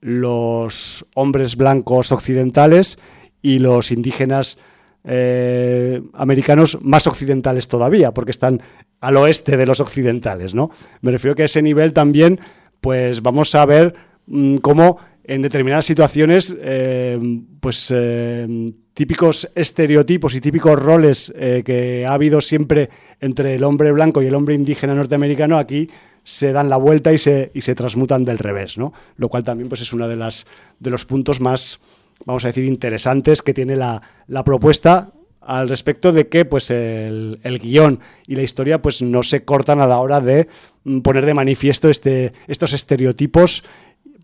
los 0.00 1.06
hombres 1.14 1.56
blancos 1.56 2.12
occidentales 2.12 2.98
y 3.40 3.58
los 3.58 3.90
indígenas 3.90 4.58
eh, 5.04 6.00
americanos 6.12 6.78
más 6.82 7.06
occidentales 7.06 7.66
todavía, 7.66 8.12
porque 8.12 8.30
están 8.30 8.62
al 9.00 9.16
oeste 9.16 9.56
de 9.56 9.66
los 9.66 9.80
occidentales, 9.80 10.54
¿no? 10.54 10.70
Me 11.00 11.10
refiero 11.10 11.34
que 11.34 11.42
a 11.42 11.46
ese 11.46 11.62
nivel 11.62 11.92
también, 11.92 12.38
pues 12.80 13.22
vamos 13.22 13.54
a 13.56 13.66
ver 13.66 13.94
mm, 14.26 14.56
cómo 14.56 14.98
en 15.24 15.42
determinadas 15.42 15.86
situaciones, 15.86 16.56
eh, 16.60 17.18
pues 17.60 17.92
eh, 17.94 18.46
típicos 18.92 19.48
estereotipos 19.54 20.34
y 20.34 20.40
típicos 20.40 20.80
roles 20.80 21.32
que 21.64 22.04
ha 22.04 22.12
habido 22.12 22.40
siempre 22.40 22.90
entre 23.20 23.54
el 23.54 23.64
hombre 23.64 23.92
blanco 23.92 24.20
y 24.20 24.26
el 24.26 24.34
hombre 24.34 24.54
indígena 24.54 24.94
norteamericano, 24.94 25.56
aquí 25.58 25.88
se 26.24 26.52
dan 26.52 26.68
la 26.68 26.76
vuelta 26.76 27.12
y 27.12 27.18
se, 27.18 27.50
y 27.54 27.62
se 27.62 27.74
transmutan 27.74 28.24
del 28.24 28.38
revés, 28.38 28.78
¿no? 28.78 28.92
Lo 29.16 29.28
cual 29.28 29.44
también 29.44 29.68
pues, 29.68 29.80
es 29.80 29.92
uno 29.92 30.08
de, 30.08 30.16
las, 30.16 30.46
de 30.78 30.90
los 30.90 31.04
puntos 31.04 31.40
más, 31.40 31.80
vamos 32.24 32.44
a 32.44 32.48
decir, 32.48 32.64
interesantes 32.64 33.42
que 33.42 33.54
tiene 33.54 33.76
la, 33.76 34.02
propuesta 34.44 35.12
al 35.40 35.68
respecto 35.68 36.12
de 36.12 36.28
que 36.28 36.44
pues 36.44 36.70
el, 36.70 37.40
guion 37.60 37.98
y 38.28 38.36
la 38.36 38.42
historia 38.42 38.80
pues 38.80 39.02
no 39.02 39.24
se 39.24 39.44
cortan 39.44 39.80
a 39.80 39.88
la 39.88 39.98
hora 39.98 40.20
de 40.20 40.46
mm, 40.84 41.00
poner 41.00 41.26
de 41.26 41.34
manifiesto 41.34 41.88
este, 41.88 42.32
estos 42.46 42.72
estereotipos 42.72 43.64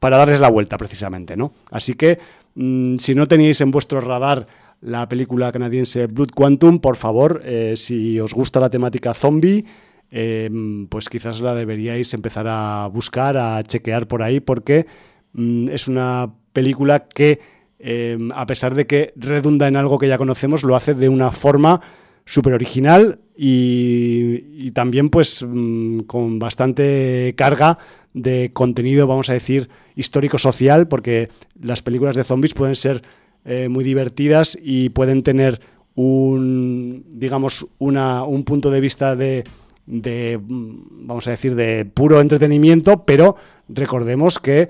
para 0.00 0.16
darles 0.16 0.40
la 0.40 0.48
vuelta 0.48 0.76
precisamente, 0.76 1.36
¿no? 1.36 1.52
Así 1.70 1.94
que 1.94 2.18
mm, 2.54 2.96
si 2.98 3.14
no 3.14 3.26
tenéis 3.26 3.60
en 3.60 3.70
vuestro 3.70 4.00
radar 4.00 4.46
la 4.80 5.08
película 5.08 5.50
canadiense 5.50 6.06
Blood 6.06 6.30
Quantum, 6.34 6.78
por 6.78 6.96
favor, 6.96 7.42
eh, 7.44 7.74
si 7.76 8.20
os 8.20 8.32
gusta 8.32 8.60
la 8.60 8.70
temática 8.70 9.12
zombie, 9.12 9.64
Em, 10.10 10.86
pues 10.86 11.08
quizás 11.08 11.40
la 11.40 11.54
deberíais 11.54 12.14
empezar 12.14 12.46
a 12.48 12.88
buscar, 12.88 13.36
a 13.36 13.62
chequear 13.62 14.08
por 14.08 14.22
ahí, 14.22 14.40
porque 14.40 14.86
mm, 15.34 15.68
es 15.68 15.86
una 15.86 16.32
película 16.52 17.08
que, 17.08 17.40
em, 17.78 18.32
a 18.32 18.46
pesar 18.46 18.74
de 18.74 18.86
que 18.86 19.12
redunda 19.16 19.68
en 19.68 19.76
algo 19.76 19.98
que 19.98 20.08
ya 20.08 20.16
conocemos, 20.16 20.62
lo 20.64 20.76
hace 20.76 20.94
de 20.94 21.08
una 21.10 21.30
forma 21.30 21.82
súper 22.24 22.54
original 22.54 23.20
y, 23.36 24.70
también 24.72 25.08
pues 25.10 25.44
mm, 25.46 26.00
con 26.00 26.38
bastante 26.38 27.34
carga 27.36 27.78
de 28.14 28.50
contenido, 28.52 29.06
vamos 29.06 29.30
a 29.30 29.34
decir, 29.34 29.68
histórico-social, 29.96 30.88
porque 30.88 31.28
las 31.60 31.82
películas 31.82 32.16
de 32.16 32.24
zombies 32.24 32.54
pueden 32.54 32.76
ser 32.76 33.02
eh, 33.44 33.68
muy 33.68 33.84
divertidas 33.84 34.58
y 34.60 34.90
pueden 34.90 35.22
tener 35.22 35.60
un, 35.94 37.04
digamos, 37.08 37.66
una, 37.78 38.24
un 38.24 38.44
punto 38.44 38.70
de 38.70 38.80
vista 38.80 39.16
de 39.16 39.44
de, 39.88 40.38
vamos 40.42 41.26
a 41.26 41.30
decir, 41.30 41.54
de 41.54 41.86
puro 41.86 42.20
entretenimiento, 42.20 43.04
pero 43.04 43.36
recordemos 43.68 44.38
que 44.38 44.68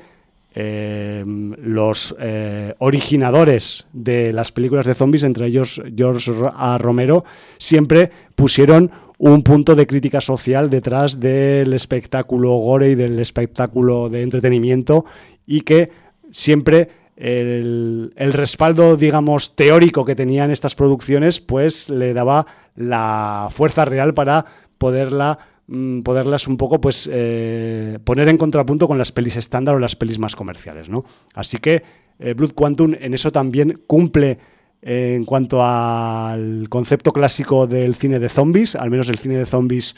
eh, 0.55 1.25
los 1.27 2.15
eh, 2.21 2.75
originadores 2.79 3.87
de 3.93 4.33
las 4.33 4.53
películas 4.53 4.87
de 4.87 4.95
zombies, 4.95 5.25
entre 5.25 5.47
ellos 5.47 5.83
George 5.95 6.33
A. 6.55 6.79
Romero, 6.79 7.25
siempre 7.59 8.11
pusieron 8.35 8.91
un 9.19 9.43
punto 9.43 9.75
de 9.75 9.87
crítica 9.87 10.21
social 10.21 10.71
detrás 10.71 11.19
del 11.19 11.73
espectáculo 11.75 12.57
gore 12.57 12.91
y 12.91 12.95
del 12.95 13.19
espectáculo 13.19 14.09
de 14.09 14.23
entretenimiento 14.23 15.05
y 15.45 15.63
que 15.63 15.91
siempre 16.31 16.89
el, 17.17 18.13
respaldo, 18.17 18.97
digamos, 18.97 19.57
teórico 19.57 20.05
que 20.05 20.15
tenían 20.15 20.53
estas 20.53 20.77
producciones, 20.77 21.41
pues 21.41 21.91
le 21.91 22.15
daba 22.15 22.47
la 22.77 23.49
fuerza 23.51 23.85
real 23.85 24.15
para 24.15 24.45
poderla 24.79 25.39
mm, 25.67 26.03
poderlas 26.03 26.47
un 26.47 26.57
poco 26.57 26.81
pues 26.81 27.11
eh, 27.13 27.99
poner 28.05 28.29
en 28.29 28.39
contrapunto 28.39 28.87
con 28.87 28.99
las 28.99 29.11
pelis 29.11 29.37
estándar 29.37 29.75
o 29.75 29.81
las 29.81 29.97
pelis 29.97 30.21
más 30.21 30.37
comerciales, 30.37 30.89
¿no? 30.89 31.05
Así 31.35 31.59
que 31.59 31.83
eh, 32.21 32.35
Blood 32.35 32.53
Quantum 32.53 32.95
en 33.01 33.15
eso 33.15 33.33
también 33.33 33.83
cumple 33.89 34.39
en 34.83 35.25
cuanto 35.25 35.65
al 35.65 36.69
concepto 36.69 37.13
clásico 37.13 37.67
del 37.67 37.95
cine 37.95 38.19
de 38.19 38.29
zombies, 38.29 38.77
al 38.77 38.91
menos 38.91 39.09
el 39.09 39.19
cine 39.19 39.37
de 39.37 39.47
zombies 39.47 39.97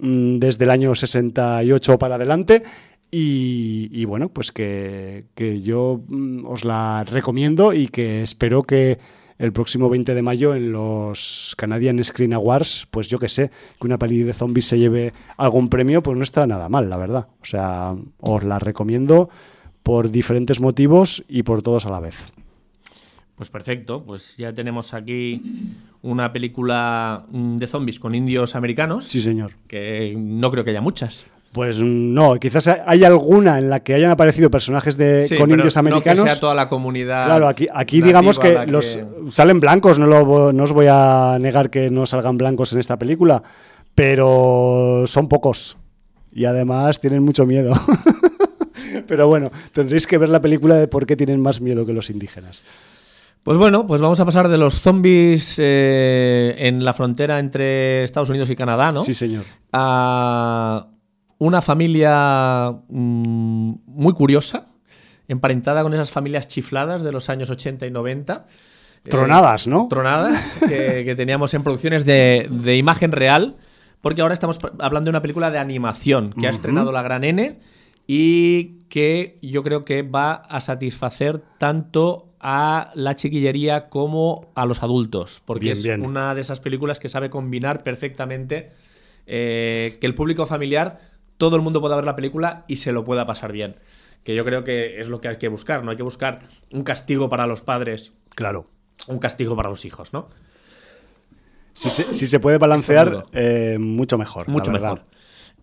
mm, 0.00 0.38
desde 0.38 0.64
el 0.64 0.70
año 0.70 0.94
68 0.94 1.98
para 1.98 2.16
adelante. 2.16 2.62
Y, 3.14 4.06
bueno, 4.06 4.30
pues 4.30 4.52
que, 4.52 5.26
yo 5.62 6.02
mm, 6.08 6.46
os 6.46 6.64
la 6.64 7.04
recomiendo 7.04 7.74
y 7.74 7.88
que 7.88 8.22
espero 8.22 8.62
que 8.62 8.98
el 9.38 9.52
próximo 9.52 9.90
20 9.90 10.14
de 10.14 10.22
mayo 10.22 10.54
en 10.54 10.72
los 10.72 11.54
Canadian 11.58 12.02
Screen 12.02 12.32
Awards, 12.32 12.86
pues 12.90 13.08
yo 13.08 13.18
que 13.18 13.28
sé, 13.28 13.50
que 13.78 13.86
una 13.86 13.98
peli 13.98 14.22
de 14.22 14.32
zombies 14.32 14.66
se 14.66 14.78
lleve 14.78 15.12
algún 15.36 15.68
premio, 15.68 16.02
pues 16.02 16.16
no 16.16 16.22
está 16.22 16.46
nada 16.46 16.70
mal, 16.70 16.88
la 16.88 16.96
verdad. 16.96 17.28
O 17.42 17.44
sea, 17.44 17.94
os 18.18 18.44
la 18.44 18.58
recomiendo 18.58 19.28
por 19.82 20.10
diferentes 20.10 20.60
motivos 20.60 21.22
y 21.28 21.42
por 21.42 21.60
todos 21.60 21.84
a 21.84 21.90
la 21.90 22.00
vez. 22.00 22.32
Pues 23.42 23.50
perfecto, 23.50 24.04
pues 24.04 24.36
ya 24.36 24.54
tenemos 24.54 24.94
aquí 24.94 25.42
una 26.00 26.32
película 26.32 27.26
de 27.28 27.66
zombies 27.66 27.98
con 27.98 28.14
indios 28.14 28.54
americanos. 28.54 29.04
Sí, 29.04 29.20
señor. 29.20 29.54
Que 29.66 30.14
no 30.16 30.48
creo 30.52 30.62
que 30.62 30.70
haya 30.70 30.80
muchas. 30.80 31.26
Pues 31.50 31.82
no, 31.82 32.36
quizás 32.36 32.68
hay 32.68 33.02
alguna 33.02 33.58
en 33.58 33.68
la 33.68 33.80
que 33.80 33.94
hayan 33.94 34.12
aparecido 34.12 34.48
personajes 34.48 34.96
de, 34.96 35.26
con 35.36 35.50
indios 35.50 35.76
americanos. 35.76 36.18
No 36.18 36.24
que 36.24 36.30
sea 36.30 36.38
toda 36.38 36.54
la 36.54 36.68
comunidad. 36.68 37.24
Claro, 37.24 37.48
aquí, 37.48 37.66
aquí 37.74 38.00
digamos 38.00 38.38
que, 38.38 38.64
los 38.68 39.00
salen 39.28 39.58
blancos, 39.58 39.98
no, 39.98 40.06
lo, 40.06 40.52
no 40.52 40.62
os 40.62 40.70
voy 40.70 40.86
a 40.88 41.36
negar 41.40 41.68
que 41.68 41.90
no 41.90 42.06
salgan 42.06 42.38
blancos 42.38 42.72
en 42.74 42.78
esta 42.78 42.96
película, 42.96 43.42
pero 43.96 45.02
son 45.06 45.26
pocos 45.26 45.78
y 46.30 46.44
además 46.44 47.00
tienen 47.00 47.24
mucho 47.24 47.44
miedo. 47.44 47.74
pero 49.08 49.26
bueno, 49.26 49.50
tendréis 49.72 50.06
que 50.06 50.16
ver 50.16 50.28
la 50.28 50.40
película 50.40 50.76
de 50.76 50.86
por 50.86 51.06
qué 51.06 51.16
tienen 51.16 51.40
más 51.40 51.60
miedo 51.60 51.84
que 51.84 51.92
los 51.92 52.08
indígenas. 52.08 52.62
Pues 53.44 53.58
bueno, 53.58 53.86
pues 53.88 54.00
vamos 54.00 54.20
a 54.20 54.24
pasar 54.24 54.48
de 54.48 54.56
los 54.56 54.80
zombies 54.80 55.56
eh, 55.58 56.54
en 56.58 56.84
la 56.84 56.92
frontera 56.92 57.40
entre 57.40 58.04
Estados 58.04 58.30
Unidos 58.30 58.50
y 58.50 58.56
Canadá, 58.56 58.92
¿no? 58.92 59.00
Sí, 59.00 59.14
señor. 59.14 59.44
A 59.72 60.86
una 61.38 61.60
familia 61.60 62.70
mm, 62.88 63.74
muy 63.84 64.12
curiosa, 64.12 64.66
emparentada 65.26 65.82
con 65.82 65.92
esas 65.92 66.12
familias 66.12 66.46
chifladas 66.46 67.02
de 67.02 67.10
los 67.10 67.28
años 67.30 67.50
80 67.50 67.84
y 67.84 67.90
90. 67.90 68.46
Tronadas, 69.02 69.66
¿no? 69.66 69.88
Tronadas, 69.90 70.60
que, 70.68 71.12
teníamos 71.16 71.52
en 71.54 71.64
producciones 71.64 72.04
de, 72.04 72.76
imagen 72.76 73.10
real, 73.10 73.56
porque 74.00 74.22
ahora 74.22 74.34
estamos 74.34 74.60
hablando 74.78 75.06
de 75.06 75.10
una 75.10 75.22
película 75.22 75.50
de 75.50 75.58
animación 75.58 76.32
que 76.32 76.46
ha 76.46 76.50
estrenado 76.50 76.92
la 76.92 77.02
Gran 77.02 77.24
N 77.24 77.58
y 78.06 78.84
que 78.88 79.40
yo 79.42 79.64
creo 79.64 79.82
que 79.82 80.02
va 80.02 80.32
a 80.32 80.60
satisfacer 80.60 81.42
tanto 81.58 82.31
a 82.42 82.90
la 82.94 83.14
chiquillería 83.14 83.88
como 83.88 84.50
a 84.56 84.66
los 84.66 84.82
adultos, 84.82 85.40
porque 85.46 85.70
es 85.70 85.86
una 85.86 86.34
de 86.34 86.40
esas 86.40 86.58
películas 86.58 86.98
que 86.98 87.08
sabe 87.08 87.30
combinar 87.30 87.84
perfectamente 87.84 88.72
eh, 89.26 89.98
que 90.00 90.06
el 90.08 90.16
público 90.16 90.44
familiar 90.44 90.98
todo 91.38 91.54
el 91.54 91.62
mundo 91.62 91.80
pueda 91.80 91.94
ver 91.94 92.04
la 92.04 92.16
película 92.16 92.64
y 92.66 92.76
se 92.76 92.92
lo 92.92 93.04
pueda 93.04 93.26
pasar 93.26 93.52
bien. 93.52 93.76
Que 94.24 94.34
yo 94.34 94.44
creo 94.44 94.64
que 94.64 95.00
es 95.00 95.08
lo 95.08 95.20
que 95.20 95.28
hay 95.28 95.38
que 95.38 95.48
buscar, 95.48 95.84
¿no? 95.84 95.92
Hay 95.92 95.96
que 95.96 96.02
buscar 96.02 96.40
un 96.72 96.82
castigo 96.82 97.28
para 97.28 97.46
los 97.46 97.62
padres. 97.62 98.12
Claro. 98.34 98.68
Un 99.06 99.18
castigo 99.18 99.56
para 99.56 99.68
los 99.68 99.84
hijos, 99.84 100.12
¿no? 100.12 100.28
Si 101.74 101.90
se, 101.90 102.40
puede 102.40 102.58
balancear, 102.58 103.26
eh, 103.32 103.78
mucho 103.80 104.18
mejor. 104.18 104.46
Mucho 104.48 104.70
mejor. 104.70 105.04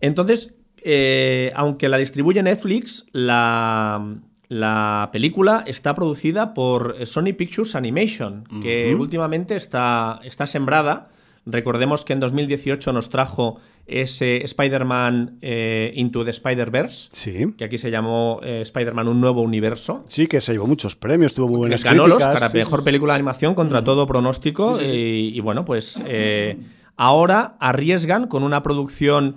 Entonces, 0.00 0.54
eh, 0.82 1.52
aunque 1.54 1.88
la 1.88 1.98
distribuye 1.98 2.42
Netflix, 2.42 3.06
la, 3.12 4.18
la, 4.50 5.08
película 5.12 5.64
está 5.66 5.94
producida 5.94 6.52
por 6.52 7.06
Sony 7.06 7.32
Pictures 7.36 7.74
Animation, 7.74 8.44
que 8.60 8.94
últimamente 8.94 9.56
está, 9.56 10.20
está 10.24 10.46
sembrada. 10.46 11.10
Recordemos 11.46 12.04
que 12.04 12.12
en 12.12 12.20
2018 12.20 12.92
nos 12.92 13.08
trajo 13.08 13.60
ese 13.90 14.44
Spider-Man 14.44 15.38
eh, 15.42 15.92
Into 15.96 16.24
the 16.24 16.30
Spider-Verse, 16.30 17.08
sí. 17.12 17.54
que 17.56 17.64
aquí 17.64 17.76
se 17.76 17.90
llamó 17.90 18.40
eh, 18.42 18.60
Spider-Man 18.62 19.08
Un 19.08 19.20
Nuevo 19.20 19.42
Universo. 19.42 20.04
Sí, 20.06 20.26
que 20.28 20.40
se 20.40 20.52
llevó 20.52 20.66
muchos 20.66 20.94
premios, 20.94 21.34
tuvo 21.34 21.48
muy 21.48 21.58
buenas 21.58 21.82
Ganó 21.82 22.04
críticas. 22.04 22.34
para 22.34 22.52
mejor 22.52 22.84
película 22.84 23.14
de 23.14 23.16
animación 23.16 23.54
contra 23.54 23.82
todo 23.82 24.06
pronóstico. 24.06 24.80
y, 24.80 25.38
bueno, 25.40 25.64
pues 25.64 26.00
eh, 26.06 26.56
ahora 26.96 27.56
arriesgan 27.58 28.28
con 28.28 28.44
una 28.44 28.62
producción 28.62 29.36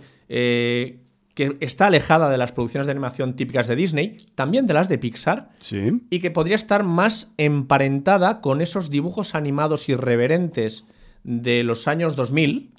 que 1.34 1.57
está 1.61 1.88
alejada 1.88 2.30
de 2.30 2.38
las 2.38 2.51
producciones 2.51 2.85
de 2.85 2.91
animación 2.91 3.35
típicas 3.35 3.68
de 3.68 3.76
Disney, 3.76 4.18
también 4.35 4.68
de 4.68 4.73
las 4.73 4.89
de 4.89 4.97
Pixar, 4.97 5.49
sí. 5.57 6.01
y 6.10 6.19
que 6.19 6.31
podría 6.31 6.55
estar 6.55 6.84
más 6.84 7.31
emparentada 7.38 8.41
con 8.41 8.61
esos 8.61 8.89
dibujos 8.89 9.34
animados 9.35 9.89
irreverentes 9.89 10.85
de 11.23 11.64
los 11.64 11.88
años 11.88 12.15
2000, 12.15 12.72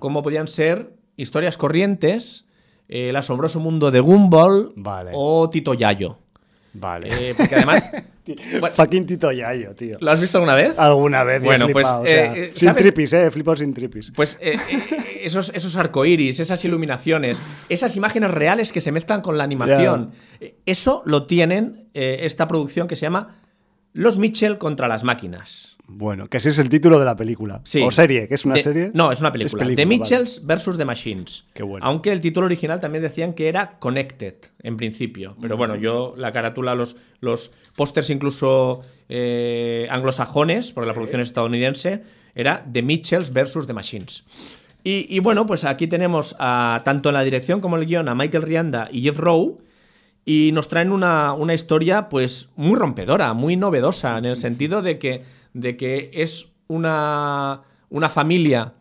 como 0.00 0.22
podían 0.22 0.48
ser 0.48 0.96
Historias 1.16 1.58
Corrientes, 1.58 2.46
El 2.88 3.16
asombroso 3.16 3.60
mundo 3.60 3.90
de 3.90 4.00
Gumball 4.00 4.72
o 5.12 5.50
Tito 5.50 5.74
Yayo. 5.74 6.18
Vale. 6.74 7.30
Eh, 7.30 7.34
porque 7.36 7.54
además. 7.54 7.90
bueno, 8.60 8.74
Fucking 8.74 9.06
Tito 9.06 9.30
Yayo, 9.30 9.74
tío. 9.74 9.98
¿Lo 10.00 10.10
has 10.10 10.20
visto 10.20 10.38
alguna 10.38 10.54
vez? 10.54 10.78
Alguna 10.78 11.24
vez. 11.24 11.42
he 11.42 11.44
Bueno, 11.44 11.68
pues, 11.68 11.86
flipado, 11.86 12.02
o 12.02 12.06
sea, 12.06 12.34
eh, 12.34 12.44
eh, 12.44 12.52
sin 12.54 12.74
tripis, 12.74 13.12
eh. 13.12 13.26
He 13.26 13.30
flipado 13.30 13.56
sin 13.56 13.74
tripis. 13.74 14.12
Pues 14.14 14.38
esos, 14.40 15.50
esos 15.54 15.76
arcoíris, 15.76 16.40
esas 16.40 16.64
iluminaciones, 16.64 17.40
esas 17.68 17.96
imágenes 17.96 18.30
reales 18.30 18.72
que 18.72 18.80
se 18.80 18.92
mezclan 18.92 19.20
con 19.20 19.36
la 19.38 19.44
animación, 19.44 20.12
eso 20.66 21.02
lo 21.04 21.26
tienen 21.26 21.88
esta 21.94 22.48
producción 22.48 22.88
que 22.88 22.96
se 22.96 23.02
llama 23.02 23.36
Los 23.92 24.18
Mitchell 24.18 24.58
contra 24.58 24.88
las 24.88 25.04
máquinas. 25.04 25.71
Bueno, 25.96 26.28
que 26.28 26.38
ese 26.38 26.50
es 26.50 26.58
el 26.58 26.68
título 26.68 26.98
de 26.98 27.04
la 27.04 27.14
película. 27.16 27.60
Sí. 27.64 27.82
O 27.82 27.90
serie, 27.90 28.28
que 28.28 28.34
es 28.34 28.44
una 28.44 28.54
De- 28.54 28.62
serie. 28.62 28.90
No, 28.94 29.12
es 29.12 29.20
una 29.20 29.30
película. 29.32 29.58
película, 29.60 29.76
The 29.76 29.84
vale. 29.86 29.98
Mitchells 29.98 30.46
versus 30.46 30.76
The 30.78 30.84
Machines. 30.84 31.44
Qué 31.54 31.62
bueno. 31.62 31.84
Aunque 31.86 32.10
el 32.12 32.20
título 32.20 32.46
original 32.46 32.80
también 32.80 33.02
decían 33.02 33.34
que 33.34 33.48
era 33.48 33.78
Connected, 33.78 34.34
en 34.62 34.76
principio. 34.76 35.36
Pero 35.40 35.56
bueno, 35.56 35.76
yo 35.76 36.14
la 36.16 36.32
carátula, 36.32 36.74
los, 36.74 36.96
los 37.20 37.52
pósters 37.76 38.10
incluso 38.10 38.82
eh, 39.08 39.86
anglosajones, 39.90 40.72
porque 40.72 40.88
la 40.88 40.94
producción 40.94 41.20
es 41.20 41.28
estadounidense, 41.28 42.02
era 42.34 42.64
The 42.72 42.82
Mitchells 42.82 43.32
versus 43.32 43.66
The 43.66 43.72
Machines. 43.74 44.24
Y, 44.84 45.06
y 45.14 45.20
bueno, 45.20 45.46
pues 45.46 45.64
aquí 45.64 45.86
tenemos 45.86 46.34
a, 46.38 46.82
tanto 46.84 47.10
en 47.10 47.14
la 47.14 47.22
dirección 47.22 47.60
como 47.60 47.76
en 47.76 47.82
el 47.82 47.88
guion 47.88 48.08
a 48.08 48.14
Michael 48.14 48.42
Rianda 48.42 48.88
y 48.90 49.02
Jeff 49.02 49.18
Rowe. 49.18 49.58
Y 50.24 50.50
nos 50.52 50.68
traen 50.68 50.92
una, 50.92 51.32
una 51.32 51.52
historia, 51.52 52.08
pues, 52.08 52.48
muy 52.54 52.76
rompedora, 52.78 53.32
muy 53.34 53.56
novedosa, 53.56 54.18
en 54.18 54.24
el 54.26 54.36
sentido 54.36 54.80
de 54.80 54.96
que, 54.96 55.24
de 55.52 55.76
que 55.76 56.10
es 56.12 56.52
una, 56.68 57.62
una 57.90 58.08
familia 58.08 58.74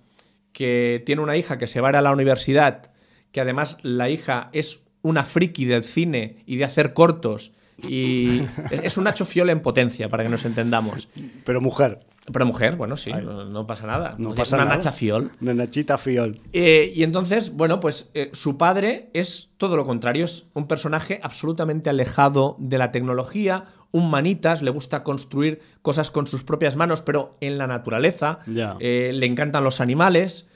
que 0.53 1.01
tiene 1.05 1.21
una 1.21 1.37
hija 1.37 1.57
que 1.57 1.67
se 1.67 1.81
va 1.81 1.89
a 1.89 1.91
ir 1.91 1.95
a 1.97 2.01
la 2.01 2.11
universidad, 2.11 2.91
que 3.31 3.41
además 3.41 3.77
la 3.81 4.09
hija 4.09 4.49
es 4.53 4.83
una 5.01 5.23
friki 5.23 5.65
del 5.65 5.83
cine 5.83 6.43
y 6.45 6.57
de 6.57 6.65
hacer 6.65 6.93
cortos. 6.93 7.53
Y 7.83 8.41
es, 8.69 8.97
un 8.97 9.05
Nacho 9.05 9.25
Fiol 9.25 9.49
en 9.49 9.61
potencia, 9.61 10.07
para 10.07 10.23
que 10.23 10.29
nos 10.29 10.45
entendamos. 10.45 11.07
Pero 11.43 11.61
mujer. 11.61 12.05
Pero 12.31 12.45
mujer, 12.45 12.75
bueno, 12.75 12.95
sí, 12.95 13.11
no, 13.11 13.45
no 13.45 13.65
pasa 13.65 13.87
nada. 13.87 14.13
No 14.19 14.31
Es 14.31 14.37
pasa 14.37 14.55
una 14.55 14.65
nada. 14.65 14.77
Nacha 14.77 14.91
Fiol. 14.91 15.31
Una 15.41 15.55
Nachita 15.55 15.97
Fiol. 15.97 16.39
Eh, 16.53 16.91
y 16.93 17.01
entonces, 17.01 17.53
bueno, 17.53 17.79
pues 17.79 18.11
eh, 18.13 18.29
su 18.33 18.57
padre 18.57 19.09
es 19.13 19.49
todo 19.57 19.75
lo 19.75 19.85
contrario, 19.85 20.25
es 20.25 20.45
un 20.53 20.67
personaje 20.67 21.19
absolutamente 21.23 21.89
alejado 21.89 22.55
de 22.59 22.77
la 22.77 22.91
tecnología, 22.91 23.65
un 23.91 24.09
manitas, 24.09 24.61
le 24.61 24.71
gusta 24.71 25.03
construir 25.03 25.61
cosas 25.81 26.11
con 26.11 26.27
sus 26.27 26.43
propias 26.43 26.75
manos, 26.75 27.01
pero 27.01 27.35
en 27.41 27.57
la 27.57 27.67
naturaleza. 27.67 28.39
Eh, 28.79 29.11
le 29.13 29.25
encantan 29.25 29.63
los 29.63 29.81
animales. 29.81 30.47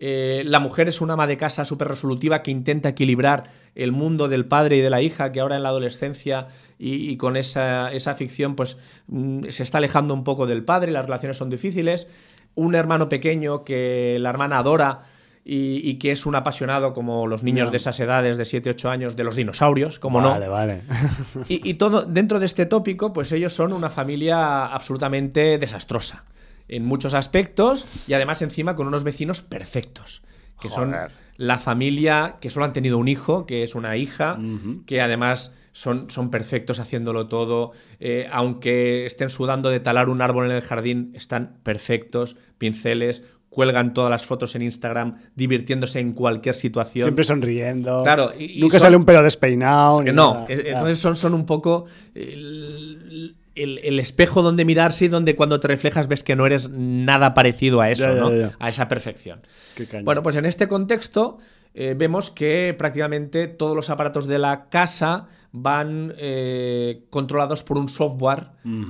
Eh, 0.00 0.42
la 0.46 0.60
mujer 0.60 0.88
es 0.88 1.00
una 1.00 1.14
ama 1.14 1.26
de 1.26 1.36
casa 1.36 1.64
súper 1.64 1.88
resolutiva 1.88 2.42
que 2.42 2.50
intenta 2.50 2.90
equilibrar 2.90 3.50
el 3.74 3.92
mundo 3.92 4.28
del 4.28 4.44
padre 4.44 4.76
y 4.76 4.80
de 4.80 4.90
la 4.90 5.02
hija, 5.02 5.32
que 5.32 5.40
ahora 5.40 5.56
en 5.56 5.62
la 5.62 5.70
adolescencia 5.70 6.48
y, 6.78 7.10
y 7.10 7.16
con 7.16 7.36
esa, 7.36 7.92
esa 7.92 8.14
ficción 8.14 8.54
pues 8.54 8.76
mm, 9.06 9.46
se 9.48 9.62
está 9.62 9.78
alejando 9.78 10.14
un 10.14 10.24
poco 10.24 10.46
del 10.46 10.64
padre, 10.64 10.92
las 10.92 11.06
relaciones 11.06 11.36
son 11.36 11.50
difíciles. 11.50 12.08
Un 12.54 12.76
hermano 12.76 13.08
pequeño 13.08 13.64
que 13.64 14.16
la 14.20 14.30
hermana 14.30 14.58
adora 14.58 15.02
y, 15.44 15.88
y 15.88 15.98
que 15.98 16.10
es 16.10 16.24
un 16.26 16.34
apasionado 16.34 16.94
como 16.94 17.26
los 17.26 17.42
niños 17.42 17.70
de 17.70 17.76
esas 17.76 18.00
edades 18.00 18.36
de 18.36 18.44
7, 18.44 18.70
8 18.70 18.90
años 18.90 19.16
de 19.16 19.24
los 19.24 19.36
dinosaurios, 19.36 19.98
como 19.98 20.20
no. 20.20 20.30
Vale, 20.30 20.48
vale. 20.48 20.82
Y, 21.48 21.68
y 21.68 21.74
todo 21.74 22.02
dentro 22.02 22.38
de 22.38 22.46
este 22.46 22.66
tópico, 22.66 23.12
pues 23.12 23.30
ellos 23.32 23.52
son 23.52 23.72
una 23.72 23.90
familia 23.90 24.66
absolutamente 24.66 25.58
desastrosa 25.58 26.24
en 26.68 26.84
muchos 26.84 27.14
aspectos 27.14 27.86
y 28.06 28.14
además 28.14 28.42
encima 28.42 28.76
con 28.76 28.86
unos 28.86 29.04
vecinos 29.04 29.42
perfectos, 29.42 30.22
que 30.60 30.70
son 30.70 30.94
la 31.36 31.58
familia 31.58 32.36
que 32.40 32.48
solo 32.48 32.64
han 32.64 32.72
tenido 32.72 32.96
un 32.98 33.08
hijo, 33.08 33.44
que 33.44 33.62
es 33.62 33.74
una 33.74 33.96
hija, 33.96 34.38
que 34.86 35.00
además 35.00 35.52
son, 35.72 36.08
son 36.10 36.30
perfectos 36.30 36.78
haciéndolo 36.78 37.26
todo, 37.26 37.72
eh, 37.98 38.28
aunque 38.30 39.04
estén 39.04 39.28
sudando 39.28 39.70
de 39.70 39.80
talar 39.80 40.08
un 40.08 40.22
árbol 40.22 40.46
en 40.46 40.52
el 40.52 40.62
jardín, 40.62 41.10
están 41.14 41.58
perfectos, 41.64 42.36
pinceles, 42.58 43.24
cuelgan 43.54 43.94
todas 43.94 44.10
las 44.10 44.26
fotos 44.26 44.56
en 44.56 44.62
Instagram, 44.62 45.14
divirtiéndose 45.36 46.00
en 46.00 46.12
cualquier 46.12 46.56
situación. 46.56 47.04
Siempre 47.04 47.24
sonriendo. 47.24 48.02
Claro, 48.02 48.32
y- 48.36 48.58
y 48.58 48.60
Nunca 48.60 48.78
son- 48.80 48.86
sale 48.86 48.96
un 48.96 49.04
pelo 49.04 49.22
despeinado. 49.22 50.02
Que 50.02 50.12
no, 50.12 50.34
nada. 50.34 50.46
es- 50.48 50.64
Ya. 50.64 50.70
entonces 50.72 50.98
son, 50.98 51.14
son 51.14 51.34
un 51.34 51.46
poco 51.46 51.84
el, 52.14 53.36
el- 53.54 53.78
el 53.78 54.00
espejo 54.00 54.42
donde 54.42 54.64
mirarse 54.64 55.04
y 55.04 55.08
donde 55.08 55.36
cuando 55.36 55.60
te 55.60 55.68
reflejas 55.68 56.08
ves 56.08 56.24
que 56.24 56.34
no 56.34 56.46
eres 56.46 56.68
nada 56.70 57.32
parecido 57.34 57.80
a 57.80 57.90
eso, 57.90 58.04
Ya, 58.12 58.14
¿no? 58.20 58.34
ya. 58.34 58.50
A 58.58 58.68
esa 58.68 58.88
perfección. 58.88 59.40
Qué 59.76 59.86
caña. 59.86 60.02
Bueno, 60.04 60.22
pues 60.22 60.34
en 60.36 60.44
este 60.46 60.66
contexto 60.66 61.38
eh, 61.74 61.94
vemos 61.96 62.30
que 62.30 62.74
prácticamente 62.76 63.46
todos 63.48 63.74
los 63.76 63.90
aparatos 63.90 64.26
de 64.26 64.38
la 64.38 64.68
casa 64.68 65.26
van 65.56 66.12
eh, 66.18 67.04
controlados 67.10 67.62
por 67.62 67.78
un 67.78 67.88
software 67.88 68.48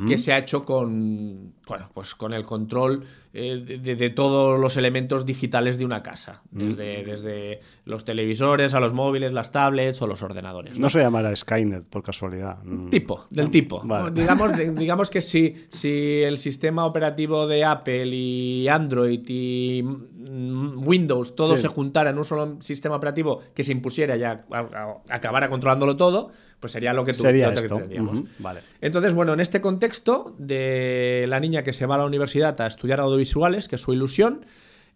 que 0.08 0.16
se 0.16 0.32
ha 0.32 0.38
hecho 0.38 0.64
con, 0.64 1.52
bueno, 1.66 1.88
pues 1.94 2.14
con 2.14 2.32
el 2.34 2.44
control 2.44 3.04
eh, 3.32 3.62
de, 3.66 3.78
de- 3.78 3.96
de 3.96 4.10
todos 4.10 4.58
los 4.58 4.76
elementos 4.76 5.24
digitales 5.26 5.78
de 5.78 5.84
una 5.84 6.02
casa, 6.02 6.42
desde, 6.50 7.02
desde 7.04 7.60
los 7.84 8.04
televisores 8.04 8.74
a 8.74 8.80
los 8.80 8.92
móviles, 8.94 9.32
las 9.32 9.50
tablets 9.50 10.00
o 10.02 10.06
los 10.06 10.22
ordenadores. 10.22 10.78
No 10.78 10.88
se 10.90 11.00
llamará 11.00 11.34
Skynet 11.34 11.88
por 11.88 12.02
casualidad. 12.02 12.58
Mm. 12.64 12.90
Tipo, 12.90 13.26
del 13.30 13.50
tipo. 13.50 13.80
Vale. 13.84 14.10
Digamos, 14.12 14.56
de- 14.56 14.72
digamos 14.74 15.10
que 15.10 15.20
si, 15.20 15.54
si 15.70 16.22
el 16.22 16.38
sistema 16.38 16.84
operativo 16.86 17.46
de 17.46 17.64
Apple 17.64 18.06
y 18.06 18.68
Android 18.68 19.22
y 19.28 19.82
mm, 19.82 20.86
Windows 20.86 21.34
todo 21.34 21.56
Sí. 21.56 21.62
se 21.62 21.68
juntara 21.68 22.10
en 22.10 22.18
un 22.18 22.24
solo 22.24 22.56
sistema 22.60 22.96
operativo 22.96 23.40
que 23.54 23.62
se 23.62 23.72
impusiera 23.72 24.14
a- 24.50 24.58
a- 24.58 24.96
acabara 25.08 25.48
controlándolo 25.48 25.96
todo, 25.96 26.30
pues 26.64 26.72
sería 26.72 26.94
lo 26.94 27.04
que 27.04 27.12
tú 27.12 27.20
Sería 27.20 27.50
que 27.50 27.56
esto. 27.56 27.76
tendríamos. 27.76 28.20
Ujú, 28.20 28.28
Vale. 28.38 28.60
Entonces, 28.80 29.12
bueno, 29.12 29.34
en 29.34 29.40
este 29.40 29.60
contexto 29.60 30.34
de 30.38 31.26
la 31.28 31.38
niña 31.38 31.62
que 31.62 31.74
se 31.74 31.84
va 31.84 31.96
a 31.96 31.98
la 31.98 32.06
universidad 32.06 32.58
a 32.58 32.66
estudiar 32.66 33.00
audiovisuales, 33.00 33.68
que 33.68 33.74
es 33.74 33.82
su 33.82 33.92
ilusión, 33.92 34.46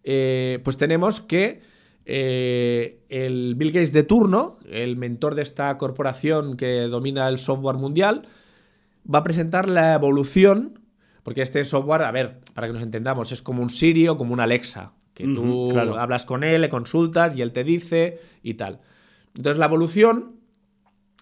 eh, 0.03 0.61
pues 0.65 0.78
tenemos 0.78 1.20
que 1.20 1.61
eh, 2.07 3.01
el 3.11 3.55
Bill 3.55 3.70
Gates 3.73 3.93
de 3.93 4.03
turno, 4.03 4.57
el 4.66 4.97
mentor 4.97 5.35
de 5.35 5.43
esta 5.43 5.77
corporación 5.77 6.57
que 6.57 6.85
domina 6.85 7.28
el 7.28 7.36
software 7.36 7.77
mundial, 7.77 8.23
va 9.05 9.19
a 9.19 9.23
presentar 9.23 9.69
la 9.69 9.93
evolución, 9.93 10.81
porque 11.23 11.43
este 11.43 11.62
software, 11.66 12.01
a 12.01 12.12
ver, 12.12 12.40
para 12.55 12.66
que 12.66 12.73
nos 12.73 12.82
entendamos, 12.82 13.31
es 13.31 13.43
como 13.43 13.62
un 13.62 13.69
Siri 13.69 14.09
o 14.09 14.16
como 14.16 14.32
un 14.32 14.40
Alexa, 14.40 14.95
que 15.12 15.24
tú 15.24 15.69
claro. 15.70 15.99
hablas 15.99 16.24
con 16.24 16.45
él, 16.45 16.62
le 16.62 16.70
consultas 16.70 17.36
y 17.36 17.43
él 17.43 17.53
te 17.53 17.62
dice 17.62 18.20
y 18.43 18.55
tal. 18.55 18.81
Entonces 19.36 19.59
la 19.59 19.66
evolución 19.66 20.38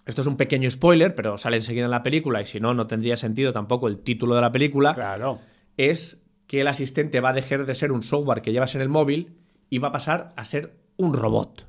esto 0.06 0.20
es 0.22 0.26
un 0.26 0.36
pequeño 0.36 0.70
spoiler, 0.70 1.14
pero 1.14 1.36
sale 1.36 1.56
enseguida 1.58 1.84
en 1.84 1.90
la 1.90 2.02
película 2.02 2.40
y 2.40 2.46
si 2.46 2.60
no, 2.60 2.72
no 2.74 2.86
tendría 2.86 3.16
sentido 3.16 3.52
tampoco 3.52 3.88
el 3.88 3.98
título 3.98 4.34
de 4.34 4.40
la 4.40 4.52
película. 4.52 4.94
Claro. 4.94 5.40
Es 5.76 6.18
que 6.46 6.60
el 6.62 6.68
asistente 6.68 7.20
va 7.20 7.30
a 7.30 7.32
dejar 7.34 7.66
de 7.66 7.74
ser 7.74 7.92
un 7.92 8.02
software 8.02 8.40
que 8.40 8.52
llevas 8.52 8.74
en 8.76 8.80
el 8.80 8.88
móvil 8.88 9.36
y 9.68 9.78
va 9.78 9.88
a 9.88 9.92
pasar 9.92 10.32
a 10.36 10.44
ser 10.44 10.76
un 10.96 11.12
robot. 11.12 11.66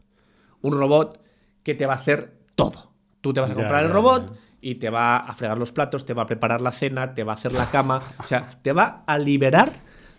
Un 0.61 0.77
robot 0.77 1.19
que 1.64 1.73
te 1.76 1.85
va 1.85 1.93
a 1.93 1.97
hacer 1.97 2.34
todo. 2.55 2.93
Tú 3.22 3.34
te 3.34 3.41
vas 3.41 3.49
a 3.51 3.53
Ya, 3.55 3.59
comprar 3.61 3.84
el 3.84 3.89
robot 3.91 4.30
ya. 4.30 4.39
y 4.61 4.76
te 4.76 4.89
va 4.91 5.18
a 5.18 5.34
fregar 5.34 5.57
los 5.57 5.72
platos, 5.72 6.05
te 6.05 6.14
va 6.14 6.23
a 6.23 6.26
preparar 6.27 6.61
la 6.61 6.72
cena, 6.72 7.14
te 7.15 7.23
va 7.23 7.34
a 7.34 7.35
hacer 7.35 7.53
la 7.53 7.69
cama. 7.72 8.03
O 8.19 8.27
sea, 8.27 8.47
te 8.61 8.72
va 8.72 9.03
a 9.07 9.18
liberar 9.18 9.72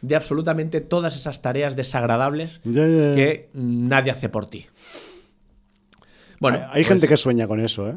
de 0.03 0.17
absolutamente 0.17 0.81
todas 0.81 1.17
esas 1.17 1.41
tareas 1.41 1.77
desagradables 1.77 2.59
que 2.65 3.49
nadie 3.55 4.11
hace 4.11 4.29
por 4.29 4.47
ti. 4.47 4.67
Bueno, 6.41 6.59
hay 6.59 6.65
hay 6.65 6.71
pues- 6.83 6.89
gente 6.89 7.09
que 7.09 7.17
sueña 7.17 7.47
con 7.47 7.61
eso, 7.61 7.89
¿eh? 7.89 7.97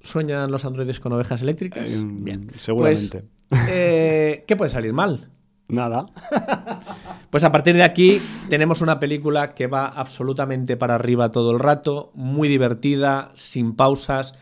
¿Sueñan 0.00 0.50
los 0.50 0.64
androides 0.64 1.00
con 1.00 1.12
ovejas 1.12 1.42
eléctricas? 1.42 1.84
Bien. 1.88 2.48
seguramente. 2.56 3.24
Pues, 3.48 3.60
eh, 3.68 4.44
¿Qué 4.46 4.56
puede 4.56 4.70
salir 4.70 4.92
mal? 4.92 5.30
Nada. 5.68 6.06
Pues 7.30 7.42
a 7.44 7.52
partir 7.52 7.74
de 7.74 7.82
aquí 7.82 8.18
tenemos 8.48 8.80
una 8.80 8.98
película 8.98 9.52
que 9.52 9.66
va 9.66 9.84
absolutamente 9.84 10.76
para 10.76 10.94
arriba 10.94 11.32
todo 11.32 11.50
el 11.50 11.58
rato, 11.58 12.12
muy 12.14 12.48
divertida, 12.48 13.32
sin 13.34 13.74
pausas, 13.74 14.34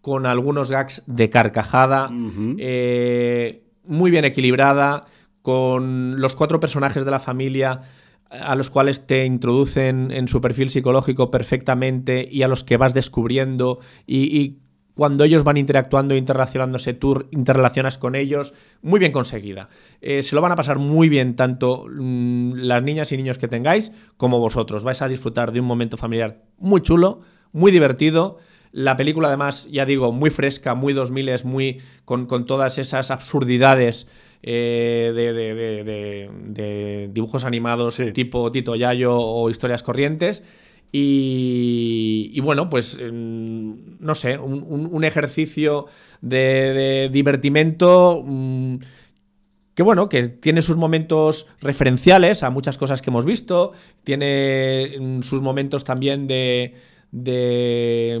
con 0.00 0.26
algunos 0.26 0.70
gags 0.70 1.04
de 1.06 1.30
carcajada, 1.30 2.10
eh, 2.58 3.62
muy 3.84 4.10
bien 4.10 4.24
equilibrada, 4.24 5.04
con 5.42 6.20
los 6.20 6.34
cuatro 6.34 6.58
personajes 6.60 7.04
de 7.04 7.10
la 7.10 7.20
familia 7.20 7.82
a 8.30 8.54
los 8.54 8.70
cuales 8.70 9.06
te 9.06 9.26
introducen 9.26 10.12
en 10.12 10.28
su 10.28 10.40
perfil 10.40 10.70
psicológico 10.70 11.30
perfectamente 11.30 12.26
y 12.30 12.42
a 12.42 12.48
los 12.48 12.64
que 12.64 12.76
vas 12.76 12.94
descubriendo 12.94 13.80
y, 14.06 14.58
cuando 14.94 15.24
ellos 15.24 15.44
van 15.44 15.56
interactuando 15.56 16.12
e 16.12 16.18
interrelacionándose, 16.18 16.92
tú 16.92 17.24
interrelacionas 17.30 17.96
con 17.96 18.14
ellos, 18.14 18.52
muy 18.82 18.98
bien 18.98 19.12
conseguida. 19.12 19.70
Eh, 20.02 20.22
se 20.22 20.34
lo 20.34 20.42
van 20.42 20.52
a 20.52 20.56
pasar 20.56 20.78
muy 20.78 21.08
bien 21.08 21.36
tanto 21.36 21.86
mm, 21.88 22.54
las 22.56 22.82
niñas 22.82 23.10
y 23.10 23.16
niños 23.16 23.38
que 23.38 23.48
tengáis 23.48 23.92
como 24.18 24.40
vosotros. 24.40 24.84
Vais 24.84 25.00
a 25.00 25.08
disfrutar 25.08 25.52
de 25.52 25.60
un 25.60 25.66
momento 25.66 25.96
familiar 25.96 26.42
muy 26.58 26.82
chulo, 26.82 27.20
muy 27.52 27.72
divertido. 27.72 28.38
La 28.72 28.98
película, 28.98 29.28
además, 29.28 29.68
ya 29.70 29.86
digo, 29.86 30.12
muy 30.12 30.28
fresca, 30.28 30.74
muy 30.74 30.92
2000 30.92 31.28
es 31.30 31.44
muy 31.46 31.80
con, 32.04 32.26
con 32.26 32.44
todas 32.44 32.76
esas 32.76 33.10
absurdidades 33.10 34.06
eh, 34.42 35.12
de, 35.14 35.32
de- 35.32 35.54
de- 35.54 35.84
de- 35.84 36.30
de 36.46 37.10
dibujos 37.12 37.44
animados 37.44 37.94
Sí. 37.96 38.12
tipo 38.12 38.50
Tito 38.52 38.74
Yayo 38.76 39.16
o 39.16 39.50
historias 39.50 39.82
corrientes. 39.82 40.42
Y, 40.92 42.30
y 42.34 42.40
bueno, 42.40 42.68
pues 42.68 42.98
mm, 43.00 43.72
no 44.00 44.14
sé, 44.14 44.38
un, 44.38 45.04
ejercicio 45.04 45.86
de, 46.20 47.08
divertimento. 47.12 48.22
Mm, 48.24 48.76
que 49.74 49.82
bueno, 49.84 50.08
que 50.08 50.28
tiene 50.28 50.62
sus 50.62 50.76
momentos 50.76 51.46
referenciales 51.60 52.42
a 52.42 52.50
muchas 52.50 52.76
cosas 52.76 53.02
que 53.02 53.10
hemos 53.10 53.24
visto, 53.24 53.72
tiene 54.04 54.96
mm, 54.98 55.22
sus 55.22 55.40
momentos 55.42 55.84
también 55.84 56.26
de, 56.26 56.74
de 57.12 58.18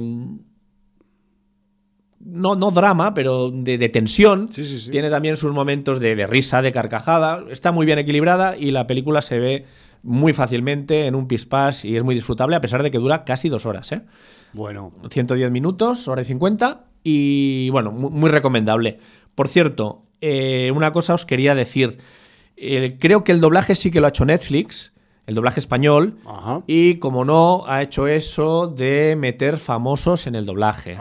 no, 2.20 2.54
no 2.54 2.70
drama, 2.70 3.14
pero 3.14 3.50
de, 3.50 3.88
tensión. 3.88 4.50
Tiene 4.90 5.10
también 5.10 5.36
sus 5.36 5.52
momentos 5.52 6.00
de, 6.00 6.26
risa, 6.26 6.62
de 6.62 6.70
carcajada. 6.70 7.44
Está 7.50 7.72
muy 7.72 7.86
bien 7.86 7.98
equilibrada 7.98 8.56
y 8.56 8.70
la 8.70 8.86
película 8.86 9.22
se 9.22 9.38
ve 9.38 9.64
muy 10.02 10.32
fácilmente 10.32 11.06
en 11.06 11.14
un 11.14 11.26
pispás 11.26 11.84
y 11.84 11.96
es 11.96 12.04
muy 12.04 12.14
disfrutable, 12.14 12.56
a 12.56 12.60
pesar 12.60 12.82
de 12.82 12.90
que 12.90 12.98
dura 12.98 13.24
casi 13.24 13.48
dos 13.48 13.66
horas. 13.66 13.90
¿eh? 13.92 14.02
Bueno. 14.52 14.92
110 15.10 15.50
minutos, 15.50 16.08
hora 16.08 16.22
y 16.22 16.26
50. 16.26 16.84
Y 17.02 17.70
bueno, 17.70 17.90
muy, 17.90 18.30
recomendable. 18.30 18.98
Por 19.34 19.48
cierto, 19.48 20.02
eh, 20.20 20.70
una 20.74 20.92
cosa 20.92 21.14
os 21.14 21.24
quería 21.24 21.54
decir. 21.54 21.98
Eh, 22.56 22.98
creo 23.00 23.24
que 23.24 23.32
el 23.32 23.40
doblaje 23.40 23.74
sí 23.74 23.90
que 23.90 24.00
lo 24.00 24.06
ha 24.06 24.10
hecho 24.10 24.26
Netflix 24.26 24.92
el 25.30 25.36
doblaje 25.36 25.60
español. 25.60 26.18
Y 26.66 26.96
como 26.96 27.24
no, 27.24 27.64
ha 27.68 27.82
hecho 27.82 28.08
eso 28.08 28.66
de 28.66 29.14
meter 29.16 29.58
famosos 29.58 30.26
en 30.26 30.34
el 30.34 30.44
doblaje. 30.44 30.98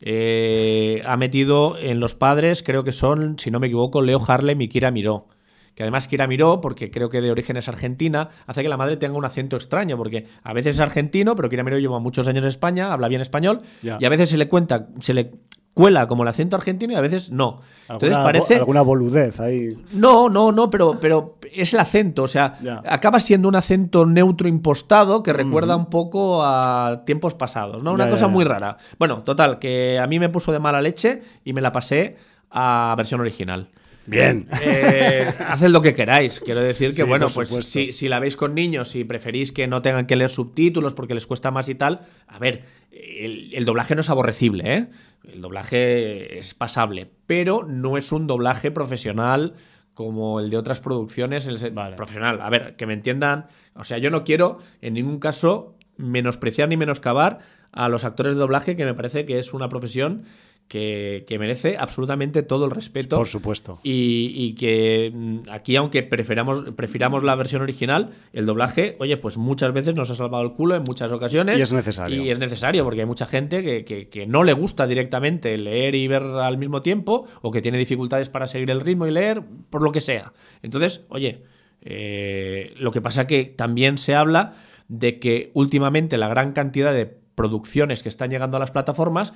Eh, 0.00 1.00
ha 1.06 1.16
metido 1.16 1.78
en 1.78 2.00
los 2.00 2.16
padres, 2.16 2.64
creo 2.64 2.82
que 2.82 2.90
son, 2.90 3.38
si 3.38 3.52
no 3.52 3.60
me 3.60 3.68
equivoco, 3.68 4.02
Leo 4.02 4.20
Harlem 4.26 4.60
y 4.60 4.68
Kira 4.68 4.90
Miró. 4.90 5.28
Que 5.76 5.84
además 5.84 6.08
Kira 6.08 6.26
Miró, 6.26 6.60
porque 6.60 6.90
creo 6.90 7.08
que 7.08 7.20
de 7.20 7.30
origen 7.30 7.56
es 7.56 7.68
argentina, 7.68 8.30
hace 8.46 8.62
que 8.62 8.68
la 8.68 8.76
madre 8.76 8.96
tenga 8.96 9.16
un 9.16 9.24
acento 9.24 9.54
extraño, 9.54 9.96
porque 9.96 10.26
a 10.42 10.52
veces 10.52 10.74
es 10.74 10.80
argentino, 10.80 11.36
pero 11.36 11.48
Kira 11.48 11.62
Miró 11.62 11.78
lleva 11.78 12.00
muchos 12.00 12.26
años 12.26 12.42
en 12.42 12.48
España, 12.48 12.92
habla 12.92 13.06
bien 13.06 13.20
español, 13.20 13.62
y 13.82 14.04
a 14.04 14.08
veces 14.08 14.28
se 14.28 14.36
le 14.38 14.48
cuenta, 14.48 14.88
se 14.98 15.14
le 15.14 15.30
cuela 15.74 16.06
como 16.06 16.22
el 16.22 16.28
acento 16.28 16.56
argentino 16.56 16.92
y 16.92 16.96
a 16.96 17.00
veces 17.00 17.30
no. 17.30 17.60
Entonces 17.88 18.16
parece 18.18 18.56
alguna 18.56 18.82
boludez 18.82 19.40
ahí. 19.40 19.76
No, 19.94 20.28
no, 20.28 20.52
no, 20.52 20.70
pero 20.70 20.98
pero 21.00 21.38
es 21.52 21.72
el 21.72 21.80
acento, 21.80 22.22
o 22.24 22.28
sea, 22.28 22.58
acaba 22.86 23.20
siendo 23.20 23.48
un 23.48 23.56
acento 23.56 24.06
neutro 24.06 24.48
impostado 24.48 25.22
que 25.22 25.32
recuerda 25.32 25.76
un 25.76 25.86
poco 25.86 26.44
a 26.44 27.02
tiempos 27.04 27.34
pasados, 27.34 27.82
¿no? 27.82 27.92
Una 27.92 28.08
cosa 28.08 28.28
muy 28.28 28.44
rara. 28.44 28.76
Bueno, 28.98 29.22
total, 29.22 29.58
que 29.58 29.98
a 29.98 30.06
mí 30.06 30.18
me 30.18 30.28
puso 30.28 30.52
de 30.52 30.58
mala 30.58 30.80
leche 30.80 31.22
y 31.44 31.52
me 31.52 31.60
la 31.60 31.72
pasé 31.72 32.16
a 32.50 32.94
versión 32.96 33.20
original. 33.20 33.68
Bien. 34.06 34.48
Eh, 34.62 35.32
haced 35.46 35.68
lo 35.68 35.82
que 35.82 35.94
queráis. 35.94 36.40
Quiero 36.40 36.60
decir 36.60 36.94
que, 36.94 37.04
bueno, 37.04 37.26
pues 37.32 37.50
si, 37.50 38.08
la 38.08 38.20
veis 38.20 38.36
con 38.36 38.54
niños 38.54 38.94
y 38.96 39.04
preferís 39.04 39.52
que 39.52 39.66
no 39.66 39.82
tengan 39.82 40.06
que 40.06 40.16
leer 40.16 40.30
subtítulos 40.30 40.94
porque 40.94 41.14
les 41.14 41.26
cuesta 41.26 41.50
más 41.50 41.68
y 41.68 41.74
tal, 41.74 42.00
a 42.26 42.38
ver, 42.38 42.62
el, 42.90 43.64
doblaje 43.64 43.94
no 43.94 44.00
es 44.00 44.10
aborrecible, 44.10 44.74
¿eh? 44.74 44.88
El 45.24 45.40
doblaje 45.40 46.38
es 46.38 46.54
pasable, 46.54 47.10
pero 47.26 47.64
no 47.64 47.96
es 47.96 48.10
un 48.12 48.26
doblaje 48.26 48.70
profesional 48.70 49.54
como 49.94 50.40
el 50.40 50.50
de 50.50 50.56
otras 50.56 50.80
producciones 50.80 51.48
profesional. 51.96 52.40
A 52.40 52.50
ver, 52.50 52.76
que 52.76 52.86
me 52.86 52.94
entiendan. 52.94 53.46
O 53.74 53.84
sea, 53.84 53.98
yo 53.98 54.10
no 54.10 54.24
quiero 54.24 54.58
en 54.80 54.94
ningún 54.94 55.18
caso 55.18 55.76
menospreciar 55.96 56.68
ni 56.68 56.76
menoscabar 56.76 57.40
a 57.72 57.88
los 57.88 58.04
actores 58.04 58.34
de 58.34 58.40
doblaje, 58.40 58.76
que 58.76 58.84
me 58.84 58.94
parece 58.94 59.24
que 59.24 59.38
es 59.38 59.54
una 59.54 59.68
profesión 59.68 60.24
que, 60.72 61.36
merece 61.38 61.76
absolutamente 61.76 62.42
todo 62.42 62.64
el 62.64 62.70
respeto. 62.70 63.18
Por 63.18 63.28
supuesto. 63.28 63.78
Y, 63.82 64.54
que 64.54 65.12
mm, 65.14 65.50
aquí, 65.50 65.76
aunque 65.76 66.02
prefiramos, 66.02 66.64
prefiramos 66.74 67.22
la 67.22 67.34
versión 67.34 67.60
original, 67.60 68.10
el 68.32 68.46
doblaje, 68.46 68.96
oye, 68.98 69.18
pues 69.18 69.36
muchas 69.36 69.74
veces 69.74 69.94
nos 69.94 70.08
ha 70.10 70.14
salvado 70.14 70.42
el 70.44 70.52
culo 70.52 70.74
en 70.74 70.82
muchas 70.82 71.12
ocasiones. 71.12 71.58
Y 71.58 71.62
es 71.62 71.74
necesario. 71.74 72.22
Y 72.22 72.30
es 72.30 72.38
necesario, 72.38 72.84
porque 72.84 73.00
hay 73.00 73.06
mucha 73.06 73.26
gente 73.26 73.84
que, 73.84 74.26
no 74.26 74.44
le 74.44 74.54
gusta 74.54 74.86
directamente 74.86 75.58
leer 75.58 75.94
y 75.94 76.08
ver 76.08 76.22
al 76.22 76.56
mismo 76.56 76.80
tiempo, 76.80 77.26
o 77.42 77.50
que 77.50 77.60
tiene 77.60 77.76
dificultades 77.76 78.30
para 78.30 78.46
seguir 78.46 78.70
el 78.70 78.80
ritmo 78.80 79.06
y 79.06 79.10
leer, 79.10 79.42
por 79.68 79.82
lo 79.82 79.92
que 79.92 80.00
sea. 80.00 80.32
Entonces, 80.62 81.04
oye, 81.10 81.42
eh, 81.82 82.72
lo 82.78 82.92
que 82.92 83.02
pasa 83.02 83.26
que 83.26 83.44
también 83.44 83.98
se 83.98 84.14
habla 84.14 84.54
de 84.88 85.18
que 85.18 85.50
últimamente 85.52 86.16
la 86.16 86.28
gran 86.28 86.52
cantidad 86.52 86.94
de 86.94 87.06
producciones 87.34 88.02
que 88.02 88.08
están 88.08 88.30
llegando 88.30 88.56
a 88.56 88.60
las 88.60 88.70
plataformas 88.70 89.34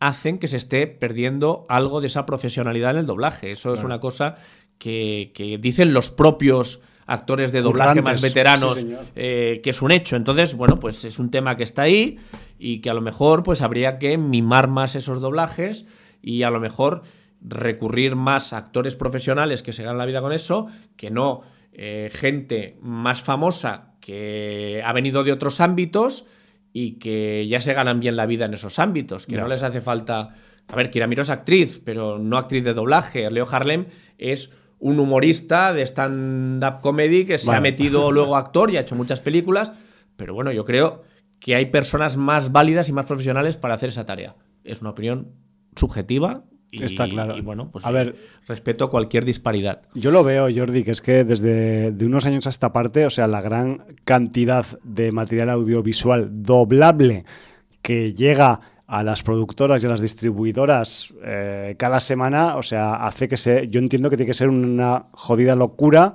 hacen 0.00 0.38
que 0.38 0.46
se 0.46 0.56
esté 0.56 0.86
perdiendo 0.86 1.66
algo 1.68 2.00
de 2.00 2.08
esa 2.08 2.26
profesionalidad 2.26 2.92
en 2.92 2.98
el 2.98 3.06
doblaje. 3.06 3.50
Eso 3.50 3.72
es 3.72 3.82
una 3.82 4.00
cosa 4.00 4.36
que, 4.78 5.58
dicen 5.60 5.92
los 5.92 6.10
propios 6.10 6.80
actores 7.06 7.52
de 7.52 7.62
doblaje 7.62 8.02
más 8.02 8.20
veteranos 8.20 8.84
eh, 9.14 9.60
que 9.62 9.70
es 9.70 9.80
un 9.80 9.92
hecho. 9.92 10.16
Entonces, 10.16 10.54
bueno, 10.54 10.78
pues 10.80 11.04
es 11.04 11.18
un 11.18 11.30
tema 11.30 11.56
que 11.56 11.62
está 11.62 11.82
ahí 11.82 12.18
y 12.58 12.80
que 12.80 12.90
a 12.90 12.94
lo 12.94 13.00
mejor 13.00 13.42
pues 13.42 13.62
habría 13.62 13.98
que 13.98 14.18
mimar 14.18 14.68
más 14.68 14.96
esos 14.96 15.20
doblajes 15.20 15.86
y 16.20 16.42
a 16.42 16.50
lo 16.50 16.60
mejor 16.60 17.02
recurrir 17.40 18.16
más 18.16 18.52
a 18.52 18.58
actores 18.58 18.96
profesionales 18.96 19.62
que 19.62 19.72
se 19.72 19.82
ganan 19.82 19.98
la 19.98 20.06
vida 20.06 20.20
con 20.20 20.32
eso, 20.32 20.66
que 20.96 21.10
no 21.10 21.42
eh, 21.72 22.10
gente 22.12 22.76
más 22.80 23.22
famosa 23.22 23.94
que 24.00 24.82
ha 24.84 24.92
venido 24.92 25.24
de 25.24 25.32
otros 25.32 25.60
ámbitos 25.60 26.26
y 26.78 26.98
que 26.98 27.48
ya 27.48 27.58
se 27.58 27.72
ganan 27.72 28.00
bien 28.00 28.16
la 28.16 28.26
vida 28.26 28.44
en 28.44 28.52
esos 28.52 28.78
ámbitos, 28.78 29.24
que 29.24 29.38
no 29.38 29.48
les 29.48 29.62
hace 29.62 29.80
falta... 29.80 30.34
A 30.68 30.76
ver, 30.76 30.90
Kira 30.90 31.06
Miró 31.06 31.22
es 31.22 31.30
actriz, 31.30 31.80
pero 31.82 32.18
no 32.18 32.36
actriz 32.36 32.64
de 32.64 32.74
doblaje. 32.74 33.30
Leo 33.30 33.48
Harlem 33.50 33.86
es 34.18 34.52
un 34.78 35.00
humorista 35.00 35.72
de 35.72 35.86
stand-up 35.86 36.82
comedy 36.82 37.24
que 37.24 37.38
se 37.38 37.50
ha 37.50 37.62
metido 37.62 38.12
luego 38.12 38.36
actor 38.36 38.70
y 38.70 38.76
ha 38.76 38.80
hecho 38.80 38.94
muchas 38.94 39.20
películas, 39.20 39.72
pero 40.18 40.34
bueno, 40.34 40.52
yo 40.52 40.66
creo 40.66 41.02
que 41.40 41.54
hay 41.54 41.64
personas 41.64 42.18
más 42.18 42.52
válidas 42.52 42.90
y 42.90 42.92
más 42.92 43.06
profesionales 43.06 43.56
para 43.56 43.72
hacer 43.72 43.88
esa 43.88 44.04
tarea. 44.04 44.36
Es 44.62 44.82
una 44.82 44.90
opinión 44.90 45.32
subjetiva 45.76 46.44
Está 46.72 47.08
claro. 47.08 47.36
Y 47.36 47.40
bueno, 47.40 47.70
pues 47.70 47.86
a 47.86 47.90
ver, 47.90 48.16
respeto 48.46 48.90
cualquier 48.90 49.24
disparidad. 49.24 49.82
Yo 49.94 50.10
lo 50.10 50.24
veo, 50.24 50.48
Jordi, 50.54 50.84
que 50.84 50.90
es 50.90 51.00
que 51.00 51.24
desde 51.24 51.92
de 51.92 52.06
unos 52.06 52.26
años 52.26 52.46
a 52.46 52.50
esta 52.50 52.72
parte, 52.72 53.06
o 53.06 53.10
sea, 53.10 53.26
la 53.26 53.40
gran 53.40 53.84
cantidad 54.04 54.66
de 54.82 55.12
material 55.12 55.50
audiovisual 55.50 56.42
doblable 56.42 57.24
que 57.82 58.14
llega 58.14 58.60
a 58.86 59.02
las 59.02 59.22
productoras 59.22 59.82
y 59.82 59.86
a 59.86 59.90
las 59.90 60.00
distribuidoras 60.00 61.12
eh, 61.24 61.74
cada 61.78 62.00
semana, 62.00 62.56
o 62.56 62.62
sea, 62.62 62.94
hace 63.06 63.28
que 63.28 63.36
se. 63.36 63.68
Yo 63.68 63.80
entiendo 63.80 64.10
que 64.10 64.16
tiene 64.16 64.28
que 64.28 64.34
ser 64.34 64.48
una 64.48 65.06
jodida 65.12 65.56
locura 65.56 66.14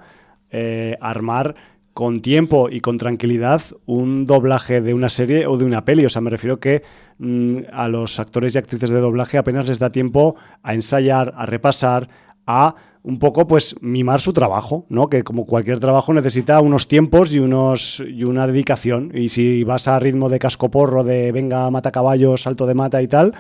eh, 0.49 0.97
armar 0.99 1.55
con 1.93 2.21
tiempo 2.21 2.69
y 2.69 2.81
con 2.81 2.97
tranquilidad 2.97 3.61
un 3.85 4.25
doblaje 4.25 4.81
de 4.81 4.93
una 4.93 5.09
serie 5.09 5.47
o 5.47 5.57
de 5.57 5.65
una 5.65 5.83
peli. 5.83 6.05
O 6.05 6.09
sea, 6.09 6.21
me 6.21 6.29
refiero 6.29 6.59
que 6.59 6.83
mm, 7.17 7.57
a 7.73 7.87
los 7.87 8.19
actores 8.19 8.55
y 8.55 8.57
actrices 8.57 8.89
de 8.89 8.99
doblaje 8.99 9.37
apenas 9.37 9.67
les 9.67 9.79
da 9.79 9.91
tiempo 9.91 10.35
a 10.63 10.73
ensayar, 10.73 11.33
a 11.35 11.45
repasar, 11.45 12.09
a 12.45 12.75
un 13.03 13.17
poco 13.17 13.47
pues 13.47 13.75
mimar 13.81 14.21
su 14.21 14.31
trabajo, 14.31 14.85
¿no? 14.89 15.09
Que 15.09 15.23
como 15.23 15.45
cualquier 15.45 15.79
trabajo 15.79 16.13
necesita 16.13 16.61
unos 16.61 16.87
tiempos 16.87 17.33
y 17.33 17.39
unos 17.39 18.03
y 18.07 18.23
una 18.23 18.45
dedicación. 18.45 19.11
Y 19.13 19.29
si 19.29 19.63
vas 19.63 19.87
a 19.87 19.99
ritmo 19.99 20.29
de 20.29 20.39
cascoporro, 20.39 21.03
de 21.03 21.31
venga, 21.31 21.69
mata 21.71 21.91
caballos, 21.91 22.43
salto 22.43 22.67
de 22.67 22.75
mata 22.75 23.01
y 23.01 23.07
tal, 23.07 23.33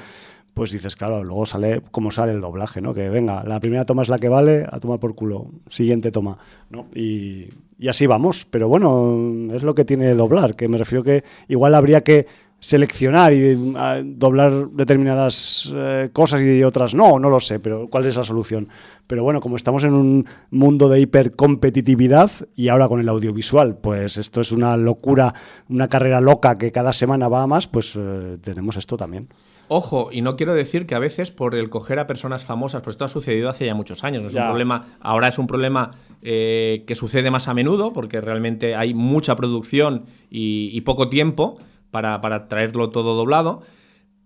pues 0.53 0.71
dices, 0.71 0.95
claro, 0.95 1.23
luego 1.23 1.45
sale 1.45 1.81
como 1.91 2.11
sale 2.11 2.33
el 2.33 2.41
doblaje, 2.41 2.81
¿no? 2.81 2.93
Que 2.93 3.09
venga, 3.09 3.43
la 3.45 3.59
primera 3.59 3.85
toma 3.85 4.01
es 4.01 4.09
la 4.09 4.19
que 4.19 4.29
vale, 4.29 4.65
a 4.69 4.79
tomar 4.79 4.99
por 4.99 5.15
culo, 5.15 5.47
siguiente 5.69 6.11
toma, 6.11 6.37
¿no? 6.69 6.87
Y, 6.93 7.49
así 7.87 8.05
vamos, 8.05 8.45
pero 8.49 8.67
bueno, 8.67 9.53
es 9.53 9.63
lo 9.63 9.73
que 9.73 9.85
tiene 9.85 10.13
doblar, 10.13 10.55
que 10.55 10.67
me 10.67 10.77
refiero 10.77 11.03
que 11.03 11.23
igual 11.47 11.73
habría 11.73 12.01
que 12.01 12.27
seleccionar 12.59 13.33
y 13.33 13.73
ah, 13.75 14.01
doblar 14.05 14.69
determinadas 14.69 15.73
eh, 15.73 16.09
cosas 16.13 16.41
y 16.41 16.63
otras 16.63 16.93
no, 16.93 17.17
no 17.17 17.29
lo 17.29 17.39
sé, 17.39 17.59
pero 17.59 17.87
cuál 17.89 18.05
es 18.05 18.15
la 18.15 18.23
solución. 18.23 18.69
Pero 19.07 19.23
bueno, 19.23 19.41
como 19.41 19.55
estamos 19.55 19.83
en 19.83 19.93
un 19.93 20.27
mundo 20.51 20.87
de 20.87 20.99
hipercompetitividad 20.99 22.29
y 22.55 22.67
ahora 22.67 22.87
con 22.87 22.99
el 22.99 23.09
audiovisual, 23.09 23.77
pues 23.77 24.17
esto 24.17 24.41
es 24.41 24.51
una 24.51 24.77
locura, 24.77 25.33
una 25.69 25.87
carrera 25.87 26.21
loca 26.21 26.59
que 26.59 26.71
cada 26.71 26.93
semana 26.93 27.29
va 27.29 27.41
a 27.41 27.47
más, 27.47 27.65
pues 27.65 27.93
eh, 27.97 28.37
tenemos 28.43 28.77
esto 28.77 28.95
también. 28.95 29.27
Ojo, 29.73 30.09
y 30.11 30.19
no 30.19 30.35
quiero 30.35 30.53
decir 30.53 30.85
que 30.85 30.95
a 30.95 30.99
veces 30.99 31.31
por 31.31 31.55
el 31.55 31.69
coger 31.69 31.97
a 31.97 32.05
personas 32.05 32.43
famosas, 32.43 32.81
pues 32.81 32.95
esto 32.95 33.05
ha 33.05 33.07
sucedido 33.07 33.47
hace 33.49 33.67
ya 33.67 33.73
muchos 33.73 34.03
años, 34.03 34.21
no 34.21 34.27
es 34.27 34.35
un 34.35 34.43
problema, 34.43 34.97
ahora 34.99 35.29
es 35.29 35.39
un 35.39 35.47
problema 35.47 35.91
eh, 36.21 36.83
que 36.85 36.93
sucede 36.93 37.31
más 37.31 37.47
a 37.47 37.53
menudo, 37.53 37.93
porque 37.93 38.19
realmente 38.19 38.75
hay 38.75 38.93
mucha 38.93 39.37
producción 39.37 40.07
y, 40.29 40.81
poco 40.81 41.07
tiempo 41.07 41.57
para, 41.89 42.19
traerlo 42.49 42.89
todo 42.89 43.15
doblado, 43.15 43.61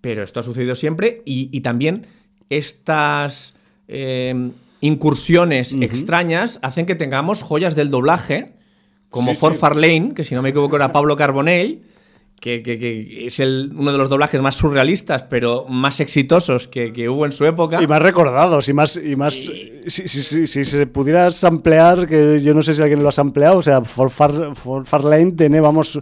pero 0.01 0.23
esto 0.23 0.39
ha 0.39 0.43
sucedido 0.43 0.73
siempre 0.73 1.21
y, 1.25 1.61
también 1.61 2.07
estas 2.49 3.53
eh, 3.87 4.49
incursiones 4.81 5.75
extrañas 5.79 6.57
hacen 6.63 6.87
que 6.87 6.95
tengamos 6.95 7.43
joyas 7.43 7.75
del 7.75 7.91
doblaje, 7.91 8.53
como 9.11 9.35
For 9.35 9.53
Farlane, 9.53 10.15
que 10.15 10.23
si 10.23 10.33
no 10.33 10.41
me 10.41 10.49
equivoco 10.49 10.75
era 10.75 10.91
Pablo 10.91 11.15
Carbonell, 11.15 11.83
que, 12.45 13.25
es 13.25 13.39
el, 13.39 13.71
uno 13.75 13.91
de 13.91 13.97
los 13.97 14.09
doblajes 14.09 14.39
más 14.41 14.55
surrealistas, 14.55 15.23
pero 15.23 15.65
más 15.67 15.99
exitosos 15.99 16.67
que, 16.67 17.09
hubo 17.09 17.25
en 17.25 17.31
su 17.31 17.45
época. 17.45 17.81
Y 17.81 17.87
más 17.87 18.01
recordados, 18.01 18.69
y 18.69 18.73
más... 18.73 18.97
Y 18.97 19.15
más 19.15 19.51
Si, 19.87 20.47
se 20.47 20.87
pudiera 20.87 21.31
samplear, 21.31 22.07
que 22.07 22.39
yo 22.41 22.53
no 22.53 22.61
sé 22.61 22.73
si 22.73 22.81
alguien 22.81 23.03
lo 23.03 23.09
ha 23.09 23.11
sampleado, 23.11 23.57
o 23.57 23.61
sea, 23.61 23.81
For, 23.81 24.09
Far, 24.09 24.55
For 24.55 24.85
Farlane 24.85 25.31
tiene, 25.31 25.59
vamos, 25.59 25.99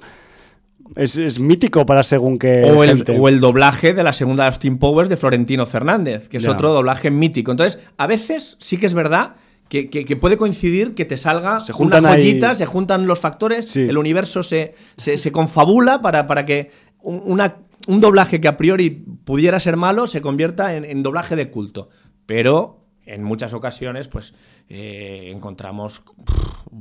es, 0.96 1.18
es 1.18 1.40
mítico 1.40 1.86
para 1.86 2.04
según 2.04 2.38
que. 2.38 2.64
O 2.64 2.84
el, 2.84 2.98
gente. 2.98 3.18
o 3.20 3.28
el 3.28 3.40
doblaje 3.40 3.94
de 3.94 4.04
la 4.04 4.14
segunda 4.14 4.46
Austin 4.46 4.78
Powers 4.78 5.10
de 5.10 5.18
Florentino 5.18 5.66
Fernández, 5.66 6.30
que 6.30 6.38
es 6.38 6.44
Ya. 6.44 6.52
otro 6.52 6.72
doblaje 6.74 7.12
mítico. 7.12 7.52
Entonces, 7.52 7.80
a 7.98 8.08
veces 8.08 8.58
sí 8.60 8.78
que 8.78 8.86
es 8.86 8.94
verdad 8.94 9.36
que, 9.74 9.90
que- 9.90 10.06
que 10.06 10.16
puede 10.16 10.38
coincidir 10.38 10.94
que 10.94 11.04
te 11.04 11.18
salga 11.18 11.60
Se 11.60 11.74
juntan 11.74 12.04
una 12.06 12.14
joyita, 12.14 12.52
ahí- 12.52 12.56
se 12.56 12.68
juntan 12.68 13.08
los 13.08 13.20
factores, 13.20 13.66
Sí. 13.72 13.82
el 13.82 13.98
universo 13.98 14.44
se, 14.44 14.76
se, 14.98 15.18
se 15.18 15.32
confabula 15.32 16.00
para, 16.00 16.28
para 16.28 16.46
que 16.46 16.70
un, 17.02 17.22
una- 17.26 17.58
un 17.88 18.00
doblaje 18.00 18.40
que 18.40 18.48
a 18.48 18.56
priori 18.56 18.92
pudiera 18.92 19.60
ser 19.60 19.76
malo 19.76 20.06
se 20.06 20.22
convierta 20.22 20.76
en, 20.76 20.86
en 20.86 21.02
doblaje 21.02 21.36
de 21.36 21.50
culto. 21.50 21.90
Pero 22.28 22.86
en 23.08 23.24
muchas 23.24 23.56
ocasiones, 23.56 24.08
pues 24.08 24.36
eh, 24.70 25.32
encontramos 25.34 26.02
pff, 26.24 26.38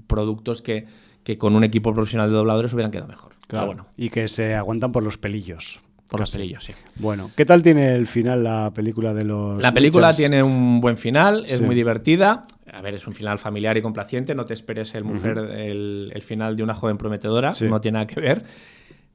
productos 0.06 0.60
que, 0.60 0.85
que 1.24 1.39
con 1.39 1.56
un 1.56 1.64
equipo 1.64 1.94
profesional 1.94 2.28
de 2.28 2.36
dobladores 2.36 2.74
hubieran 2.74 2.90
quedado 2.93 3.09
mejor. 3.09 3.32
Claro, 3.48 3.66
Pero 3.69 3.82
bueno, 3.85 3.86
Y 3.97 4.10
que 4.10 4.28
se 4.28 4.55
aguantan 4.55 4.93
por 4.93 5.02
los 5.02 5.16
pelillos. 5.16 5.81
Por 6.19 6.31
pelillos, 6.31 6.65
sí. 6.65 6.73
Bueno, 6.97 7.31
¿qué 7.37 7.45
tal 7.45 7.63
tiene 7.63 7.95
el 7.95 8.07
final 8.07 8.45
la 8.45 8.71
película 8.73 9.13
de 9.15 9.25
los. 9.25 9.63
La 9.63 9.73
película 9.75 10.13
tiene 10.13 10.43
un 10.43 10.81
buen 10.81 10.97
final, 10.97 11.45
es 11.47 11.59
Sí. 11.59 11.63
muy 11.65 11.75
divertida. 11.75 12.43
A 12.73 12.81
ver, 12.83 12.95
es 12.95 13.07
un 13.07 13.15
final 13.15 13.39
familiar 13.39 13.77
y 13.77 13.83
complaciente. 13.83 14.35
No 14.35 14.45
te 14.47 14.55
esperes 14.55 14.95
el, 14.95 15.05
mujer, 15.05 15.37
el, 15.39 16.11
el 16.15 16.23
final 16.23 16.57
de 16.57 16.63
una 16.63 16.75
joven 16.75 16.97
prometedora, 16.99 17.53
Sí. 17.53 17.67
no 17.69 17.81
tiene 17.81 17.97
nada 17.97 18.07
que 18.07 18.21
ver. 18.21 18.45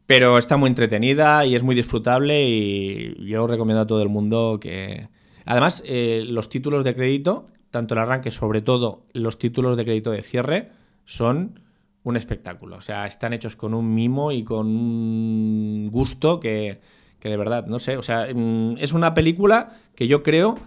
Pero 0.06 0.38
está 0.38 0.58
muy 0.58 0.70
entretenida 0.70 1.46
y 1.46 1.56
es 1.56 1.64
muy 1.64 1.76
disfrutable. 1.76 2.46
Y 2.48 3.26
yo 3.28 3.46
recomiendo 3.48 3.82
a 3.82 3.88
todo 3.88 4.02
el 4.02 4.10
mundo 4.10 4.58
que. 4.62 5.10
Además, 5.46 5.82
eh, 5.86 6.24
los 6.28 6.50
títulos 6.50 6.84
de 6.84 6.94
crédito, 6.96 7.46
tanto 7.72 7.94
el 7.94 8.00
arranque, 8.02 8.32
sobre 8.32 8.62
todo 8.62 9.06
los 9.14 9.38
títulos 9.40 9.78
de 9.78 9.86
crédito 9.86 10.12
de 10.12 10.22
cierre, 10.22 10.70
son 11.06 11.60
un 12.08 12.18
espectáculo. 12.18 12.78
O 12.78 12.82
sea, 12.82 13.06
están 13.06 13.34
hechos 13.34 13.56
con 13.56 13.74
un 13.74 13.94
mimo 13.94 14.32
y 14.32 14.44
con 14.44 14.68
un 14.68 15.90
gusto 15.92 16.40
que, 16.40 16.80
que 17.20 17.30
de 17.30 17.38
verdad, 17.38 17.66
no 17.68 17.80
sé. 17.80 17.98
O 17.98 18.02
sea, 18.02 18.28
mm, 18.34 18.78
es 18.80 18.94
una 18.94 19.14
película 19.14 19.70
que 19.96 20.08
yo 20.08 20.24
creo 20.24 20.58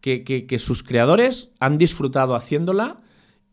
que, 0.00 0.24
que- 0.24 0.46
que 0.46 0.58
sus 0.58 0.82
creadores 0.82 1.50
han 1.60 1.78
disfrutado 1.78 2.34
haciéndola 2.34 3.00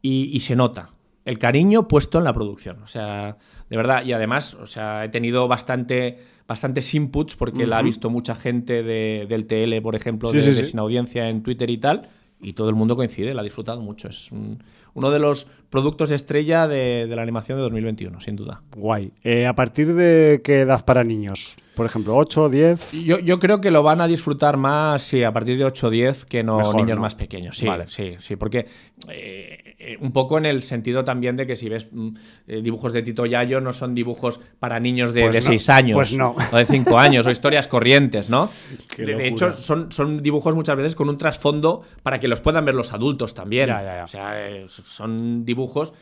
y, 0.01 0.29
y 0.33 0.39
se 0.41 0.55
nota 0.55 0.89
el 1.25 1.37
cariño 1.39 1.87
puesto 1.87 2.17
en 2.17 2.23
la 2.23 2.33
producción. 2.33 2.81
O 2.83 2.87
sea, 2.87 3.37
de 3.69 3.75
verdad, 3.77 4.05
y 4.05 4.13
además, 4.13 4.53
o 4.53 4.65
sea, 4.67 5.03
he 5.03 5.09
tenido 5.09 5.47
bastante, 5.49 6.19
bastantes 6.47 6.93
inputs 6.95 7.35
porque 7.35 7.67
la 7.67 7.79
ha 7.79 7.81
visto 7.81 8.09
mucha 8.09 8.33
gente 8.33 8.81
de- 8.81 9.25
del 9.27 9.45
TL, 9.45 9.81
por 9.81 9.95
ejemplo, 9.95 10.29
Sí, 10.29 10.37
de, 10.37 10.41
sí, 10.43 10.49
de 10.51 10.55
sí. 10.63 10.71
Sin 10.71 10.79
Audiencia 10.79 11.27
en 11.29 11.43
Twitter 11.43 11.69
y 11.69 11.77
tal, 11.79 12.07
y 12.39 12.53
todo 12.53 12.69
el 12.69 12.75
mundo 12.75 12.95
coincide, 12.95 13.33
la 13.33 13.41
ha 13.41 13.43
disfrutado 13.43 13.81
mucho. 13.81 14.07
Es 14.07 14.31
un- 14.31 14.63
uno 14.97 15.11
de 15.11 15.19
los 15.19 15.47
productos 15.69 16.09
estrella 16.09 16.67
de, 16.67 17.05
de 17.07 17.15
la 17.15 17.21
animación 17.21 17.59
de 17.59 17.61
2021, 17.61 18.19
sin 18.19 18.35
duda. 18.35 18.63
Guay. 18.75 19.11
Eh, 19.23 19.45
¿A 19.45 19.53
partir 19.53 19.93
de 19.93 20.41
qué 20.43 20.61
edad 20.61 20.83
para 20.85 21.03
niños? 21.03 21.55
Por 21.75 21.85
ejemplo, 21.85 22.15
8, 22.15 22.49
10. 22.49 23.03
Yo, 23.03 23.19
yo 23.19 23.37
creo 23.37 23.61
que 23.61 23.69
lo 23.69 23.83
van 23.83 24.01
a 24.01 24.07
disfrutar 24.07 24.57
más 24.57 25.03
sí, 25.03 25.23
a 25.23 25.31
partir 25.31 25.55
de 25.59 25.65
8 25.65 25.87
o 25.87 25.89
10 25.91 26.25
que 26.25 26.41
no 26.41 26.57
Mejor, 26.57 26.75
niños 26.77 26.97
¿no? 26.97 27.03
más 27.03 27.13
pequeños. 27.13 27.55
Sí, 27.55 27.67
Vale. 27.67 27.85
sí, 27.87 28.15
sí, 28.17 28.37
porque 28.37 28.65
eh, 29.09 29.66
eh, 29.79 29.95
un 30.01 30.11
poco 30.11 30.39
en 30.39 30.47
el 30.47 30.63
sentido 30.63 31.03
también 31.03 31.35
de 31.35 31.45
que 31.45 31.55
si 31.55 31.69
ves 31.69 31.87
mm, 31.91 32.09
eh, 32.47 32.61
dibujos 32.63 32.93
de 32.93 33.03
Tito 33.03 33.27
Yayo 33.27 33.61
no 33.61 33.71
son 33.73 33.93
dibujos 33.93 34.39
para 34.59 34.79
niños 34.79 35.13
de, 35.13 35.21
Pues 35.21 35.33
de 35.33 35.39
no, 35.41 35.45
6 35.45 35.69
años 35.69 35.95
pues 35.95 36.13
no. 36.15 36.35
o 36.51 36.57
de 36.57 36.65
5 36.65 36.97
años 36.99 37.27
o 37.27 37.29
historias 37.31 37.67
corrientes, 37.67 38.27
¿no? 38.29 38.49
De, 38.97 39.27
hecho, 39.27 39.51
son, 39.51 39.91
son 39.91 40.23
dibujos 40.23 40.55
muchas 40.55 40.75
veces 40.75 40.95
con 40.95 41.09
un 41.09 41.17
trasfondo 41.19 41.83
para 42.01 42.19
que 42.19 42.27
los 42.27 42.41
puedan 42.41 42.65
ver 42.65 42.73
los 42.73 42.91
adultos 42.91 43.35
también. 43.35 43.67
Ya, 43.67 43.83
ya, 43.83 43.95
ya. 43.97 44.03
O 44.05 44.07
sea, 44.07 44.49
eh, 44.49 44.65
son 44.67 45.45
dibujos 45.45 45.93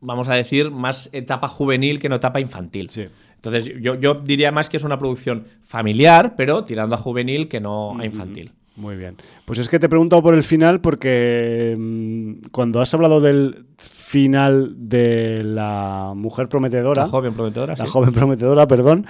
vamos 0.00 0.28
a 0.28 0.34
decir, 0.34 0.70
más 0.70 1.10
etapa 1.12 1.48
juvenil 1.48 1.98
que 1.98 2.08
no 2.08 2.16
etapa 2.16 2.40
infantil. 2.40 2.88
Sí. 2.88 3.08
Entonces, 3.34 3.72
yo, 3.80 3.94
yo 3.94 4.14
diría 4.14 4.52
más 4.52 4.68
que 4.68 4.76
es 4.76 4.84
una 4.84 4.98
producción 4.98 5.44
familiar, 5.60 6.34
pero 6.36 6.64
tirando 6.64 6.94
a 6.94 6.98
juvenil 6.98 7.48
que 7.48 7.60
no 7.60 7.98
a 7.98 8.04
infantil. 8.04 8.52
Muy 8.78 8.96
bien. 8.96 9.16
Pues 9.44 9.58
es 9.58 9.68
que 9.68 9.78
te 9.78 9.86
he 9.86 9.88
preguntado 9.88 10.22
por 10.22 10.34
el 10.34 10.44
final 10.44 10.80
porque 10.80 11.76
mm, 11.78 12.48
cuando 12.52 12.80
has 12.80 12.94
hablado 12.94 13.20
del 13.20 13.66
final 13.76 14.74
de 14.88 15.42
la 15.44 16.12
mujer 16.14 16.48
prometedora, 16.48 17.02
La 17.02 17.08
joven 17.08 17.34
prometedora, 17.34 17.74
la 17.76 17.84
sí. 17.86 17.90
joven 17.90 18.12
prometedora, 18.12 18.66
perdón, 18.68 19.06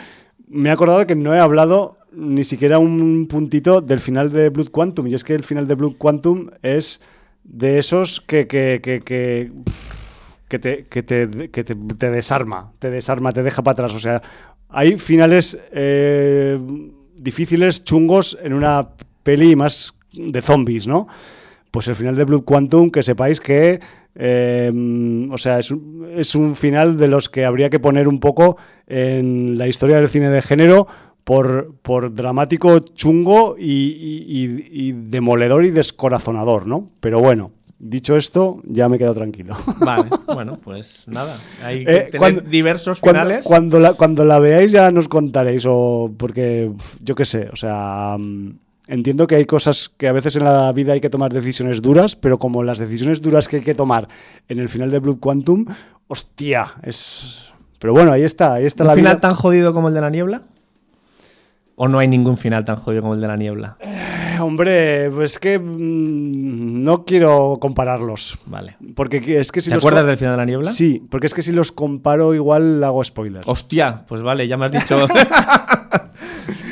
me 0.48 0.70
he 0.70 0.72
acordado 0.72 1.06
que 1.06 1.14
no 1.14 1.34
he 1.34 1.38
hablado 1.38 1.98
ni 2.12 2.42
siquiera 2.44 2.78
un 2.78 3.26
puntito 3.28 3.82
del 3.82 4.00
final 4.00 4.32
de 4.32 4.48
Blood 4.48 4.70
Quantum. 4.70 5.06
Y 5.08 5.14
es 5.14 5.22
que 5.22 5.34
el 5.34 5.44
final 5.44 5.68
de 5.68 5.74
Blood 5.74 5.96
Quantum 5.98 6.48
es 6.62 7.02
de 7.44 7.78
esos 7.78 8.20
que, 8.22 8.46
que, 8.46 8.80
que, 8.82 9.00
que, 10.48 10.58
te, 10.58 10.86
que 10.86 11.02
te, 11.02 11.50
que 11.50 11.62
te- 11.64 11.74
te 11.74 12.10
desarma, 12.10 12.72
te 12.78 12.90
desarma, 12.90 13.32
te 13.32 13.42
deja 13.42 13.62
para 13.62 13.72
atrás. 13.74 13.94
O 13.94 13.98
sea, 13.98 14.22
hay 14.70 14.96
finales 14.98 15.58
eh, 15.72 16.58
difíciles, 17.16 17.84
chungos 17.84 18.38
en 18.42 18.54
una 18.54 18.88
peli 19.28 19.54
más 19.56 19.94
de 20.12 20.40
zombies, 20.40 20.86
¿no? 20.86 21.06
Pues 21.70 21.86
el 21.88 21.94
final 21.96 22.16
de 22.16 22.24
Blood 22.24 22.44
Quantum, 22.44 22.90
que 22.90 23.02
sepáis 23.02 23.40
que, 23.40 23.78
eh, 24.14 24.72
o 25.30 25.36
sea, 25.36 25.58
es 25.58 25.70
un, 25.70 26.08
es 26.16 26.34
un 26.34 26.56
final 26.56 26.96
de 26.96 27.08
los 27.08 27.28
que 27.28 27.44
habría 27.44 27.68
que 27.68 27.78
poner 27.78 28.08
un 28.08 28.20
poco 28.20 28.56
en 28.86 29.58
la 29.58 29.66
historia 29.68 29.96
del 29.96 30.08
cine 30.08 30.30
de 30.30 30.40
género 30.40 30.86
por, 31.24 31.74
por 31.82 32.14
dramático, 32.14 32.78
chungo 32.78 33.56
y, 33.58 33.64
y- 33.66 34.24
y- 34.44 34.88
y 34.88 34.92
demoledor 34.92 35.66
y 35.66 35.70
descorazonador, 35.70 36.66
¿no? 36.66 36.88
Pero 37.00 37.20
bueno, 37.20 37.50
dicho 37.78 38.16
esto, 38.16 38.62
ya 38.64 38.88
me 38.88 38.96
he 38.96 38.98
quedado 38.98 39.14
tranquilo. 39.16 39.54
Vale, 39.80 40.08
bueno, 40.32 40.58
pues 40.64 41.04
nada. 41.06 41.36
Hay 41.62 41.84
que 41.84 41.90
Eh, 41.92 42.00
tener 42.04 42.18
cuando- 42.18 42.40
diversos 42.40 42.98
finales. 43.00 43.44
cuando 43.44 43.78
la, 43.78 43.92
cuando 43.92 44.24
la 44.24 44.38
veáis 44.38 44.72
ya 44.72 44.90
nos 44.90 45.06
contaréis, 45.06 45.64
o 45.68 46.10
porque 46.16 46.70
yo 47.02 47.14
qué 47.14 47.26
sé, 47.26 47.50
o 47.52 47.56
sea, 47.56 48.16
mm, 48.18 48.52
entiendo 48.88 49.26
que 49.28 49.36
hay 49.36 49.44
cosas 49.44 49.88
que 49.96 50.08
a 50.08 50.12
veces 50.12 50.34
en 50.36 50.44
la 50.44 50.72
vida 50.72 50.94
hay 50.94 51.00
que 51.00 51.10
tomar 51.10 51.32
decisiones 51.32 51.80
duras, 51.82 52.16
pero 52.16 52.38
como 52.38 52.62
las 52.64 52.78
decisiones 52.78 53.22
duras 53.22 53.46
que 53.46 53.56
hay 53.56 53.62
que 53.62 53.74
tomar 53.76 54.08
en 54.48 54.58
el 54.58 54.68
final 54.68 54.90
de 54.90 54.98
Blood 54.98 55.18
Quantum, 55.20 55.66
hostia, 56.08 56.74
es... 56.82 57.44
Pero 57.78 57.92
bueno, 57.92 58.10
ahí 58.10 58.22
está, 58.24 58.54
ahí 58.54 58.66
está 58.66 58.82
¿Un 58.82 58.88
la 58.88 58.94
final 58.94 59.12
vida. 59.14 59.20
tan 59.20 59.34
jodido 59.34 59.72
como 59.72 59.86
el 59.88 59.94
de 59.94 60.00
la 60.00 60.10
niebla? 60.10 60.42
¿O 61.76 61.86
no 61.86 62.00
hay 62.00 62.08
ningún 62.08 62.36
final 62.36 62.64
tan 62.64 62.74
jodido 62.74 63.02
como 63.02 63.14
el 63.14 63.20
de 63.20 63.28
la 63.28 63.36
niebla? 63.36 63.76
Eh, 63.78 64.38
Hombre, 64.40 65.10
pues 65.10 65.38
que 65.38 65.58
mm, 65.60 66.82
no 66.82 67.04
quiero 67.04 67.58
compararlos, 67.60 68.38
Vale. 68.46 68.76
porque 68.96 69.20
que- 69.20 69.38
es 69.38 69.52
que 69.52 69.60
si 69.60 69.68
¿Te 69.70 69.74
los 69.76 69.84
acuerdas 69.84 70.06
del 70.06 70.16
final 70.16 70.32
de 70.34 70.36
la 70.38 70.44
niebla? 70.44 70.70
Sí, 70.72 71.04
porque 71.10 71.26
es 71.28 71.34
que 71.34 71.42
si 71.42 71.52
los 71.52 71.70
comparo 71.72 72.34
igual 72.34 72.82
hago 72.82 73.02
spoiler. 73.04 73.42
Hostia, 73.46 74.04
pues 74.08 74.22
vale, 74.22 74.48
ya 74.48 74.56
me 74.56 74.66
has 74.66 74.72
dicho. 74.72 74.96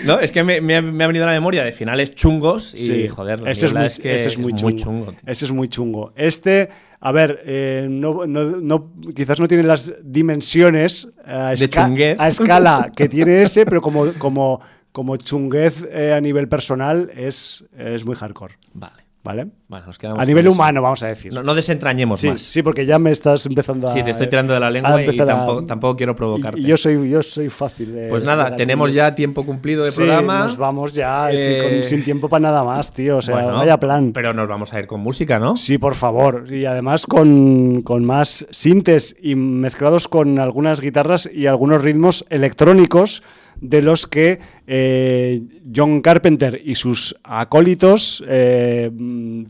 no, 0.04 0.20
es 0.20 0.30
que 0.32 0.42
me, 0.44 0.60
me 0.60 0.76
ha, 0.76 0.82
me 0.82 1.04
ha 1.04 1.06
venido 1.06 1.24
a 1.24 1.28
la 1.28 1.34
memoria 1.34 1.64
de 1.64 1.72
finales 1.72 2.14
chungos 2.14 2.74
y, 2.74 2.78
Sí, 2.78 3.08
joder, 3.08 3.40
la 3.40 3.50
ese 3.50 3.66
es, 3.66 3.72
muy, 3.72 3.86
es 3.86 3.98
que 4.00 4.14
ese 4.14 4.28
es 4.28 4.38
muy 4.38 4.52
chungo. 4.54 5.14
Ese 5.26 5.44
es 5.46 5.50
muy 5.52 5.68
chungo. 5.68 6.12
Este, 6.16 6.68
a 7.00 7.12
ver, 7.12 7.42
eh, 7.46 7.86
no, 7.90 8.26
no- 8.26 8.60
no- 8.60 8.92
quizás 9.14 9.40
no 9.40 9.48
tiene 9.48 9.62
las 9.64 9.92
dimensiones 10.02 11.08
a, 11.24 11.48
De 11.50 11.54
esca- 11.56 12.16
a 12.18 12.28
escala 12.28 12.92
que 12.94 13.08
tiene 13.08 13.42
ese, 13.42 13.64
pero 13.64 13.80
como, 13.80 14.12
como, 14.18 14.60
como 14.92 15.16
chunguez 15.16 15.84
eh, 15.90 16.12
a 16.12 16.20
nivel 16.20 16.48
personal 16.48 17.10
es, 17.16 17.64
es 17.76 18.04
muy 18.04 18.16
hardcore. 18.16 18.54
Vale. 18.74 19.05
¿Vale? 19.26 19.48
Bueno, 19.68 19.86
nos 19.86 19.98
quedamos 19.98 20.20
A 20.22 20.24
nivel 20.24 20.46
humano, 20.48 20.80
vamos 20.80 21.02
a 21.02 21.08
decir. 21.08 21.32
No, 21.32 21.42
no 21.42 21.54
desentrañemos 21.54 22.20
sí, 22.20 22.28
más. 22.30 22.40
sí, 22.40 22.62
porque 22.62 22.86
ya 22.86 22.98
me 22.98 23.10
estás 23.10 23.44
empezando 23.46 23.88
a. 23.88 23.92
Sí, 23.92 24.02
te 24.02 24.12
estoy 24.12 24.28
tirando 24.28 24.54
de 24.54 24.60
la 24.60 24.70
lengua 24.70 25.02
y 25.02 25.20
a- 25.20 25.26
tampoco, 25.66 25.96
quiero 25.96 26.14
provocarte. 26.14 26.60
Y, 26.60 26.64
y 26.64 26.66
yo 26.68 26.76
soy, 26.76 27.10
yo 27.10 27.22
soy 27.22 27.48
fácil 27.48 27.92
de. 27.92 28.08
pues 28.08 28.22
nada, 28.22 28.54
tenemos 28.56 28.92
ya 28.92 29.14
tiempo 29.14 29.44
cumplido 29.44 29.84
de 29.84 29.90
Sí, 29.90 29.96
programa. 29.98 30.44
Nos 30.44 30.56
vamos 30.56 30.94
ya, 30.94 31.30
Eh, 31.32 31.80
con- 31.80 31.88
sin 31.88 32.04
tiempo 32.04 32.28
para 32.28 32.40
nada 32.40 32.62
más, 32.64 32.92
tío. 32.92 33.16
O 33.18 33.22
sea, 33.22 33.34
Bueno, 33.34 33.58
vaya 33.58 33.78
plan. 33.80 34.12
Pero 34.12 34.32
nos 34.32 34.48
vamos 34.48 34.72
a 34.72 34.78
ir 34.78 34.86
con 34.86 35.00
música, 35.00 35.38
¿no? 35.40 35.56
Sí, 35.56 35.78
por 35.78 35.94
favor. 35.96 36.44
Y 36.52 36.64
además 36.64 37.06
con, 37.06 37.82
con 37.82 38.04
más 38.04 38.46
sintes 38.50 39.16
y 39.20 39.34
mezclados 39.34 40.06
con 40.08 40.38
algunas 40.38 40.80
guitarras 40.80 41.28
y 41.32 41.46
algunos 41.46 41.82
ritmos 41.82 42.24
electrónicos 42.30 43.22
de 43.60 43.82
los 43.82 44.06
que 44.06 44.38
eh, 44.66 45.40
John 45.74 46.00
Carpenter 46.00 46.60
y 46.64 46.74
sus 46.74 47.16
acólitos 47.22 48.24
eh, 48.28 48.90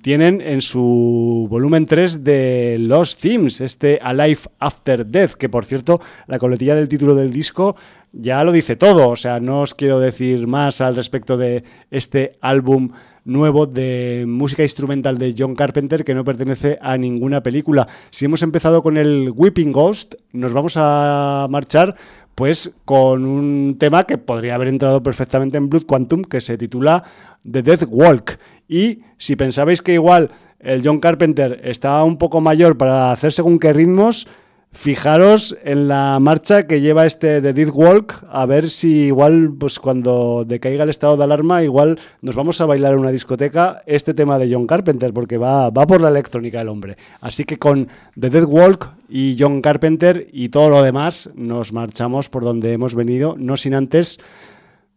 tienen 0.02 0.40
en 0.40 0.60
su 0.60 1.46
volumen 1.48 1.86
3 1.86 2.22
de 2.24 2.76
Los 2.78 3.16
Themes, 3.16 3.60
este 3.60 3.98
Alive 4.02 4.40
After 4.58 5.06
Death, 5.06 5.32
que 5.32 5.48
por 5.48 5.64
cierto, 5.64 6.00
la 6.26 6.38
coletilla 6.38 6.74
del 6.74 6.88
título 6.88 7.14
del 7.14 7.32
disco 7.32 7.76
ya 8.12 8.44
lo 8.44 8.52
dice 8.52 8.76
todo. 8.76 9.08
O 9.08 9.16
sea, 9.16 9.40
no 9.40 9.62
os 9.62 9.74
quiero 9.74 10.00
decir 10.00 10.46
más 10.46 10.80
al 10.80 10.96
respecto 10.96 11.36
de 11.36 11.64
este 11.90 12.38
álbum 12.40 12.90
nuevo 13.24 13.66
de 13.66 14.24
música 14.26 14.62
instrumental 14.62 15.18
de 15.18 15.34
John 15.36 15.56
Carpenter 15.56 16.04
que 16.04 16.14
no 16.14 16.24
pertenece 16.24 16.78
a 16.80 16.96
ninguna 16.96 17.42
película. 17.42 17.88
Si 18.10 18.24
hemos 18.24 18.42
empezado 18.42 18.82
con 18.82 18.96
el 18.96 19.32
Whipping 19.34 19.72
Ghost, 19.72 20.14
nos 20.32 20.52
vamos 20.52 20.74
a 20.76 21.46
marchar 21.50 21.96
pues 22.36 22.76
con 22.84 23.24
un 23.24 23.76
tema 23.78 24.04
que 24.04 24.18
podría 24.18 24.54
haber 24.54 24.68
entrado 24.68 25.02
perfectamente 25.02 25.56
en 25.56 25.70
Blood 25.70 25.86
Quantum 25.86 26.22
que 26.22 26.42
se 26.42 26.58
titula 26.58 27.02
The 27.50 27.62
Death 27.62 27.84
Walk. 27.88 28.38
Y 28.68 29.00
si 29.16 29.36
pensabais 29.36 29.80
que 29.80 29.94
igual 29.94 30.28
el 30.60 30.82
John 30.84 31.00
Carpenter 31.00 31.60
está 31.64 32.04
un 32.04 32.18
poco 32.18 32.42
mayor 32.42 32.76
para 32.76 33.10
hacer 33.10 33.32
según 33.32 33.58
qué 33.58 33.72
ritmos, 33.72 34.28
Fijaros 34.76 35.56
en 35.64 35.88
la 35.88 36.18
marcha 36.20 36.66
que 36.66 36.82
lleva 36.82 37.06
este 37.06 37.40
de 37.40 37.54
Death 37.54 37.70
Walk, 37.72 38.24
a 38.30 38.44
ver 38.44 38.68
si 38.68 39.06
igual, 39.06 39.54
pues 39.58 39.80
cuando 39.80 40.44
decaiga 40.46 40.84
el 40.84 40.90
estado 40.90 41.16
de 41.16 41.24
alarma, 41.24 41.62
igual 41.64 41.98
nos 42.20 42.36
vamos 42.36 42.60
a 42.60 42.66
bailar 42.66 42.92
en 42.92 43.00
una 43.00 43.10
discoteca 43.10 43.82
este 43.86 44.12
tema 44.12 44.38
de 44.38 44.52
John 44.52 44.66
Carpenter, 44.66 45.14
porque 45.14 45.38
va, 45.38 45.70
va 45.70 45.86
por 45.86 46.02
la 46.02 46.10
electrónica 46.10 46.60
el 46.60 46.68
hombre. 46.68 46.98
Así 47.22 47.44
que 47.44 47.58
con 47.58 47.88
The 48.20 48.28
Dead 48.28 48.44
Walk 48.44 48.92
y 49.08 49.36
John 49.38 49.62
Carpenter 49.62 50.28
y 50.30 50.50
todo 50.50 50.68
lo 50.68 50.82
demás, 50.82 51.30
nos 51.34 51.72
marchamos 51.72 52.28
por 52.28 52.44
donde 52.44 52.74
hemos 52.74 52.94
venido, 52.94 53.34
no 53.38 53.56
sin 53.56 53.74
antes 53.74 54.20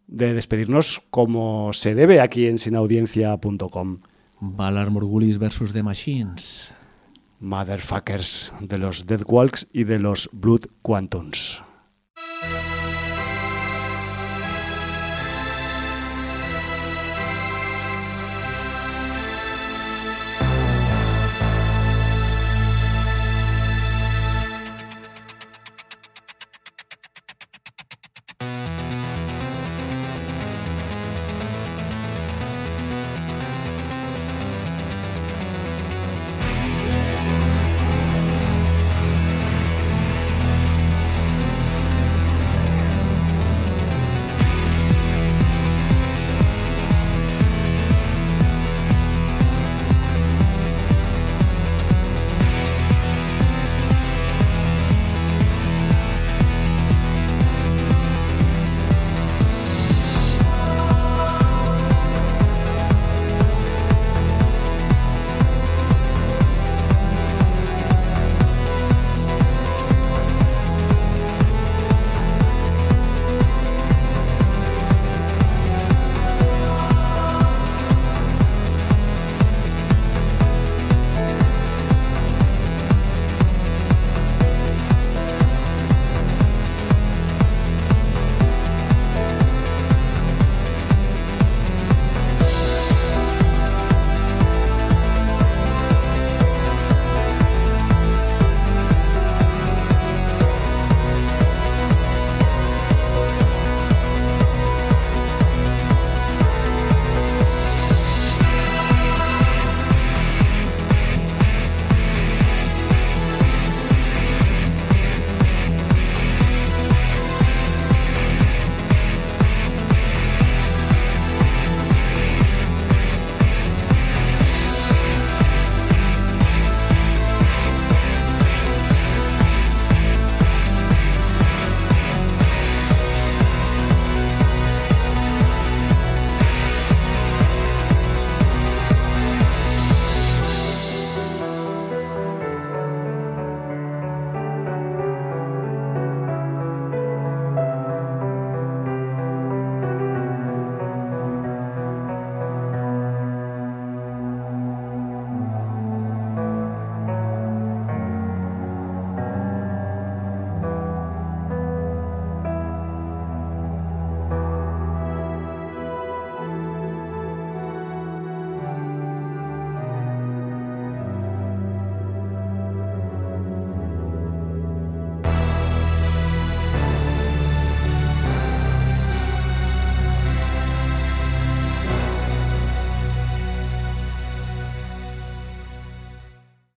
de 0.06 0.34
despedirnos 0.34 1.02
como 1.10 1.72
se 1.72 1.94
debe 1.94 2.20
aquí 2.20 2.46
en 2.46 2.58
sinaudiencia.com. 2.58 3.98
Valar 4.40 4.90
Morgulis 4.90 5.38
versus 5.38 5.72
The 5.72 5.82
Machines. 5.82 6.70
Motherfuckers 7.40 8.52
de 8.60 8.78
los 8.78 9.06
Dead 9.06 9.22
Walks 9.26 9.66
y 9.72 9.84
de 9.84 9.98
los 9.98 10.28
Blood 10.32 10.66
Quantums. 10.82 11.62